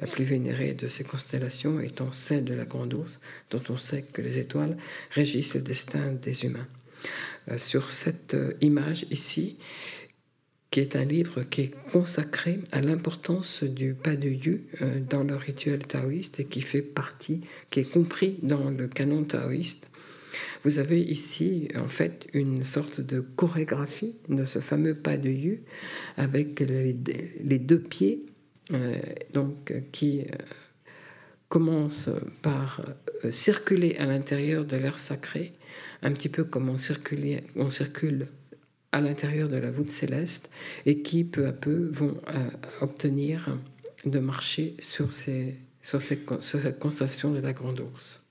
La 0.00 0.06
plus 0.06 0.24
vénérée 0.24 0.74
de 0.74 0.86
ces 0.86 1.04
constellations 1.04 1.80
étant 1.80 2.12
celle 2.12 2.44
de 2.44 2.54
la 2.54 2.64
Grande 2.64 2.94
Ourse, 2.94 3.20
dont 3.50 3.62
on 3.68 3.76
sait 3.76 4.02
que 4.02 4.22
les 4.22 4.38
étoiles 4.38 4.76
régissent 5.10 5.54
le 5.54 5.60
destin 5.60 6.12
des 6.12 6.44
humains. 6.44 6.68
Euh, 7.50 7.58
sur 7.58 7.90
cette 7.90 8.34
euh, 8.34 8.52
image 8.60 9.06
ici, 9.10 9.58
qui 10.70 10.80
est 10.80 10.96
un 10.96 11.04
livre 11.04 11.42
qui 11.44 11.62
est 11.62 11.74
consacré 11.92 12.60
à 12.72 12.80
l'importance 12.80 13.62
du 13.62 13.94
pas 13.94 14.16
de 14.16 14.28
Yu 14.28 14.64
euh, 14.82 15.00
dans 15.00 15.24
le 15.24 15.34
rituel 15.34 15.86
taoïste 15.86 16.40
et 16.40 16.44
qui 16.44 16.60
fait 16.60 16.82
partie, 16.82 17.40
qui 17.70 17.80
est 17.80 17.90
compris 17.90 18.38
dans 18.42 18.70
le 18.70 18.86
canon 18.86 19.24
taoïste. 19.24 19.87
Vous 20.64 20.78
avez 20.78 21.00
ici 21.00 21.68
en 21.76 21.88
fait 21.88 22.26
une 22.32 22.64
sorte 22.64 23.00
de 23.00 23.20
chorégraphie 23.20 24.16
de 24.28 24.44
ce 24.44 24.58
fameux 24.58 24.94
pas 24.94 25.16
de 25.16 25.30
Yu 25.30 25.62
avec 26.16 26.60
les, 26.60 27.58
deux 27.58 27.80
pieds 27.80 28.26
donc, 29.32 29.72
qui 29.92 30.24
commencent 31.48 32.10
par 32.42 32.82
circuler 33.30 33.96
à 33.96 34.06
l'intérieur 34.06 34.64
de 34.64 34.76
l'air 34.76 34.98
sacré 34.98 35.52
un 36.02 36.12
petit 36.12 36.28
peu 36.28 36.44
comme 36.44 36.68
on, 36.68 36.78
circule 36.78 38.28
à 38.92 39.00
l'intérieur 39.00 39.48
de 39.48 39.56
la 39.56 39.70
voûte 39.70 39.90
céleste 39.90 40.50
et 40.86 41.02
qui 41.02 41.24
peu 41.24 41.46
à 41.46 41.52
peu 41.52 41.88
vont 41.90 42.16
euh, 42.28 42.48
obtenir 42.80 43.56
de 44.04 44.18
marcher 44.18 44.76
sur, 44.78 45.10
sur, 45.10 46.00
cette 46.00 46.78
constellation 46.78 47.32
de 47.32 47.40
la 47.40 47.52
Grande 47.52 47.80
Ourse. 47.80 48.24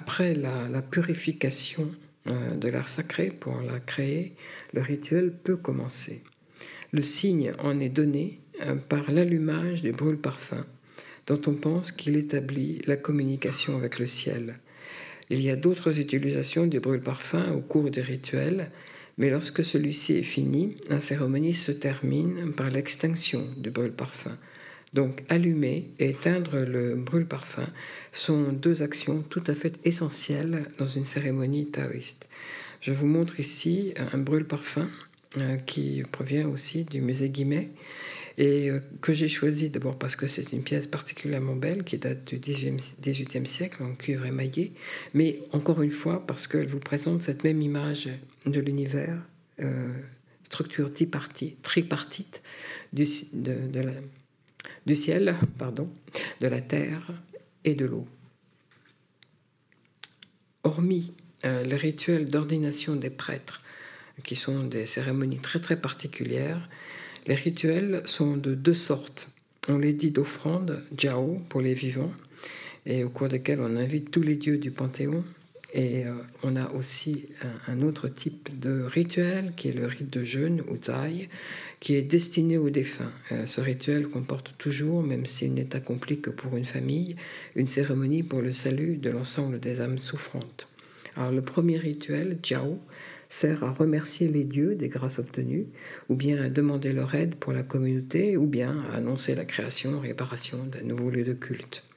Après 0.00 0.32
la, 0.32 0.80
purification 0.80 1.90
euh, 2.28 2.54
de 2.54 2.68
l'art 2.68 2.86
sacré 2.86 3.30
pour 3.30 3.60
la 3.62 3.80
créer, 3.80 4.36
le 4.72 4.80
rituel 4.80 5.32
peut 5.32 5.56
commencer. 5.56 6.22
Le 6.92 7.02
signe 7.02 7.52
en 7.58 7.80
est 7.80 7.88
donné 7.88 8.38
euh, 8.62 8.76
par 8.76 9.10
l'allumage 9.10 9.82
des 9.82 9.90
brûles 9.90 10.20
parfums 10.20 10.66
dont 11.26 11.40
on 11.48 11.54
pense 11.54 11.90
qu'il 11.90 12.14
établit 12.14 12.80
la 12.86 12.96
communication 12.96 13.76
avec 13.76 13.98
le 13.98 14.06
ciel. 14.06 14.60
Il 15.30 15.42
y 15.42 15.50
a 15.50 15.56
d'autres 15.56 15.98
utilisations 15.98 16.68
du 16.68 16.78
brûle-parfum 16.78 17.52
au 17.52 17.60
cours 17.60 17.90
des 17.90 18.00
rituels, 18.00 18.70
mais 19.18 19.30
lorsque 19.30 19.64
celui-ci 19.64 20.14
est 20.14 20.22
fini, 20.22 20.76
la 20.88 21.00
cérémonie 21.00 21.54
se 21.54 21.72
termine 21.72 22.52
par 22.52 22.70
l'extinction 22.70 23.48
du 23.56 23.70
brûle-parfum. 23.70 24.38
Donc 24.94 25.22
allumer 25.28 25.90
et 25.98 26.10
éteindre 26.10 26.58
le 26.58 26.94
brûle-parfum 26.94 27.66
sont 28.12 28.52
deux 28.52 28.82
actions 28.82 29.22
tout 29.28 29.42
à 29.46 29.54
fait 29.54 29.78
essentielles 29.84 30.64
dans 30.78 30.86
une 30.86 31.04
cérémonie 31.04 31.66
taoïste. 31.66 32.28
Je 32.80 32.92
vous 32.92 33.06
montre 33.06 33.40
ici 33.40 33.92
un 34.12 34.18
brûle-parfum 34.18 34.88
euh, 35.36 35.56
qui 35.56 36.02
provient 36.10 36.48
aussi 36.48 36.84
du 36.84 37.02
musée 37.02 37.28
Guimet 37.28 37.68
et 38.38 38.70
euh, 38.70 38.80
que 39.02 39.12
j'ai 39.12 39.28
choisi 39.28 39.68
d'abord 39.68 39.98
parce 39.98 40.16
que 40.16 40.26
c'est 40.26 40.52
une 40.52 40.62
pièce 40.62 40.86
particulièrement 40.86 41.56
belle 41.56 41.84
qui 41.84 41.98
date 41.98 42.24
du 42.24 42.38
XVIIIe 42.38 43.46
siècle 43.46 43.82
en 43.82 43.94
cuivre 43.94 44.24
émaillé, 44.24 44.72
mais 45.12 45.40
encore 45.52 45.82
une 45.82 45.90
fois 45.90 46.26
parce 46.26 46.46
qu'elle 46.46 46.66
vous 46.66 46.78
présente 46.78 47.20
cette 47.20 47.44
même 47.44 47.60
image 47.60 48.08
de 48.46 48.60
l'univers, 48.60 49.18
euh, 49.60 49.92
structure 50.44 50.90
tripartite 50.92 52.42
du, 52.92 53.06
du 54.86 54.96
ciel, 54.96 55.36
pardon, 55.58 55.88
de 56.40 56.46
la 56.46 56.60
terre 56.60 57.12
et 57.64 57.74
de 57.74 57.84
l'eau. 57.84 58.06
Hormis 60.64 61.12
euh, 61.44 61.62
les 61.62 61.76
rituels 61.76 62.28
d'ordination 62.28 62.96
des 62.96 63.10
prêtres, 63.10 63.62
qui 64.24 64.34
sont 64.34 64.64
des 64.64 64.86
cérémonies 64.86 65.38
très 65.38 65.60
très 65.60 65.80
particulières, 65.80 66.68
les 67.26 67.34
rituels 67.34 68.02
sont 68.06 68.36
de 68.36 68.54
deux 68.54 68.74
sortes. 68.74 69.28
On 69.68 69.78
les 69.78 69.92
dit 69.92 70.10
d'offrande, 70.10 70.82
jiao, 70.96 71.40
pour 71.48 71.60
les 71.60 71.74
vivants, 71.74 72.12
et 72.86 73.04
au 73.04 73.10
cours 73.10 73.28
desquels 73.28 73.60
on 73.60 73.76
invite 73.76 74.10
tous 74.10 74.22
les 74.22 74.34
dieux 74.34 74.58
du 74.58 74.70
Panthéon. 74.70 75.22
Et 75.74 76.06
euh, 76.06 76.14
on 76.42 76.56
a 76.56 76.70
aussi 76.70 77.26
un, 77.66 77.82
autre 77.82 78.08
type 78.08 78.58
de 78.58 78.82
rituel 78.82 79.52
qui 79.54 79.68
est 79.68 79.72
le 79.72 79.86
rite 79.86 80.10
de 80.10 80.24
jeûne 80.24 80.62
ou 80.70 80.76
zai, 80.82 81.28
qui 81.80 81.94
est 81.94 82.02
destiné 82.02 82.56
aux 82.56 82.70
défunts. 82.70 83.12
Euh, 83.32 83.44
ce 83.44 83.60
rituel 83.60 84.08
comporte 84.08 84.54
toujours, 84.56 85.02
même 85.02 85.26
s'il 85.26 85.52
n'est 85.52 85.76
accompli 85.76 86.20
que 86.20 86.30
pour 86.30 86.56
une 86.56 86.64
famille, 86.64 87.16
une 87.54 87.66
cérémonie 87.66 88.22
pour 88.22 88.40
le 88.40 88.52
salut 88.52 88.96
de 88.96 89.10
l'ensemble 89.10 89.60
des 89.60 89.82
âmes 89.82 89.98
souffrantes. 89.98 90.68
Alors 91.16 91.32
le 91.32 91.42
premier 91.42 91.76
rituel, 91.76 92.38
jiao, 92.42 92.78
sert 93.28 93.62
à 93.62 93.70
remercier 93.70 94.28
les 94.28 94.44
dieux 94.44 94.74
des 94.74 94.88
grâces 94.88 95.18
obtenues, 95.18 95.66
ou 96.08 96.14
bien 96.14 96.42
à 96.42 96.48
demander 96.48 96.94
leur 96.94 97.14
aide 97.14 97.34
pour 97.34 97.52
la 97.52 97.62
communauté, 97.62 98.38
ou 98.38 98.46
bien 98.46 98.84
à 98.90 98.96
annoncer 98.96 99.34
la 99.34 99.44
création 99.44 100.00
réparation 100.00 100.64
d'un 100.64 100.82
nouveau 100.82 101.10
lieu 101.10 101.24
de 101.24 101.34
culte. 101.34 101.87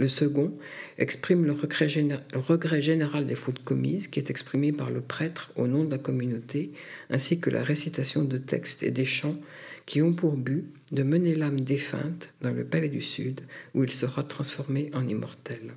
Le 0.00 0.08
second 0.08 0.56
exprime 0.96 1.44
le 1.44 1.52
regret, 1.52 2.80
général 2.80 3.26
des 3.26 3.34
fautes 3.34 3.62
commises, 3.62 4.08
qui 4.08 4.18
est 4.18 4.30
exprimé 4.30 4.72
par 4.72 4.88
le 4.88 5.02
prêtre 5.02 5.52
au 5.56 5.66
nom 5.66 5.84
de 5.84 5.90
la 5.90 5.98
communauté, 5.98 6.72
ainsi 7.10 7.38
que 7.38 7.50
la 7.50 7.62
récitation 7.62 8.24
de 8.24 8.38
textes 8.38 8.82
et 8.82 8.92
des 8.92 9.04
chants 9.04 9.38
qui 9.84 10.00
ont 10.00 10.14
pour 10.14 10.38
but 10.38 10.64
de 10.92 11.02
mener 11.02 11.34
l'âme 11.34 11.60
défunte 11.60 12.30
dans 12.40 12.50
le 12.50 12.64
palais 12.64 12.88
du 12.88 13.02
Sud, 13.02 13.42
où 13.74 13.84
il 13.84 13.92
sera 13.92 14.22
transformé 14.22 14.90
en 14.94 15.06
immortel. 15.06 15.74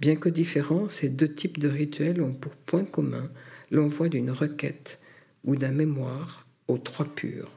Bien 0.00 0.16
que 0.16 0.30
différents, 0.30 0.88
ces 0.88 1.10
deux 1.10 1.30
types 1.30 1.58
de 1.58 1.68
rituels 1.68 2.22
ont 2.22 2.32
pour 2.32 2.52
point 2.52 2.86
commun 2.86 3.30
l'envoi 3.70 4.08
d'une 4.08 4.30
requête 4.30 4.98
ou 5.44 5.56
d'un 5.56 5.72
mémoire 5.72 6.46
aux 6.68 6.78
trois 6.78 7.04
purs. 7.14 7.55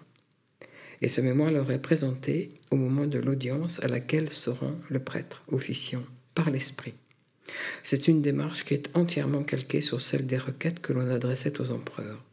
Et 1.01 1.07
ce 1.07 1.21
mémoire 1.21 1.51
leur 1.51 1.71
est 1.71 1.81
présenté 1.81 2.51
au 2.71 2.76
moment 2.76 3.07
de 3.07 3.19
l'audience 3.19 3.80
à 3.81 3.88
laquelle 3.88 4.30
se 4.30 4.49
rend 4.49 4.76
le 4.89 4.99
prêtre 4.99 5.43
officiant 5.51 6.03
par 6.35 6.49
l'esprit. 6.49 6.93
C'est 7.84 8.07
une 8.07 8.21
démarche 8.21 8.63
qui 8.63 8.73
est 8.73 8.89
entièrement 8.95 9.43
calquée 9.43 9.81
sur 9.81 10.01
celle 10.01 10.26
des 10.26 10.38
requêtes 10.38 10.81
que 10.81 10.93
l'on 10.93 11.09
adressait 11.09 11.59
aux 11.61 11.71
empereurs. 11.71 12.23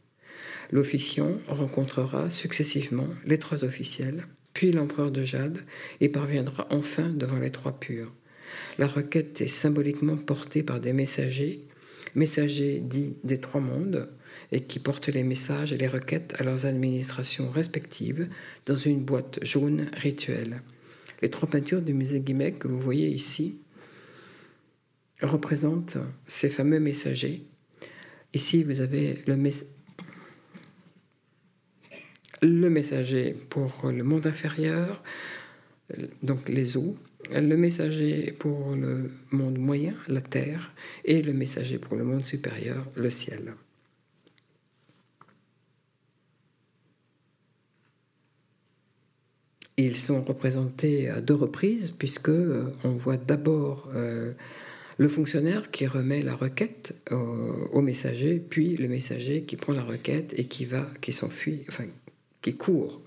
L'officiant 0.71 1.37
rencontrera 1.47 2.29
successivement 2.29 3.07
les 3.25 3.37
trois 3.37 3.63
officiels, 3.63 4.27
puis 4.53 4.71
l'empereur 4.71 5.11
de 5.11 5.23
Jade, 5.23 5.63
et 6.01 6.09
parviendra 6.09 6.67
enfin 6.69 7.09
devant 7.09 7.39
les 7.39 7.51
trois 7.51 7.79
purs. 7.79 8.11
La 8.77 8.87
requête 8.87 9.41
est 9.41 9.47
symboliquement 9.47 10.17
portée 10.17 10.63
par 10.63 10.79
des 10.79 10.93
messagers 10.93 11.67
messagers 12.17 12.79
dits 12.83 13.15
des 13.23 13.39
trois 13.39 13.61
mondes, 13.61 14.09
et 14.51 14.61
qui 14.61 14.79
portent 14.79 15.09
les 15.09 15.23
messages 15.23 15.73
et 15.73 15.77
les 15.77 15.87
requêtes 15.87 16.35
à 16.39 16.43
leurs 16.43 16.65
administrations 16.65 17.49
respectives 17.49 18.27
dans 18.65 18.75
une 18.75 19.03
boîte 19.03 19.39
jaune 19.43 19.89
rituelle. 19.93 20.61
Les 21.21 21.29
trois 21.29 21.49
peintures 21.49 21.81
du 21.81 21.93
musée 21.93 22.19
Guimet 22.19 22.53
que 22.53 22.67
vous 22.67 22.79
voyez 22.79 23.09
ici 23.09 23.57
représentent 25.21 25.97
ces 26.27 26.49
fameux 26.49 26.79
messagers. 26.79 27.43
Ici, 28.33 28.63
vous 28.63 28.81
avez 28.81 29.23
le 29.25 29.35
le 32.43 32.69
messager 32.69 33.35
pour 33.49 33.89
le 33.89 34.03
monde 34.03 34.27
inférieur, 34.27 35.01
donc 36.21 36.47
les 36.49 36.77
eaux, 36.77 36.95
le 37.31 37.55
messager 37.55 38.31
pour 38.31 38.75
le 38.75 39.11
monde 39.31 39.57
moyen, 39.57 39.95
la 40.07 40.21
terre, 40.21 40.73
et 41.03 41.21
le 41.21 41.33
messager 41.33 41.79
pour 41.79 41.95
le 41.95 42.03
monde 42.03 42.25
supérieur, 42.25 42.85
le 42.95 43.09
ciel. 43.09 43.53
Ils 49.79 49.95
sont 49.95 50.23
représentés 50.23 51.07
à 51.07 51.21
deux 51.21 51.35
reprises, 51.35 51.93
puisque 51.95 52.29
euh, 52.29 52.73
on 52.83 52.93
voit 52.93 53.17
d'abord 53.17 53.91
euh, 53.93 54.33
le 54.97 55.07
fonctionnaire 55.07 55.69
qui 55.69 55.85
remet 55.85 56.23
la 56.23 56.35
requête 56.35 56.95
au, 57.11 57.81
messager, 57.81 58.39
puis 58.39 58.75
le 58.75 58.87
messager 58.87 59.43
qui 59.43 59.55
prend 59.55 59.73
la 59.73 59.83
requête 59.83 60.33
et 60.35 60.45
qui 60.45 60.65
va, 60.65 60.89
qui 60.99 61.11
s'enfuit, 61.11 61.63
enfin, 61.69 61.85
qui 62.41 62.55
court 62.55 63.03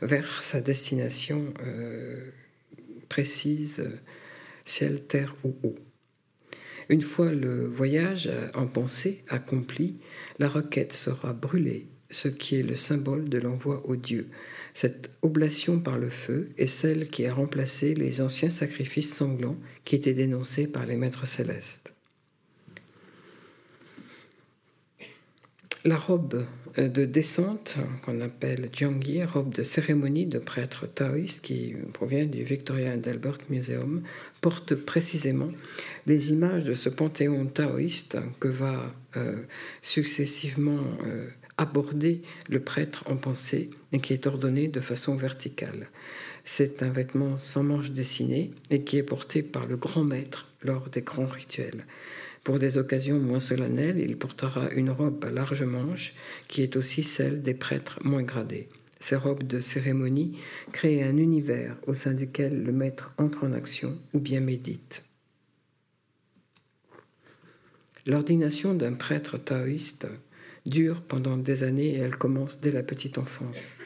vers 0.00 0.42
sa 0.42 0.62
destination 0.62 1.52
euh, 1.66 2.30
précise, 3.10 3.86
ciel, 4.64 5.02
terre 5.02 5.36
ou 5.44 5.54
eau. 5.62 5.74
Une 6.88 7.02
fois 7.02 7.30
le 7.30 7.66
voyage 7.66 8.30
en 8.54 8.66
pensée 8.66 9.22
accompli, 9.28 9.98
la 10.38 10.48
requête 10.48 10.94
sera 10.94 11.34
brûlée, 11.34 11.88
ce 12.08 12.28
qui 12.28 12.56
est 12.56 12.62
le 12.62 12.74
symbole 12.74 13.28
de 13.28 13.36
l'envoi 13.36 13.82
aux 13.86 13.96
dieux. 13.96 14.28
Cette 14.80 15.10
oblation 15.20 15.78
par 15.78 15.98
le 15.98 16.08
feu 16.08 16.52
est 16.56 16.66
celle 16.66 17.08
qui 17.08 17.26
a 17.26 17.34
remplacé 17.34 17.92
les 17.92 18.22
anciens 18.22 18.48
sacrifices 18.48 19.14
sanglants 19.14 19.58
qui 19.84 19.94
étaient 19.94 20.14
dénoncés 20.14 20.66
par 20.66 20.86
les 20.86 20.96
maîtres 20.96 21.26
célestes. 21.26 21.92
La 25.84 25.98
robe 25.98 26.46
de 26.78 27.04
descente, 27.04 27.76
qu'on 28.02 28.22
appelle 28.22 28.70
Jiangyi, 28.72 29.22
robe 29.24 29.54
de 29.54 29.64
cérémonie 29.64 30.24
de 30.24 30.38
prêtre 30.38 30.86
taoïste 30.86 31.42
qui 31.42 31.74
provient 31.92 32.24
du 32.24 32.42
Victoria 32.42 32.94
and 32.94 33.02
Albert 33.04 33.36
Museum, 33.50 34.02
porte 34.40 34.74
précisément 34.74 35.52
les 36.06 36.30
images 36.30 36.64
de 36.64 36.74
ce 36.74 36.88
panthéon 36.88 37.44
taoïste 37.44 38.16
que 38.40 38.48
va 38.48 38.94
euh, 39.18 39.42
successivement 39.82 40.80
euh, 41.04 41.28
aborder 41.60 42.22
le 42.48 42.60
prêtre 42.60 43.04
en 43.06 43.16
pensée 43.16 43.70
et 43.92 44.00
qui 44.00 44.14
est 44.14 44.26
ordonné 44.26 44.68
de 44.68 44.80
façon 44.80 45.14
verticale. 45.14 45.88
C'est 46.44 46.82
un 46.82 46.88
vêtement 46.88 47.36
sans 47.36 47.62
manches 47.62 47.90
dessinées 47.90 48.50
et 48.70 48.82
qui 48.82 48.96
est 48.96 49.02
porté 49.02 49.42
par 49.42 49.66
le 49.66 49.76
grand 49.76 50.02
maître 50.02 50.48
lors 50.62 50.88
des 50.88 51.02
grands 51.02 51.26
rituels. 51.26 51.84
Pour 52.44 52.58
des 52.58 52.78
occasions 52.78 53.18
moins 53.18 53.40
solennelles, 53.40 54.00
il 54.00 54.16
portera 54.16 54.70
une 54.70 54.88
robe 54.88 55.22
à 55.22 55.30
larges 55.30 55.62
manches 55.62 56.14
qui 56.48 56.62
est 56.62 56.76
aussi 56.76 57.02
celle 57.02 57.42
des 57.42 57.54
prêtres 57.54 57.98
moins 58.02 58.22
gradés. 58.22 58.68
Ces 58.98 59.16
robes 59.16 59.46
de 59.46 59.60
cérémonie 59.60 60.38
créent 60.72 61.02
un 61.02 61.18
univers 61.18 61.76
au 61.86 61.92
sein 61.92 62.14
duquel 62.14 62.62
le 62.62 62.72
maître 62.72 63.12
entre 63.18 63.44
en 63.44 63.52
action 63.52 63.98
ou 64.14 64.18
bien 64.18 64.40
médite. 64.40 65.04
L'ordination 68.06 68.72
d'un 68.72 68.94
prêtre 68.94 69.36
taoïste 69.36 70.06
dure 70.66 71.02
pendant 71.02 71.36
des 71.36 71.62
années 71.62 71.94
et 71.94 71.98
elle 71.98 72.16
commence 72.16 72.60
dès 72.60 72.72
la 72.72 72.82
petite 72.82 73.18
enfance. 73.18 73.76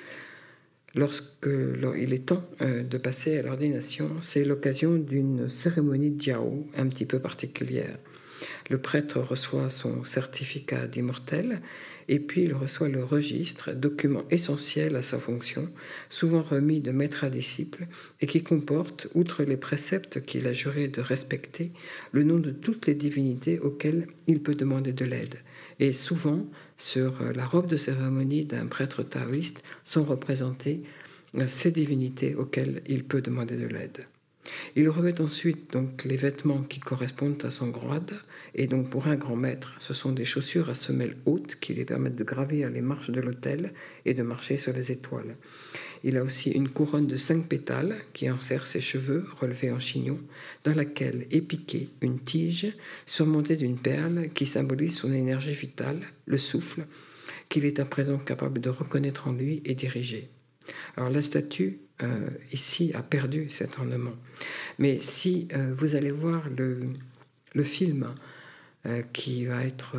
Lorsque 0.94 1.48
il 1.96 2.12
est 2.12 2.26
temps 2.26 2.44
euh, 2.60 2.84
de 2.84 2.98
passer 2.98 3.38
à 3.38 3.42
l'ordination, 3.42 4.10
c'est 4.22 4.44
l'occasion 4.44 4.94
d'une 4.94 5.48
cérémonie 5.48 6.12
de 6.12 6.32
un 6.76 6.88
petit 6.88 7.04
peu 7.04 7.18
particulière. 7.18 7.98
Le 8.70 8.78
prêtre 8.78 9.20
reçoit 9.20 9.68
son 9.68 10.04
certificat 10.04 10.86
d'immortel 10.86 11.60
et 12.08 12.18
puis 12.18 12.42
il 12.42 12.54
reçoit 12.54 12.88
le 12.88 13.02
registre, 13.02 13.72
document 13.72 14.24
essentiel 14.30 14.96
à 14.96 15.02
sa 15.02 15.18
fonction, 15.18 15.68
souvent 16.08 16.42
remis 16.42 16.80
de 16.80 16.90
maître 16.90 17.24
à 17.24 17.30
disciple, 17.30 17.86
et 18.20 18.26
qui 18.26 18.42
comporte, 18.42 19.08
outre 19.14 19.42
les 19.42 19.56
préceptes 19.56 20.24
qu'il 20.24 20.46
a 20.46 20.52
juré 20.52 20.88
de 20.88 21.00
respecter, 21.00 21.72
le 22.12 22.22
nom 22.22 22.38
de 22.38 22.50
toutes 22.50 22.86
les 22.86 22.94
divinités 22.94 23.58
auxquelles 23.58 24.06
il 24.26 24.42
peut 24.42 24.54
demander 24.54 24.92
de 24.92 25.04
l'aide. 25.04 25.36
Et 25.80 25.92
souvent, 25.92 26.46
sur 26.76 27.14
la 27.34 27.46
robe 27.46 27.66
de 27.66 27.76
cérémonie 27.76 28.44
d'un 28.44 28.66
prêtre 28.66 29.02
taoïste, 29.02 29.62
sont 29.84 30.04
représentées 30.04 30.82
ces 31.46 31.70
divinités 31.70 32.34
auxquelles 32.34 32.82
il 32.86 33.04
peut 33.04 33.22
demander 33.22 33.56
de 33.56 33.66
l'aide. 33.66 34.06
Il 34.76 34.88
revêt 34.88 35.20
ensuite 35.20 35.72
donc 35.72 36.04
les 36.04 36.16
vêtements 36.16 36.62
qui 36.62 36.80
correspondent 36.80 37.42
à 37.44 37.50
son 37.50 37.68
grade, 37.68 38.12
et 38.54 38.66
donc 38.66 38.90
pour 38.90 39.06
un 39.06 39.16
grand 39.16 39.36
maître, 39.36 39.74
ce 39.78 39.94
sont 39.94 40.12
des 40.12 40.24
chaussures 40.24 40.68
à 40.68 40.74
semelles 40.74 41.16
hautes 41.24 41.56
qui 41.60 41.74
lui 41.74 41.84
permettent 41.84 42.16
de 42.16 42.24
gravir 42.24 42.70
les 42.70 42.82
marches 42.82 43.10
de 43.10 43.20
l'autel 43.20 43.72
et 44.04 44.14
de 44.14 44.22
marcher 44.22 44.56
sur 44.56 44.72
les 44.72 44.92
étoiles. 44.92 45.36
Il 46.06 46.18
a 46.18 46.22
aussi 46.22 46.50
une 46.50 46.68
couronne 46.68 47.06
de 47.06 47.16
cinq 47.16 47.48
pétales 47.48 47.96
qui 48.12 48.30
enserre 48.30 48.66
ses 48.66 48.82
cheveux 48.82 49.26
relevés 49.40 49.72
en 49.72 49.78
chignon, 49.78 50.18
dans 50.62 50.74
laquelle 50.74 51.26
est 51.30 51.40
piquée 51.40 51.88
une 52.02 52.20
tige 52.20 52.66
surmontée 53.06 53.56
d'une 53.56 53.78
perle 53.78 54.28
qui 54.34 54.44
symbolise 54.44 54.96
son 54.98 55.12
énergie 55.12 55.54
vitale, 55.54 56.00
le 56.26 56.36
souffle, 56.36 56.84
qu'il 57.48 57.64
est 57.64 57.80
à 57.80 57.86
présent 57.86 58.18
capable 58.18 58.60
de 58.60 58.68
reconnaître 58.68 59.28
en 59.28 59.32
lui 59.32 59.62
et 59.64 59.74
diriger. 59.74 60.28
Alors 60.96 61.08
la 61.08 61.22
statue 61.22 61.78
euh, 62.02 62.28
ici 62.52 62.92
a 62.94 63.02
perdu 63.02 63.48
cet 63.48 63.78
ornement. 63.78 64.14
Mais 64.78 65.00
si 65.00 65.48
euh, 65.54 65.72
vous 65.74 65.94
allez 65.94 66.10
voir 66.10 66.48
le, 66.50 66.94
film 67.64 68.14
qui 69.12 69.46
va 69.46 69.64
être 69.64 69.96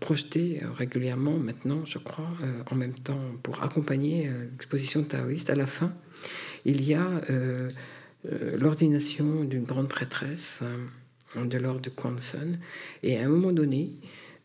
projeté 0.00 0.60
régulièrement 0.76 1.38
maintenant, 1.38 1.84
je 1.86 1.98
crois, 1.98 2.30
en 2.70 2.74
même 2.74 2.94
temps 2.94 3.20
pour 3.42 3.62
accompagner 3.62 4.30
l'exposition 4.52 5.02
taoïste, 5.02 5.48
à 5.48 5.54
la 5.54 5.66
fin, 5.66 5.94
il 6.66 6.84
y 6.84 6.92
a 6.92 7.22
l'ordination 8.58 9.44
d'une 9.44 9.64
grande 9.64 9.88
prêtresse 9.88 10.62
de 11.36 11.58
l'ordre 11.58 11.80
de 11.80 11.90
Kwanson. 11.90 12.58
Et 13.02 13.18
à 13.18 13.24
un 13.24 13.28
moment 13.28 13.52
donné, 13.52 13.92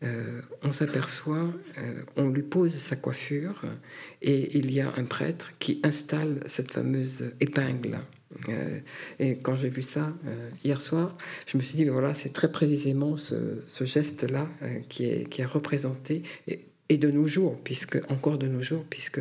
euh, 0.02 0.40
on 0.62 0.72
s'aperçoit, 0.72 1.50
euh, 1.78 2.02
on 2.16 2.28
lui 2.28 2.42
pose 2.42 2.74
sa 2.74 2.96
coiffure 2.96 3.62
et 4.20 4.56
il 4.58 4.70
y 4.70 4.80
a 4.80 4.92
un 4.96 5.04
prêtre 5.04 5.52
qui 5.58 5.80
installe 5.82 6.40
cette 6.46 6.72
fameuse 6.72 7.32
épingle. 7.40 8.00
Euh, 8.48 8.80
et 9.18 9.36
quand 9.38 9.56
j'ai 9.56 9.68
vu 9.68 9.82
ça 9.82 10.12
hier 10.64 10.80
soir, 10.80 11.16
je 11.46 11.56
me 11.56 11.62
suis 11.62 11.76
dit, 11.76 11.84
voilà, 11.84 12.14
c'est 12.14 12.32
très 12.32 12.50
précisément 12.50 13.16
ce, 13.16 13.62
geste-là 13.80 14.48
qui, 14.88 15.04
est, 15.04 15.28
qui 15.28 15.42
est 15.42 15.46
représenté. 15.46 16.22
Et, 16.48 16.66
et, 16.88 16.98
de 16.98 17.10
nos 17.10 17.26
jours, 17.26 17.58
puisque, 17.64 17.98
encore 18.10 18.38
de 18.38 18.46
nos 18.46 18.62
jours, 18.62 18.84
puisque 18.88 19.20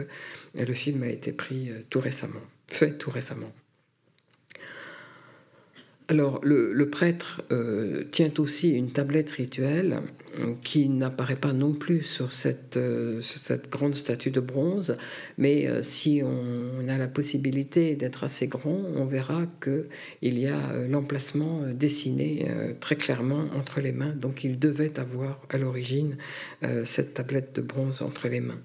le 0.56 0.74
film 0.74 1.04
a 1.04 1.08
été 1.08 1.32
pris 1.32 1.70
tout 1.90 2.00
récemment, 2.00 2.42
fait 2.68 2.98
tout 2.98 3.10
récemment. 3.10 3.52
Alors, 6.10 6.42
le, 6.44 6.90
prêtre 6.90 7.42
euh, 7.52 8.04
tient 8.12 8.32
aussi 8.38 8.72
une 8.72 8.92
tablette 8.92 9.32
rituelle 9.32 10.02
euh, 10.42 10.54
qui 10.62 10.90
n'apparaît 10.90 11.38
pas 11.38 11.54
non 11.54 11.72
plus 11.74 12.04
sur 12.04 12.32
cette, 12.32 12.76
euh, 12.76 13.22
cette 13.22 13.72
grande 13.72 13.96
statue 13.96 14.30
de 14.30 14.42
bronze, 14.42 14.98
mais 15.38 15.82
si 15.82 16.22
on, 16.24 16.88
a 16.90 16.98
la 16.98 17.08
possibilité 17.08 17.96
d'être 17.96 18.26
assez 18.26 18.48
grand, 18.48 18.82
on 18.96 19.06
verra 19.06 19.44
qu'il 19.62 20.40
y 20.40 20.48
a 20.48 20.74
l'emplacement 20.90 21.62
dessiné 21.74 22.48
très 22.82 22.98
clairement 22.98 23.46
entre 23.56 23.80
les 23.80 23.94
mains. 23.94 24.14
Donc, 24.14 24.44
il 24.44 24.60
devait 24.60 25.00
avoir 25.00 25.42
à 25.50 25.58
l'origine 25.58 26.18
cette 26.86 27.14
tablette 27.14 27.56
de 27.56 27.62
bronze 27.62 28.02
entre 28.02 28.28
les 28.28 28.42
mains. 28.42 28.60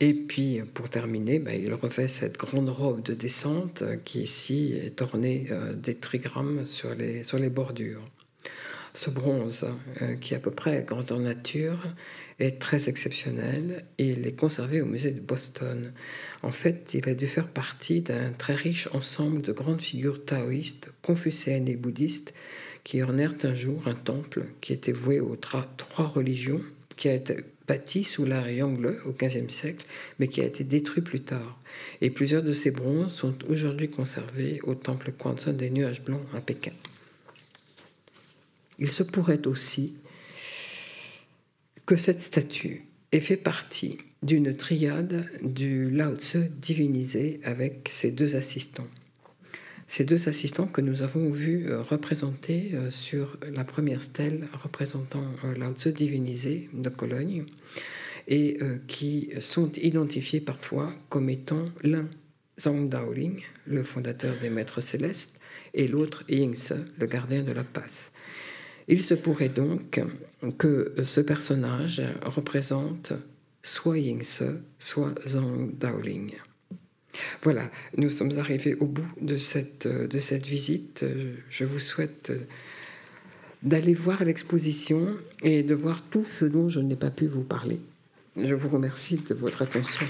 Et 0.00 0.14
puis, 0.14 0.60
pour 0.74 0.88
terminer, 0.88 1.40
ben, 1.40 1.60
il 1.60 1.74
revêt 1.74 2.06
cette 2.06 2.36
grande 2.36 2.68
robe 2.68 3.02
de 3.02 3.14
descente 3.14 3.82
qui 4.04 4.20
ici 4.20 4.72
est 4.80 5.02
ornée 5.02 5.48
euh, 5.50 5.72
des 5.72 5.96
trigrammes 5.96 6.66
sur 6.66 6.94
les, 6.94 7.24
sur 7.24 7.38
les 7.38 7.50
bordures. 7.50 8.04
Ce 8.94 9.10
bronze, 9.10 9.66
euh, 10.02 10.14
qui 10.14 10.34
est 10.34 10.36
à 10.36 10.40
peu 10.40 10.52
près 10.52 10.84
grandeur 10.86 11.18
nature, 11.18 11.80
est 12.38 12.60
très 12.60 12.88
exceptionnel 12.88 13.84
et 13.98 14.10
il 14.10 14.26
est 14.26 14.38
conservé 14.38 14.80
au 14.80 14.86
musée 14.86 15.10
de 15.10 15.20
Boston. 15.20 15.92
En 16.42 16.52
fait, 16.52 16.90
il 16.94 17.08
a 17.08 17.14
dû 17.14 17.26
faire 17.26 17.48
partie 17.48 18.00
d'un 18.00 18.30
très 18.30 18.54
riche 18.54 18.88
ensemble 18.92 19.42
de 19.42 19.52
grandes 19.52 19.82
figures 19.82 20.24
taoïstes, 20.24 20.92
confucéennes 21.02 21.68
et 21.68 21.76
bouddhistes 21.76 22.34
qui 22.84 23.02
ornèrent 23.02 23.34
un 23.42 23.54
jour 23.54 23.82
un 23.86 23.94
temple 23.94 24.46
qui 24.60 24.72
était 24.72 24.92
voué 24.92 25.18
aux 25.18 25.36
trois 25.36 25.66
religions, 26.06 26.62
qui 26.96 27.08
a 27.08 27.14
été 27.14 27.38
bâti 27.68 28.02
sous 28.02 28.24
l'art 28.24 28.48
Yongle 28.48 28.98
au 29.04 29.12
XVe 29.12 29.50
siècle, 29.50 29.84
mais 30.18 30.28
qui 30.28 30.40
a 30.40 30.44
été 30.44 30.64
détruit 30.64 31.02
plus 31.02 31.20
tard. 31.20 31.60
Et 32.00 32.10
plusieurs 32.10 32.42
de 32.42 32.52
ces 32.52 32.70
bronzes 32.70 33.12
sont 33.12 33.34
aujourd'hui 33.48 33.88
conservés 33.88 34.60
au 34.64 34.74
temple 34.74 35.12
Kwanzaa 35.12 35.52
des 35.52 35.70
Nuages 35.70 36.02
Blancs 36.02 36.26
à 36.34 36.40
Pékin. 36.40 36.72
Il 38.78 38.90
se 38.90 39.02
pourrait 39.02 39.46
aussi 39.46 39.96
que 41.84 41.96
cette 41.96 42.20
statue 42.20 42.86
ait 43.12 43.20
fait 43.20 43.36
partie 43.36 43.98
d'une 44.22 44.56
triade 44.56 45.28
du 45.42 45.90
Lao 45.90 46.16
Tse 46.16 46.38
divinisé 46.60 47.40
avec 47.44 47.88
ses 47.92 48.10
deux 48.10 48.34
assistants 48.34 48.88
ces 49.88 50.04
deux 50.04 50.28
assistants 50.28 50.66
que 50.66 50.82
nous 50.82 51.02
avons 51.02 51.30
vus 51.30 51.66
euh, 51.66 51.82
représenter 51.82 52.70
euh, 52.74 52.90
sur 52.90 53.38
la 53.50 53.64
première 53.64 54.02
stèle 54.02 54.46
représentant 54.62 55.24
euh, 55.44 55.54
Lao 55.56 55.72
Tzu 55.72 55.92
divinisé 55.92 56.68
de 56.74 56.90
Cologne. 56.90 57.44
Et 58.28 58.58
euh, 58.60 58.76
qui 58.86 59.30
sont 59.40 59.72
identifiés 59.72 60.40
parfois 60.40 60.92
comme 61.08 61.30
étant 61.30 61.64
l'un 61.82 62.06
Zhang 62.60 62.88
Daoling, 62.88 63.40
le 63.66 63.82
fondateur 63.82 64.34
des 64.40 64.50
Maîtres 64.50 64.80
Célestes, 64.80 65.40
et 65.74 65.88
l'autre 65.88 66.24
Yingse, 66.28 66.74
le 66.98 67.06
gardien 67.06 67.42
de 67.42 67.52
la 67.52 67.64
passe. 67.64 68.12
Il 68.86 69.02
se 69.02 69.14
pourrait 69.14 69.48
donc 69.48 70.00
que 70.56 70.94
ce 71.02 71.20
personnage 71.20 72.02
représente 72.22 73.12
soit 73.62 73.98
Yingse, 73.98 74.42
soit 74.78 75.14
Zhang 75.26 75.70
Daoling. 75.78 76.32
Voilà, 77.42 77.70
nous 77.96 78.10
sommes 78.10 78.38
arrivés 78.38 78.74
au 78.74 78.86
bout 78.86 79.08
de 79.20 79.36
cette, 79.36 79.86
de 79.86 80.18
cette 80.18 80.46
visite. 80.46 81.04
Je 81.50 81.64
vous 81.64 81.80
souhaite 81.80 82.32
d'aller 83.62 83.94
voir 83.94 84.24
l'exposition 84.24 85.16
et 85.42 85.62
de 85.62 85.74
voir 85.74 86.02
tout 86.10 86.24
ce 86.24 86.44
dont 86.44 86.68
je 86.68 86.80
n'ai 86.80 86.96
pas 86.96 87.10
pu 87.10 87.26
vous 87.26 87.42
parler. 87.42 87.80
Je 88.40 88.54
vous 88.54 88.68
remercie 88.68 89.16
de 89.16 89.34
votre 89.34 89.62
attention. 89.62 90.06